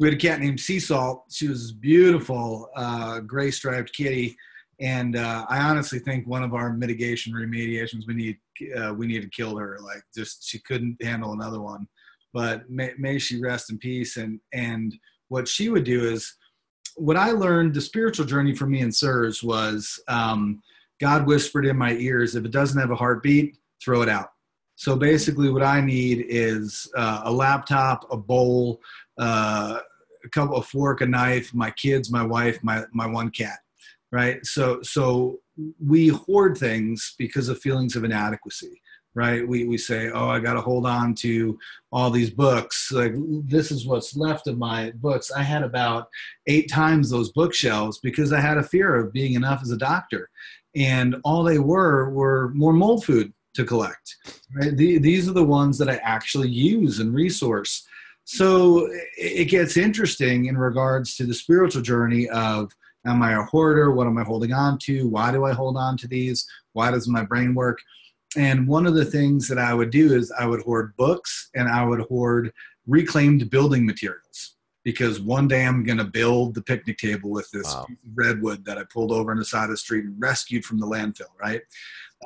We 0.00 0.08
had 0.08 0.14
a 0.14 0.20
cat 0.20 0.40
named 0.40 0.60
Sea 0.60 0.80
Salt. 0.80 1.24
She 1.30 1.48
was 1.48 1.70
a 1.70 1.74
beautiful, 1.74 2.70
uh, 2.76 3.20
gray 3.20 3.50
striped 3.50 3.92
kitty 3.92 4.36
and 4.80 5.16
uh, 5.16 5.44
I 5.48 5.60
honestly 5.60 5.98
think 5.98 6.26
one 6.26 6.44
of 6.44 6.54
our 6.54 6.72
mitigation 6.72 7.32
remediations 7.32 8.06
we 8.06 8.14
need 8.14 8.38
uh, 8.76 8.94
we 8.94 9.06
need 9.06 9.22
to 9.22 9.28
kill 9.28 9.56
her. 9.56 9.78
Like 9.82 10.02
just 10.16 10.48
she 10.48 10.60
couldn't 10.60 11.02
handle 11.02 11.32
another 11.32 11.60
one. 11.60 11.88
But 12.32 12.68
may, 12.70 12.92
may 12.98 13.18
she 13.18 13.40
rest 13.40 13.70
in 13.70 13.78
peace. 13.78 14.16
And 14.16 14.40
and 14.52 14.94
what 15.28 15.48
she 15.48 15.68
would 15.68 15.84
do 15.84 16.04
is 16.08 16.36
what 16.94 17.16
I 17.16 17.32
learned 17.32 17.74
the 17.74 17.80
spiritual 17.80 18.26
journey 18.26 18.54
for 18.54 18.66
me 18.66 18.80
and 18.80 18.92
CIRS 18.92 19.42
was 19.42 20.00
um, 20.08 20.62
God 21.00 21.26
whispered 21.26 21.66
in 21.66 21.76
my 21.76 21.92
ears, 21.94 22.34
if 22.34 22.44
it 22.44 22.50
doesn't 22.50 22.80
have 22.80 22.90
a 22.90 22.96
heartbeat, 22.96 23.56
throw 23.82 24.02
it 24.02 24.08
out. 24.08 24.32
So 24.76 24.94
basically, 24.94 25.50
what 25.50 25.62
I 25.64 25.80
need 25.80 26.26
is 26.28 26.88
uh, 26.96 27.22
a 27.24 27.32
laptop, 27.32 28.06
a 28.12 28.16
bowl, 28.16 28.80
uh, 29.18 29.80
a 30.24 30.28
couple, 30.28 30.56
of 30.56 30.66
fork, 30.66 31.00
a 31.00 31.06
knife, 31.06 31.52
my 31.52 31.70
kids, 31.72 32.12
my 32.12 32.22
wife, 32.22 32.62
my 32.62 32.84
my 32.92 33.06
one 33.06 33.30
cat 33.30 33.58
right? 34.10 34.44
So 34.44 34.80
so 34.82 35.40
we 35.84 36.08
hoard 36.08 36.56
things 36.56 37.14
because 37.18 37.48
of 37.48 37.60
feelings 37.60 37.96
of 37.96 38.04
inadequacy 38.04 38.80
right? 39.14 39.46
We, 39.48 39.64
we 39.64 39.78
say 39.78 40.10
oh 40.10 40.28
i 40.28 40.38
got 40.38 40.54
to 40.54 40.60
hold 40.60 40.86
on 40.86 41.12
to 41.16 41.58
all 41.90 42.10
these 42.10 42.30
books. 42.30 42.92
Like 42.92 43.14
this 43.16 43.72
is 43.72 43.86
what's 43.86 44.16
left 44.16 44.46
of 44.46 44.58
my 44.58 44.92
books. 44.96 45.32
I 45.32 45.42
had 45.42 45.64
about 45.64 46.08
eight 46.46 46.70
times 46.70 47.10
those 47.10 47.32
bookshelves 47.32 47.98
because 47.98 48.32
i 48.32 48.40
had 48.40 48.58
a 48.58 48.62
fear 48.62 48.94
of 48.94 49.12
being 49.12 49.34
enough 49.34 49.60
as 49.62 49.72
a 49.72 49.76
doctor. 49.76 50.30
And 50.76 51.16
all 51.24 51.42
they 51.42 51.58
were 51.58 52.10
were 52.10 52.50
more 52.54 52.72
mold 52.72 53.04
food 53.04 53.32
to 53.54 53.64
collect 53.64 54.16
right? 54.54 54.76
The, 54.76 54.98
these 54.98 55.28
are 55.28 55.32
the 55.32 55.44
ones 55.44 55.78
that 55.78 55.90
i 55.90 55.96
actually 55.96 56.50
use 56.50 57.00
and 57.00 57.14
resource. 57.14 57.86
So 58.24 58.88
it 59.16 59.46
gets 59.48 59.76
interesting 59.76 60.46
in 60.46 60.56
regards 60.56 61.16
to 61.16 61.24
the 61.24 61.34
spiritual 61.34 61.82
journey 61.82 62.28
of 62.28 62.72
Am 63.06 63.22
I 63.22 63.32
a 63.34 63.42
hoarder? 63.42 63.92
What 63.92 64.06
am 64.06 64.18
I 64.18 64.24
holding 64.24 64.52
on 64.52 64.78
to? 64.80 65.08
Why 65.08 65.30
do 65.32 65.44
I 65.44 65.52
hold 65.52 65.76
on 65.76 65.96
to 65.98 66.08
these? 66.08 66.46
Why 66.72 66.90
does 66.90 67.08
my 67.08 67.24
brain 67.24 67.54
work? 67.54 67.78
And 68.36 68.66
one 68.66 68.86
of 68.86 68.94
the 68.94 69.04
things 69.04 69.48
that 69.48 69.58
I 69.58 69.72
would 69.72 69.90
do 69.90 70.14
is 70.14 70.32
I 70.38 70.46
would 70.46 70.60
hoard 70.62 70.94
books 70.96 71.48
and 71.54 71.68
I 71.68 71.84
would 71.84 72.00
hoard 72.02 72.52
reclaimed 72.86 73.48
building 73.50 73.86
materials 73.86 74.56
because 74.84 75.20
one 75.20 75.48
day 75.48 75.64
I'm 75.66 75.82
going 75.84 75.98
to 75.98 76.04
build 76.04 76.54
the 76.54 76.62
picnic 76.62 76.98
table 76.98 77.30
with 77.30 77.50
this 77.50 77.66
Wow. 77.74 77.86
redwood 78.14 78.64
that 78.64 78.78
I 78.78 78.84
pulled 78.84 79.12
over 79.12 79.30
on 79.30 79.38
the 79.38 79.44
side 79.44 79.64
of 79.64 79.70
the 79.70 79.76
street 79.76 80.04
and 80.04 80.14
rescued 80.20 80.64
from 80.64 80.78
the 80.78 80.86
landfill, 80.86 81.32
right? 81.40 81.62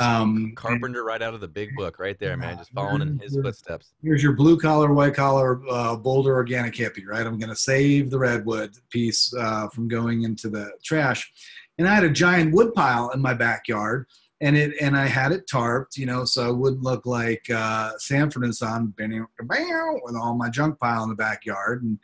Um, 0.01 0.55
Carpenter 0.56 1.05
right 1.05 1.20
out 1.20 1.35
of 1.35 1.40
the 1.40 1.48
big 1.48 1.74
book 1.77 1.98
right 1.98 2.19
there, 2.19 2.36
man. 2.36 2.56
Just 2.56 2.73
following 2.73 3.02
in 3.02 3.19
his 3.19 3.36
footsteps. 3.36 3.93
here's 4.02 4.23
your 4.23 4.32
blue 4.32 4.59
collar, 4.59 4.93
white 4.93 5.14
collar, 5.14 5.60
uh, 5.70 5.97
Boulder 5.97 6.35
organic 6.35 6.74
hippie, 6.74 7.06
right? 7.06 7.27
I'm 7.27 7.39
going 7.39 7.51
to 7.51 7.56
save 7.56 8.10
the 8.10 8.19
redwood 8.19 8.74
piece 8.90 9.32
uh, 9.35 9.69
from 9.69 9.89
going 9.89 10.23
into 10.23 10.48
the 10.48 10.73
trash. 10.82 11.31
And 11.78 11.86
I 11.86 11.94
had 11.94 12.05
a 12.05 12.10
giant 12.10 12.55
wood 12.55 12.73
pile 12.74 13.10
in 13.10 13.20
my 13.20 13.35
backyard, 13.35 14.06
and 14.40 14.56
it 14.56 14.74
and 14.81 14.97
I 14.97 15.06
had 15.06 15.32
it 15.32 15.47
tarped, 15.47 15.97
you 15.97 16.06
know, 16.06 16.24
so 16.24 16.51
it 16.51 16.56
wouldn't 16.56 16.82
look 16.82 17.06
like 17.06 17.48
uh, 17.51 17.93
Sanford 17.98 18.44
and 18.44 18.55
Son 18.55 18.94
with 18.97 20.16
all 20.16 20.35
my 20.35 20.48
junk 20.48 20.78
pile 20.78 21.02
in 21.02 21.10
the 21.10 21.14
backyard. 21.14 21.82
And 21.82 21.98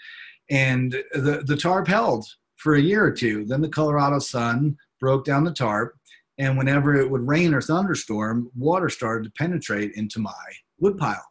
and 0.51 0.93
the 1.13 1.43
the 1.47 1.57
tarp 1.57 1.89
held 1.89 2.27
for 2.57 2.75
a 2.75 2.81
year 2.81 3.05
or 3.05 3.13
two. 3.13 3.45
Then 3.45 3.61
the 3.61 3.69
Colorado 3.69 4.19
sun 4.19 4.77
broke 5.01 5.25
down 5.25 5.45
the 5.45 5.53
tarp, 5.53 5.98
and 6.39 6.57
whenever 6.57 6.95
it 6.95 7.11
would 7.11 7.27
rain 7.27 7.53
or 7.53 7.61
thunderstorm, 7.61 8.51
water 8.57 8.89
started 8.89 9.25
to 9.25 9.33
penetrate 9.33 9.93
into 9.95 10.21
my 10.21 10.33
woodpile. 10.79 11.25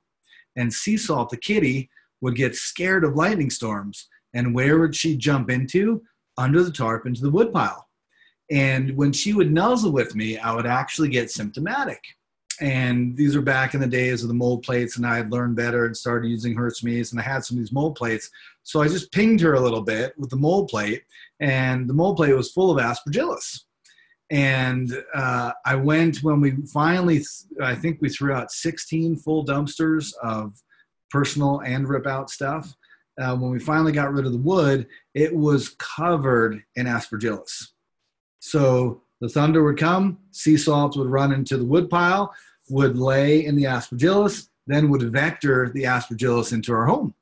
And 0.56 0.74
Sea 0.74 0.98
Salt, 0.98 1.30
the 1.30 1.38
kitty, 1.38 1.90
would 2.22 2.36
get 2.36 2.56
scared 2.56 3.04
of 3.04 3.16
lightning 3.16 3.50
storms. 3.50 4.08
And 4.34 4.54
where 4.54 4.80
would 4.80 4.96
she 4.96 5.16
jump 5.16 5.50
into? 5.50 6.04
Under 6.38 6.64
the 6.64 6.72
tarp 6.72 7.06
into 7.06 7.22
the 7.22 7.32
woodpile. 7.32 7.88
And 8.52 8.96
when 8.96 9.12
she 9.14 9.34
would 9.34 9.52
nuzzle 9.52 9.92
with 9.92 10.16
me, 10.16 10.38
I 10.38 10.54
would 10.54 10.66
actually 10.66 11.10
get 11.10 11.32
symptomatic. 11.32 12.04
And 12.60 13.16
these 13.16 13.36
were 13.36 13.42
back 13.42 13.74
in 13.76 13.80
the 13.80 13.88
days 13.88 14.24
of 14.24 14.30
the 14.30 14.34
mold 14.34 14.64
plates, 14.64 14.98
and 14.98 15.06
I 15.06 15.18
had 15.18 15.32
learned 15.32 15.56
better 15.56 15.86
and 15.86 15.96
started 15.96 16.30
using 16.30 16.56
HERTSMIs, 16.56 17.12
and 17.12 17.20
I 17.20 17.24
had 17.24 17.46
some 17.46 17.56
of 17.58 17.60
these 17.60 17.72
mold 17.72 17.96
plates. 17.96 18.32
So 18.64 18.82
I 18.82 18.88
just 18.88 19.12
pinged 19.12 19.42
her 19.42 19.54
a 19.54 19.60
little 19.60 19.82
bit 19.82 20.14
with 20.18 20.32
the 20.32 20.38
mold 20.38 20.70
plate, 20.70 21.04
and 21.40 21.88
the 21.88 21.94
mold 21.94 22.18
plate 22.18 22.34
was 22.34 22.52
full 22.52 22.72
of 22.72 22.84
aspergillus. 22.84 23.67
And 24.30 24.92
uh, 25.14 25.54
I 25.66 25.76
went 25.76 26.18
when 26.18 26.42
we 26.42 26.52
finally, 26.74 27.24
I 27.62 27.76
think 27.76 28.00
we 28.02 28.10
threw 28.10 28.34
out 28.34 28.52
16 28.52 29.18
full 29.18 29.46
dumpsters 29.46 30.14
of 30.22 30.54
personal 31.10 31.62
and 31.62 31.88
rip 31.88 32.06
out 32.08 32.30
stuff. 32.30 32.74
Uh, 33.20 33.36
when 33.36 33.52
we 33.52 33.60
finally 33.60 33.92
got 33.92 34.14
rid 34.14 34.26
of 34.26 34.32
the 34.32 34.38
wood, 34.38 34.86
it 35.16 35.34
was 35.34 35.70
covered 35.80 36.62
in 36.76 36.86
aspergillus. 36.86 37.70
So 38.40 39.02
the 39.22 39.30
thunder 39.30 39.64
would 39.64 39.78
come, 39.78 40.20
sea 40.32 40.58
salt 40.58 40.98
would 40.98 41.08
run 41.08 41.32
into 41.32 41.58
the 41.58 41.66
wood 41.66 41.90
pile, 41.90 42.34
would 42.70 42.98
lay 42.98 43.46
in 43.46 43.56
the 43.56 43.64
aspergillus, 43.64 44.50
then 44.68 44.90
would 44.90 45.02
vector 45.12 45.72
the 45.74 45.84
aspergillus 45.84 46.54
into 46.54 46.74
our 46.74 46.86
home. 46.86 47.16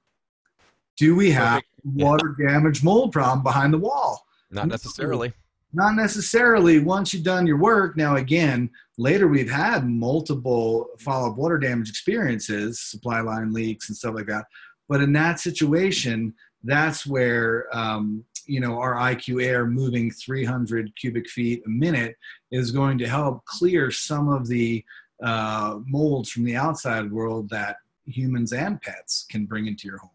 Do 0.98 1.16
we 1.16 1.32
have 1.32 1.62
Perfect. 1.84 2.04
water 2.04 2.36
damage 2.48 2.84
mold 2.84 3.12
problem 3.12 3.44
behind 3.44 3.74
the 3.74 3.78
wall? 3.78 4.26
Not 4.50 4.68
necessarily. 4.68 5.34
Not 5.74 5.96
necessarily 5.96 6.80
once 6.80 7.14
you've 7.14 7.24
done 7.24 7.46
your 7.46 7.58
work. 7.58 7.98
Now, 7.98 8.16
again, 8.16 8.70
later 8.98 9.28
we've 9.28 9.52
had 9.52 9.86
multiple 9.86 10.88
follow 11.00 11.32
up 11.32 11.38
water 11.38 11.58
damage 11.58 11.90
experiences, 11.90 12.80
supply 12.80 13.20
line 13.20 13.52
leaks 13.52 13.90
and 13.90 13.98
stuff 13.98 14.16
like 14.16 14.28
that. 14.28 14.46
But 14.88 15.02
in 15.02 15.12
that 15.14 15.40
situation, 15.40 16.34
that's 16.64 17.06
where 17.06 17.68
um, 17.76 18.24
you 18.46 18.60
know 18.60 18.78
our 18.78 18.96
IQ 18.96 19.44
Air 19.44 19.66
moving 19.66 20.12
300 20.12 20.96
cubic 20.96 21.30
feet 21.30 21.64
a 21.66 21.70
minute 21.70 22.16
is 22.52 22.72
going 22.72 22.98
to 23.00 23.08
help 23.08 23.44
clear 23.46 23.92
some 23.92 24.30
of 24.30 24.48
the 24.48 24.84
uh, 25.24 25.80
molds 25.86 26.30
from 26.30 26.44
the 26.44 26.56
outside 26.56 27.12
world 27.12 27.50
that 27.50 27.78
humans 28.06 28.54
and 28.54 28.82
pets 28.82 29.26
can 29.30 29.46
bring 29.46 29.68
into 29.68 29.88
your 29.88 29.98
home. 29.98 30.12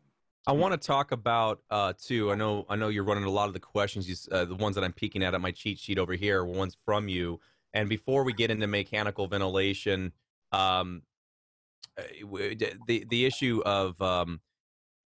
I 0.47 0.53
want 0.53 0.73
to 0.73 0.87
talk 0.87 1.13
about 1.13 1.61
uh, 1.71 1.93
too. 2.01 2.33
I 2.33 2.35
know 2.35 2.65
I 2.69 2.77
know 2.77 2.89
you're 2.89 3.05
running 3.05 3.25
a 3.25 3.31
lot 3.31 3.49
of 3.49 3.55
the 3.55 3.61
questions. 3.61 4.09
You, 4.09 4.17
uh, 4.33 4.47
the 4.47 4.55
ones 4.55 4.75
that 4.75 4.85
I'm 4.85 4.93
peeking 4.93 5.23
at 5.23 5.35
on 5.35 5.43
my 5.43 5.51
cheat 5.51 5.79
sheet 5.79 5.99
over 5.99 6.15
here 6.15 6.45
ones 6.45 6.77
from 6.85 7.09
you. 7.09 7.41
And 7.75 7.89
before 7.89 8.25
we 8.25 8.33
get 8.33 8.51
into 8.51 8.67
mechanical 8.67 9.27
ventilation, 9.29 10.13
um, 10.53 11.03
uh, 11.99 12.03
the 12.87 13.05
the 13.09 13.25
issue 13.27 13.63
of 13.67 14.01
um, 14.01 14.41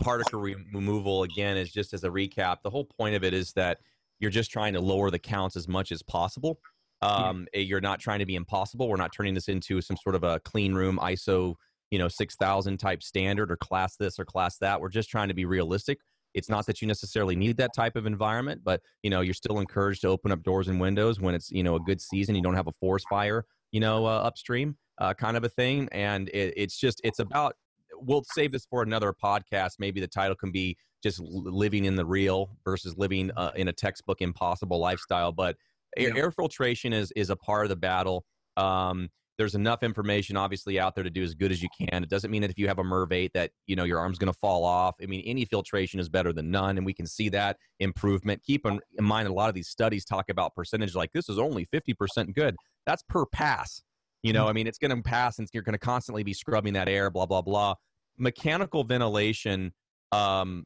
particle 0.01 0.41
re- 0.41 0.57
removal 0.73 1.25
again 1.25 1.57
is 1.57 1.73
just 1.73 1.93
as 1.93 2.05
a 2.05 2.09
recap. 2.09 2.59
The 2.63 2.71
whole 2.71 2.85
point 2.85 3.17
of 3.17 3.25
it 3.25 3.35
is 3.35 3.53
that 3.55 3.79
you're 4.21 4.31
just 4.31 4.51
trying 4.51 4.73
to 4.75 4.81
lower 4.81 5.11
the 5.11 5.19
counts 5.19 5.57
as 5.57 5.67
much 5.69 5.91
as 5.93 6.03
possible. 6.03 6.61
Um, 7.03 7.49
eh, 7.53 7.61
You're 7.61 7.81
not 7.81 8.01
trying 8.01 8.21
to 8.21 8.27
be 8.27 8.37
impossible. 8.37 8.89
We're 8.89 8.97
not 8.97 9.13
turning 9.13 9.35
this 9.35 9.49
into 9.49 9.81
some 9.81 9.97
sort 9.97 10.15
of 10.15 10.23
a 10.25 10.41
clean 10.41 10.75
room 10.75 10.99
ISO 11.03 11.57
you 11.91 11.99
know 11.99 12.09
6000 12.09 12.79
type 12.79 13.03
standard 13.03 13.51
or 13.51 13.57
class 13.57 13.97
this 13.97 14.19
or 14.19 14.25
class 14.25 14.59
that. 14.59 14.81
We're 14.81 14.89
just 14.89 15.11
trying 15.11 15.29
to 15.29 15.35
be 15.35 15.45
realistic. 15.45 15.99
It's 16.35 16.49
not 16.49 16.67
that 16.67 16.83
you 16.83 16.89
necessarily 16.89 17.37
need 17.37 17.57
that 17.59 17.71
type 17.77 17.95
of 17.95 18.07
environment 18.07 18.63
but 18.65 18.81
you 19.03 19.11
know 19.11 19.21
you're 19.21 19.35
still 19.35 19.61
encouraged 19.61 20.03
to 20.03 20.09
open 20.09 20.33
up 20.33 20.43
doors 20.43 20.69
and 20.69 20.81
windows 20.81 21.21
when 21.21 21.35
it's 21.35 21.51
you 21.51 21.63
know 21.63 21.77
a 21.77 21.81
good 21.81 22.01
season. 22.01 22.35
You 22.35 22.43
don't 22.43 22.55
have 22.57 22.69
a 22.69 22.73
forest 22.81 23.07
fire 23.09 23.45
you 23.73 23.81
know 23.81 24.07
uh, 24.07 24.11
upstream 24.11 24.77
uh, 24.99 25.15
kind 25.15 25.37
of 25.37 25.45
a 25.45 25.49
thing. 25.49 25.89
And 25.93 26.29
it, 26.29 26.55
it's 26.57 26.79
just 26.79 27.01
it's 27.05 27.19
about 27.19 27.55
we'll 27.97 28.25
save 28.33 28.53
this 28.53 28.67
for 28.67 28.83
another 28.83 29.13
podcast. 29.13 29.73
Maybe 29.79 30.01
the 30.01 30.09
title 30.09 30.37
can 30.37 30.51
be 30.51 30.77
just 31.03 31.21
living 31.21 31.85
in 31.85 31.97
the 31.97 32.05
real 32.05 32.51
versus 32.65 32.97
living 32.97 33.31
uh, 33.37 33.53
in 33.57 33.69
a 33.69 33.73
textbook 33.73 34.21
impossible 34.21 34.79
lifestyle. 34.79 35.33
But 35.33 35.57
air, 35.97 36.17
air 36.17 36.31
filtration 36.31 36.93
is 36.93 37.13
is 37.17 37.31
a 37.31 37.37
part 37.37 37.65
of 37.65 37.69
the 37.71 37.77
battle. 37.77 38.25
Um, 38.57 39.09
there's 39.37 39.55
enough 39.55 39.83
information 39.83 40.37
obviously 40.37 40.79
out 40.79 40.95
there 40.95 41.05
to 41.05 41.11
do 41.11 41.23
as 41.23 41.35
good 41.35 41.51
as 41.51 41.63
you 41.63 41.69
can. 41.81 42.03
It 42.03 42.09
doesn't 42.09 42.31
mean 42.31 42.43
that 42.43 42.51
if 42.51 42.59
you 42.59 42.69
have 42.69 42.79
a 42.79 42.85
MERV 42.85 43.13
8 43.13 43.33
that 43.35 43.51
you 43.67 43.75
know 43.77 43.85
your 43.85 43.99
arm's 43.99 44.19
going 44.19 44.33
to 44.33 44.39
fall 44.39 44.65
off. 44.65 44.95
I 45.03 45.07
mean, 45.07 45.23
any 45.27 45.45
filtration 45.45 45.99
is 45.99 46.09
better 46.09 46.33
than 46.33 46.51
none, 46.51 46.77
and 46.77 46.87
we 46.87 46.95
can 46.95 47.07
see 47.07 47.29
that 47.31 47.57
improvement. 47.81 48.43
Keep 48.45 48.67
in, 48.67 48.81
in 48.99 49.05
mind 49.05 49.29
a 49.29 49.33
lot 49.33 49.49
of 49.49 49.55
these 49.55 49.69
studies 49.69 50.05
talk 50.05 50.29
about 50.29 50.55
percentage 50.55 50.95
like 50.95 51.11
this 51.13 51.29
is 51.29 51.39
only 51.39 51.67
50% 51.67 52.35
good. 52.35 52.55
That's 52.87 53.03
per 53.09 53.27
pass. 53.27 53.83
You 54.23 54.33
know, 54.33 54.49
I 54.49 54.55
mean, 54.55 54.67
it's 54.67 54.79
going 54.79 54.95
to 54.97 55.03
pass, 55.03 55.39
and 55.39 55.47
you're 55.53 55.63
going 55.63 55.75
to 55.75 55.79
constantly 55.79 56.23
be 56.23 56.33
scrubbing 56.33 56.73
that 56.75 56.89
air. 56.89 57.11
Blah 57.11 57.27
blah 57.27 57.43
blah. 57.43 57.75
Mechanical 58.17 58.85
ventilation 58.85 59.73
um, 60.13 60.65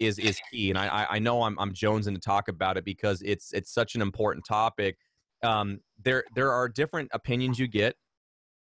is 0.00 0.18
is 0.18 0.40
key, 0.50 0.70
and 0.70 0.78
I 0.78 0.88
I- 0.88 1.06
I 1.10 1.18
know 1.18 1.42
I'm 1.42 1.56
I'm 1.58 1.72
jonesing 1.72 2.14
to 2.14 2.20
talk 2.20 2.48
about 2.48 2.76
it 2.76 2.84
because 2.84 3.22
it's 3.22 3.52
it's 3.52 3.72
such 3.72 3.94
an 3.94 4.02
important 4.02 4.44
topic. 4.44 4.96
Um, 5.42 5.80
there 6.02 6.24
there 6.34 6.50
are 6.50 6.68
different 6.68 7.10
opinions 7.12 7.58
you 7.58 7.68
get 7.68 7.94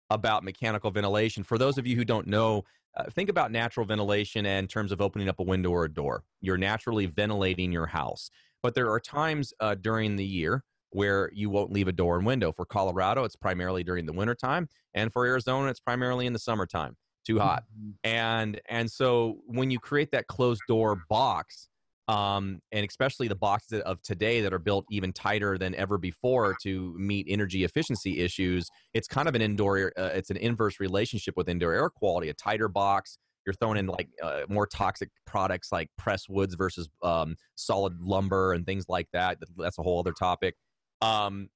about 0.09 0.43
mechanical 0.43 0.91
ventilation. 0.91 1.43
For 1.43 1.57
those 1.57 1.77
of 1.77 1.85
you 1.87 1.95
who 1.95 2.05
don't 2.05 2.27
know, 2.27 2.63
uh, 2.97 3.03
think 3.11 3.29
about 3.29 3.51
natural 3.51 3.85
ventilation 3.85 4.45
in 4.45 4.67
terms 4.67 4.91
of 4.91 5.01
opening 5.01 5.29
up 5.29 5.39
a 5.39 5.43
window 5.43 5.69
or 5.69 5.85
a 5.85 5.93
door. 5.93 6.23
You're 6.41 6.57
naturally 6.57 7.05
ventilating 7.05 7.71
your 7.71 7.85
house. 7.85 8.29
But 8.61 8.75
there 8.75 8.89
are 8.91 8.99
times 8.99 9.53
uh, 9.59 9.75
during 9.75 10.15
the 10.15 10.25
year 10.25 10.63
where 10.91 11.29
you 11.33 11.49
won't 11.49 11.71
leave 11.71 11.87
a 11.87 11.91
door 11.91 12.17
and 12.17 12.25
window. 12.25 12.51
For 12.51 12.65
Colorado, 12.65 13.23
it's 13.23 13.35
primarily 13.35 13.83
during 13.83 14.05
the 14.05 14.13
wintertime. 14.13 14.67
And 14.95 15.13
for 15.13 15.25
Arizona, 15.25 15.69
it's 15.69 15.79
primarily 15.79 16.25
in 16.25 16.33
the 16.33 16.39
summertime. 16.39 16.97
Too 17.25 17.37
hot 17.37 17.63
and 18.03 18.59
and 18.69 18.89
so 18.89 19.39
when 19.45 19.71
you 19.71 19.79
create 19.79 20.11
that 20.11 20.27
closed 20.27 20.61
door 20.67 21.03
box 21.09 21.68
um, 22.09 22.59
and 22.71 22.85
especially 22.85 23.27
the 23.27 23.35
boxes 23.35 23.81
of 23.81 24.01
today 24.01 24.41
that 24.41 24.53
are 24.53 24.59
built 24.59 24.85
even 24.89 25.13
tighter 25.13 25.57
than 25.57 25.75
ever 25.75 25.97
before 25.97 26.55
to 26.63 26.93
meet 26.97 27.25
energy 27.29 27.63
efficiency 27.63 28.19
issues 28.19 28.67
it's 28.93 29.07
kind 29.07 29.27
of 29.27 29.35
an 29.35 29.41
indoor 29.41 29.91
uh, 29.97 30.09
it's 30.13 30.29
an 30.29 30.37
inverse 30.37 30.79
relationship 30.79 31.35
with 31.37 31.47
indoor 31.47 31.73
air 31.73 31.89
quality 31.89 32.29
a 32.29 32.33
tighter 32.33 32.67
box 32.67 33.17
you're 33.45 33.53
throwing 33.55 33.77
in 33.77 33.87
like 33.87 34.09
uh, 34.21 34.41
more 34.47 34.67
toxic 34.67 35.09
products 35.25 35.71
like 35.71 35.89
pressed 35.97 36.29
woods 36.29 36.55
versus 36.55 36.87
um, 37.03 37.35
solid 37.55 37.99
lumber 37.99 38.53
and 38.53 38.65
things 38.65 38.85
like 38.87 39.07
that 39.13 39.37
that's 39.57 39.79
a 39.79 39.81
whole 39.81 39.99
other 39.99 40.13
topic. 40.13 40.55
Um, 41.01 41.49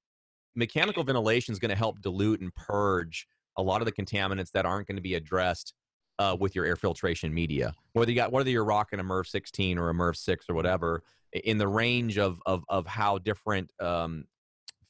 mechanical 0.55 1.03
ventilation 1.03 1.51
is 1.51 1.59
going 1.59 1.69
to 1.69 1.75
help 1.75 2.01
dilute 2.01 2.41
and 2.41 2.53
purge 2.55 3.27
a 3.57 3.61
lot 3.61 3.81
of 3.81 3.85
the 3.85 3.91
contaminants 3.91 4.51
that 4.51 4.65
aren't 4.65 4.88
going 4.88 4.95
to 4.95 5.01
be 5.01 5.13
addressed 5.13 5.73
uh, 6.19 6.35
with 6.40 6.56
your 6.56 6.65
air 6.65 6.76
filtration 6.76 7.34
media. 7.34 7.73
Whether 7.94 8.11
you 8.11 8.15
got 8.15 8.31
whether 8.31 8.49
you're 8.49 8.65
rocking 8.65 8.99
a 8.99 9.03
MERV 9.03 9.27
16 9.27 9.77
or 9.77 9.90
a 9.90 9.94
MERV 9.94 10.15
6 10.15 10.45
or 10.49 10.56
whatever, 10.56 11.03
in 11.44 11.57
the 11.57 11.68
range 11.68 12.18
of 12.18 12.40
of 12.45 12.64
of 12.69 12.85
how 12.85 13.18
different 13.18 13.72
um, 13.80 14.26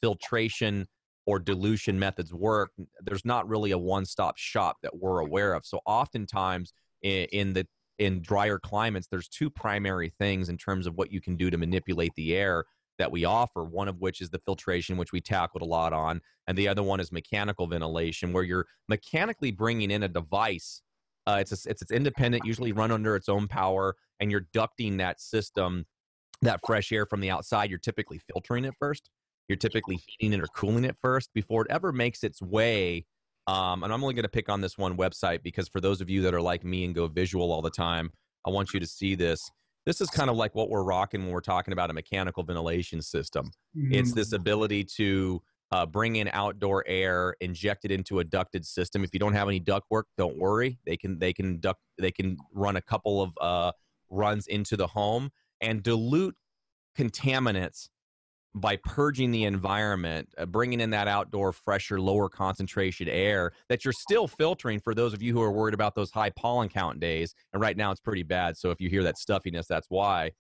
filtration 0.02 0.88
or 1.26 1.40
dilution 1.40 1.98
methods 1.98 2.34
work, 2.34 2.72
there's 3.02 3.24
not 3.24 3.48
really 3.48 3.72
a 3.72 3.78
one-stop 3.78 4.38
shop 4.38 4.78
that 4.84 4.94
we're 4.98 5.20
aware 5.20 5.54
of. 5.54 5.66
So 5.66 5.80
oftentimes 5.86 6.74
in, 7.02 7.28
in 7.32 7.54
the 7.54 7.68
in 8.00 8.22
drier 8.22 8.60
climates, 8.60 9.08
there's 9.08 9.30
two 9.30 9.50
primary 9.50 10.10
things 10.20 10.50
in 10.50 10.58
terms 10.58 10.88
of 10.88 10.96
what 10.96 11.12
you 11.12 11.22
can 11.22 11.36
do 11.36 11.50
to 11.50 11.58
manipulate 11.58 12.12
the 12.16 12.36
air 12.36 12.66
that 12.98 13.12
we 13.12 13.24
offer. 13.24 13.64
One 13.64 13.88
of 13.88 14.00
which 14.02 14.20
is 14.20 14.30
the 14.30 14.40
filtration, 14.40 14.98
which 14.98 15.12
we 15.12 15.22
tackled 15.22 15.62
a 15.62 15.66
lot 15.66 15.94
on, 15.94 16.22
and 16.48 16.58
the 16.58 16.68
other 16.68 16.84
one 16.84 17.00
is 17.00 17.12
mechanical 17.12 17.68
ventilation, 17.68 18.34
where 18.34 18.44
you're 18.44 18.66
mechanically 18.90 19.52
bringing 19.52 19.92
in 19.92 20.04
a 20.04 20.08
device. 20.08 20.82
Uh, 21.26 21.38
it's 21.40 21.52
a, 21.52 21.70
it's 21.70 21.82
it's 21.82 21.92
independent, 21.92 22.46
usually 22.46 22.72
run 22.72 22.92
under 22.92 23.16
its 23.16 23.30
own 23.30 23.48
power, 23.48 23.96
and 24.20 24.32
you're 24.32 24.48
ducting 24.56 24.98
that 24.98 25.22
system, 25.22 25.86
that 26.42 26.60
fresh 26.66 26.92
air 26.92 27.06
from 27.06 27.22
the 27.22 27.30
outside. 27.30 27.70
You're 27.70 27.80
typically 27.80 28.20
filtering 28.32 28.66
it 28.66 28.74
first. 28.80 29.10
You're 29.48 29.58
typically 29.58 30.00
heating 30.08 30.40
it 30.40 30.44
or 30.44 30.48
cooling 30.56 30.86
it 30.86 30.96
first 31.02 31.30
before 31.34 31.64
it 31.64 31.72
ever 31.72 31.92
makes 31.92 32.24
its 32.24 32.42
way. 32.42 33.06
Um, 33.48 33.84
and 33.84 33.92
I'm 33.92 34.02
only 34.02 34.14
going 34.14 34.24
to 34.24 34.30
pick 34.30 34.48
on 34.48 34.62
this 34.62 34.78
one 34.78 34.96
website 34.96 35.44
because 35.44 35.68
for 35.68 35.82
those 35.82 36.00
of 36.00 36.10
you 36.10 36.22
that 36.22 36.34
are 36.34 36.42
like 36.42 36.64
me 36.64 36.86
and 36.86 36.96
go 36.96 37.08
visual 37.08 37.52
all 37.52 37.62
the 37.62 37.70
time, 37.70 38.10
I 38.48 38.50
want 38.50 38.74
you 38.74 38.80
to 38.80 38.88
see 38.88 39.16
this. 39.16 39.52
this 39.86 40.00
is 40.00 40.10
kind 40.10 40.30
of 40.30 40.38
like 40.38 40.56
what 40.56 40.70
we're 40.70 40.84
rocking 40.84 41.24
when 41.24 41.32
we're 41.32 41.42
talking 41.42 41.74
about 41.74 41.90
a 41.90 41.94
mechanical 41.94 42.44
ventilation 42.44 43.02
system. 43.02 43.52
Mm-hmm. 43.78 43.94
It's 43.94 44.14
this 44.14 44.32
ability 44.32 44.86
to 44.96 45.42
uh, 45.74 45.88
bring 45.88 46.18
in 46.18 46.30
outdoor 46.34 46.84
air, 46.86 47.36
inject 47.42 47.84
it 47.84 47.92
into 47.92 48.20
a 48.20 48.24
ducted 48.24 48.64
system. 48.64 49.04
If 49.04 49.10
you 49.12 49.20
don't 49.20 49.34
have 49.34 49.48
any 49.48 49.60
duct 49.60 49.88
work, 49.90 50.06
don't 50.20 50.38
worry. 50.38 50.78
They 50.86 50.96
can 50.96 51.18
they 51.18 51.34
can 51.34 51.60
duct 51.60 51.80
they 51.98 52.12
can 52.12 52.38
run 52.54 52.76
a 52.76 52.82
couple 52.82 53.24
of 53.24 53.32
uh, 53.42 53.72
runs 54.12 54.46
into 54.46 54.78
the 54.78 54.86
home 54.86 55.32
and 55.62 55.82
dilute 55.82 56.36
contaminants 56.96 57.90
by 58.54 58.78
purging 58.84 59.32
the 59.32 59.46
environment, 59.46 60.30
uh, 60.38 60.46
bringing 60.46 60.80
in 60.80 60.92
that 60.92 61.08
outdoor, 61.08 61.52
fresher, 61.52 62.00
lower 62.00 62.30
concentration 62.30 63.08
air 63.08 63.52
that 63.68 63.84
you're 63.84 63.94
still 63.94 64.28
filtering 64.28 64.80
for 64.80 64.94
those 64.94 65.12
of 65.12 65.24
you 65.24 65.34
who 65.34 65.42
are 65.42 65.52
worried 65.52 65.74
about 65.74 65.96
those 65.96 66.12
high 66.12 66.30
pollen 66.30 66.70
count 66.70 67.00
days. 67.00 67.34
And 67.52 67.60
right 67.60 67.76
now 67.76 67.90
it's 67.90 68.00
pretty 68.00 68.22
bad. 68.22 68.58
So 68.58 68.70
if 68.70 68.80
you 68.80 68.90
hear 68.90 69.02
that 69.02 69.18
stuffiness, 69.18 69.66
that's 69.66 69.88
why. 69.90 70.34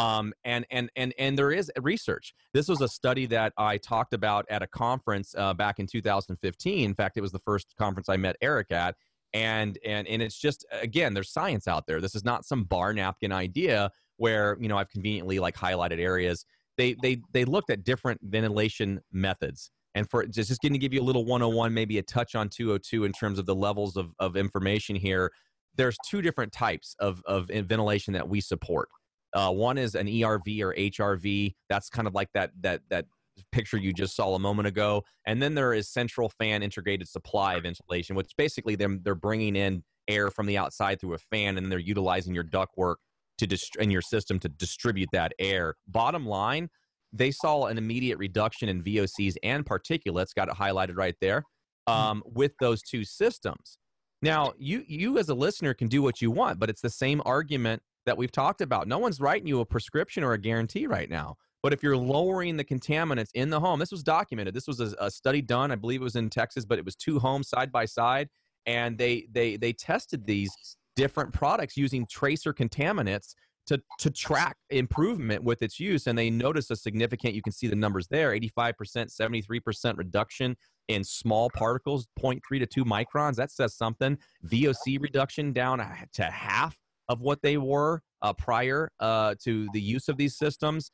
Um, 0.00 0.32
and 0.44 0.66
and 0.70 0.90
and 0.96 1.12
and 1.18 1.38
there 1.38 1.52
is 1.52 1.70
research. 1.80 2.34
This 2.54 2.68
was 2.68 2.80
a 2.80 2.88
study 2.88 3.26
that 3.26 3.52
I 3.56 3.76
talked 3.76 4.14
about 4.14 4.46
at 4.50 4.62
a 4.62 4.66
conference 4.66 5.34
uh, 5.36 5.54
back 5.54 5.78
in 5.78 5.86
2015. 5.86 6.84
In 6.84 6.94
fact, 6.94 7.16
it 7.16 7.20
was 7.20 7.32
the 7.32 7.40
first 7.40 7.74
conference 7.78 8.08
I 8.08 8.16
met 8.16 8.36
Eric 8.40 8.70
at. 8.72 8.94
And 9.32 9.78
and 9.84 10.08
and 10.08 10.20
it's 10.22 10.38
just 10.38 10.66
again, 10.72 11.14
there's 11.14 11.32
science 11.32 11.68
out 11.68 11.86
there. 11.86 12.00
This 12.00 12.14
is 12.14 12.24
not 12.24 12.44
some 12.44 12.64
bar 12.64 12.92
napkin 12.92 13.30
idea 13.30 13.90
where 14.16 14.56
you 14.60 14.68
know 14.68 14.76
I've 14.76 14.90
conveniently 14.90 15.38
like 15.38 15.56
highlighted 15.56 16.00
areas 16.00 16.44
they 16.80 16.94
they 17.02 17.20
they 17.32 17.44
looked 17.44 17.70
at 17.70 17.84
different 17.84 18.20
ventilation 18.22 19.00
methods 19.12 19.70
and 19.94 20.08
for 20.08 20.24
just, 20.26 20.48
just 20.48 20.62
going 20.62 20.72
to 20.72 20.78
give 20.78 20.94
you 20.94 21.02
a 21.02 21.04
little 21.04 21.24
101 21.24 21.74
maybe 21.74 21.98
a 21.98 22.02
touch 22.02 22.34
on 22.34 22.48
202 22.48 23.04
in 23.04 23.12
terms 23.12 23.38
of 23.38 23.46
the 23.46 23.54
levels 23.54 23.96
of, 23.96 24.12
of 24.18 24.36
information 24.36 24.96
here 24.96 25.30
there's 25.76 25.96
two 26.08 26.22
different 26.22 26.52
types 26.52 26.96
of, 26.98 27.22
of 27.26 27.48
ventilation 27.48 28.12
that 28.14 28.28
we 28.28 28.40
support 28.40 28.88
uh, 29.34 29.50
one 29.50 29.78
is 29.78 29.94
an 29.94 30.06
erv 30.06 30.60
or 30.60 30.74
hrv 30.74 31.54
that's 31.68 31.88
kind 31.88 32.08
of 32.08 32.14
like 32.14 32.28
that 32.34 32.50
that 32.60 32.80
that 32.90 33.06
picture 33.52 33.78
you 33.78 33.92
just 33.92 34.14
saw 34.14 34.34
a 34.34 34.38
moment 34.38 34.68
ago 34.68 35.02
and 35.26 35.40
then 35.40 35.54
there 35.54 35.72
is 35.72 35.88
central 35.88 36.28
fan 36.28 36.62
integrated 36.62 37.08
supply 37.08 37.58
ventilation 37.58 38.14
which 38.14 38.32
basically 38.36 38.76
them 38.76 39.00
they're 39.02 39.14
bringing 39.14 39.56
in 39.56 39.82
air 40.08 40.30
from 40.30 40.46
the 40.46 40.58
outside 40.58 41.00
through 41.00 41.14
a 41.14 41.18
fan 41.18 41.56
and 41.56 41.70
they're 41.70 41.78
utilizing 41.78 42.34
your 42.34 42.44
ductwork 42.44 42.96
to 43.38 43.46
dist- 43.46 43.76
in 43.76 43.90
your 43.90 44.02
system 44.02 44.38
to 44.38 44.48
distribute 44.48 45.08
that 45.12 45.32
air. 45.38 45.74
Bottom 45.88 46.26
line, 46.26 46.68
they 47.12 47.30
saw 47.30 47.66
an 47.66 47.78
immediate 47.78 48.18
reduction 48.18 48.68
in 48.68 48.82
VOCs 48.82 49.36
and 49.42 49.64
particulates. 49.64 50.34
Got 50.34 50.48
it 50.48 50.54
highlighted 50.54 50.96
right 50.96 51.16
there 51.20 51.42
hmm. 51.88 51.92
um, 51.92 52.22
with 52.26 52.52
those 52.60 52.82
two 52.82 53.04
systems. 53.04 53.78
Now, 54.22 54.52
you 54.58 54.84
you 54.86 55.18
as 55.18 55.30
a 55.30 55.34
listener 55.34 55.72
can 55.72 55.88
do 55.88 56.02
what 56.02 56.20
you 56.20 56.30
want, 56.30 56.60
but 56.60 56.68
it's 56.68 56.82
the 56.82 56.90
same 56.90 57.22
argument 57.24 57.82
that 58.06 58.16
we've 58.16 58.32
talked 58.32 58.60
about. 58.60 58.88
No 58.88 58.98
one's 58.98 59.20
writing 59.20 59.46
you 59.46 59.60
a 59.60 59.66
prescription 59.66 60.24
or 60.24 60.32
a 60.32 60.38
guarantee 60.38 60.86
right 60.86 61.08
now. 61.08 61.36
But 61.62 61.72
if 61.72 61.82
you're 61.82 61.96
lowering 61.96 62.56
the 62.56 62.64
contaminants 62.64 63.30
in 63.34 63.50
the 63.50 63.60
home, 63.60 63.78
this 63.78 63.92
was 63.92 64.02
documented. 64.02 64.54
This 64.54 64.66
was 64.66 64.80
a, 64.80 64.94
a 64.98 65.10
study 65.10 65.42
done, 65.42 65.70
I 65.70 65.76
believe 65.76 66.00
it 66.00 66.04
was 66.04 66.16
in 66.16 66.30
Texas, 66.30 66.64
but 66.64 66.78
it 66.78 66.84
was 66.84 66.96
two 66.96 67.18
homes 67.18 67.48
side 67.48 67.70
by 67.70 67.84
side, 67.84 68.28
and 68.64 68.96
they 68.96 69.26
they 69.30 69.56
they 69.56 69.72
tested 69.74 70.26
these 70.26 70.50
different 70.96 71.32
products 71.32 71.76
using 71.76 72.06
tracer 72.10 72.52
contaminants 72.52 73.34
to, 73.66 73.80
to 73.98 74.10
track 74.10 74.56
improvement 74.70 75.44
with 75.44 75.62
its 75.62 75.78
use. 75.78 76.06
And 76.06 76.18
they 76.18 76.28
noticed 76.28 76.70
a 76.70 76.76
significant, 76.76 77.34
you 77.34 77.42
can 77.42 77.52
see 77.52 77.68
the 77.68 77.76
numbers 77.76 78.08
there 78.08 78.32
85%, 78.32 78.74
73% 79.08 79.96
reduction 79.96 80.56
in 80.88 81.04
small 81.04 81.50
particles, 81.50 82.08
0.3 82.18 82.40
to 82.58 82.66
2 82.66 82.84
microns. 82.84 83.36
That 83.36 83.52
says 83.52 83.76
something. 83.76 84.18
VOC 84.46 85.00
reduction 85.00 85.52
down 85.52 85.80
uh, 85.80 85.94
to 86.14 86.24
half 86.24 86.76
of 87.10 87.20
what 87.20 87.42
they 87.42 87.58
were 87.58 88.00
uh, 88.22 88.32
prior 88.32 88.88
uh, 89.00 89.34
to 89.42 89.68
the 89.72 89.80
use 89.80 90.08
of 90.08 90.16
these 90.16 90.38
systems. 90.38 90.92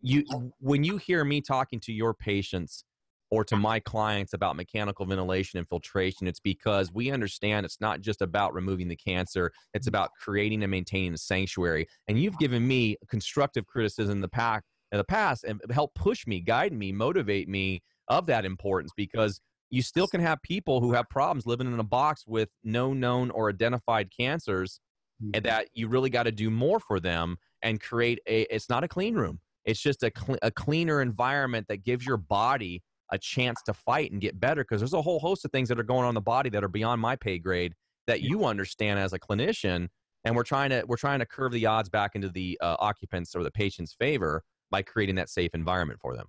You, 0.00 0.24
when 0.58 0.82
you 0.82 0.96
hear 0.96 1.22
me 1.24 1.42
talking 1.42 1.78
to 1.80 1.92
your 1.92 2.14
patients, 2.14 2.84
or 3.30 3.44
to 3.44 3.56
my 3.56 3.78
clients 3.78 4.32
about 4.32 4.56
mechanical 4.56 5.06
ventilation 5.06 5.58
and 5.58 5.68
filtration, 5.68 6.26
it's 6.26 6.40
because 6.40 6.92
we 6.92 7.12
understand 7.12 7.64
it's 7.64 7.80
not 7.80 8.00
just 8.00 8.22
about 8.22 8.52
removing 8.54 8.88
the 8.88 8.96
cancer, 8.96 9.52
it's 9.72 9.86
mm-hmm. 9.86 9.94
about 9.94 10.10
creating 10.20 10.62
and 10.62 10.70
maintaining 10.70 11.14
a 11.14 11.18
sanctuary. 11.18 11.86
And 12.08 12.18
you've 12.18 12.38
given 12.38 12.66
me 12.66 12.96
constructive 13.08 13.66
criticism 13.66 14.12
in 14.12 14.20
the 14.20 14.28
past, 14.28 14.64
in 14.90 14.98
the 14.98 15.04
past 15.04 15.44
and 15.44 15.60
help 15.70 15.94
push 15.94 16.26
me, 16.26 16.40
guide 16.40 16.72
me, 16.72 16.90
motivate 16.90 17.48
me 17.48 17.82
of 18.08 18.26
that 18.26 18.44
importance 18.44 18.90
because 18.96 19.40
you 19.70 19.82
still 19.82 20.08
can 20.08 20.20
have 20.20 20.42
people 20.42 20.80
who 20.80 20.92
have 20.92 21.08
problems 21.08 21.46
living 21.46 21.72
in 21.72 21.78
a 21.78 21.84
box 21.84 22.24
with 22.26 22.48
no 22.64 22.92
known 22.92 23.30
or 23.30 23.48
identified 23.48 24.10
cancers 24.10 24.80
and 25.20 25.32
mm-hmm. 25.32 25.42
that 25.48 25.68
you 25.74 25.88
really 25.88 26.10
got 26.10 26.24
to 26.24 26.32
do 26.32 26.50
more 26.50 26.80
for 26.80 27.00
them 27.00 27.36
and 27.62 27.80
create 27.80 28.20
a 28.26 28.42
it's 28.54 28.68
not 28.68 28.84
a 28.84 28.88
clean 28.88 29.14
room. 29.14 29.40
It's 29.64 29.80
just 29.80 30.02
a, 30.02 30.10
cl- 30.16 30.38
a 30.42 30.50
cleaner 30.50 31.02
environment 31.02 31.66
that 31.68 31.84
gives 31.84 32.06
your 32.06 32.16
body 32.16 32.82
a 33.12 33.18
chance 33.18 33.60
to 33.62 33.74
fight 33.74 34.12
and 34.12 34.20
get 34.20 34.38
better 34.38 34.62
because 34.62 34.80
there's 34.80 34.94
a 34.94 35.02
whole 35.02 35.18
host 35.18 35.44
of 35.44 35.50
things 35.50 35.68
that 35.68 35.78
are 35.78 35.84
going 35.84 36.04
on 36.04 36.10
in 36.10 36.14
the 36.14 36.20
body 36.20 36.48
that 36.50 36.64
are 36.64 36.68
beyond 36.68 37.00
my 37.00 37.16
pay 37.16 37.38
grade 37.38 37.74
that 38.06 38.22
you 38.22 38.44
understand 38.44 38.98
as 38.98 39.12
a 39.12 39.18
clinician 39.18 39.88
and 40.24 40.34
we're 40.36 40.44
trying 40.44 40.70
to 40.70 40.82
we're 40.86 40.96
trying 40.96 41.18
to 41.18 41.26
curve 41.26 41.52
the 41.52 41.66
odds 41.66 41.88
back 41.88 42.12
into 42.14 42.28
the 42.28 42.58
uh, 42.60 42.76
occupants 42.78 43.34
or 43.34 43.42
the 43.42 43.50
patient's 43.50 43.94
favor 43.94 44.42
by 44.70 44.82
creating 44.82 45.16
that 45.16 45.28
safe 45.28 45.50
environment 45.54 45.98
for 46.00 46.16
them. 46.16 46.26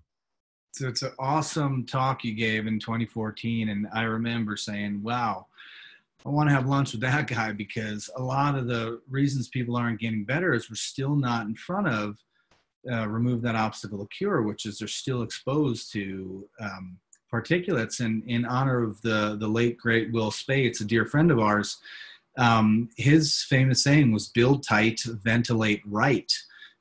So 0.74 0.88
it's 0.88 1.02
an 1.04 1.12
awesome 1.20 1.86
talk 1.86 2.24
you 2.24 2.34
gave 2.34 2.66
in 2.66 2.80
2014 2.80 3.70
and 3.70 3.88
i 3.94 4.04
remember 4.04 4.56
saying 4.56 5.02
wow 5.04 5.48
i 6.26 6.30
want 6.30 6.50
to 6.50 6.54
have 6.54 6.68
lunch 6.68 6.92
with 6.92 7.02
that 7.02 7.28
guy 7.28 7.52
because 7.52 8.10
a 8.18 8.22
lot 8.22 8.58
of 8.58 8.68
the 8.68 9.02
reasons 9.10 9.48
people 9.48 9.76
aren't 9.76 10.00
getting 10.00 10.24
better 10.24 10.54
is 10.54 10.70
we're 10.70 10.76
still 10.76 11.16
not 11.16 11.46
in 11.46 11.56
front 11.56 11.88
of 11.88 12.18
uh, 12.90 13.08
remove 13.08 13.42
that 13.42 13.56
obstacle 13.56 14.02
of 14.02 14.10
cure, 14.10 14.42
which 14.42 14.66
is 14.66 14.80
they're 14.80 14.88
still 14.88 15.22
exposed 15.22 15.92
to 15.94 16.48
um, 16.60 16.98
particulates. 17.32 18.00
And 18.00 18.24
in 18.28 18.46
honor 18.46 18.84
of 18.84 19.02
the 19.02 19.38
the 19.40 19.48
late 19.48 19.78
great 19.78 20.12
Will 20.12 20.32
Spates, 20.32 20.82
a 20.82 20.86
dear 20.86 21.06
friend 21.06 21.32
of 21.32 21.40
ours, 21.40 21.78
um, 22.38 22.90
his 22.98 23.44
famous 23.44 23.84
saying 23.84 24.12
was 24.12 24.30
"Build 24.30 24.64
tight, 24.64 25.02
ventilate 25.04 25.82
right." 25.86 26.32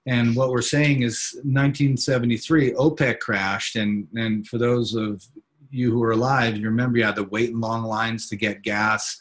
And 0.07 0.35
what 0.35 0.49
we're 0.49 0.63
saying 0.63 1.03
is 1.03 1.33
1973, 1.45 2.73
OPEC 2.73 3.21
crashed, 3.21 3.77
and 3.77 4.09
and 4.15 4.47
for 4.47 4.59
those 4.59 4.95
of 4.95 5.23
you 5.71 5.93
who 5.93 6.03
are 6.03 6.13
alive, 6.13 6.57
you 6.57 6.65
remember 6.65 6.99
you 6.99 7.05
had 7.05 7.17
to 7.17 7.25
wait 7.25 7.51
in 7.51 7.61
long 7.61 7.85
lines 7.85 8.29
to 8.29 8.37
get 8.37 8.63
gas. 8.63 9.21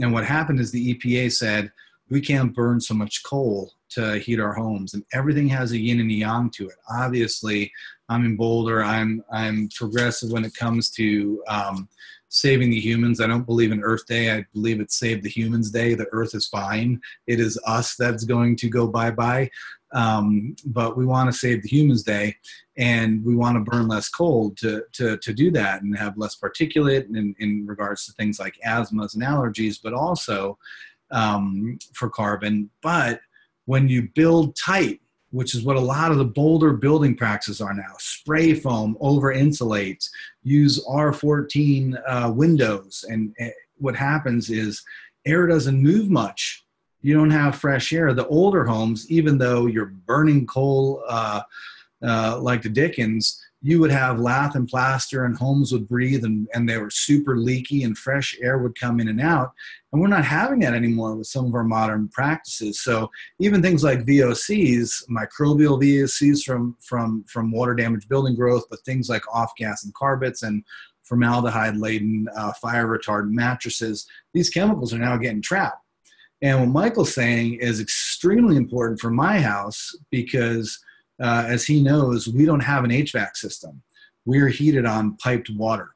And 0.00 0.12
what 0.12 0.24
happened 0.24 0.60
is 0.60 0.70
the 0.70 0.94
EPA 0.94 1.32
said 1.32 1.72
we 2.08 2.20
can't 2.20 2.54
burn 2.54 2.80
so 2.80 2.94
much 2.94 3.22
coal 3.22 3.72
to 3.90 4.18
heat 4.18 4.40
our 4.40 4.54
homes. 4.54 4.94
And 4.94 5.04
everything 5.12 5.48
has 5.48 5.72
a 5.72 5.78
yin 5.78 6.00
and 6.00 6.10
a 6.10 6.14
yang 6.14 6.50
to 6.50 6.68
it. 6.68 6.76
Obviously 6.92 7.72
i'm 8.08 8.24
in 8.24 8.36
boulder. 8.36 8.82
I'm 8.82 9.22
i'm 9.32 9.68
progressive 9.74 10.30
when 10.30 10.44
it 10.44 10.54
comes 10.54 10.90
to 10.90 11.42
um, 11.48 11.88
saving 12.28 12.70
the 12.70 12.80
humans. 12.80 13.20
I 13.20 13.26
don't 13.26 13.46
believe 13.46 13.72
in 13.72 13.82
earth 13.82 14.06
day. 14.06 14.32
I 14.32 14.44
believe 14.52 14.80
it's 14.80 14.98
save 14.98 15.22
the 15.22 15.28
humans 15.28 15.70
day. 15.70 15.94
The 15.94 16.08
earth 16.12 16.34
is 16.34 16.46
fine. 16.46 17.00
It 17.26 17.40
is 17.40 17.58
us 17.66 17.94
that's 17.96 18.24
going 18.24 18.56
to 18.56 18.68
go 18.68 18.86
bye-bye 18.86 19.50
um, 19.92 20.54
but 20.66 20.96
we 20.96 21.04
want 21.04 21.30
to 21.30 21.38
save 21.38 21.62
the 21.62 21.68
humans 21.68 22.02
day 22.02 22.36
and 22.76 23.24
we 23.24 23.34
want 23.34 23.56
to 23.56 23.70
burn 23.70 23.88
less 23.88 24.08
coal 24.08 24.50
to, 24.52 24.82
to, 24.92 25.16
to 25.18 25.32
do 25.32 25.50
that 25.50 25.82
and 25.82 25.96
have 25.96 26.16
less 26.16 26.36
particulate 26.36 27.08
in, 27.08 27.34
in 27.38 27.66
regards 27.66 28.06
to 28.06 28.12
things 28.12 28.38
like 28.38 28.54
asthmas 28.66 29.14
and 29.14 29.22
allergies 29.22 29.78
but 29.82 29.92
also 29.92 30.56
um, 31.10 31.78
for 31.92 32.08
carbon 32.08 32.70
but 32.82 33.20
when 33.70 33.88
you 33.88 34.08
build 34.16 34.56
tight, 34.56 35.00
which 35.30 35.54
is 35.54 35.62
what 35.62 35.76
a 35.76 35.80
lot 35.80 36.10
of 36.10 36.18
the 36.18 36.24
bolder 36.24 36.72
building 36.72 37.16
practices 37.16 37.60
are 37.60 37.72
now, 37.72 37.94
spray 37.98 38.52
foam 38.52 38.96
over 39.00 39.32
insulates, 39.32 40.08
use 40.42 40.84
R14 40.86 42.02
uh, 42.04 42.32
windows. 42.32 43.04
And 43.08 43.32
uh, 43.40 43.46
what 43.76 43.94
happens 43.94 44.50
is 44.50 44.82
air 45.24 45.46
doesn't 45.46 45.80
move 45.80 46.10
much. 46.10 46.64
You 47.02 47.14
don't 47.14 47.30
have 47.30 47.56
fresh 47.56 47.92
air. 47.92 48.12
The 48.12 48.26
older 48.26 48.64
homes, 48.64 49.10
even 49.10 49.38
though 49.38 49.66
you're 49.66 49.86
burning 49.86 50.46
coal 50.46 51.02
uh, 51.08 51.42
uh 52.02 52.38
like 52.40 52.62
the 52.62 52.68
Dickens, 52.68 53.40
you 53.62 53.78
would 53.78 53.90
have 53.90 54.18
lath 54.18 54.54
and 54.54 54.66
plaster 54.66 55.24
and 55.24 55.36
homes 55.36 55.70
would 55.72 55.86
breathe 55.86 56.24
and, 56.24 56.48
and 56.54 56.68
they 56.68 56.78
were 56.78 56.90
super 56.90 57.36
leaky 57.36 57.82
and 57.82 57.96
fresh 57.96 58.36
air 58.40 58.58
would 58.58 58.78
come 58.78 59.00
in 59.00 59.08
and 59.08 59.20
out. 59.20 59.52
And 59.92 60.00
we're 60.00 60.08
not 60.08 60.24
having 60.24 60.60
that 60.60 60.72
anymore 60.72 61.14
with 61.14 61.26
some 61.26 61.44
of 61.46 61.54
our 61.54 61.64
modern 61.64 62.08
practices. 62.08 62.80
So 62.80 63.10
even 63.38 63.60
things 63.60 63.84
like 63.84 64.06
vocs 64.06 65.02
microbial 65.10 65.78
vocs 65.78 66.42
from 66.42 66.76
from 66.80 67.24
from 67.24 67.52
water 67.52 67.74
damage 67.74 68.08
building 68.08 68.34
growth 68.34 68.64
but 68.70 68.80
things 68.84 69.08
like 69.08 69.22
off 69.32 69.54
gas 69.56 69.84
and 69.84 69.92
carpets 69.94 70.42
and 70.42 70.64
formaldehyde 71.02 71.76
laden 71.76 72.26
uh, 72.36 72.52
fire 72.52 72.86
retardant 72.86 73.30
mattresses 73.30 74.06
these 74.32 74.48
chemicals 74.48 74.94
are 74.94 74.98
now 74.98 75.16
getting 75.16 75.42
trapped 75.42 75.84
and 76.42 76.60
what 76.60 76.68
michael's 76.68 77.14
saying 77.14 77.54
is 77.54 77.80
extremely 77.80 78.56
important 78.56 78.98
for 79.00 79.10
my 79.10 79.40
house 79.40 79.94
because 80.10 80.78
uh, 81.20 81.44
as 81.46 81.64
he 81.64 81.82
knows, 81.82 82.28
we 82.28 82.46
don't 82.46 82.60
have 82.60 82.84
an 82.84 82.90
HVAC 82.90 83.36
system. 83.36 83.82
We're 84.24 84.48
heated 84.48 84.86
on 84.86 85.16
piped 85.18 85.50
water. 85.50 85.90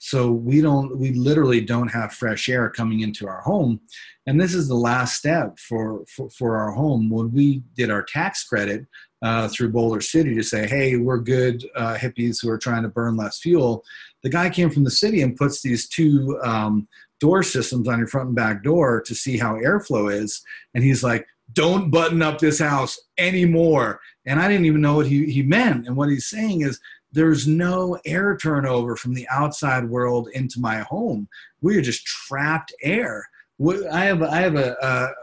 so 0.00 0.30
we 0.30 0.60
don't 0.60 0.96
we 0.96 1.12
literally 1.12 1.60
don't 1.60 1.88
have 1.88 2.12
fresh 2.12 2.48
air 2.48 2.70
coming 2.70 3.00
into 3.00 3.26
our 3.26 3.40
home 3.40 3.80
and 4.26 4.40
this 4.40 4.54
is 4.54 4.68
the 4.68 4.74
last 4.74 5.16
step 5.16 5.58
for 5.58 6.04
for, 6.06 6.30
for 6.30 6.56
our 6.56 6.70
home 6.70 7.10
when 7.10 7.32
we 7.32 7.64
did 7.76 7.90
our 7.90 8.04
tax 8.04 8.44
credit 8.44 8.86
uh, 9.22 9.48
through 9.48 9.72
boulder 9.72 10.00
city 10.00 10.36
to 10.36 10.42
say 10.42 10.68
hey 10.68 10.96
we're 10.96 11.18
good 11.18 11.64
uh, 11.74 11.96
hippies 11.96 12.38
who 12.40 12.48
are 12.48 12.58
trying 12.58 12.84
to 12.84 12.88
burn 12.88 13.16
less 13.16 13.40
fuel 13.40 13.82
the 14.22 14.30
guy 14.30 14.48
came 14.48 14.70
from 14.70 14.84
the 14.84 14.90
city 15.02 15.22
and 15.22 15.36
puts 15.36 15.62
these 15.62 15.88
two 15.88 16.38
um, 16.44 16.86
door 17.20 17.42
systems 17.42 17.88
on 17.88 17.98
your 17.98 18.08
front 18.08 18.28
and 18.28 18.36
back 18.36 18.62
door 18.62 19.00
to 19.02 19.14
see 19.14 19.38
how 19.38 19.54
airflow 19.54 20.12
is 20.12 20.42
and 20.74 20.84
he's 20.84 21.02
like 21.02 21.26
don't 21.52 21.90
button 21.90 22.22
up 22.22 22.38
this 22.38 22.58
house 22.58 22.98
anymore 23.16 24.00
and 24.26 24.40
i 24.40 24.48
didn't 24.48 24.66
even 24.66 24.80
know 24.80 24.94
what 24.94 25.06
he, 25.06 25.30
he 25.30 25.42
meant 25.42 25.86
and 25.86 25.96
what 25.96 26.08
he's 26.08 26.26
saying 26.26 26.60
is 26.62 26.80
there's 27.12 27.46
no 27.46 27.98
air 28.04 28.36
turnover 28.36 28.96
from 28.96 29.14
the 29.14 29.26
outside 29.28 29.88
world 29.88 30.28
into 30.34 30.60
my 30.60 30.78
home. 30.80 31.28
We 31.60 31.76
are 31.76 31.82
just 31.82 32.04
trapped 32.04 32.72
air. 32.82 33.28
I 33.60 34.04
have 34.04 34.22
I 34.22 34.40
have 34.40 34.54
a, 34.54 34.76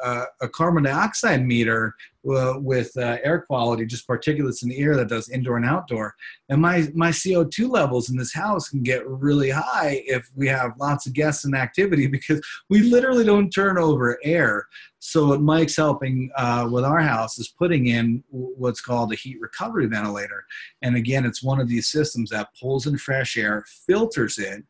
a, 0.03 0.25
a 0.41 0.49
carbon 0.49 0.83
dioxide 0.83 1.45
meter 1.45 1.95
uh, 2.29 2.55
with 2.57 2.91
uh, 2.97 3.17
air 3.23 3.41
quality, 3.41 3.85
just 3.85 4.07
particulates 4.07 4.61
in 4.61 4.69
the 4.69 4.77
air 4.77 4.97
that 4.97 5.07
does 5.07 5.29
indoor 5.29 5.55
and 5.55 5.65
outdoor. 5.65 6.15
And 6.49 6.61
my 6.61 6.89
my 6.93 7.11
CO2 7.11 7.69
levels 7.69 8.09
in 8.09 8.17
this 8.17 8.33
house 8.33 8.67
can 8.67 8.83
get 8.83 9.07
really 9.07 9.51
high 9.51 10.03
if 10.05 10.29
we 10.35 10.47
have 10.49 10.73
lots 10.77 11.07
of 11.07 11.13
guests 11.13 11.45
and 11.45 11.55
activity 11.55 12.07
because 12.15 12.41
we 12.69 12.81
literally 12.81 13.23
don't 13.23 13.51
turn 13.51 13.77
over 13.77 14.19
air. 14.23 14.67
So 14.99 15.27
what 15.27 15.41
Mike's 15.41 15.77
helping 15.77 16.29
uh, 16.35 16.67
with 16.69 16.83
our 16.83 16.99
house 16.99 17.37
is 17.37 17.47
putting 17.47 17.87
in 17.87 18.23
what's 18.29 18.81
called 18.81 19.13
a 19.13 19.15
heat 19.15 19.39
recovery 19.39 19.85
ventilator. 19.85 20.45
And 20.81 20.97
again, 20.97 21.25
it's 21.25 21.43
one 21.43 21.61
of 21.61 21.69
these 21.69 21.87
systems 21.87 22.31
that 22.31 22.49
pulls 22.59 22.87
in 22.87 22.97
fresh 22.97 23.37
air, 23.37 23.63
filters 23.87 24.39
it, 24.39 24.63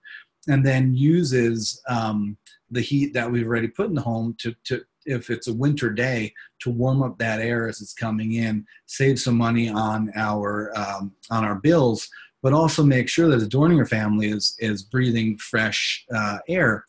and 0.48 0.66
then 0.66 0.94
uses 0.94 1.82
um, 1.88 2.38
the 2.72 2.82
heat 2.82 3.14
that 3.14 3.32
we've 3.32 3.48
already 3.48 3.68
put 3.68 3.88
in 3.88 3.96
the 3.96 4.02
home 4.02 4.36
to, 4.40 4.56
to 4.66 4.82
if 5.06 5.30
it's 5.30 5.48
a 5.48 5.54
winter 5.54 5.92
day 5.92 6.34
to 6.60 6.70
warm 6.70 7.04
up 7.04 7.18
that 7.18 7.40
air 7.40 7.68
as 7.68 7.82
it's 7.82 7.94
coming 7.94 8.34
in 8.34 8.66
save 8.88 9.20
some 9.20 9.38
money 9.38 9.70
on 9.70 10.12
our 10.16 10.72
um, 10.78 11.12
on 11.30 11.44
our 11.44 11.56
bills 11.56 12.10
but 12.42 12.54
also 12.54 12.84
make 12.84 13.08
sure 13.08 13.28
that 13.28 13.38
the 13.38 13.46
dorninger 13.46 13.88
family 13.88 14.28
is 14.28 14.56
is 14.60 14.84
breathing 14.84 15.38
fresh 15.38 16.06
uh, 16.14 16.40
air 16.48 16.86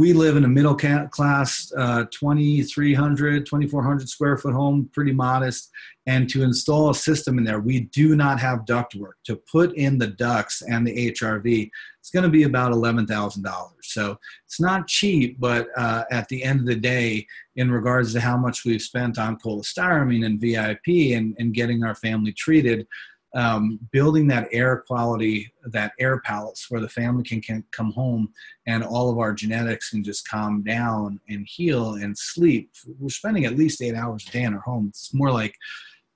we 0.00 0.14
live 0.14 0.38
in 0.38 0.46
a 0.46 0.48
middle 0.48 0.74
class 0.74 1.70
uh, 1.76 2.06
2300 2.10 3.44
2400 3.44 4.08
square 4.08 4.38
foot 4.38 4.54
home 4.54 4.88
pretty 4.94 5.12
modest. 5.12 5.70
And 6.06 6.26
to 6.30 6.42
install 6.42 6.88
a 6.88 6.94
system 6.94 7.36
in 7.36 7.44
there 7.44 7.60
we 7.60 7.80
do 7.80 8.16
not 8.16 8.40
have 8.40 8.60
ductwork. 8.60 9.20
To 9.24 9.36
put 9.36 9.74
in 9.74 9.98
the 9.98 10.06
ducts 10.06 10.62
and 10.62 10.86
the 10.86 11.12
hrv 11.12 11.70
it's 11.98 12.10
going 12.10 12.22
to 12.22 12.30
be 12.30 12.44
about 12.44 12.72
$11000 12.72 13.70
so 13.82 14.16
it's 14.46 14.58
not 14.58 14.86
cheap 14.86 15.38
but 15.38 15.68
uh, 15.76 16.04
at 16.10 16.26
the 16.28 16.42
end 16.42 16.60
of 16.60 16.66
the 16.66 16.76
day 16.76 17.26
in 17.56 17.70
regards 17.70 18.14
to 18.14 18.20
how 18.20 18.38
much 18.38 18.64
we've 18.64 18.80
spent 18.80 19.18
on 19.18 19.38
cholestyramine 19.38 20.24
and 20.24 20.40
vip 20.40 20.80
and, 21.14 21.36
and 21.38 21.52
getting 21.52 21.84
our 21.84 21.94
family 21.94 22.32
treated 22.32 22.86
um, 23.34 23.78
building 23.92 24.26
that 24.28 24.48
air 24.52 24.84
quality, 24.86 25.52
that 25.64 25.92
air 25.98 26.20
palace 26.20 26.66
where 26.68 26.80
the 26.80 26.88
family 26.88 27.22
can, 27.22 27.40
can 27.40 27.64
come 27.70 27.92
home 27.92 28.32
and 28.66 28.82
all 28.82 29.10
of 29.10 29.18
our 29.18 29.32
genetics 29.32 29.90
can 29.90 30.02
just 30.02 30.28
calm 30.28 30.62
down 30.62 31.20
and 31.28 31.46
heal 31.48 31.94
and 31.94 32.16
sleep. 32.16 32.70
We're 32.98 33.08
spending 33.08 33.44
at 33.44 33.56
least 33.56 33.82
eight 33.82 33.94
hours 33.94 34.26
a 34.28 34.32
day 34.32 34.42
in 34.42 34.54
our 34.54 34.60
home. 34.60 34.86
It's 34.88 35.14
more 35.14 35.30
like, 35.30 35.54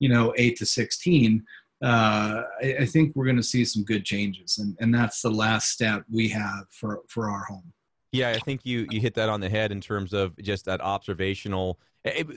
you 0.01 0.09
know, 0.09 0.35
eight 0.37 0.57
to 0.59 0.67
16. 0.67 1.45
Uh, 1.83 2.43
I, 2.63 2.77
I, 2.81 2.87
think 2.87 3.15
we're 3.15 3.27
going 3.27 3.37
to 3.37 3.43
see 3.43 3.65
some 3.65 3.85
good 3.85 4.05
changes, 4.07 4.57
and, 4.57 4.75
and 4.81 4.95
that's 4.95 5.21
the 5.21 5.31
last 5.31 5.69
step 5.69 6.05
we 6.11 6.29
have 6.29 6.65
for, 6.71 7.03
for 7.09 7.29
our 7.29 7.45
home. 7.45 7.75
Yeah, 8.15 8.31
I 8.31 8.39
think 8.39 8.61
you 8.65 8.87
you 8.91 9.01
hit 9.01 9.15
that 9.15 9.29
on 9.29 9.41
the 9.41 9.51
head 9.51 9.73
in 9.73 9.81
terms 9.81 10.13
of 10.13 10.37
just 10.39 10.67
that 10.67 10.81
observational. 10.81 11.81
It, 12.05 12.29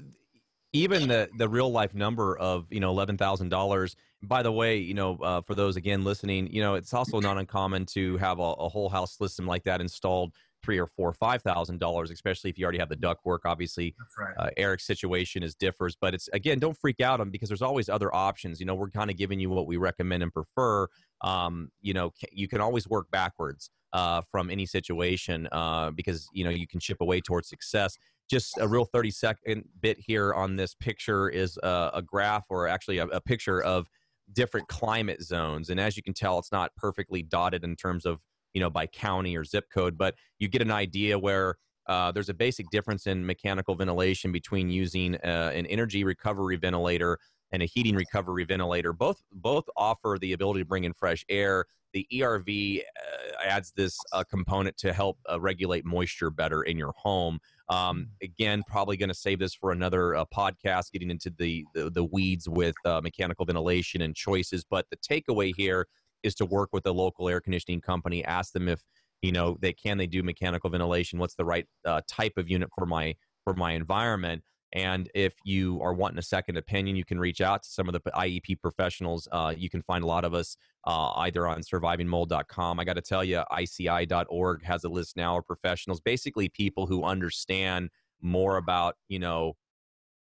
even 0.73 1.07
the 1.07 1.30
the 1.38 1.48
real 1.48 1.72
life 1.72 1.94
number 1.94 2.38
of 2.38 2.65
you 2.69 2.80
know 2.80 2.89
eleven 2.89 3.18
thousand 3.18 3.49
dollars 3.49 3.95
by 4.23 4.41
the 4.41 4.52
way, 4.52 4.77
you 4.77 4.94
know, 4.94 5.18
uh, 5.18 5.41
for 5.41 5.53
those 5.53 5.76
again 5.76 6.03
listening, 6.03 6.52
you 6.52 6.61
know, 6.61 6.73
it's 6.76 6.94
also 6.94 7.19
not 7.19 7.38
uncommon 7.38 7.85
to 7.88 8.18
have 8.18 8.39
a, 8.39 8.41
a 8.41 8.68
whole 8.68 8.89
house 8.89 9.18
system 9.18 9.45
like 9.45 9.64
that 9.64 9.80
installed 9.80 10.34
three 10.64 10.80
or 10.80 10.88
four, 10.88 11.14
five 11.14 11.41
thousand 11.44 11.80
dollars, 11.80 12.10
especially 12.10 12.49
if 12.49 12.57
you 12.57 12.65
already 12.65 12.80
have 12.80 12.89
the 12.89 12.95
duct 12.95 13.23
work. 13.26 13.44
Obviously, 13.45 13.95
right. 14.18 14.34
uh, 14.38 14.49
Eric's 14.57 14.88
situation 14.88 15.44
is 15.44 15.53
differs, 15.53 15.95
but 15.95 16.14
it's 16.14 16.27
again, 16.34 16.57
don't 16.57 16.77
freak 16.77 16.99
out 16.99 17.22
on 17.22 17.30
because 17.30 17.48
there's 17.48 17.61
always 17.61 17.89
other 17.89 18.14
options. 18.14 18.60
You 18.60 18.65
know, 18.65 18.76
we're 18.76 18.89
kind 18.89 19.11
of 19.11 19.18
giving 19.18 19.39
you 19.39 19.49
what 19.49 19.68
we 19.68 19.77
recommend 19.77 20.23
and 20.23 20.34
prefer. 20.34 20.88
Um, 21.22 21.69
you 21.81 21.94
know, 21.94 22.11
you 22.31 22.48
can 22.48 22.60
always 22.60 22.88
work 22.88 23.10
backwards 23.11 23.69
uh, 23.94 24.22
from 24.31 24.49
any 24.49 24.65
situation 24.65 25.48
uh, 25.52 25.91
because 25.91 26.27
you 26.34 26.44
know 26.44 26.49
you 26.49 26.68
can 26.68 26.80
chip 26.80 27.02
away 27.02 27.22
towards 27.22 27.48
success. 27.48 27.98
Just 28.29 28.57
a 28.59 28.67
real 28.67 28.85
30 28.85 29.11
second 29.11 29.65
bit 29.81 29.97
here 29.99 30.33
on 30.33 30.55
this 30.55 30.75
picture 30.75 31.29
is 31.29 31.57
a, 31.63 31.91
a 31.95 32.01
graph 32.01 32.45
or 32.49 32.67
actually 32.67 32.97
a, 32.97 33.05
a 33.07 33.21
picture 33.21 33.61
of 33.61 33.87
different 34.33 34.67
climate 34.67 35.21
zones. 35.21 35.69
And 35.69 35.79
as 35.79 35.95
you 35.95 36.03
can 36.03 36.13
tell, 36.13 36.37
it's 36.39 36.51
not 36.51 36.75
perfectly 36.75 37.23
dotted 37.23 37.63
in 37.63 37.75
terms 37.75 38.05
of, 38.05 38.19
you 38.53 38.61
know, 38.61 38.69
by 38.69 38.87
county 38.87 39.37
or 39.37 39.43
zip 39.43 39.65
code, 39.73 39.97
but 39.97 40.15
you 40.39 40.47
get 40.47 40.61
an 40.61 40.71
idea 40.71 41.17
where 41.17 41.55
uh, 41.87 42.11
there's 42.11 42.29
a 42.29 42.33
basic 42.33 42.69
difference 42.69 43.07
in 43.07 43.25
mechanical 43.25 43.75
ventilation 43.75 44.31
between 44.31 44.69
using 44.69 45.15
uh, 45.17 45.51
an 45.53 45.65
energy 45.67 46.03
recovery 46.03 46.57
ventilator 46.57 47.17
and 47.51 47.63
a 47.63 47.65
heating 47.65 47.95
recovery 47.95 48.43
ventilator. 48.43 48.91
Both 48.91 49.21
both 49.31 49.65
offer 49.77 50.17
the 50.19 50.33
ability 50.33 50.59
to 50.61 50.65
bring 50.65 50.83
in 50.83 50.93
fresh 50.93 51.23
air. 51.29 51.65
The 51.93 52.05
ERV 52.13 52.81
uh, 52.81 53.43
adds 53.45 53.71
this 53.71 53.97
uh, 54.11 54.23
component 54.29 54.75
to 54.77 54.91
help 54.91 55.17
uh, 55.31 55.39
regulate 55.39 55.85
moisture 55.85 56.29
better 56.29 56.63
in 56.63 56.77
your 56.77 56.93
home. 56.97 57.39
Um, 57.69 58.10
again, 58.22 58.64
probably 58.68 58.98
going 58.98 59.10
to 59.10 59.15
save 59.15 59.39
this 59.39 59.53
for 59.53 59.72
another 59.72 60.15
uh, 60.15 60.26
podcast, 60.34 60.91
getting 60.91 61.11
into 61.11 61.30
the 61.38 61.65
the, 61.73 61.89
the 61.89 62.03
weeds 62.03 62.48
with 62.48 62.76
uh, 62.85 63.02
mechanical 63.02 63.45
ventilation 63.45 64.02
and 64.02 64.15
choices. 64.15 64.65
But 64.69 64.85
the 64.89 64.98
takeaway 64.98 65.53
here 65.56 65.88
is 66.23 66.35
to 66.35 66.45
work 66.45 66.69
with 66.72 66.85
a 66.85 66.91
local 66.91 67.27
air 67.30 67.41
conditioning 67.41 67.81
company. 67.81 68.23
Ask 68.26 68.53
them 68.53 68.68
if 68.68 68.81
you 69.22 69.31
know 69.31 69.57
they 69.61 69.73
can 69.73 69.98
they 69.98 70.07
do 70.07 70.23
mechanical 70.23 70.69
ventilation. 70.69 71.19
What's 71.19 71.35
the 71.35 71.45
right 71.45 71.65
uh, 71.85 72.02
type 72.07 72.34
of 72.38 72.49
unit 72.49 72.69
for 72.77 72.85
my 72.85 73.15
for 73.44 73.53
my 73.53 73.73
environment? 73.73 74.44
And 74.73 75.10
if 75.15 75.34
you 75.44 75.80
are 75.81 75.94
wanting 75.94 76.18
a 76.18 76.23
second 76.23 76.57
opinion, 76.57 76.95
you 76.95 77.06
can 77.06 77.19
reach 77.19 77.41
out 77.41 77.64
to 77.64 77.69
some 77.69 77.88
of 77.88 77.94
the 77.94 78.02
IEP 78.11 78.60
professionals. 78.60 79.27
Uh, 79.31 79.53
you 79.56 79.69
can 79.69 79.81
find 79.81 80.03
a 80.03 80.07
lot 80.07 80.26
of 80.26 80.34
us 80.34 80.57
uh, 80.85 81.11
either 81.18 81.48
on 81.48 81.61
survivingmold.com. 81.61 82.80
I 82.80 82.84
got 82.84 82.95
to 82.95 83.02
tell 83.02 83.23
you, 83.23 83.44
ISEAI.org 83.52 84.64
has 84.64 84.84
a 84.84 84.89
list 84.89 85.15
now 85.15 85.38
of 85.38 85.45
professionals, 85.45 86.02
basically 86.02 86.49
people 86.49 86.85
who 86.85 87.03
understand 87.03 87.89
more 88.22 88.57
about, 88.57 88.95
you 89.07 89.19
know, 89.19 89.56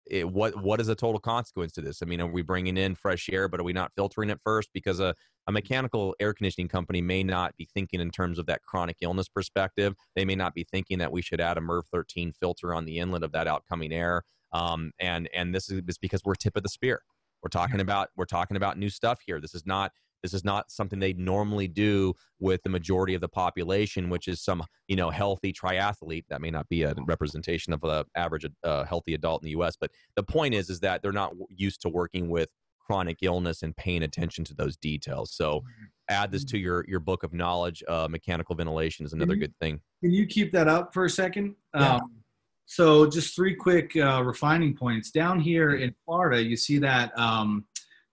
it, 0.06 0.30
what 0.30 0.62
what 0.62 0.82
is 0.82 0.88
the 0.88 0.96
total 0.96 1.20
consequence 1.20 1.72
to 1.74 1.82
this? 1.82 2.02
I 2.02 2.06
mean, 2.06 2.22
are 2.22 2.28
we 2.28 2.42
bringing 2.42 2.78
in 2.78 2.96
fresh 2.96 3.30
air, 3.32 3.48
but 3.48 3.60
are 3.60 3.64
we 3.64 3.74
not 3.74 3.92
filtering 3.96 4.30
it 4.30 4.40
first? 4.44 4.70
Because 4.74 5.00
a, 5.00 5.16
a 5.48 5.52
mechanical 5.52 6.16
air 6.20 6.34
conditioning 6.34 6.68
company 6.68 7.02
may 7.02 7.24
not 7.24 7.56
be 7.58 7.68
thinking 7.74 8.00
in 8.00 8.12
terms 8.12 8.40
of 8.40 8.46
that 8.48 8.64
chronic 8.64 8.98
illness 9.02 9.30
perspective. 9.30 9.94
They 10.16 10.26
may 10.26 10.36
not 10.36 10.54
be 10.54 10.66
thinking 10.70 11.00
that 11.00 11.12
we 11.12 11.22
should 11.22 11.40
add 11.40 11.58
a 11.58 11.62
MERV 11.62 11.84
13 11.92 12.34
filter 12.40 12.74
on 12.74 12.86
the 12.86 13.00
inlet 13.00 13.24
of 13.24 13.32
that 13.32 13.48
outcoming 13.48 13.94
air. 13.94 14.24
Um, 14.52 14.92
and 15.00 15.30
and 15.34 15.54
this 15.54 15.70
is 15.70 15.82
because 16.00 16.22
we're 16.24 16.36
tip 16.36 16.56
of 16.56 16.64
the 16.64 16.70
spear. 16.70 17.02
We're 17.42 17.50
talking 17.50 17.80
about 17.80 18.10
we're 18.16 18.26
talking 18.26 18.58
about 18.58 18.78
new 18.78 18.90
stuff 18.90 19.20
here. 19.26 19.40
This 19.40 19.56
is 19.56 19.66
not 19.66 19.92
this 20.24 20.34
is 20.34 20.44
not 20.44 20.72
something 20.72 21.00
they 21.00 21.14
normally 21.14 21.68
do 21.68 22.14
with 22.40 22.64
the 22.64 22.70
majority 22.70 23.14
of 23.14 23.22
the 23.22 23.28
population, 23.28 24.10
which 24.10 24.28
is 24.28 24.42
some 24.42 24.64
you 24.88 24.96
know 24.96 25.10
healthy 25.10 25.54
triathlete. 25.54 26.24
That 26.30 26.42
may 26.42 26.50
not 26.50 26.68
be 26.70 26.84
a 26.84 26.96
representation 27.06 27.74
of 27.74 27.84
a 27.84 28.06
average 28.16 28.46
uh, 28.64 28.86
healthy 28.86 29.14
adult 29.14 29.44
in 29.44 29.46
the 29.46 29.52
U.S. 29.52 29.76
But 29.80 29.92
the 30.16 30.24
point 30.24 30.56
is, 30.56 30.70
is 30.70 30.80
that 30.80 31.02
they're 31.04 31.12
not 31.12 31.34
used 31.50 31.82
to 31.82 31.90
working 31.90 32.30
with 32.30 32.50
chronic 32.80 33.18
illness 33.22 33.62
and 33.64 33.76
paying 33.76 34.04
attention 34.04 34.44
to 34.46 34.54
those 34.54 34.76
details. 34.78 35.34
So 35.34 35.60
mm-hmm. 35.60 35.84
add 36.10 36.32
this 36.32 36.44
to 36.46 36.58
your 36.58 36.86
your 36.88 37.00
book 37.00 37.24
of 37.24 37.34
knowledge. 37.34 37.84
Uh, 37.88 38.08
mechanical 38.10 38.56
ventilation 38.56 39.06
is 39.06 39.14
another 39.14 39.36
you, 39.36 39.42
good 39.42 39.56
thing. 39.60 39.82
Can 40.02 40.12
you 40.12 40.26
keep 40.26 40.52
that 40.54 40.68
up 40.68 40.94
for 40.94 41.06
a 41.06 41.10
second? 41.10 41.56
Yeah. 41.76 41.96
Um, 41.96 42.24
so 42.66 43.08
just 43.10 43.36
three 43.36 43.56
quick 43.56 43.96
uh, 43.96 44.24
refining 44.24 44.76
points. 44.76 45.12
Down 45.12 45.40
here 45.40 45.76
in 45.76 45.94
Florida, 46.06 46.42
you 46.42 46.56
see 46.56 46.80
that 46.80 47.18
um, 47.18 47.66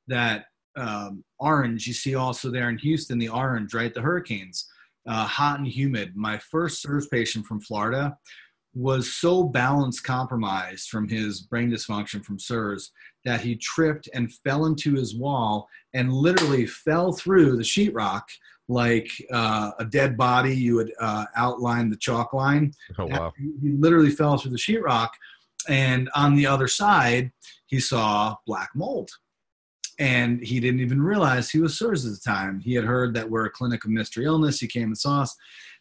that 0.08 0.46
um, 0.76 1.24
orange. 1.38 1.86
You 1.86 1.92
see 1.92 2.14
also 2.14 2.51
there 2.51 2.68
in 2.68 2.78
Houston 2.78 3.18
the 3.18 3.28
orange, 3.28 3.74
right? 3.74 3.92
The 3.92 4.02
hurricanes, 4.02 4.68
uh, 5.06 5.24
hot 5.24 5.59
and 5.59 5.68
humid. 5.68 6.16
My 6.16 6.38
first 6.38 6.84
CIRS 6.84 7.10
patient 7.10 7.47
from 7.47 7.60
Florida 7.60 8.16
was 8.74 9.12
so 9.14 9.42
balance 9.42 10.01
compromised 10.01 10.88
from 10.88 11.09
his 11.09 11.40
brain 11.40 11.70
dysfunction 11.70 12.24
from 12.24 12.38
CIRS 12.38 12.90
that 13.24 13.40
he 13.40 13.56
tripped 13.56 14.09
and 14.14 14.32
fell 14.32 14.66
into 14.66 14.94
his 14.94 15.16
wall 15.16 15.68
and 15.92 16.12
literally 16.12 16.66
fell 16.66 17.12
through 17.12 17.56
the 17.56 17.62
sheetrock 17.62 18.22
like 18.68 19.10
uh, 19.32 19.72
a 19.80 19.84
dead 19.84 20.16
body. 20.16 20.55
You 20.55 20.76
would 20.76 20.92
uh, 21.01 21.24
outline 21.36 21.90
the 21.90 21.97
chalk 21.97 22.32
line. 22.32 22.72
Oh, 22.98 23.06
wow. 23.06 23.32
He 23.36 23.72
literally 23.72 24.10
fell 24.10 24.38
through 24.38 24.52
the 24.52 24.56
sheetrock. 24.56 25.09
And 25.68 26.09
on 26.14 26.36
the 26.36 26.47
other 26.47 26.68
side, 26.68 27.32
he 27.66 27.80
saw 27.80 28.36
black 28.47 28.70
mold. 28.74 29.10
And 30.01 30.43
he 30.43 30.59
didn't 30.59 30.81
even 30.81 31.01
realize 31.01 31.51
he 31.51 31.60
was 31.60 31.78
CIRS 31.78 32.06
at 32.06 32.12
the 32.12 32.20
time. 32.24 32.59
He 32.59 32.74
had 32.74 32.85
heard 32.85 33.14
that 33.14 33.31
we're 33.31 33.44
a 33.44 33.51
clinic 33.51 33.85
of 33.85 33.90
mystery 33.90 34.24
illness. 34.24 34.59
He 34.59 34.66
came 34.66 34.89
and 34.89 34.98
saw 34.98 35.22
us. 35.22 35.36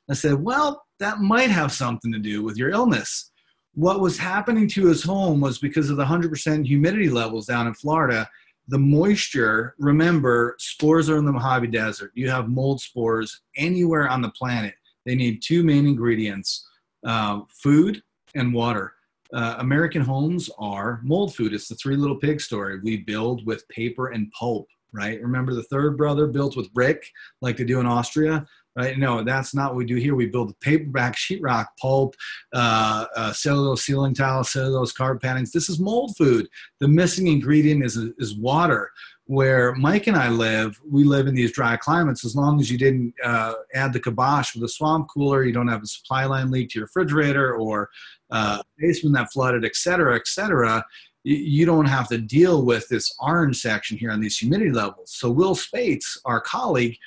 I 0.09 0.13
said, 0.13 0.43
Well, 0.43 0.85
that 0.99 1.19
might 1.19 1.49
have 1.49 1.71
something 1.71 2.11
to 2.11 2.19
do 2.19 2.43
with 2.43 2.57
your 2.57 2.69
illness. 2.69 3.31
What 3.73 4.01
was 4.01 4.17
happening 4.17 4.67
to 4.69 4.87
his 4.87 5.03
home 5.03 5.39
was 5.39 5.57
because 5.57 5.89
of 5.89 5.97
the 5.97 6.05
100% 6.05 6.65
humidity 6.65 7.09
levels 7.09 7.45
down 7.45 7.67
in 7.67 7.73
Florida, 7.73 8.29
the 8.67 8.77
moisture, 8.77 9.73
remember, 9.79 10.55
spores 10.59 11.09
are 11.09 11.17
in 11.17 11.25
the 11.25 11.31
Mojave 11.31 11.67
Desert. 11.67 12.11
You 12.13 12.29
have 12.29 12.49
mold 12.49 12.81
spores 12.81 13.41
anywhere 13.57 14.07
on 14.07 14.21
the 14.21 14.31
planet. 14.31 14.75
They 15.05 15.15
need 15.15 15.41
two 15.41 15.63
main 15.63 15.87
ingredients 15.87 16.67
uh, 17.05 17.41
food 17.47 18.01
and 18.35 18.53
water. 18.53 18.93
Uh, 19.33 19.55
American 19.59 20.01
homes 20.01 20.49
are 20.57 20.99
mold 21.03 21.35
food. 21.35 21.53
It's 21.53 21.67
the 21.67 21.75
three 21.75 21.95
little 21.95 22.15
pig 22.15 22.41
story. 22.41 22.79
We 22.83 22.97
build 22.97 23.45
with 23.45 23.67
paper 23.69 24.07
and 24.07 24.31
pulp, 24.31 24.67
right? 24.91 25.21
Remember 25.21 25.53
the 25.53 25.63
third 25.63 25.97
brother 25.97 26.27
built 26.27 26.57
with 26.57 26.73
brick, 26.73 27.05
like 27.41 27.57
they 27.57 27.63
do 27.63 27.79
in 27.79 27.85
Austria, 27.85 28.47
right? 28.75 28.97
No, 28.97 29.23
that's 29.23 29.53
not 29.53 29.71
what 29.71 29.77
we 29.77 29.85
do 29.85 29.95
here. 29.95 30.15
We 30.15 30.27
build 30.27 30.59
paperback 30.61 31.15
sheetrock, 31.15 31.67
pulp, 31.79 32.15
uh, 32.53 33.05
uh, 33.15 33.33
cellulose 33.33 33.83
ceiling 33.83 34.15
tile, 34.15 34.43
cellulose 34.43 34.91
carpet 34.91 35.21
paddings. 35.21 35.51
This 35.51 35.69
is 35.69 35.79
mold 35.79 36.15
food. 36.17 36.47
The 36.79 36.87
missing 36.87 37.27
ingredient 37.27 37.83
is 37.83 37.97
is 37.97 38.35
water 38.35 38.91
where 39.29 39.75
Mike 39.75 40.07
and 40.07 40.17
I 40.17 40.27
live, 40.27 40.81
we 40.89 41.03
live 41.03 41.27
in 41.27 41.35
these 41.35 41.51
dry 41.51 41.77
climates. 41.77 42.25
As 42.25 42.35
long 42.35 42.59
as 42.59 42.71
you 42.71 42.79
didn't 42.79 43.13
uh, 43.23 43.53
add 43.75 43.93
the 43.93 43.99
kibosh 43.99 44.55
with 44.55 44.63
a 44.63 44.67
swamp 44.67 45.07
cooler, 45.13 45.43
you 45.43 45.53
don't 45.53 45.67
have 45.67 45.83
a 45.83 45.85
supply 45.85 46.25
line 46.25 46.49
leak 46.49 46.69
to 46.69 46.79
your 46.79 46.85
refrigerator 46.85 47.53
or 47.53 47.91
uh, 48.31 48.61
basement 48.77 49.15
that 49.15 49.31
flooded, 49.31 49.65
et 49.65 49.75
cetera, 49.75 50.15
et 50.15 50.27
cetera. 50.27 50.83
You 51.23 51.65
don't 51.65 51.85
have 51.85 52.07
to 52.09 52.17
deal 52.17 52.65
with 52.65 52.87
this 52.87 53.13
orange 53.19 53.57
section 53.57 53.97
here 53.97 54.11
on 54.11 54.21
these 54.21 54.37
humidity 54.37 54.71
levels. 54.71 55.11
So 55.11 55.29
Will 55.29 55.55
Spates, 55.55 56.19
our 56.25 56.39
colleague, 56.39 56.97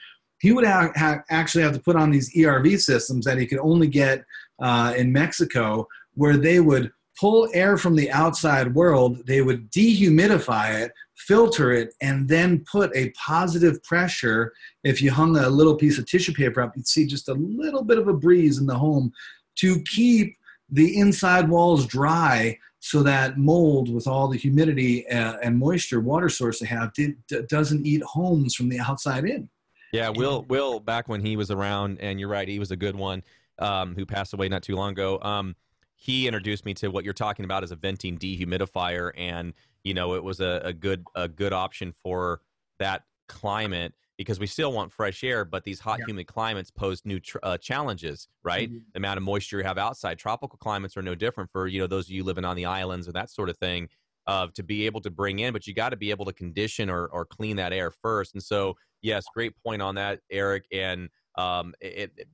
he 0.40 0.52
would 0.52 0.66
ha- 0.66 0.92
ha- 0.96 1.22
actually 1.30 1.64
have 1.64 1.72
to 1.74 1.80
put 1.80 1.96
on 1.96 2.10
these 2.10 2.34
ERV 2.34 2.78
systems 2.80 3.24
that 3.24 3.38
he 3.38 3.46
could 3.46 3.60
only 3.60 3.86
get 3.86 4.24
uh, 4.60 4.92
in 4.96 5.12
Mexico, 5.12 5.88
where 6.14 6.36
they 6.36 6.60
would 6.60 6.92
pull 7.18 7.48
air 7.54 7.78
from 7.78 7.94
the 7.94 8.10
outside 8.10 8.74
world, 8.74 9.24
they 9.26 9.42
would 9.42 9.70
dehumidify 9.70 10.82
it, 10.82 10.92
filter 11.16 11.72
it, 11.72 11.94
and 12.00 12.28
then 12.28 12.64
put 12.70 12.90
a 12.96 13.10
positive 13.10 13.82
pressure. 13.84 14.52
If 14.82 15.00
you 15.00 15.10
hung 15.10 15.36
a 15.36 15.48
little 15.48 15.76
piece 15.76 15.98
of 15.98 16.06
tissue 16.06 16.32
paper 16.32 16.60
up, 16.62 16.76
you'd 16.76 16.88
see 16.88 17.06
just 17.06 17.28
a 17.28 17.34
little 17.34 17.84
bit 17.84 17.98
of 17.98 18.08
a 18.08 18.12
breeze 18.12 18.58
in 18.58 18.66
the 18.66 18.78
home 18.78 19.12
to 19.56 19.80
keep 19.82 20.36
the 20.72 20.98
inside 20.98 21.48
walls 21.48 21.86
dry 21.86 22.58
so 22.80 23.02
that 23.04 23.38
mold 23.38 23.92
with 23.94 24.08
all 24.08 24.26
the 24.26 24.36
humidity 24.36 25.08
uh, 25.08 25.36
and 25.42 25.56
moisture 25.56 26.00
water 26.00 26.28
source 26.28 26.58
they 26.58 26.66
have 26.66 26.92
did, 26.94 27.16
doesn't 27.48 27.86
eat 27.86 28.02
homes 28.02 28.56
from 28.56 28.68
the 28.68 28.80
outside 28.80 29.24
in. 29.24 29.48
Yeah 29.92 30.08
will 30.08 30.44
will 30.48 30.80
back 30.80 31.08
when 31.08 31.20
he 31.24 31.36
was 31.36 31.50
around 31.50 32.00
and 32.00 32.18
you're 32.18 32.28
right 32.28 32.48
he 32.48 32.58
was 32.58 32.70
a 32.70 32.76
good 32.76 32.96
one 32.96 33.22
um, 33.58 33.94
who 33.94 34.06
passed 34.06 34.32
away 34.32 34.48
not 34.48 34.62
too 34.62 34.74
long 34.74 34.92
ago 34.92 35.20
um, 35.20 35.54
he 36.02 36.26
introduced 36.26 36.64
me 36.64 36.74
to 36.74 36.88
what 36.88 37.04
you're 37.04 37.14
talking 37.14 37.44
about 37.44 37.62
as 37.62 37.70
a 37.70 37.76
venting 37.76 38.18
dehumidifier, 38.18 39.12
and 39.16 39.54
you 39.84 39.94
know 39.94 40.14
it 40.14 40.24
was 40.24 40.40
a, 40.40 40.60
a 40.64 40.72
good 40.72 41.04
a 41.14 41.28
good 41.28 41.52
option 41.52 41.94
for 42.02 42.40
that 42.80 43.04
climate 43.28 43.92
because 44.22 44.40
we 44.40 44.46
still 44.46 44.72
want 44.72 44.92
fresh 44.92 45.22
air, 45.24 45.44
but 45.44 45.64
these 45.64 45.80
hot, 45.80 45.98
yeah. 45.98 46.06
humid 46.06 46.26
climates 46.26 46.70
pose 46.70 47.02
new 47.04 47.20
tr- 47.20 47.38
uh, 47.42 47.58
challenges, 47.58 48.28
right? 48.42 48.68
Mm-hmm. 48.68 48.78
The 48.92 48.98
amount 48.98 49.18
of 49.18 49.24
moisture 49.24 49.58
you 49.58 49.64
have 49.64 49.78
outside. 49.78 50.18
Tropical 50.18 50.58
climates 50.58 50.96
are 50.96 51.02
no 51.02 51.14
different 51.14 51.50
for 51.50 51.66
you 51.66 51.80
know 51.80 51.86
those 51.86 52.06
of 52.06 52.10
you 52.12 52.24
living 52.24 52.44
on 52.44 52.56
the 52.56 52.66
islands 52.66 53.08
or 53.08 53.12
that 53.12 53.30
sort 53.30 53.48
of 53.48 53.56
thing. 53.58 53.88
Of 54.28 54.54
to 54.54 54.62
be 54.62 54.86
able 54.86 55.00
to 55.00 55.10
bring 55.10 55.40
in, 55.40 55.52
but 55.52 55.66
you 55.66 55.74
got 55.74 55.88
to 55.88 55.96
be 55.96 56.10
able 56.10 56.24
to 56.26 56.32
condition 56.32 56.88
or 56.88 57.06
or 57.06 57.24
clean 57.24 57.56
that 57.56 57.72
air 57.72 57.90
first. 57.90 58.34
And 58.34 58.42
so, 58.42 58.76
yes, 59.00 59.24
great 59.34 59.52
point 59.64 59.82
on 59.82 59.96
that, 59.96 60.20
Eric. 60.30 60.64
And 60.70 61.08
um, 61.36 61.74
it, 61.80 62.12
it 62.16 62.28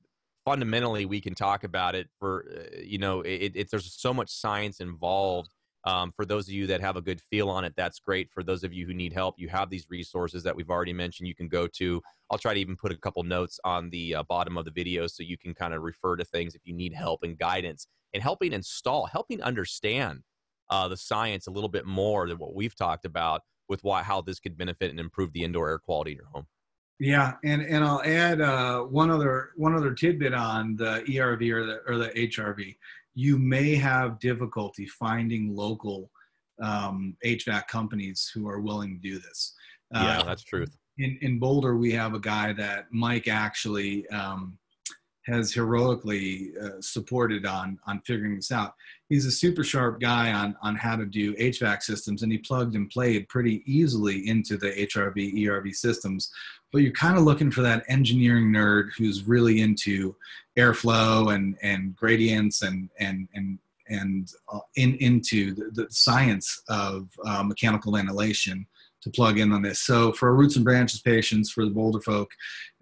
fundamentally 0.45 1.05
we 1.05 1.19
can 1.19 1.33
talk 1.33 1.63
about 1.63 1.95
it 1.95 2.07
for 2.19 2.45
uh, 2.55 2.79
you 2.83 2.97
know 2.97 3.21
it, 3.21 3.51
it, 3.55 3.71
there's 3.71 3.91
so 3.93 4.13
much 4.13 4.29
science 4.29 4.79
involved 4.79 5.49
um, 5.85 6.11
for 6.15 6.25
those 6.25 6.47
of 6.47 6.53
you 6.53 6.67
that 6.67 6.81
have 6.81 6.97
a 6.97 7.01
good 7.01 7.21
feel 7.29 7.49
on 7.49 7.63
it 7.63 7.73
that's 7.75 7.99
great. 7.99 8.29
For 8.31 8.43
those 8.43 8.63
of 8.63 8.73
you 8.73 8.85
who 8.85 8.93
need 8.93 9.13
help 9.13 9.35
you 9.37 9.47
have 9.49 9.69
these 9.69 9.87
resources 9.89 10.43
that 10.43 10.55
we've 10.55 10.69
already 10.69 10.93
mentioned 10.93 11.27
you 11.27 11.35
can 11.35 11.47
go 11.47 11.67
to. 11.67 12.01
I'll 12.29 12.37
try 12.37 12.53
to 12.53 12.59
even 12.59 12.75
put 12.75 12.91
a 12.91 12.97
couple 12.97 13.23
notes 13.23 13.59
on 13.63 13.89
the 13.89 14.15
uh, 14.15 14.23
bottom 14.23 14.57
of 14.57 14.65
the 14.65 14.71
video 14.71 15.07
so 15.07 15.23
you 15.23 15.37
can 15.37 15.53
kind 15.53 15.73
of 15.73 15.81
refer 15.81 16.15
to 16.15 16.25
things 16.25 16.55
if 16.55 16.61
you 16.65 16.73
need 16.73 16.93
help 16.93 17.23
and 17.23 17.37
guidance 17.37 17.87
and 18.13 18.21
helping 18.21 18.53
install 18.53 19.05
helping 19.05 19.41
understand 19.41 20.21
uh, 20.69 20.87
the 20.87 20.97
science 20.97 21.47
a 21.47 21.51
little 21.51 21.69
bit 21.69 21.85
more 21.85 22.27
than 22.27 22.37
what 22.37 22.53
we've 22.53 22.75
talked 22.75 23.05
about 23.05 23.41
with 23.67 23.83
why 23.83 24.03
how 24.03 24.21
this 24.21 24.39
could 24.39 24.57
benefit 24.57 24.91
and 24.91 24.99
improve 24.99 25.31
the 25.33 25.43
indoor 25.43 25.69
air 25.69 25.79
quality 25.79 26.11
in 26.11 26.17
your 26.17 26.27
home. 26.33 26.47
Yeah, 26.99 27.35
and 27.45 27.61
and 27.61 27.83
I'll 27.85 28.03
add 28.03 28.41
uh, 28.41 28.81
one 28.81 29.09
other 29.09 29.51
one 29.55 29.73
other 29.73 29.93
tidbit 29.93 30.33
on 30.33 30.75
the 30.75 31.01
ERV 31.07 31.49
or 31.53 31.65
the 31.65 31.81
or 31.87 31.97
the 31.97 32.09
HRV. 32.09 32.75
You 33.19 33.37
may 33.37 33.75
have 33.75 34.19
difficulty 34.19 34.85
finding 34.85 35.53
local 35.53 36.09
um, 36.61 37.17
HVAC 37.25 37.67
companies 37.67 38.31
who 38.33 38.47
are 38.47 38.61
willing 38.61 38.95
to 38.95 39.09
do 39.09 39.19
this. 39.19 39.55
Yeah, 39.93 40.19
uh, 40.19 40.23
that's 40.23 40.43
truth. 40.43 40.77
In 40.97 41.17
in 41.21 41.39
Boulder, 41.39 41.75
we 41.75 41.91
have 41.91 42.13
a 42.13 42.19
guy 42.19 42.53
that 42.53 42.85
Mike 42.91 43.27
actually 43.27 44.07
um, 44.09 44.57
has 45.25 45.53
heroically 45.53 46.51
uh, 46.63 46.79
supported 46.79 47.45
on 47.45 47.77
on 47.87 47.99
figuring 48.01 48.35
this 48.35 48.51
out. 48.51 48.73
He's 49.09 49.25
a 49.25 49.31
super 49.31 49.63
sharp 49.63 49.99
guy 49.99 50.31
on 50.31 50.55
on 50.61 50.75
how 50.75 50.95
to 50.95 51.05
do 51.05 51.35
HVAC 51.35 51.83
systems, 51.83 52.23
and 52.23 52.31
he 52.31 52.37
plugged 52.37 52.75
and 52.75 52.89
played 52.89 53.27
pretty 53.27 53.63
easily 53.65 54.27
into 54.27 54.55
the 54.55 54.71
HRV 54.71 55.33
ERV 55.43 55.75
systems 55.75 56.31
but 56.71 56.81
you're 56.81 56.91
kind 56.91 57.17
of 57.17 57.23
looking 57.23 57.51
for 57.51 57.61
that 57.61 57.83
engineering 57.87 58.51
nerd 58.51 58.89
who's 58.97 59.27
really 59.27 59.61
into 59.61 60.15
airflow 60.57 61.33
and 61.33 61.57
and 61.61 61.95
gradients 61.95 62.61
and 62.61 62.89
and 62.99 63.27
and 63.33 63.59
and 63.89 64.31
uh, 64.53 64.59
in 64.75 64.95
into 64.95 65.53
the, 65.55 65.71
the 65.73 65.87
science 65.89 66.61
of 66.69 67.09
uh, 67.25 67.43
mechanical 67.43 67.93
ventilation 67.93 68.65
to 69.01 69.09
plug 69.09 69.39
in 69.39 69.53
on 69.53 69.61
this. 69.61 69.81
So 69.81 70.11
for 70.11 70.29
our 70.29 70.35
roots 70.35 70.57
and 70.57 70.65
branches 70.65 71.01
patients, 71.01 71.49
for 71.51 71.63
the 71.63 71.71
Boulder 71.71 72.01
folk, 72.01 72.31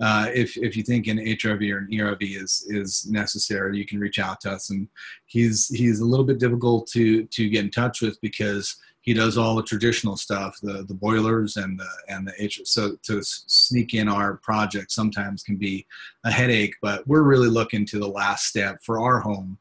uh, 0.02 0.30
if 0.34 0.58
if 0.58 0.76
you 0.76 0.84
think 0.84 1.08
an 1.08 1.18
HRV 1.18 1.74
or 1.74 1.78
an 1.80 1.90
ERV 1.92 2.42
is 2.42 2.66
is 2.70 3.06
necessary, 3.10 3.78
you 3.78 3.86
can 3.86 4.00
reach 4.00 4.20
out 4.20 4.42
to 4.42 4.52
us. 4.52 4.70
And 4.70 4.88
he's 5.26 5.68
he's 5.68 6.00
a 6.00 6.06
little 6.06 6.26
bit 6.26 6.40
difficult 6.40 6.88
to 6.94 7.24
to 7.26 7.50
get 7.50 7.66
in 7.66 7.72
touch 7.72 8.02
with 8.02 8.20
because 8.22 8.76
he 9.08 9.14
does 9.14 9.38
all 9.38 9.56
the 9.56 9.64
traditional 9.64 10.18
stuff, 10.18 10.60
the 10.62 10.84
the 10.86 10.94
boilers 10.94 11.56
and 11.56 11.80
the 11.80 11.88
and 12.10 12.28
the 12.28 12.34
H. 12.38 12.60
So 12.66 12.98
to 13.04 13.24
sneak 13.24 13.94
in 13.94 14.10
our 14.10 14.36
project 14.36 14.92
sometimes 14.92 15.44
can 15.44 15.56
be 15.56 15.88
a 16.26 16.30
headache, 16.30 16.76
but 16.82 17.08
we're 17.08 17.24
really 17.24 17.48
looking 17.48 17.86
to 17.86 18.00
the 18.00 18.08
last 18.08 18.48
step 18.48 18.80
for 18.84 19.00
our 19.00 19.22
home, 19.22 19.60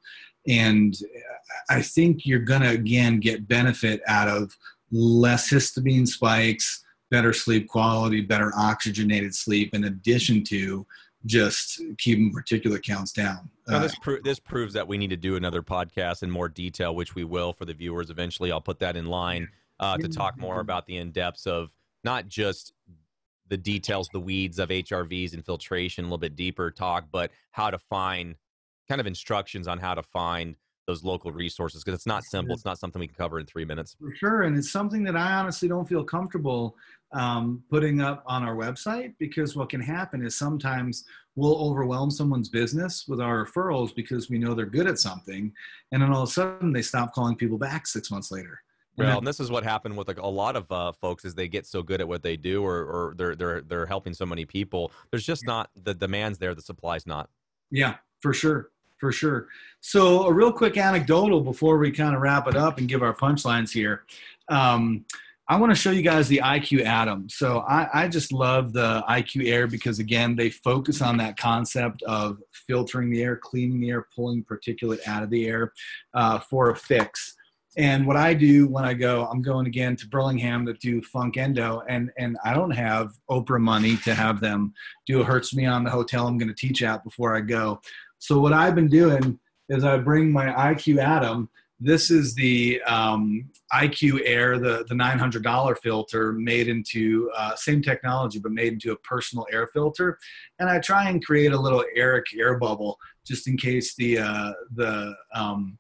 and 0.49 0.97
I 1.71 1.81
think 1.81 2.27
you're 2.27 2.41
gonna 2.41 2.71
again 2.71 3.21
get 3.21 3.47
benefit 3.47 4.01
out 4.09 4.27
of 4.27 4.53
less 4.91 5.49
histamine 5.49 6.09
spikes, 6.09 6.85
better 7.13 7.33
sleep 7.33 7.69
quality, 7.69 8.23
better 8.23 8.53
oxygenated 8.57 9.33
sleep, 9.33 9.75
in 9.75 9.85
addition 9.85 10.43
to 10.47 10.85
just 11.27 11.83
keeping 11.99 12.33
particular 12.33 12.79
counts 12.79 13.13
down. 13.13 13.51
Now, 13.69 13.81
this, 13.81 13.93
uh, 13.93 14.01
pro- 14.01 14.23
this 14.23 14.39
proves 14.39 14.73
that 14.75 14.87
we 14.87 14.97
need 14.97 15.11
to 15.11 15.17
do 15.17 15.37
another 15.37 15.63
podcast 15.63 16.23
in 16.23 16.31
more 16.31 16.49
detail, 16.49 16.95
which 16.95 17.15
we 17.15 17.25
will 17.25 17.53
for 17.53 17.65
the 17.65 17.75
viewers 17.75 18.11
eventually. 18.11 18.53
I'll 18.53 18.61
put 18.61 18.79
that 18.79 18.97
in 18.97 19.07
line 19.07 19.49
uh, 19.81 19.99
to 19.99 20.09
talk 20.09 20.39
more 20.39 20.61
about 20.61 20.87
the 20.87 20.97
in 20.97 21.11
depths 21.11 21.47
of 21.47 21.71
not 22.05 22.29
just 22.29 22.73
the 23.49 23.57
details, 23.57 24.09
the 24.13 24.21
weeds 24.21 24.59
of 24.59 24.71
HRVs 24.71 25.35
and 25.35 25.45
filtration, 25.45 26.05
a 26.05 26.07
little 26.07 26.19
bit 26.19 26.37
deeper 26.37 26.71
talk, 26.71 27.07
but 27.13 27.31
how 27.51 27.71
to 27.71 27.79
find 27.79 28.35
kind 28.89 29.01
of 29.01 29.07
instructions 29.07 29.69
on 29.69 29.79
how 29.79 29.95
to 29.95 30.03
find 30.03 30.57
those 30.87 31.03
local 31.03 31.33
resources 31.33 31.83
because 31.83 31.99
it's 31.99 32.07
not 32.07 32.25
simple. 32.25 32.55
It's 32.55 32.65
not 32.65 32.79
something 32.79 33.01
we 33.01 33.09
can 33.09 33.17
cover 33.17 33.41
in 33.41 33.47
three 33.47 33.65
minutes. 33.65 33.97
For 34.01 34.15
sure. 34.15 34.43
And 34.43 34.57
it's 34.57 34.71
something 34.71 35.03
that 35.05 35.17
I 35.17 35.35
honestly 35.35 35.69
don't 35.69 35.89
feel 35.89 36.05
comfortable 36.05 36.77
um, 37.13 37.63
putting 37.71 38.01
up 38.01 38.23
on 38.27 38.43
our 38.43 38.57
website 38.57 39.15
because 39.19 39.57
what 39.57 39.69
can 39.69 39.81
happen 39.81 40.25
is 40.25 40.37
sometimes 40.37 41.05
we'll 41.35 41.57
overwhelm 41.59 42.11
someone's 42.11 42.49
business 42.49 43.07
with 43.07 43.21
our 43.21 43.47
referrals 43.47 43.95
because 43.95 44.29
we 44.31 44.39
know 44.39 44.55
they're 44.55 44.67
good 44.67 44.87
at 44.87 44.99
something. 44.99 45.53
And 45.93 46.03
then 46.03 46.13
all 46.13 46.23
of 46.23 46.29
a 46.29 46.33
sudden 46.33 46.73
they 46.73 46.83
stop 46.83 47.15
calling 47.15 47.37
people 47.37 47.59
back 47.59 47.87
six 47.87 48.11
months 48.11 48.31
later. 48.31 48.61
Well, 48.99 49.19
and 49.19 49.27
this 49.27 49.41
is 49.41 49.51
what 49.51 49.63
happened 49.63 49.95
with 49.95 50.09
like 50.09 50.19
a 50.19 50.27
lot 50.27 50.57
of 50.57 50.73
uh, 50.73 50.93
folks 50.93 51.27
is 51.27 51.35
they 51.35 51.49
get 51.49 51.67
so 51.67 51.83
good 51.83 52.01
at 52.01 52.09
what 52.09 52.23
they 52.23 52.39
do, 52.39 52.65
or, 52.65 52.79
or 52.79 53.15
they're 53.19 53.37
they're 53.37 53.61
they're 53.61 53.85
helping 53.85 54.15
so 54.15 54.25
many 54.25 54.47
people. 54.47 54.91
There's 55.11 55.27
just 55.27 55.45
not 55.47 55.69
the 55.77 55.93
demands 55.93 56.39
there, 56.39 56.55
the 56.55 56.63
supply's 56.63 57.07
not. 57.07 57.29
Yeah, 57.71 57.97
for 58.21 58.33
sure 58.33 58.71
for 58.99 59.13
sure. 59.13 59.49
So, 59.81 60.27
a 60.27 60.33
real 60.33 60.53
quick 60.53 60.77
anecdotal 60.77 61.41
before 61.41 61.79
we 61.79 61.91
kind 61.91 62.15
of 62.15 62.23
wrap 62.23 62.49
it 62.49 62.57
up 62.57 62.79
and 62.79 62.89
give 62.89 63.03
our 63.03 63.15
punchlines 63.15 63.71
here. 63.73 64.05
Um, 64.49 65.05
I 65.49 65.57
want 65.57 65.71
to 65.71 65.77
show 65.77 65.93
you 65.93 66.03
guys 66.03 66.27
the 66.27 66.41
IQ 66.43 66.85
Atem. 66.85 67.31
So, 67.31 67.61
I, 67.61 67.89
I 67.95 68.09
just 68.09 68.33
love 68.33 68.73
the 68.73 69.05
IQ 69.09 69.47
Air 69.47 69.67
because, 69.67 70.01
again, 70.01 70.35
they 70.35 70.51
focus 70.51 71.01
on 71.01 71.17
that 71.19 71.37
concept 71.37 72.03
of 72.03 72.39
filtering 72.67 73.11
the 73.11 73.23
air, 73.23 73.37
cleaning 73.37 73.81
the 73.81 73.91
air, 73.91 74.07
pulling 74.15 74.45
particulate 74.45 75.07
out 75.07 75.23
of 75.23 75.31
the 75.31 75.47
air 75.47 75.73
uh, 76.15 76.41
for 76.41 76.71
a 76.71 76.77
fix. 76.77 77.37
And 77.77 78.07
what 78.07 78.17
I 78.17 78.33
do 78.33 78.67
when 78.67 78.85
I 78.85 78.95
go, 78.95 79.27
I'm 79.27 79.43
going 79.43 79.67
again 79.67 79.97
to 79.97 80.09
Burlingame 80.09 80.65
to 80.67 80.73
do 80.73 81.03
Funk 81.03 81.37
Endo, 81.37 81.83
and 81.89 82.11
and 82.17 82.39
I 82.43 82.55
don't 82.55 82.71
have 82.71 83.13
Oprah 83.31 83.61
money 83.61 83.99
to 83.99 84.15
have 84.15 84.41
them 84.41 84.73
do 85.07 85.21
a 85.21 85.25
HERTSMI 85.25 85.71
on 85.71 85.85
the 85.85 85.91
hotel 85.91 86.27
I'm 86.27 86.39
going 86.39 86.49
to 86.49 86.55
teach 86.55 86.83
at 86.83 87.05
before 87.05 87.37
I 87.37 87.41
go. 87.41 87.81
So 88.19 88.41
what 88.41 88.55
I've 88.55 88.75
been 88.75 88.89
doing 88.89 89.39
is 89.69 89.85
I 89.85 89.99
bring 89.99 90.33
my 90.33 90.47
IQ 90.47 91.03
Atem. 91.05 91.49
This 91.79 92.11
is 92.11 92.35
the 92.35 92.81
um, 92.83 93.51
IQ 93.73 94.23
Air, 94.25 94.59
the 94.59 94.85
the 94.89 94.95
$900 94.95 95.79
filter 95.79 96.33
made 96.33 96.69
into 96.69 97.31
uh, 97.37 97.55
same 97.55 97.83
technology 97.83 98.39
but 98.39 98.53
made 98.53 98.73
into 98.73 98.93
a 98.93 98.97
personal 98.97 99.47
air 99.53 99.67
filter, 99.67 100.19
and 100.59 100.71
I 100.71 100.79
try 100.79 101.11
and 101.11 101.25
create 101.25 101.53
a 101.53 101.61
little 101.61 101.85
Eric 101.95 102.27
air 102.35 102.59
bubble 102.59 102.99
just 103.27 103.47
in 103.47 103.57
case 103.57 103.95
the 103.95 104.19
uh, 104.19 104.53
the 104.75 105.15
um, 105.35 105.79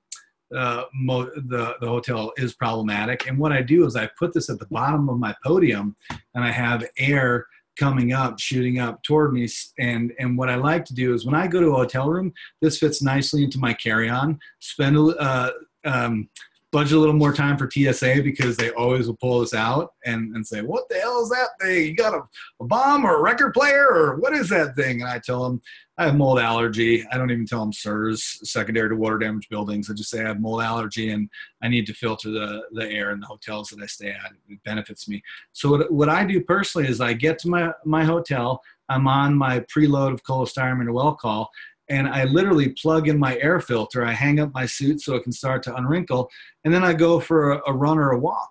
uh, 0.55 0.85
mo- 0.95 1.31
the 1.35 1.77
the 1.81 1.89
hotel 1.89 2.33
is 2.37 2.55
problematic. 2.55 3.27
And 3.27 3.39
what 3.39 3.53
I 3.53 3.63
do 3.63 3.87
is 3.87 3.97
I 3.97 4.09
put 4.19 4.35
this 4.35 4.51
at 4.51 4.59
the 4.59 4.67
bottom 4.67 5.09
of 5.09 5.19
my 5.19 5.35
podium, 5.45 5.97
and 6.35 6.45
I 6.45 6.51
have 6.51 6.85
air 6.99 7.47
coming 7.79 8.13
up, 8.13 8.39
shooting 8.39 8.79
up 8.79 9.03
toward 9.03 9.33
me. 9.33 9.49
And 9.79 10.13
and 10.19 10.37
what 10.37 10.49
I 10.49 10.57
like 10.57 10.85
to 10.87 10.95
do 10.95 11.15
is 11.15 11.25
when 11.25 11.35
I 11.35 11.47
go 11.47 11.61
to 11.61 11.69
a 11.69 11.77
hotel 11.77 12.09
room, 12.09 12.33
this 12.61 12.79
fits 12.79 13.03
nicely 13.03 13.45
into 13.45 13.59
my 13.59 13.73
carry 13.73 14.09
on. 14.09 14.39
Spend 14.61 14.97
uh, 15.19 15.51
um, 15.87 16.29
budget 16.73 16.97
a 16.97 17.01
little 17.01 17.15
more 17.15 17.33
time 17.33 17.57
for 17.57 17.71
TSA 17.71 18.23
because 18.23 18.57
they 18.57 18.71
always 18.73 19.07
will 19.07 19.17
pull 19.17 19.41
us 19.41 19.55
out 19.55 19.95
and, 20.05 20.35
and 20.35 20.47
say, 20.47 20.61
What 20.63 20.89
the 20.89 20.97
hell 20.97 21.23
is 21.23 21.31
that 21.31 21.49
thing? 21.61 21.87
You 21.87 21.95
got 21.95 22.15
a, 22.15 22.23
a 22.61 22.67
bomb 22.67 23.07
or 23.07 23.17
a 23.17 23.23
record 23.23 23.55
player 23.55 23.87
or 23.89 24.17
what 24.17 24.35
is 24.35 24.49
that 24.51 24.77
thing? 24.77 25.01
And 25.01 25.11
I 25.11 25.19
tell 25.19 25.43
them, 25.45 25.63
I 25.99 26.05
have 26.05 26.17
mold 26.17 26.39
allergy. 26.39 27.07
I 27.11 27.17
don't 27.17 27.31
even 27.31 27.47
tell 27.47 27.61
them 27.61 27.73
CIRS, 27.73 28.47
secondary 28.47 28.91
to 28.91 28.97
water 28.97 29.17
damage 29.17 29.49
buildings. 29.49 29.89
I 29.89 29.95
just 29.95 30.11
say 30.11 30.23
I 30.23 30.29
have 30.29 30.41
mold 30.41 30.63
allergy 30.63 31.11
and 31.11 31.31
I 31.63 31.69
need 31.69 31.87
to 31.87 31.95
filter 31.95 32.31
the, 32.31 32.65
the 32.73 32.87
air 32.91 33.13
in 33.13 33.21
the 33.21 33.27
hotels 33.27 33.71
that 33.71 33.83
I 33.83 33.87
stay 33.87 34.11
at. 34.11 34.33
It 34.49 34.63
benefits 34.63 35.09
me. 35.09 35.23
So 35.53 35.71
what, 35.71 35.91
what 35.91 36.09
I 36.11 36.25
do 36.25 36.43
personally 36.43 36.89
is 36.89 37.01
I 37.01 37.15
get 37.15 37.39
to 37.41 37.49
my, 37.49 37.73
my 37.87 38.05
hotel, 38.05 38.61
I'm 38.91 39.09
on 39.09 39.35
my 39.35 39.61
preload 39.61 40.13
of 40.13 40.23
cholestyrene 40.23 40.87
or 40.87 40.93
Welchol, 40.93 41.47
and 41.89 42.09
I 42.09 42.25
literally 42.25 42.71
plug 42.71 43.09
in 43.09 43.19
my 43.19 43.39
air 43.39 43.61
filter. 43.61 44.05
I 44.05 44.13
hang 44.13 44.41
up 44.41 44.53
my 44.53 44.67
suit 44.67 45.01
so 45.01 45.15
it 45.15 45.23
can 45.23 45.33
start 45.33 45.63
to 45.65 45.75
unwrinkle, 45.75 46.29
and 46.65 46.73
then 46.73 46.85
I 46.85 46.93
go 46.93 47.21
for 47.21 47.53
a, 47.53 47.63
a 47.69 47.73
run 47.73 47.99
or 47.99 48.13
a 48.13 48.19
walk, 48.19 48.51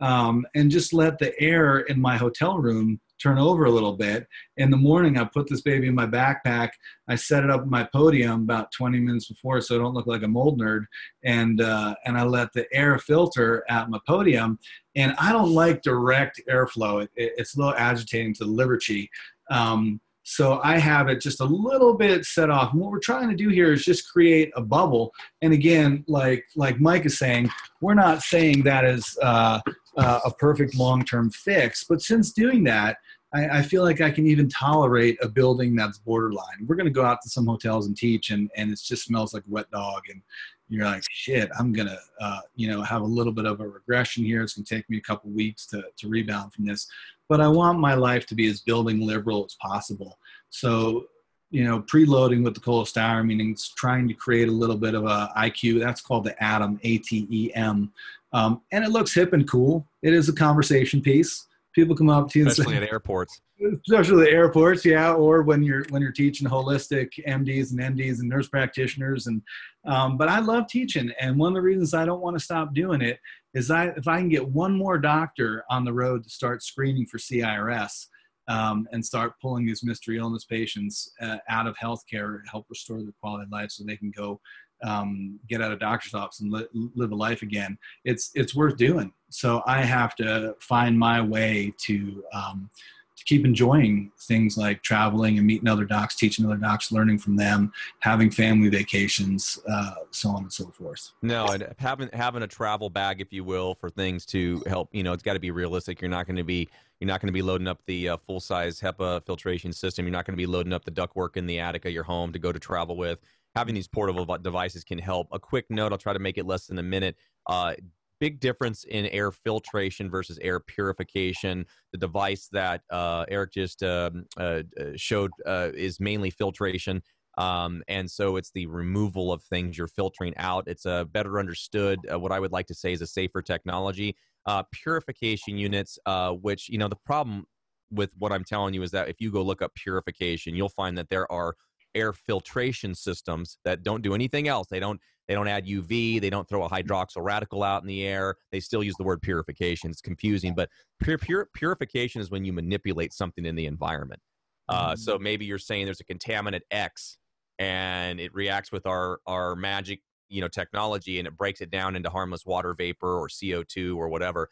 um, 0.00 0.46
and 0.54 0.70
just 0.70 0.92
let 0.92 1.18
the 1.18 1.38
air 1.40 1.80
in 1.80 2.00
my 2.00 2.16
hotel 2.16 2.58
room 2.58 3.00
turn 3.22 3.38
over 3.38 3.64
a 3.64 3.70
little 3.70 3.92
bit. 3.92 4.26
In 4.56 4.70
the 4.70 4.76
morning, 4.76 5.16
I 5.16 5.24
put 5.24 5.48
this 5.48 5.60
baby 5.60 5.86
in 5.86 5.94
my 5.94 6.06
backpack. 6.06 6.70
I 7.08 7.14
set 7.14 7.44
it 7.44 7.50
up 7.50 7.66
my 7.66 7.84
podium 7.84 8.42
about 8.42 8.72
20 8.72 8.98
minutes 8.98 9.28
before, 9.28 9.60
so 9.60 9.76
I 9.76 9.78
don't 9.78 9.94
look 9.94 10.08
like 10.08 10.24
a 10.24 10.28
mold 10.28 10.60
nerd, 10.60 10.86
and 11.24 11.60
uh, 11.60 11.94
and 12.04 12.18
I 12.18 12.24
let 12.24 12.52
the 12.52 12.66
air 12.72 12.98
filter 12.98 13.64
at 13.68 13.88
my 13.88 13.98
podium. 14.06 14.58
And 14.96 15.14
I 15.18 15.32
don't 15.32 15.52
like 15.52 15.82
direct 15.82 16.40
airflow; 16.50 17.04
it, 17.04 17.10
it, 17.14 17.32
it's 17.36 17.54
a 17.54 17.58
little 17.58 17.74
agitating 17.76 18.34
to 18.34 18.44
the 18.44 18.50
liver 18.50 18.78
chi. 18.78 19.08
Um, 19.50 20.00
so 20.32 20.60
I 20.64 20.78
have 20.78 21.08
it 21.08 21.20
just 21.20 21.40
a 21.40 21.44
little 21.44 21.92
bit 21.92 22.24
set 22.24 22.48
off. 22.48 22.72
And 22.72 22.80
what 22.80 22.90
we're 22.90 23.00
trying 23.00 23.28
to 23.28 23.36
do 23.36 23.50
here 23.50 23.70
is 23.72 23.84
just 23.84 24.10
create 24.10 24.50
a 24.56 24.62
bubble. 24.62 25.12
And 25.42 25.52
again, 25.52 26.04
like 26.08 26.46
like 26.56 26.80
Mike 26.80 27.04
is 27.04 27.18
saying, 27.18 27.50
we're 27.82 27.92
not 27.92 28.22
saying 28.22 28.62
that 28.62 28.86
is 28.86 29.18
uh, 29.22 29.60
uh, 29.98 30.20
a 30.24 30.30
perfect 30.32 30.74
long-term 30.74 31.30
fix. 31.32 31.84
But 31.84 32.00
since 32.00 32.32
doing 32.32 32.64
that, 32.64 32.96
I, 33.34 33.58
I, 33.58 33.62
feel 33.62 33.82
like 33.82 34.00
I 34.00 34.10
can 34.10 34.26
even 34.26 34.48
tolerate 34.48 35.18
a 35.22 35.28
building 35.28 35.74
that's 35.76 35.98
borderline. 35.98 36.66
We're 36.66 36.76
going 36.76 36.86
to 36.86 36.92
go 36.92 37.04
out 37.04 37.18
to 37.22 37.28
some 37.28 37.46
hotels 37.46 37.86
and 37.86 37.96
teach, 37.96 38.30
and 38.30 38.50
and 38.56 38.70
it 38.72 38.80
just 38.82 39.04
smells 39.04 39.34
like 39.34 39.42
wet 39.46 39.70
dog. 39.70 40.02
And 40.08 40.22
you're 40.70 40.86
like, 40.86 41.04
shit, 41.10 41.50
I'm 41.58 41.74
gonna, 41.74 41.98
uh, 42.20 42.40
you 42.54 42.68
know, 42.68 42.80
have 42.80 43.02
a 43.02 43.06
little 43.06 43.34
bit 43.34 43.44
of 43.44 43.60
a 43.60 43.68
regression 43.68 44.24
here. 44.24 44.42
It's 44.42 44.54
gonna 44.54 44.64
take 44.64 44.88
me 44.88 44.96
a 44.96 45.02
couple 45.02 45.30
weeks 45.30 45.66
to 45.66 45.82
to 45.98 46.08
rebound 46.08 46.54
from 46.54 46.64
this 46.64 46.88
but 47.32 47.40
I 47.40 47.48
want 47.48 47.78
my 47.78 47.94
life 47.94 48.26
to 48.26 48.34
be 48.34 48.46
as 48.48 48.60
building 48.60 49.00
liberal 49.00 49.46
as 49.46 49.54
possible. 49.54 50.18
So, 50.52 51.06
you 51.50 51.64
know, 51.64 51.80
preloading 51.80 52.44
with 52.44 52.54
the 52.54 52.60
cholesterol, 52.60 53.24
meaning 53.24 53.50
it's 53.50 53.68
trying 53.68 54.06
to 54.08 54.14
create 54.14 54.48
a 54.48 54.52
little 54.52 54.76
bit 54.76 54.94
of 54.94 55.04
a 55.04 55.30
IQ. 55.36 55.80
That's 55.80 56.00
called 56.00 56.24
the 56.24 56.36
Atem, 56.42 56.78
A 56.82 56.98
T 56.98 57.26
E 57.30 57.50
M, 57.54 57.90
um, 58.32 58.60
and 58.70 58.84
it 58.84 58.90
looks 58.90 59.14
hip 59.14 59.32
and 59.32 59.48
cool. 59.48 59.86
It 60.02 60.12
is 60.12 60.28
a 60.28 60.32
conversation 60.32 61.00
piece. 61.00 61.46
People 61.74 61.96
come 61.96 62.10
up 62.10 62.30
to 62.30 62.38
you, 62.38 62.48
especially 62.48 62.76
say, 62.76 62.82
at 62.82 62.92
airports, 62.92 63.40
especially 63.82 64.26
at 64.26 64.34
airports, 64.34 64.84
yeah, 64.84 65.14
or 65.14 65.40
when 65.40 65.62
you're 65.62 65.84
when 65.88 66.02
you're 66.02 66.12
teaching 66.12 66.46
holistic 66.46 67.12
MDs 67.26 67.70
and 67.70 67.80
NDs 67.80 68.20
and 68.20 68.28
nurse 68.28 68.48
practitioners, 68.48 69.26
and 69.26 69.40
um, 69.86 70.18
but 70.18 70.28
I 70.28 70.40
love 70.40 70.66
teaching, 70.68 71.10
and 71.18 71.38
one 71.38 71.52
of 71.52 71.54
the 71.54 71.62
reasons 71.62 71.94
I 71.94 72.04
don't 72.04 72.20
want 72.20 72.36
to 72.36 72.44
stop 72.44 72.74
doing 72.74 73.00
it 73.00 73.18
is 73.54 73.70
I 73.70 73.86
if 73.86 74.06
I 74.06 74.18
can 74.18 74.28
get 74.28 74.46
one 74.46 74.76
more 74.76 74.98
doctor 74.98 75.64
on 75.70 75.86
the 75.86 75.94
road 75.94 76.24
to 76.24 76.30
start 76.30 76.62
screening 76.62 77.06
for 77.06 77.16
CIRS 77.16 78.08
um, 78.48 78.88
and 78.92 79.04
start 79.04 79.34
pulling 79.40 79.66
these 79.66 79.82
mystery 79.82 80.18
illness 80.18 80.44
patients 80.44 81.12
uh, 81.20 81.38
out 81.48 81.66
of 81.66 81.76
healthcare, 81.76 82.40
help 82.50 82.66
restore 82.68 83.02
their 83.02 83.12
quality 83.20 83.44
of 83.44 83.50
life 83.50 83.70
so 83.70 83.84
they 83.84 83.96
can 83.96 84.10
go 84.10 84.40
um, 84.84 85.38
get 85.48 85.62
out 85.62 85.72
of 85.72 85.78
doctor's 85.78 86.14
office 86.14 86.40
and 86.40 86.52
li- 86.52 86.66
live 86.94 87.12
a 87.12 87.14
life 87.14 87.42
again. 87.42 87.78
It's 88.04 88.30
it's 88.34 88.54
worth 88.54 88.76
doing. 88.76 89.12
So 89.30 89.62
I 89.66 89.82
have 89.82 90.14
to 90.16 90.54
find 90.60 90.98
my 90.98 91.20
way 91.20 91.72
to 91.86 92.24
um, 92.32 92.70
to 93.16 93.24
keep 93.24 93.44
enjoying 93.44 94.10
things 94.22 94.56
like 94.56 94.82
traveling 94.82 95.38
and 95.38 95.46
meeting 95.46 95.68
other 95.68 95.84
docs, 95.84 96.16
teaching 96.16 96.44
other 96.44 96.56
docs, 96.56 96.90
learning 96.90 97.18
from 97.18 97.36
them, 97.36 97.72
having 98.00 98.30
family 98.30 98.68
vacations, 98.68 99.58
uh, 99.70 99.94
so 100.10 100.30
on 100.30 100.42
and 100.42 100.52
so 100.52 100.66
forth. 100.70 101.12
No, 101.22 101.46
and 101.46 101.72
having 101.78 102.08
having 102.12 102.42
a 102.42 102.48
travel 102.48 102.90
bag, 102.90 103.20
if 103.20 103.32
you 103.32 103.44
will, 103.44 103.74
for 103.74 103.90
things 103.90 104.26
to 104.26 104.62
help. 104.66 104.88
You 104.92 105.02
know, 105.02 105.12
it's 105.12 105.22
got 105.22 105.34
to 105.34 105.40
be 105.40 105.50
realistic. 105.50 106.00
You're 106.00 106.10
not 106.10 106.26
going 106.26 106.36
to 106.36 106.44
be 106.44 106.68
you're 107.02 107.08
not 107.08 107.20
going 107.20 107.26
to 107.26 107.32
be 107.32 107.42
loading 107.42 107.66
up 107.66 107.80
the 107.88 108.10
uh, 108.10 108.16
full 108.16 108.38
size 108.38 108.80
HEPA 108.80 109.26
filtration 109.26 109.72
system. 109.72 110.04
You're 110.06 110.12
not 110.12 110.24
going 110.24 110.36
to 110.36 110.40
be 110.40 110.46
loading 110.46 110.72
up 110.72 110.84
the 110.84 110.92
ductwork 110.92 111.36
in 111.36 111.46
the 111.46 111.58
attic 111.58 111.84
of 111.84 111.90
your 111.90 112.04
home 112.04 112.32
to 112.32 112.38
go 112.38 112.52
to 112.52 112.60
travel 112.60 112.96
with. 112.96 113.18
Having 113.56 113.74
these 113.74 113.88
portable 113.88 114.24
devices 114.38 114.84
can 114.84 114.98
help. 114.98 115.26
A 115.32 115.38
quick 115.40 115.66
note: 115.68 115.90
I'll 115.90 115.98
try 115.98 116.12
to 116.12 116.20
make 116.20 116.38
it 116.38 116.46
less 116.46 116.68
than 116.68 116.78
a 116.78 116.82
minute. 116.82 117.16
Uh, 117.48 117.74
big 118.20 118.38
difference 118.38 118.84
in 118.84 119.06
air 119.06 119.32
filtration 119.32 120.08
versus 120.08 120.38
air 120.42 120.60
purification. 120.60 121.66
The 121.90 121.98
device 121.98 122.48
that 122.52 122.82
uh, 122.88 123.24
Eric 123.28 123.52
just 123.52 123.82
um, 123.82 124.26
uh, 124.36 124.62
uh, 124.80 124.84
showed 124.94 125.32
uh, 125.44 125.70
is 125.74 125.98
mainly 125.98 126.30
filtration. 126.30 127.02
Um, 127.36 127.82
and 127.88 128.08
so 128.08 128.36
it's 128.36 128.52
the 128.52 128.66
removal 128.66 129.32
of 129.32 129.42
things 129.42 129.76
you're 129.76 129.88
filtering 129.88 130.34
out. 130.36 130.68
It's 130.68 130.86
a 130.86 131.08
better 131.10 131.40
understood, 131.40 131.98
what 132.10 132.30
I 132.30 132.38
would 132.38 132.52
like 132.52 132.68
to 132.68 132.74
say 132.74 132.92
is 132.92 133.02
a 133.02 133.06
safer 133.08 133.42
technology. 133.42 134.14
Uh, 134.44 134.62
purification 134.72 135.56
units, 135.56 135.98
which, 136.40 136.68
you 136.68 136.78
know, 136.78 136.88
the 136.88 136.96
problem 137.06 137.44
with 137.92 138.10
what 138.18 138.32
I'm 138.32 138.44
telling 138.44 138.74
you 138.74 138.82
is 138.82 138.90
that 138.90 139.08
if 139.08 139.20
you 139.20 139.30
go 139.30 139.42
look 139.42 139.62
up 139.62 139.72
purification, 139.74 140.56
you'll 140.56 140.68
find 140.68 140.96
that 140.98 141.08
there 141.10 141.30
are 141.30 141.54
air 141.94 142.12
filtration 142.12 142.94
systems 142.94 143.58
that 143.64 143.82
don't 143.82 144.02
do 144.02 144.14
anything 144.14 144.48
else. 144.48 144.66
They 144.70 144.80
don't 144.80 145.00
they 145.28 145.34
don't 145.34 145.48
add 145.48 145.66
UV. 145.66 146.20
They 146.20 146.30
don't 146.30 146.48
throw 146.48 146.64
a 146.64 146.68
hydroxyl 146.68 147.22
radical 147.22 147.62
out 147.62 147.82
in 147.82 147.88
the 147.88 148.04
air. 148.06 148.34
They 148.50 148.60
still 148.60 148.82
use 148.82 148.94
the 148.98 149.04
word 149.04 149.22
purification. 149.22 149.90
It's 149.90 150.00
confusing, 150.00 150.54
but 150.54 150.68
pure, 151.00 151.16
pure, 151.18 151.48
purification 151.54 152.20
is 152.20 152.30
when 152.30 152.44
you 152.44 152.52
manipulate 152.52 153.12
something 153.12 153.46
in 153.46 153.54
the 153.54 153.66
environment. 153.66 154.20
Uh, 154.68 154.96
so 154.96 155.18
mm. 155.18 155.22
maybe 155.22 155.44
you're 155.44 155.58
saying 155.58 155.84
there's 155.84 156.00
a 156.00 156.04
contaminant 156.04 156.62
X, 156.70 157.18
and 157.58 158.20
it 158.20 158.34
reacts 158.34 158.72
with 158.72 158.86
our 158.86 159.20
our 159.26 159.54
magic 159.54 160.00
you 160.32 160.40
know 160.40 160.48
technology, 160.48 161.18
and 161.18 161.28
it 161.28 161.36
breaks 161.36 161.60
it 161.60 161.70
down 161.70 161.94
into 161.94 162.10
harmless 162.10 162.46
water 162.46 162.74
vapor 162.74 163.18
or 163.18 163.28
CO2 163.28 163.96
or 163.96 164.08
whatever. 164.08 164.48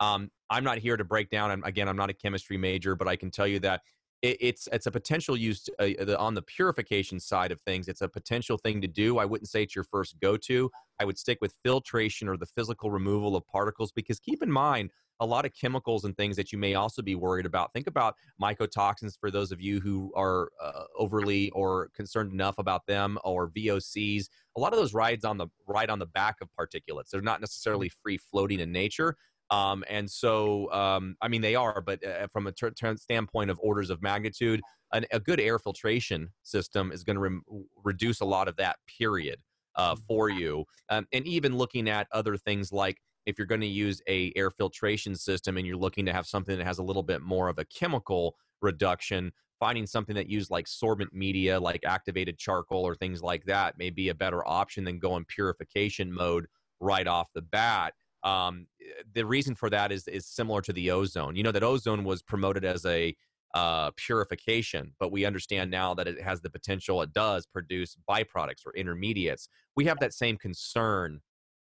Um, 0.00 0.30
I'm 0.50 0.64
not 0.64 0.78
here 0.78 0.96
to 0.96 1.04
break 1.04 1.30
down. 1.30 1.50
And 1.50 1.64
again, 1.64 1.88
I'm 1.88 1.96
not 1.96 2.10
a 2.10 2.14
chemistry 2.14 2.56
major, 2.56 2.94
but 2.94 3.08
I 3.08 3.16
can 3.16 3.30
tell 3.30 3.46
you 3.46 3.58
that 3.60 3.82
it, 4.22 4.36
it's 4.40 4.68
it's 4.72 4.86
a 4.86 4.90
potential 4.90 5.36
use 5.36 5.64
to, 5.64 6.14
uh, 6.14 6.16
on 6.18 6.34
the 6.34 6.42
purification 6.42 7.20
side 7.20 7.52
of 7.52 7.60
things. 7.62 7.88
It's 7.88 8.00
a 8.00 8.08
potential 8.08 8.58
thing 8.58 8.80
to 8.80 8.88
do. 8.88 9.18
I 9.18 9.24
wouldn't 9.24 9.48
say 9.48 9.62
it's 9.62 9.74
your 9.74 9.84
first 9.84 10.18
go 10.20 10.36
to. 10.36 10.70
I 11.00 11.04
would 11.04 11.18
stick 11.18 11.38
with 11.40 11.54
filtration 11.64 12.28
or 12.28 12.36
the 12.36 12.46
physical 12.46 12.90
removal 12.90 13.36
of 13.36 13.46
particles 13.46 13.92
because 13.92 14.20
keep 14.20 14.42
in 14.42 14.50
mind 14.50 14.90
a 15.20 15.26
lot 15.26 15.44
of 15.44 15.52
chemicals 15.54 16.04
and 16.04 16.16
things 16.16 16.36
that 16.36 16.52
you 16.52 16.58
may 16.58 16.74
also 16.74 17.02
be 17.02 17.14
worried 17.14 17.46
about. 17.46 17.72
Think 17.72 17.86
about 17.86 18.14
mycotoxins 18.40 19.14
for 19.18 19.30
those 19.30 19.52
of 19.52 19.60
you 19.60 19.80
who 19.80 20.12
are 20.16 20.50
uh, 20.62 20.84
overly 20.98 21.50
or 21.50 21.90
concerned 21.94 22.32
enough 22.32 22.58
about 22.58 22.86
them, 22.86 23.18
or 23.24 23.50
VOCs. 23.50 24.26
A 24.56 24.60
lot 24.60 24.72
of 24.72 24.78
those 24.78 24.94
rides 24.94 25.24
on 25.24 25.38
the 25.38 25.46
ride 25.66 25.90
on 25.90 25.98
the 25.98 26.06
back 26.06 26.36
of 26.40 26.48
particulates. 26.58 27.10
They're 27.10 27.20
not 27.20 27.40
necessarily 27.40 27.90
free 28.02 28.18
floating 28.18 28.60
in 28.60 28.72
nature. 28.72 29.16
Um, 29.50 29.84
and 29.88 30.10
so, 30.10 30.72
um, 30.72 31.16
I 31.20 31.28
mean, 31.28 31.42
they 31.42 31.54
are, 31.54 31.80
but 31.80 32.04
uh, 32.04 32.26
from 32.32 32.46
a 32.46 32.52
ter- 32.52 32.70
ter- 32.70 32.96
standpoint 32.96 33.50
of 33.50 33.60
orders 33.62 33.90
of 33.90 34.02
magnitude, 34.02 34.60
an, 34.92 35.04
a 35.12 35.20
good 35.20 35.38
air 35.38 35.58
filtration 35.58 36.30
system 36.42 36.90
is 36.90 37.04
going 37.04 37.16
to 37.16 37.20
re- 37.20 37.64
reduce 37.84 38.20
a 38.20 38.24
lot 38.24 38.48
of 38.48 38.56
that 38.56 38.76
period 38.98 39.38
uh, 39.76 39.94
mm-hmm. 39.94 40.02
for 40.06 40.28
you. 40.30 40.64
Um, 40.88 41.06
and 41.12 41.26
even 41.26 41.56
looking 41.56 41.88
at 41.88 42.06
other 42.10 42.36
things 42.36 42.72
like 42.72 42.98
if 43.26 43.38
you're 43.38 43.46
going 43.46 43.60
to 43.60 43.66
use 43.66 44.00
a 44.08 44.32
air 44.36 44.50
filtration 44.50 45.14
system 45.14 45.56
and 45.56 45.66
you're 45.66 45.76
looking 45.76 46.06
to 46.06 46.12
have 46.12 46.26
something 46.26 46.58
that 46.58 46.64
has 46.64 46.78
a 46.78 46.82
little 46.82 47.02
bit 47.02 47.22
more 47.22 47.48
of 47.48 47.58
a 47.58 47.64
chemical 47.64 48.36
reduction, 48.60 49.32
finding 49.58 49.86
something 49.86 50.14
that 50.14 50.28
used 50.28 50.50
like 50.50 50.66
sorbent 50.66 51.12
media, 51.12 51.58
like 51.58 51.84
activated 51.84 52.38
charcoal 52.38 52.84
or 52.84 52.94
things 52.94 53.22
like 53.22 53.44
that, 53.44 53.78
may 53.78 53.90
be 53.90 54.08
a 54.08 54.14
better 54.14 54.46
option 54.46 54.84
than 54.84 54.98
going 54.98 55.24
purification 55.26 56.12
mode 56.12 56.46
right 56.80 57.06
off 57.06 57.28
the 57.34 57.42
bat. 57.42 57.94
Um, 58.22 58.66
the 59.14 59.24
reason 59.24 59.54
for 59.54 59.68
that 59.70 59.92
is 59.92 60.08
is 60.08 60.26
similar 60.26 60.62
to 60.62 60.72
the 60.72 60.90
ozone. 60.90 61.36
You 61.36 61.42
know 61.42 61.52
that 61.52 61.62
ozone 61.62 62.04
was 62.04 62.22
promoted 62.22 62.64
as 62.64 62.84
a 62.86 63.14
uh, 63.54 63.90
purification, 63.96 64.92
but 64.98 65.12
we 65.12 65.24
understand 65.24 65.70
now 65.70 65.94
that 65.94 66.08
it 66.08 66.20
has 66.20 66.40
the 66.40 66.50
potential. 66.50 67.02
It 67.02 67.12
does 67.12 67.46
produce 67.46 67.96
byproducts 68.08 68.66
or 68.66 68.74
intermediates. 68.74 69.48
We 69.76 69.84
have 69.84 70.00
that 70.00 70.12
same 70.12 70.36
concern 70.36 71.20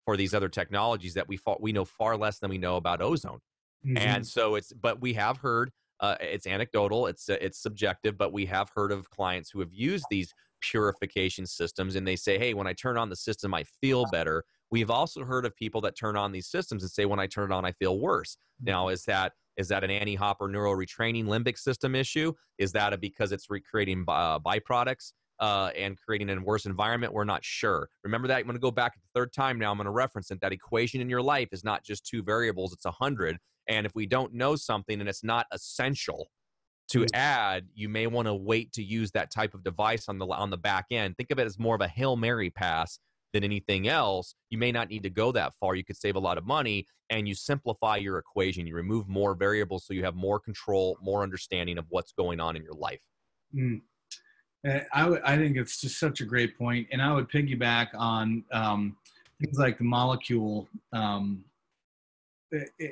for 0.04 0.16
these 0.16 0.34
other 0.34 0.48
technologies 0.48 1.14
that 1.14 1.28
we 1.28 1.36
fought, 1.36 1.60
we 1.60 1.72
know 1.72 1.84
far 1.84 2.16
less 2.16 2.38
than 2.38 2.50
we 2.50 2.58
know 2.58 2.76
about 2.76 3.02
ozone. 3.02 3.40
Mm-hmm. 3.86 3.96
And 3.98 4.26
so 4.26 4.54
it's, 4.54 4.72
but 4.72 5.00
we 5.00 5.12
have 5.14 5.38
heard 5.38 5.70
uh, 6.00 6.16
it's 6.20 6.46
anecdotal, 6.46 7.06
it's 7.06 7.28
uh, 7.28 7.36
it's 7.40 7.58
subjective, 7.58 8.16
but 8.16 8.32
we 8.32 8.46
have 8.46 8.70
heard 8.74 8.90
of 8.90 9.10
clients 9.10 9.50
who 9.50 9.60
have 9.60 9.72
used 9.72 10.06
these 10.10 10.32
purification 10.62 11.46
systems, 11.46 11.94
and 11.94 12.06
they 12.06 12.16
say, 12.16 12.38
"Hey, 12.38 12.54
when 12.54 12.66
I 12.66 12.72
turn 12.72 12.96
on 12.96 13.10
the 13.10 13.16
system, 13.16 13.52
I 13.52 13.64
feel 13.64 14.06
better." 14.10 14.44
We've 14.70 14.90
also 14.90 15.24
heard 15.24 15.44
of 15.44 15.54
people 15.56 15.80
that 15.82 15.96
turn 15.96 16.16
on 16.16 16.32
these 16.32 16.46
systems 16.46 16.82
and 16.82 16.90
say, 16.90 17.04
"When 17.04 17.20
I 17.20 17.26
turn 17.26 17.52
it 17.52 17.54
on, 17.54 17.66
I 17.66 17.72
feel 17.72 17.98
worse." 17.98 18.36
Mm-hmm. 18.62 18.70
Now, 18.70 18.88
is 18.88 19.04
that 19.04 19.32
is 19.58 19.68
that 19.68 19.84
an 19.84 19.90
Annie 19.90 20.14
Hopper 20.14 20.48
neural 20.48 20.74
retraining 20.74 21.26
limbic 21.26 21.58
system 21.58 21.94
issue? 21.94 22.32
Is 22.56 22.72
that 22.72 22.94
a, 22.94 22.98
because 22.98 23.30
it's 23.30 23.50
recreating 23.50 24.04
uh, 24.08 24.38
byproducts? 24.38 25.12
Uh, 25.40 25.70
and 25.74 25.96
creating 25.96 26.28
a 26.28 26.38
worse 26.38 26.66
environment, 26.66 27.14
we're 27.14 27.24
not 27.24 27.42
sure. 27.42 27.88
Remember 28.04 28.28
that. 28.28 28.36
I'm 28.36 28.44
going 28.44 28.56
to 28.56 28.60
go 28.60 28.70
back 28.70 28.94
the 28.94 29.00
third 29.18 29.32
time 29.32 29.58
now. 29.58 29.70
I'm 29.70 29.78
going 29.78 29.86
to 29.86 29.90
reference 29.90 30.30
it. 30.30 30.38
That 30.42 30.52
equation 30.52 31.00
in 31.00 31.08
your 31.08 31.22
life 31.22 31.48
is 31.52 31.64
not 31.64 31.82
just 31.82 32.04
two 32.04 32.22
variables; 32.22 32.74
it's 32.74 32.84
a 32.84 32.90
hundred. 32.90 33.38
And 33.66 33.86
if 33.86 33.92
we 33.94 34.06
don't 34.06 34.34
know 34.34 34.54
something 34.54 35.00
and 35.00 35.08
it's 35.08 35.24
not 35.24 35.46
essential 35.50 36.28
to 36.90 37.00
mm. 37.00 37.08
add, 37.14 37.68
you 37.74 37.88
may 37.88 38.06
want 38.06 38.26
to 38.26 38.34
wait 38.34 38.72
to 38.72 38.82
use 38.82 39.12
that 39.12 39.30
type 39.30 39.54
of 39.54 39.64
device 39.64 40.08
on 40.08 40.18
the 40.18 40.26
on 40.26 40.50
the 40.50 40.58
back 40.58 40.86
end. 40.90 41.16
Think 41.16 41.30
of 41.30 41.38
it 41.38 41.46
as 41.46 41.58
more 41.58 41.74
of 41.74 41.80
a 41.80 41.88
hail 41.88 42.16
mary 42.16 42.50
pass 42.50 42.98
than 43.32 43.44
anything 43.44 43.88
else. 43.88 44.34
You 44.50 44.58
may 44.58 44.72
not 44.72 44.88
need 44.88 45.02
to 45.04 45.10
go 45.10 45.32
that 45.32 45.52
far. 45.60 45.74
You 45.74 45.84
could 45.84 45.96
save 45.96 46.16
a 46.16 46.20
lot 46.20 46.38
of 46.38 46.44
money 46.44 46.86
and 47.10 47.28
you 47.28 47.34
simplify 47.34 47.96
your 47.96 48.18
equation. 48.18 48.66
You 48.66 48.74
remove 48.74 49.08
more 49.08 49.34
variables 49.34 49.86
so 49.86 49.94
you 49.94 50.04
have 50.04 50.14
more 50.14 50.40
control, 50.40 50.98
more 51.02 51.22
understanding 51.22 51.78
of 51.78 51.86
what's 51.88 52.12
going 52.12 52.40
on 52.40 52.56
in 52.56 52.62
your 52.62 52.74
life. 52.74 53.02
Mm. 53.54 53.82
I, 54.64 55.02
w- 55.02 55.22
I 55.24 55.36
think 55.36 55.56
it's 55.56 55.80
just 55.80 55.98
such 55.98 56.20
a 56.20 56.24
great 56.24 56.58
point, 56.58 56.86
and 56.92 57.00
I 57.00 57.12
would 57.14 57.30
piggyback 57.30 57.88
on 57.94 58.44
um, 58.52 58.96
things 59.40 59.58
like 59.58 59.78
the 59.78 59.84
Molekule 59.84 60.66
um, 60.92 61.44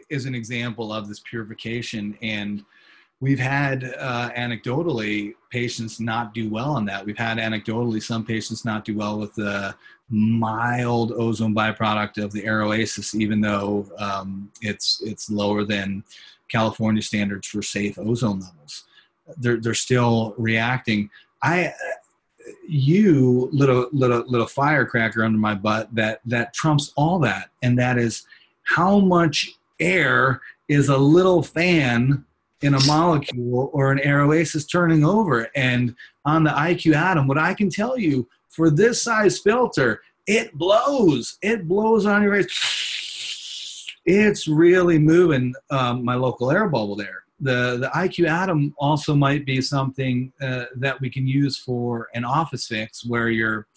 is 0.08 0.26
an 0.26 0.34
example 0.34 0.92
of 0.92 1.08
this 1.08 1.20
purification 1.20 2.16
and 2.22 2.64
we've 3.20 3.38
had 3.38 3.94
uh, 3.98 4.30
anecdotally 4.36 5.34
patients 5.50 5.98
not 5.98 6.32
do 6.34 6.48
well 6.48 6.70
on 6.70 6.84
that. 6.84 7.04
We've 7.04 7.18
had 7.18 7.38
anecdotally 7.38 8.02
some 8.02 8.24
patients 8.24 8.64
not 8.64 8.84
do 8.84 8.96
well 8.96 9.18
with 9.18 9.34
the 9.34 9.74
mild 10.08 11.12
ozone 11.12 11.54
byproduct 11.54 12.22
of 12.22 12.32
the 12.32 12.44
Air 12.44 12.62
Oasis 12.62 13.14
even 13.14 13.40
though 13.40 13.86
um, 13.98 14.50
it's 14.62 15.02
it's 15.04 15.30
lower 15.30 15.64
than 15.64 16.02
california 16.48 17.02
standards 17.02 17.46
for 17.46 17.60
safe 17.60 17.98
ozone 17.98 18.40
levels. 18.40 18.84
They're, 19.36 19.60
they're 19.60 19.74
still 19.74 20.34
reacting 20.38 21.10
i 21.42 21.72
you 22.66 23.48
little 23.52 23.88
little 23.92 24.24
little 24.26 24.46
firecracker 24.46 25.24
under 25.24 25.38
my 25.38 25.54
butt 25.54 25.88
that 25.94 26.20
that 26.24 26.52
trumps 26.54 26.92
all 26.96 27.18
that 27.18 27.50
and 27.62 27.78
that 27.78 27.98
is 27.98 28.26
how 28.64 28.98
much 28.98 29.54
air 29.80 30.40
is 30.68 30.88
a 30.88 30.96
little 30.96 31.42
fan 31.42 32.24
in 32.60 32.74
a 32.74 32.78
Molekule 32.78 33.70
or 33.72 33.92
an 33.92 34.00
Air 34.00 34.20
Oasis 34.22 34.66
turning 34.66 35.04
over. 35.04 35.48
And 35.54 35.94
on 36.24 36.44
the 36.44 36.50
IQ 36.50 36.94
Atem, 36.94 37.26
what 37.26 37.38
I 37.38 37.54
can 37.54 37.70
tell 37.70 37.98
you 37.98 38.28
for 38.48 38.70
this 38.70 39.02
size 39.02 39.38
filter, 39.38 40.02
it 40.26 40.52
blows. 40.54 41.38
It 41.40 41.68
blows 41.68 42.04
on 42.04 42.22
your 42.22 42.34
face. 42.34 43.86
It's 44.04 44.48
really 44.48 44.98
moving 44.98 45.54
um, 45.70 46.04
my 46.04 46.14
local 46.14 46.50
air 46.50 46.68
bubble 46.68 46.96
there. 46.96 47.22
The, 47.40 47.78
the 47.78 47.90
IQ 47.94 48.28
Atem 48.28 48.72
also 48.78 49.14
might 49.14 49.46
be 49.46 49.60
something 49.60 50.32
uh, 50.40 50.64
that 50.76 51.00
we 51.00 51.08
can 51.08 51.26
use 51.26 51.56
for 51.56 52.08
an 52.14 52.24
office 52.24 52.66
fix 52.66 53.06
where 53.06 53.28
you're 53.28 53.68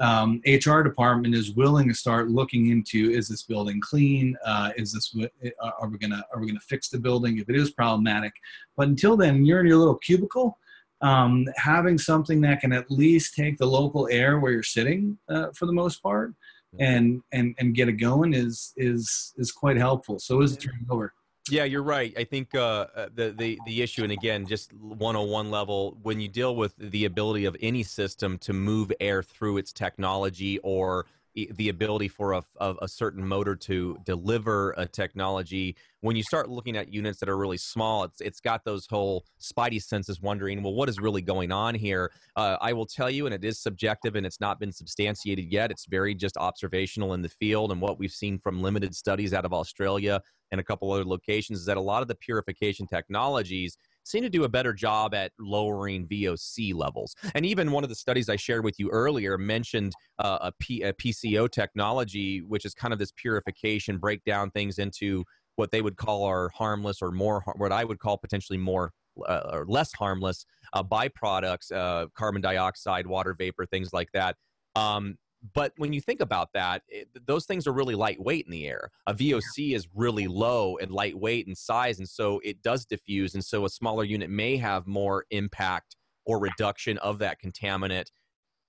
um, 0.00 0.40
HR 0.46 0.82
department 0.82 1.34
is 1.34 1.52
willing 1.52 1.88
to 1.88 1.94
start 1.94 2.30
looking 2.30 2.70
into 2.70 3.10
is 3.10 3.28
this 3.28 3.42
building 3.42 3.80
clean? 3.80 4.36
Uh, 4.44 4.70
is 4.76 4.92
this 4.92 5.14
uh, 5.16 5.70
are 5.80 5.88
we 5.88 5.98
gonna 5.98 6.24
are 6.32 6.40
we 6.40 6.46
gonna 6.46 6.60
fix 6.60 6.88
the 6.88 6.98
building 6.98 7.38
if 7.38 7.48
it 7.48 7.56
is 7.56 7.72
problematic? 7.72 8.32
But 8.76 8.88
until 8.88 9.16
then, 9.16 9.44
you're 9.44 9.60
in 9.60 9.66
your 9.66 9.78
little 9.78 9.96
cubicle. 9.96 10.58
Um, 11.00 11.46
having 11.56 11.96
something 11.96 12.40
that 12.40 12.60
can 12.60 12.72
at 12.72 12.90
least 12.90 13.34
take 13.34 13.56
the 13.56 13.66
local 13.66 14.08
air 14.10 14.40
where 14.40 14.50
you're 14.50 14.64
sitting 14.64 15.16
uh, 15.28 15.48
for 15.54 15.66
the 15.66 15.72
most 15.72 16.02
part 16.02 16.30
mm-hmm. 16.30 16.82
and 16.82 17.22
and 17.32 17.54
and 17.58 17.74
get 17.74 17.88
it 17.88 17.92
going 17.92 18.34
is 18.34 18.72
is 18.76 19.32
is 19.36 19.52
quite 19.52 19.76
helpful. 19.76 20.18
So 20.18 20.42
is 20.42 20.52
it 20.52 20.60
turning 20.60 20.86
over. 20.90 21.12
Yeah, 21.50 21.64
you're 21.64 21.82
right. 21.82 22.12
I 22.16 22.24
think 22.24 22.54
uh, 22.54 22.86
uh, 22.94 23.08
the 23.14 23.30
the 23.30 23.58
the 23.66 23.82
issue, 23.82 24.02
and 24.02 24.12
again, 24.12 24.46
just 24.46 24.72
101 24.74 25.50
level, 25.50 25.96
when 26.02 26.20
you 26.20 26.28
deal 26.28 26.54
with 26.54 26.74
the 26.78 27.04
ability 27.04 27.44
of 27.44 27.56
any 27.60 27.82
system 27.82 28.38
to 28.38 28.52
move 28.52 28.92
air 29.00 29.22
through 29.22 29.58
its 29.58 29.72
technology 29.72 30.58
or 30.62 31.06
the 31.46 31.68
ability 31.68 32.08
for 32.08 32.32
a, 32.32 32.42
a, 32.60 32.88
certain 32.88 33.26
motor 33.26 33.54
to 33.54 33.96
deliver 34.04 34.74
a 34.76 34.86
technology. 34.86 35.76
When 36.00 36.16
you 36.16 36.22
start 36.22 36.48
looking 36.48 36.76
at 36.76 36.92
units 36.92 37.18
that 37.20 37.28
are 37.28 37.36
really 37.36 37.56
small 37.56 38.04
it's 38.04 38.20
it's 38.20 38.40
got 38.40 38.64
those 38.64 38.86
whole 38.86 39.24
spidey 39.40 39.82
senses 39.82 40.20
wondering 40.20 40.62
well 40.62 40.74
what 40.74 40.88
is 40.88 40.98
really 40.98 41.22
going 41.22 41.52
on 41.52 41.74
here? 41.74 42.10
Uh, 42.36 42.56
i 42.60 42.72
will 42.72 42.86
tell 42.86 43.10
you 43.10 43.26
and 43.26 43.34
it 43.34 43.44
is 43.44 43.60
subjective 43.60 44.16
and 44.16 44.24
it's 44.26 44.40
not 44.40 44.58
been 44.60 44.72
substantiated 44.72 45.50
yet. 45.50 45.70
It's 45.70 45.86
very 45.86 46.14
just 46.14 46.36
observational 46.36 47.14
in 47.14 47.22
the 47.22 47.28
field 47.28 47.72
and 47.72 47.80
what 47.80 47.98
we've 47.98 48.12
seen 48.12 48.38
from 48.38 48.62
limited 48.62 48.94
studies 48.94 49.32
out 49.32 49.44
of 49.44 49.52
australia 49.52 50.20
and 50.50 50.60
a 50.60 50.64
couple 50.64 50.90
other 50.92 51.04
locations 51.04 51.60
is 51.60 51.66
that 51.66 51.76
a 51.76 51.80
lot 51.80 52.02
of 52.02 52.08
the 52.08 52.14
purification 52.14 52.86
technologies 52.86 53.76
seem 54.08 54.22
to 54.22 54.30
do 54.30 54.44
a 54.44 54.48
better 54.48 54.72
job 54.72 55.14
at 55.14 55.32
lowering 55.38 56.06
VOC 56.06 56.74
levels. 56.74 57.14
And 57.34 57.44
even 57.44 57.72
one 57.72 57.84
of 57.84 57.90
the 57.90 57.96
studies 57.96 58.28
I 58.28 58.36
shared 58.36 58.64
with 58.64 58.78
you 58.78 58.88
earlier 58.90 59.38
mentioned 59.38 59.92
uh, 60.18 60.38
a, 60.40 60.52
P- 60.58 60.82
a 60.82 60.92
PCO 60.92 61.50
technology, 61.50 62.42
which 62.42 62.64
is 62.64 62.74
kind 62.74 62.92
of 62.92 62.98
this 62.98 63.12
purification, 63.16 63.98
break 63.98 64.24
down 64.24 64.50
things 64.50 64.78
into 64.78 65.24
what 65.56 65.70
they 65.70 65.82
would 65.82 65.96
call 65.96 66.24
are 66.24 66.50
harmless 66.54 67.02
or 67.02 67.10
more, 67.10 67.42
what 67.56 67.72
I 67.72 67.84
would 67.84 67.98
call 67.98 68.16
potentially 68.16 68.58
more 68.58 68.92
uh, 69.26 69.50
or 69.52 69.66
less 69.66 69.92
harmless 69.92 70.46
uh, 70.72 70.82
byproducts, 70.82 71.72
uh, 71.72 72.06
carbon 72.14 72.40
dioxide, 72.40 73.06
water 73.06 73.34
vapor, 73.36 73.66
things 73.66 73.92
like 73.92 74.08
that. 74.12 74.36
Um, 74.76 75.16
but 75.54 75.72
when 75.76 75.92
you 75.92 76.00
think 76.00 76.20
about 76.20 76.52
that, 76.54 76.82
it, 76.88 77.08
those 77.26 77.46
things 77.46 77.66
are 77.66 77.72
really 77.72 77.94
lightweight 77.94 78.46
in 78.46 78.50
the 78.50 78.66
air. 78.66 78.90
A 79.06 79.14
VOC 79.14 79.74
is 79.74 79.88
really 79.94 80.26
low 80.26 80.76
and 80.78 80.90
lightweight 80.90 81.46
in 81.46 81.54
size, 81.54 81.98
and 81.98 82.08
so 82.08 82.40
it 82.44 82.62
does 82.62 82.84
diffuse. 82.84 83.34
And 83.34 83.44
so 83.44 83.64
a 83.64 83.68
smaller 83.68 84.04
unit 84.04 84.30
may 84.30 84.56
have 84.56 84.86
more 84.86 85.24
impact 85.30 85.96
or 86.24 86.38
reduction 86.38 86.98
of 86.98 87.18
that 87.20 87.40
contaminant, 87.40 88.10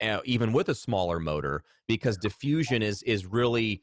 uh, 0.02 0.20
even 0.26 0.54
with 0.54 0.70
a 0.70 0.76
smaller 0.76 1.20
motor, 1.20 1.64
because 1.88 2.18
diffusion 2.18 2.82
is 2.82 3.04
is 3.04 3.26
really 3.26 3.82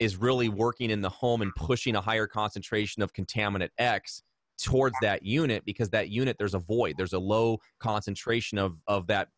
is 0.00 0.16
really 0.16 0.48
working 0.48 0.90
in 0.90 1.00
the 1.00 1.08
home 1.08 1.40
and 1.40 1.54
pushing 1.54 1.94
a 1.96 2.00
higher 2.00 2.26
concentration 2.26 3.02
of 3.02 3.12
contaminant 3.12 3.70
X 3.78 4.22
towards 4.58 4.94
that 5.02 5.24
unit 5.24 5.64
because 5.64 5.90
that 5.90 6.10
unit 6.10 6.36
there's 6.38 6.54
a 6.54 6.58
void 6.60 6.94
there's 6.96 7.12
a 7.12 7.18
low 7.18 7.58
concentration 7.80 8.56
of 8.56 8.76
of 8.86 9.06
that 9.08 9.28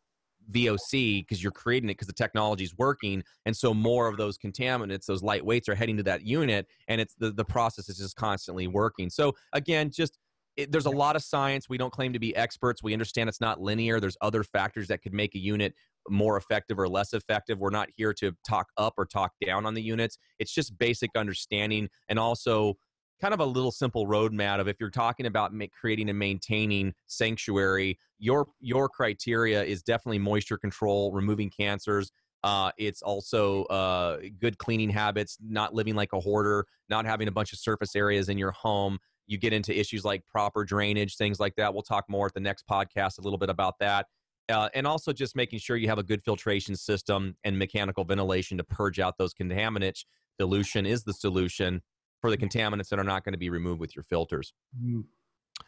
VOC 0.53 1.23
because 1.23 1.43
you're 1.43 1.53
creating 1.53 1.89
it 1.89 1.95
because 1.95 2.07
the 2.07 2.13
technology 2.13 2.65
is 2.65 2.77
working, 2.77 3.23
and 3.45 3.57
so 3.57 3.75
more 3.75 4.09
of 4.09 4.17
those 4.17 4.39
contaminants, 4.39 5.07
those 5.07 5.23
light 5.23 5.45
weights, 5.45 5.69
are 5.69 5.75
heading 5.75 5.97
to 5.97 6.03
that 6.05 6.25
unit, 6.27 6.67
and 6.89 7.01
it's 7.01 7.15
the 7.19 7.31
the 7.33 7.45
process 7.45 7.89
is 7.89 7.99
just 7.99 8.17
constantly 8.17 8.67
working. 8.67 9.11
So 9.11 9.35
again, 9.53 9.91
just 9.91 10.19
it, 10.57 10.73
there's 10.73 10.87
a 10.87 10.91
lot 10.91 11.17
of 11.17 11.23
science. 11.23 11.69
We 11.69 11.79
don't 11.79 11.93
claim 11.93 12.13
to 12.13 12.19
be 12.19 12.35
experts. 12.35 12.83
We 12.83 12.93
understand 12.93 13.29
it's 13.29 13.41
not 13.41 13.61
linear. 13.61 14.01
There's 14.01 14.17
other 14.21 14.43
factors 14.43 14.89
that 14.89 15.03
could 15.03 15.13
make 15.13 15.35
a 15.35 15.39
unit 15.39 15.75
more 16.09 16.37
effective 16.37 16.79
or 16.79 16.89
less 16.89 17.13
effective. 17.13 17.59
We're 17.59 17.71
not 17.71 17.89
here 17.97 18.15
to 18.15 18.33
talk 18.47 18.69
up 18.77 18.95
or 18.97 19.07
talk 19.07 19.33
down 19.45 19.67
on 19.67 19.75
the 19.75 19.83
units. 19.83 20.19
It's 20.39 20.53
just 20.53 20.79
basic 20.79 21.11
understanding 21.17 21.89
and 22.09 22.19
also 22.19 22.75
kind 23.21 23.35
of 23.35 23.41
a 23.41 23.45
little 23.45 23.73
simple 23.73 24.07
roadmap 24.07 24.61
of 24.61 24.69
if 24.69 24.77
you're 24.79 24.91
talking 24.91 25.27
about 25.27 25.53
creating 25.73 26.09
and 26.09 26.19
maintaining 26.19 26.93
sanctuary 27.07 27.99
your 28.19 28.47
your 28.61 28.89
criteria 28.89 29.63
is 29.63 29.83
definitely 29.83 30.19
moisture 30.19 30.59
control 30.59 31.13
removing 31.13 31.51
cancers 31.51 32.11
uh, 32.45 32.71
it's 32.79 33.03
also 33.03 33.65
uh, 33.65 34.19
good 34.39 34.57
cleaning 34.59 34.91
habits 34.91 35.39
not 35.43 35.75
living 35.75 35.97
like 35.97 36.13
a 36.13 36.21
hoarder 36.21 36.65
not 36.89 37.05
having 37.05 37.29
a 37.29 37.33
bunch 37.33 37.53
of 37.53 37.59
surface 37.59 37.97
areas 37.97 38.29
in 38.29 38.39
your 38.39 38.53
home. 38.53 38.99
You 39.27 39.39
get 39.39 39.53
into 39.53 39.77
issues 39.77 40.05
like 40.05 40.25
proper 40.27 40.65
drainage 40.65 41.17
things 41.17 41.41
like 41.41 41.57
that. 41.57 41.73
We'll 41.73 41.83
talk 41.83 42.05
more 42.09 42.27
at 42.27 42.35
the 42.35 42.41
next 42.41 42.65
podcast 42.69 43.19
a 43.19 43.23
little 43.23 43.39
bit 43.39 43.51
about 43.51 43.75
that. 43.81 44.07
Uh, 44.49 44.69
and 44.75 44.87
also 44.87 45.13
just 45.13 45.35
making 45.35 45.59
sure 45.59 45.77
you 45.77 45.89
have 45.89 45.99
a 45.99 46.05
good 46.05 46.23
filtration 46.23 46.77
system 46.77 47.37
and 47.43 47.59
mechanical 47.59 48.05
ventilation 48.05 48.57
to 48.59 48.65
purge 48.65 49.01
out 49.01 49.19
those 49.19 49.35
contaminants. 49.35 50.05
Dilution 50.39 50.87
is 50.87 51.03
the 51.03 51.13
solution 51.13 51.83
for 52.21 52.31
the 52.31 52.37
contaminants 52.37 52.89
that 52.89 52.99
are 52.99 53.05
not 53.05 53.25
going 53.25 53.33
to 53.33 53.39
be 53.39 53.51
removed 53.51 53.81
with 53.81 53.95
your 53.95 54.03
filters. 54.05 54.53
Mm, 54.83 55.05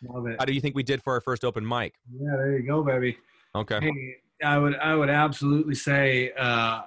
love 0.09 0.27
it. 0.27 0.37
How 0.39 0.45
do 0.45 0.53
you 0.53 0.61
think 0.61 0.75
we 0.75 0.83
did 0.83 1.03
for 1.03 1.13
our 1.15 1.21
first 1.21 1.45
open 1.45 1.67
mic? 1.67 1.95
Yeah, 2.13 2.37
there 2.37 2.59
you 2.59 2.67
go, 2.67 2.83
baby. 2.83 3.19
Okay. 3.55 3.81
Hey, 3.81 4.17
I 4.45 4.59
would 4.59 4.77
I 4.77 4.95
would 4.95 5.11
absolutely 5.11 5.75
say 5.75 6.33
uh, 6.39 6.83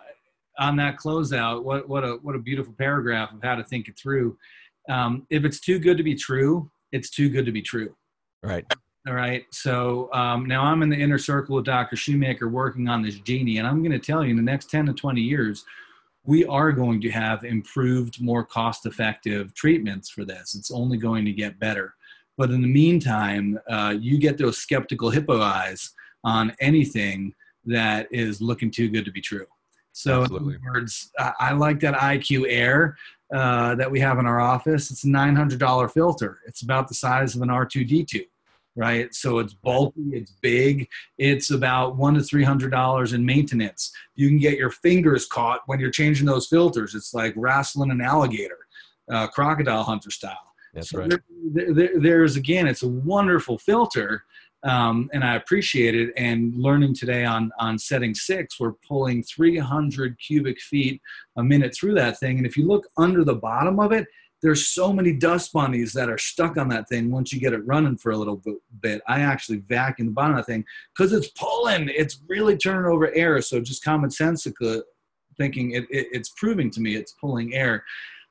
on 0.60 0.76
that 0.78 0.98
closeout, 0.98 1.64
what 1.64 1.88
what 1.88 2.04
a 2.04 2.20
what 2.22 2.36
a 2.36 2.40
beautiful 2.40 2.74
paragraph 2.78 3.34
of 3.34 3.40
how 3.44 3.56
to 3.56 3.64
think 3.64 3.88
it 3.88 3.98
through. 3.98 4.38
Um, 4.90 5.26
if 5.30 5.46
it's 5.46 5.60
too 5.60 5.80
good 5.80 5.98
to 5.98 6.04
be 6.04 6.16
true, 6.16 6.72
it's 6.92 7.10
too 7.10 7.30
good 7.30 7.46
to 7.46 7.52
be 7.52 7.62
true. 7.62 7.96
Right. 8.44 8.66
All 9.08 9.16
right. 9.16 9.46
So 9.52 10.12
um, 10.14 10.46
now 10.46 10.64
I'm 10.64 10.84
in 10.84 10.90
the 10.90 10.96
inner 10.96 11.18
circle 11.18 11.58
of 11.58 11.66
Dr. 11.66 11.96
Shoemaker 11.96 12.50
working 12.50 12.88
on 12.88 13.02
this 13.02 13.16
genie, 13.20 13.58
and 13.58 13.68
I'm 13.68 13.82
going 13.82 13.92
to 13.92 14.00
tell 14.00 14.24
you 14.24 14.32
in 14.32 14.36
the 14.36 14.44
next 14.44 14.70
10 14.70 14.86
to 14.88 14.94
20 14.94 15.22
years, 15.22 15.66
we 16.24 16.46
are 16.46 16.72
going 16.72 17.02
to 17.02 17.10
have 17.10 17.44
improved, 17.44 18.22
more 18.22 18.46
cost 18.46 18.86
effective 18.86 19.54
treatments 19.54 20.10
for 20.10 20.24
this. 20.24 20.56
It's 20.56 20.72
only 20.72 20.98
going 20.98 21.26
to 21.26 21.32
get 21.32 21.60
better. 21.60 21.96
But 22.38 22.52
in 22.52 22.62
the 22.62 22.68
meantime, 22.68 23.60
uh, 23.68 23.96
you 24.00 24.18
get 24.18 24.38
those 24.38 24.58
skeptical 24.58 25.10
hippo 25.10 25.42
eyes 25.42 25.92
on 26.24 26.54
anything 26.60 27.34
that 27.66 28.08
is 28.12 28.42
looking 28.42 28.72
too 28.72 28.90
good 28.90 29.06
to 29.06 29.12
be 29.12 29.22
true. 29.22 29.46
So, 29.94 30.22
Absolutely. 30.22 30.56
in 30.56 30.62
other 30.62 30.80
words, 30.80 31.12
I 31.40 31.52
like 31.54 31.80
that 31.82 31.96
IQ 31.96 32.46
Air 32.48 32.96
uh, 33.34 33.76
that 33.76 33.92
we 33.92 34.00
have 34.00 34.20
in 34.20 34.26
our 34.26 34.40
office. 34.40 34.92
It's 34.92 35.04
a 35.04 35.08
$900 35.08 35.92
filter. 35.92 36.40
It's 36.48 36.62
about 36.62 36.88
the 36.88 36.94
size 36.94 37.36
of 37.36 37.42
an 37.42 37.50
R2D2 37.50 38.26
right? 38.76 39.14
So 39.14 39.40
it's 39.40 39.54
bulky, 39.54 40.12
it's 40.14 40.32
big. 40.32 40.88
It's 41.18 41.52
about 41.52 41.98
one 41.98 42.14
to 42.16 42.24
three 42.24 42.44
hundred 42.44 42.72
dollars 42.72 43.14
in 43.14 43.26
maintenance. 43.26 43.92
You 44.16 44.28
can 44.30 44.38
get 44.38 44.58
your 44.58 44.72
fingers 44.72 45.26
caught 45.26 45.62
when 45.66 45.80
you're 45.80 45.92
changing 45.92 46.26
those 46.26 46.48
filters. 46.48 46.96
It's 46.96 47.14
like 47.14 47.34
wrestling 47.36 47.92
an 47.92 48.02
alligator, 48.02 48.60
uh, 49.12 49.28
crocodile 49.28 49.84
hunter 49.84 50.12
style. 50.12 50.54
That's 50.74 50.90
so 50.90 51.00
right. 51.00 51.10
There, 51.54 51.74
there, 51.74 52.00
there's 52.00 52.36
again, 52.36 52.68
it's 52.68 52.84
a 52.84 52.88
wonderful 52.90 53.58
filter. 53.58 54.24
Um, 54.64 55.10
and 55.12 55.24
I 55.24 55.36
appreciate 55.36 55.96
it. 55.96 56.14
And 56.16 56.56
learning 56.56 56.94
today 56.94 57.26
on 57.26 57.52
on 57.60 57.80
setting 57.80 58.14
six, 58.14 58.60
we're 58.60 58.74
pulling 58.88 59.24
300 59.24 60.18
cubic 60.20 60.62
feet 60.62 61.02
a 61.36 61.44
minute 61.44 61.76
through 61.76 61.96
that 61.96 62.20
thing. 62.20 62.38
And 62.38 62.46
if 62.46 62.56
you 62.56 62.68
look 62.68 62.88
under 62.96 63.24
the 63.24 63.36
bottom 63.36 63.80
of 63.80 63.92
it, 63.92 64.06
there's 64.42 64.68
so 64.68 64.92
many 64.92 65.14
dust 65.14 65.54
bunnies 65.54 65.94
that 65.94 66.10
are 66.10 66.18
stuck 66.18 66.58
on 66.58 66.70
that 66.70 66.90
thing 66.90 67.12
once 67.12 67.32
you 67.32 67.40
get 67.40 67.54
it 67.54 67.66
running 67.66 67.98
for 67.98 68.12
a 68.12 68.18
little 68.18 68.42
bit. 68.80 69.02
I 69.08 69.22
actually 69.22 69.60
vacuum 69.60 70.08
the 70.08 70.14
bottom 70.14 70.32
of 70.32 70.38
that 70.38 70.52
thing 70.52 70.66
because 70.96 71.14
it's 71.14 71.28
pulling. 71.30 71.90
It's 71.90 72.20
really 72.28 72.58
turning 72.58 72.92
over 72.92 73.14
air. 73.14 73.42
So 73.42 73.62
just 73.62 73.84
common 73.84 74.10
sense 74.10 74.48
thinking 75.38 75.72
it, 75.72 75.84
it, 75.90 76.08
it's 76.12 76.30
proving 76.30 76.72
to 76.72 76.82
me 76.82 76.96
it's 76.96 77.14
pulling 77.14 77.54
air. 77.54 77.84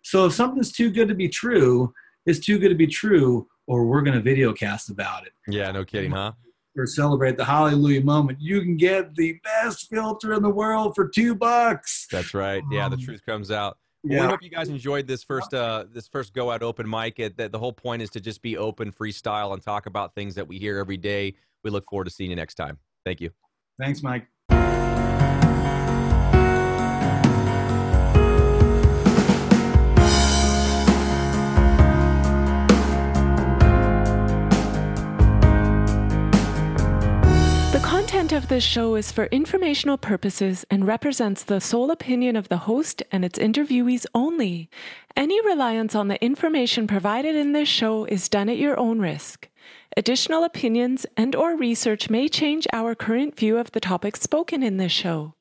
So 0.03 0.27
if 0.27 0.33
something's 0.33 0.73
too 0.73 0.91
good 0.91 1.09
to 1.09 1.15
be 1.15 1.29
true, 1.29 1.93
it's 2.27 2.39
too 2.39 2.59
good 2.59 2.71
to 2.71 2.75
be 2.75 2.87
true, 2.87 3.47
or 3.67 3.87
we're 3.87 4.03
going 4.03 4.17
to 4.17 4.23
video 4.23 4.53
cast 4.53 4.91
about 4.91 5.27
it. 5.27 5.33
Yeah, 5.49 5.71
no 5.73 5.85
kidding, 5.85 6.13
huh? 6.13 6.33
Or 6.77 6.87
celebrate 6.87 7.37
the 7.37 7.45
hallelujah 7.45 8.03
moment. 8.03 8.41
You 8.41 8.63
can 8.63 8.77
get 8.77 9.15
the 9.15 9.39
best 9.45 9.89
filter 9.91 10.33
in 10.35 10.43
the 10.43 10.51
world 10.51 10.95
for 10.95 11.09
two 11.09 11.35
bucks. 11.35 12.07
That's 12.11 12.33
right. 12.33 12.63
Yeah, 12.71 12.89
the 12.89 12.97
um, 12.97 13.03
truth 13.03 13.25
comes 13.27 13.51
out. 13.51 13.79
Yeah. 14.03 14.23
we 14.23 14.27
hope 14.29 14.43
you 14.43 14.51
guys 14.51 14.69
enjoyed 14.69 15.07
this 15.07 15.23
first 15.23 15.53
uh 15.53 15.85
this 15.93 16.09
first 16.09 16.33
go 16.33 16.51
out 16.51 16.63
open 16.63 16.89
mic. 16.89 17.19
It, 17.19 17.37
the, 17.37 17.49
the 17.49 17.59
whole 17.59 17.73
point 17.73 18.03
is 18.03 18.11
to 18.11 18.21
just 18.21 18.41
be 18.41 18.57
open, 18.57 18.93
freestyle, 18.93 19.53
and 19.53 19.63
talk 19.63 19.87
about 19.87 20.15
things 20.15 20.35
that 20.37 20.47
we 20.47 20.59
hear 20.59 20.79
every 20.79 20.97
day. 20.97 21.35
We 21.63 21.71
look 21.71 21.85
forward 21.91 22.05
to 22.05 22.11
seeing 22.11 22.31
you 22.31 22.37
next 22.37 22.55
time. 22.55 22.79
Thank 23.05 23.21
you. 23.21 23.31
Thanks, 23.79 24.03
Mike. 24.03 24.27
Of 38.41 38.49
this 38.49 38.65
show 38.65 38.95
is 38.95 39.13
for 39.13 39.27
informational 39.27 39.99
purposes 39.99 40.65
and 40.71 40.87
represents 40.87 41.43
the 41.43 41.61
sole 41.61 41.91
opinion 41.91 42.37
of 42.37 42.49
the 42.49 42.57
host 42.57 43.03
and 43.13 43.23
its 43.23 43.39
interviewees 43.39 44.07
only. 44.15 44.71
Any 45.15 45.45
reliance 45.45 45.95
on 45.95 46.09
the 46.09 46.25
information 46.25 46.87
provided 46.87 47.37
in 47.37 47.53
this 47.53 47.69
show 47.69 48.07
is 48.07 48.31
done 48.31 48.49
at 48.49 48.57
your 48.57 48.81
own 48.81 48.99
risk. 48.99 49.51
Additional 49.95 50.43
opinions 50.43 51.05
and 51.19 51.37
or 51.37 51.55
research 51.55 52.09
may 52.09 52.31
change 52.31 52.67
our 52.73 52.95
current 52.95 53.37
view 53.37 53.59
of 53.59 53.73
the 53.73 53.81
topics 53.81 54.23
spoken 54.23 54.63
in 54.63 54.79
this 54.79 54.93
show. 54.93 55.35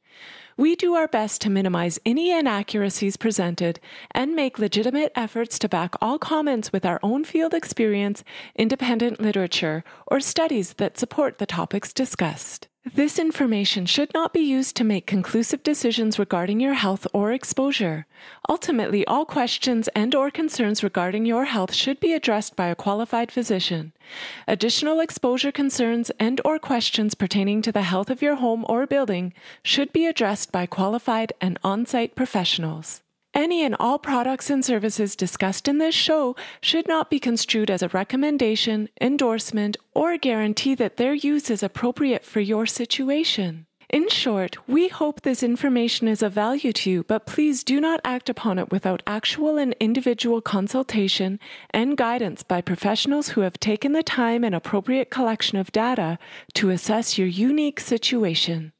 We 0.57 0.75
do 0.75 0.95
our 0.95 1.07
best 1.07 1.39
to 1.43 1.49
minimize 1.49 1.99
any 2.05 2.31
inaccuracies 2.37 3.15
presented 3.15 3.79
and 4.11 4.35
make 4.35 4.59
legitimate 4.59 5.13
efforts 5.15 5.57
to 5.59 5.69
back 5.69 5.95
all 6.01 6.19
comments 6.19 6.73
with 6.73 6.85
our 6.85 6.99
own 7.01 7.23
field 7.23 7.53
experience, 7.53 8.25
independent 8.55 9.21
literature, 9.21 9.85
or 10.07 10.19
studies 10.19 10.73
that 10.73 10.97
support 10.97 11.37
the 11.37 11.45
topics 11.45 11.93
discussed. 11.93 12.67
This 12.85 13.19
information 13.19 13.85
should 13.85 14.13
not 14.13 14.31
be 14.31 14.39
used 14.39 14.77
to 14.77 14.85
make 14.85 15.05
conclusive 15.05 15.63
decisions 15.63 16.17
regarding 16.17 16.61
your 16.61 16.75
health 16.75 17.05
or 17.13 17.33
exposure. 17.33 18.05
Ultimately, 18.47 19.05
all 19.05 19.25
questions 19.25 19.89
and 19.89 20.15
or 20.15 20.31
concerns 20.31 20.81
regarding 20.81 21.25
your 21.25 21.43
health 21.43 21.73
should 21.73 21.99
be 21.99 22.13
addressed 22.13 22.55
by 22.55 22.67
a 22.67 22.75
qualified 22.75 23.33
physician. 23.33 23.91
Additional 24.47 25.01
exposure 25.01 25.51
concerns 25.51 26.09
and 26.19 26.39
or 26.45 26.57
questions 26.57 27.15
pertaining 27.15 27.61
to 27.63 27.73
the 27.73 27.81
health 27.81 28.09
of 28.09 28.21
your 28.21 28.35
home 28.35 28.65
or 28.69 28.87
building 28.87 29.33
should 29.61 29.91
be 29.91 30.07
addressed 30.07 30.51
by 30.51 30.65
qualified 30.65 31.33
and 31.41 31.59
on-site 31.63 32.15
professionals. 32.15 33.01
Any 33.33 33.63
and 33.63 33.75
all 33.79 33.99
products 33.99 34.49
and 34.49 34.65
services 34.65 35.15
discussed 35.15 35.67
in 35.67 35.77
this 35.77 35.93
show 35.93 36.35
should 36.61 36.87
not 36.87 37.09
be 37.09 37.19
construed 37.19 37.69
as 37.69 37.83
a 37.83 37.89
recommendation, 37.89 38.89
endorsement, 38.99 39.77
or 39.93 40.17
guarantee 40.17 40.75
that 40.75 40.97
their 40.97 41.13
use 41.13 41.49
is 41.49 41.61
appropriate 41.61 42.25
for 42.25 42.39
your 42.39 42.65
situation. 42.65 43.67
In 43.89 44.07
short, 44.07 44.55
we 44.67 44.87
hope 44.87 45.21
this 45.21 45.41
information 45.41 46.07
is 46.07 46.21
of 46.21 46.33
value 46.33 46.71
to 46.73 46.91
you, 46.91 47.03
but 47.03 47.25
please 47.25 47.63
do 47.63 47.81
not 47.81 47.99
act 48.03 48.29
upon 48.29 48.59
it 48.59 48.69
without 48.69 49.01
actual 49.07 49.57
and 49.57 49.75
individual 49.79 50.41
consultation 50.41 51.39
and 51.71 51.97
guidance 51.97 52.43
by 52.43 52.61
professionals 52.61 53.29
who 53.29 53.41
have 53.41 53.59
taken 53.59 53.93
the 53.93 54.03
time 54.03 54.43
and 54.43 54.53
appropriate 54.53 55.09
collection 55.09 55.57
of 55.57 55.71
data 55.71 56.19
to 56.53 56.69
assess 56.69 57.17
your 57.17 57.27
unique 57.27 57.79
situation. 57.79 58.73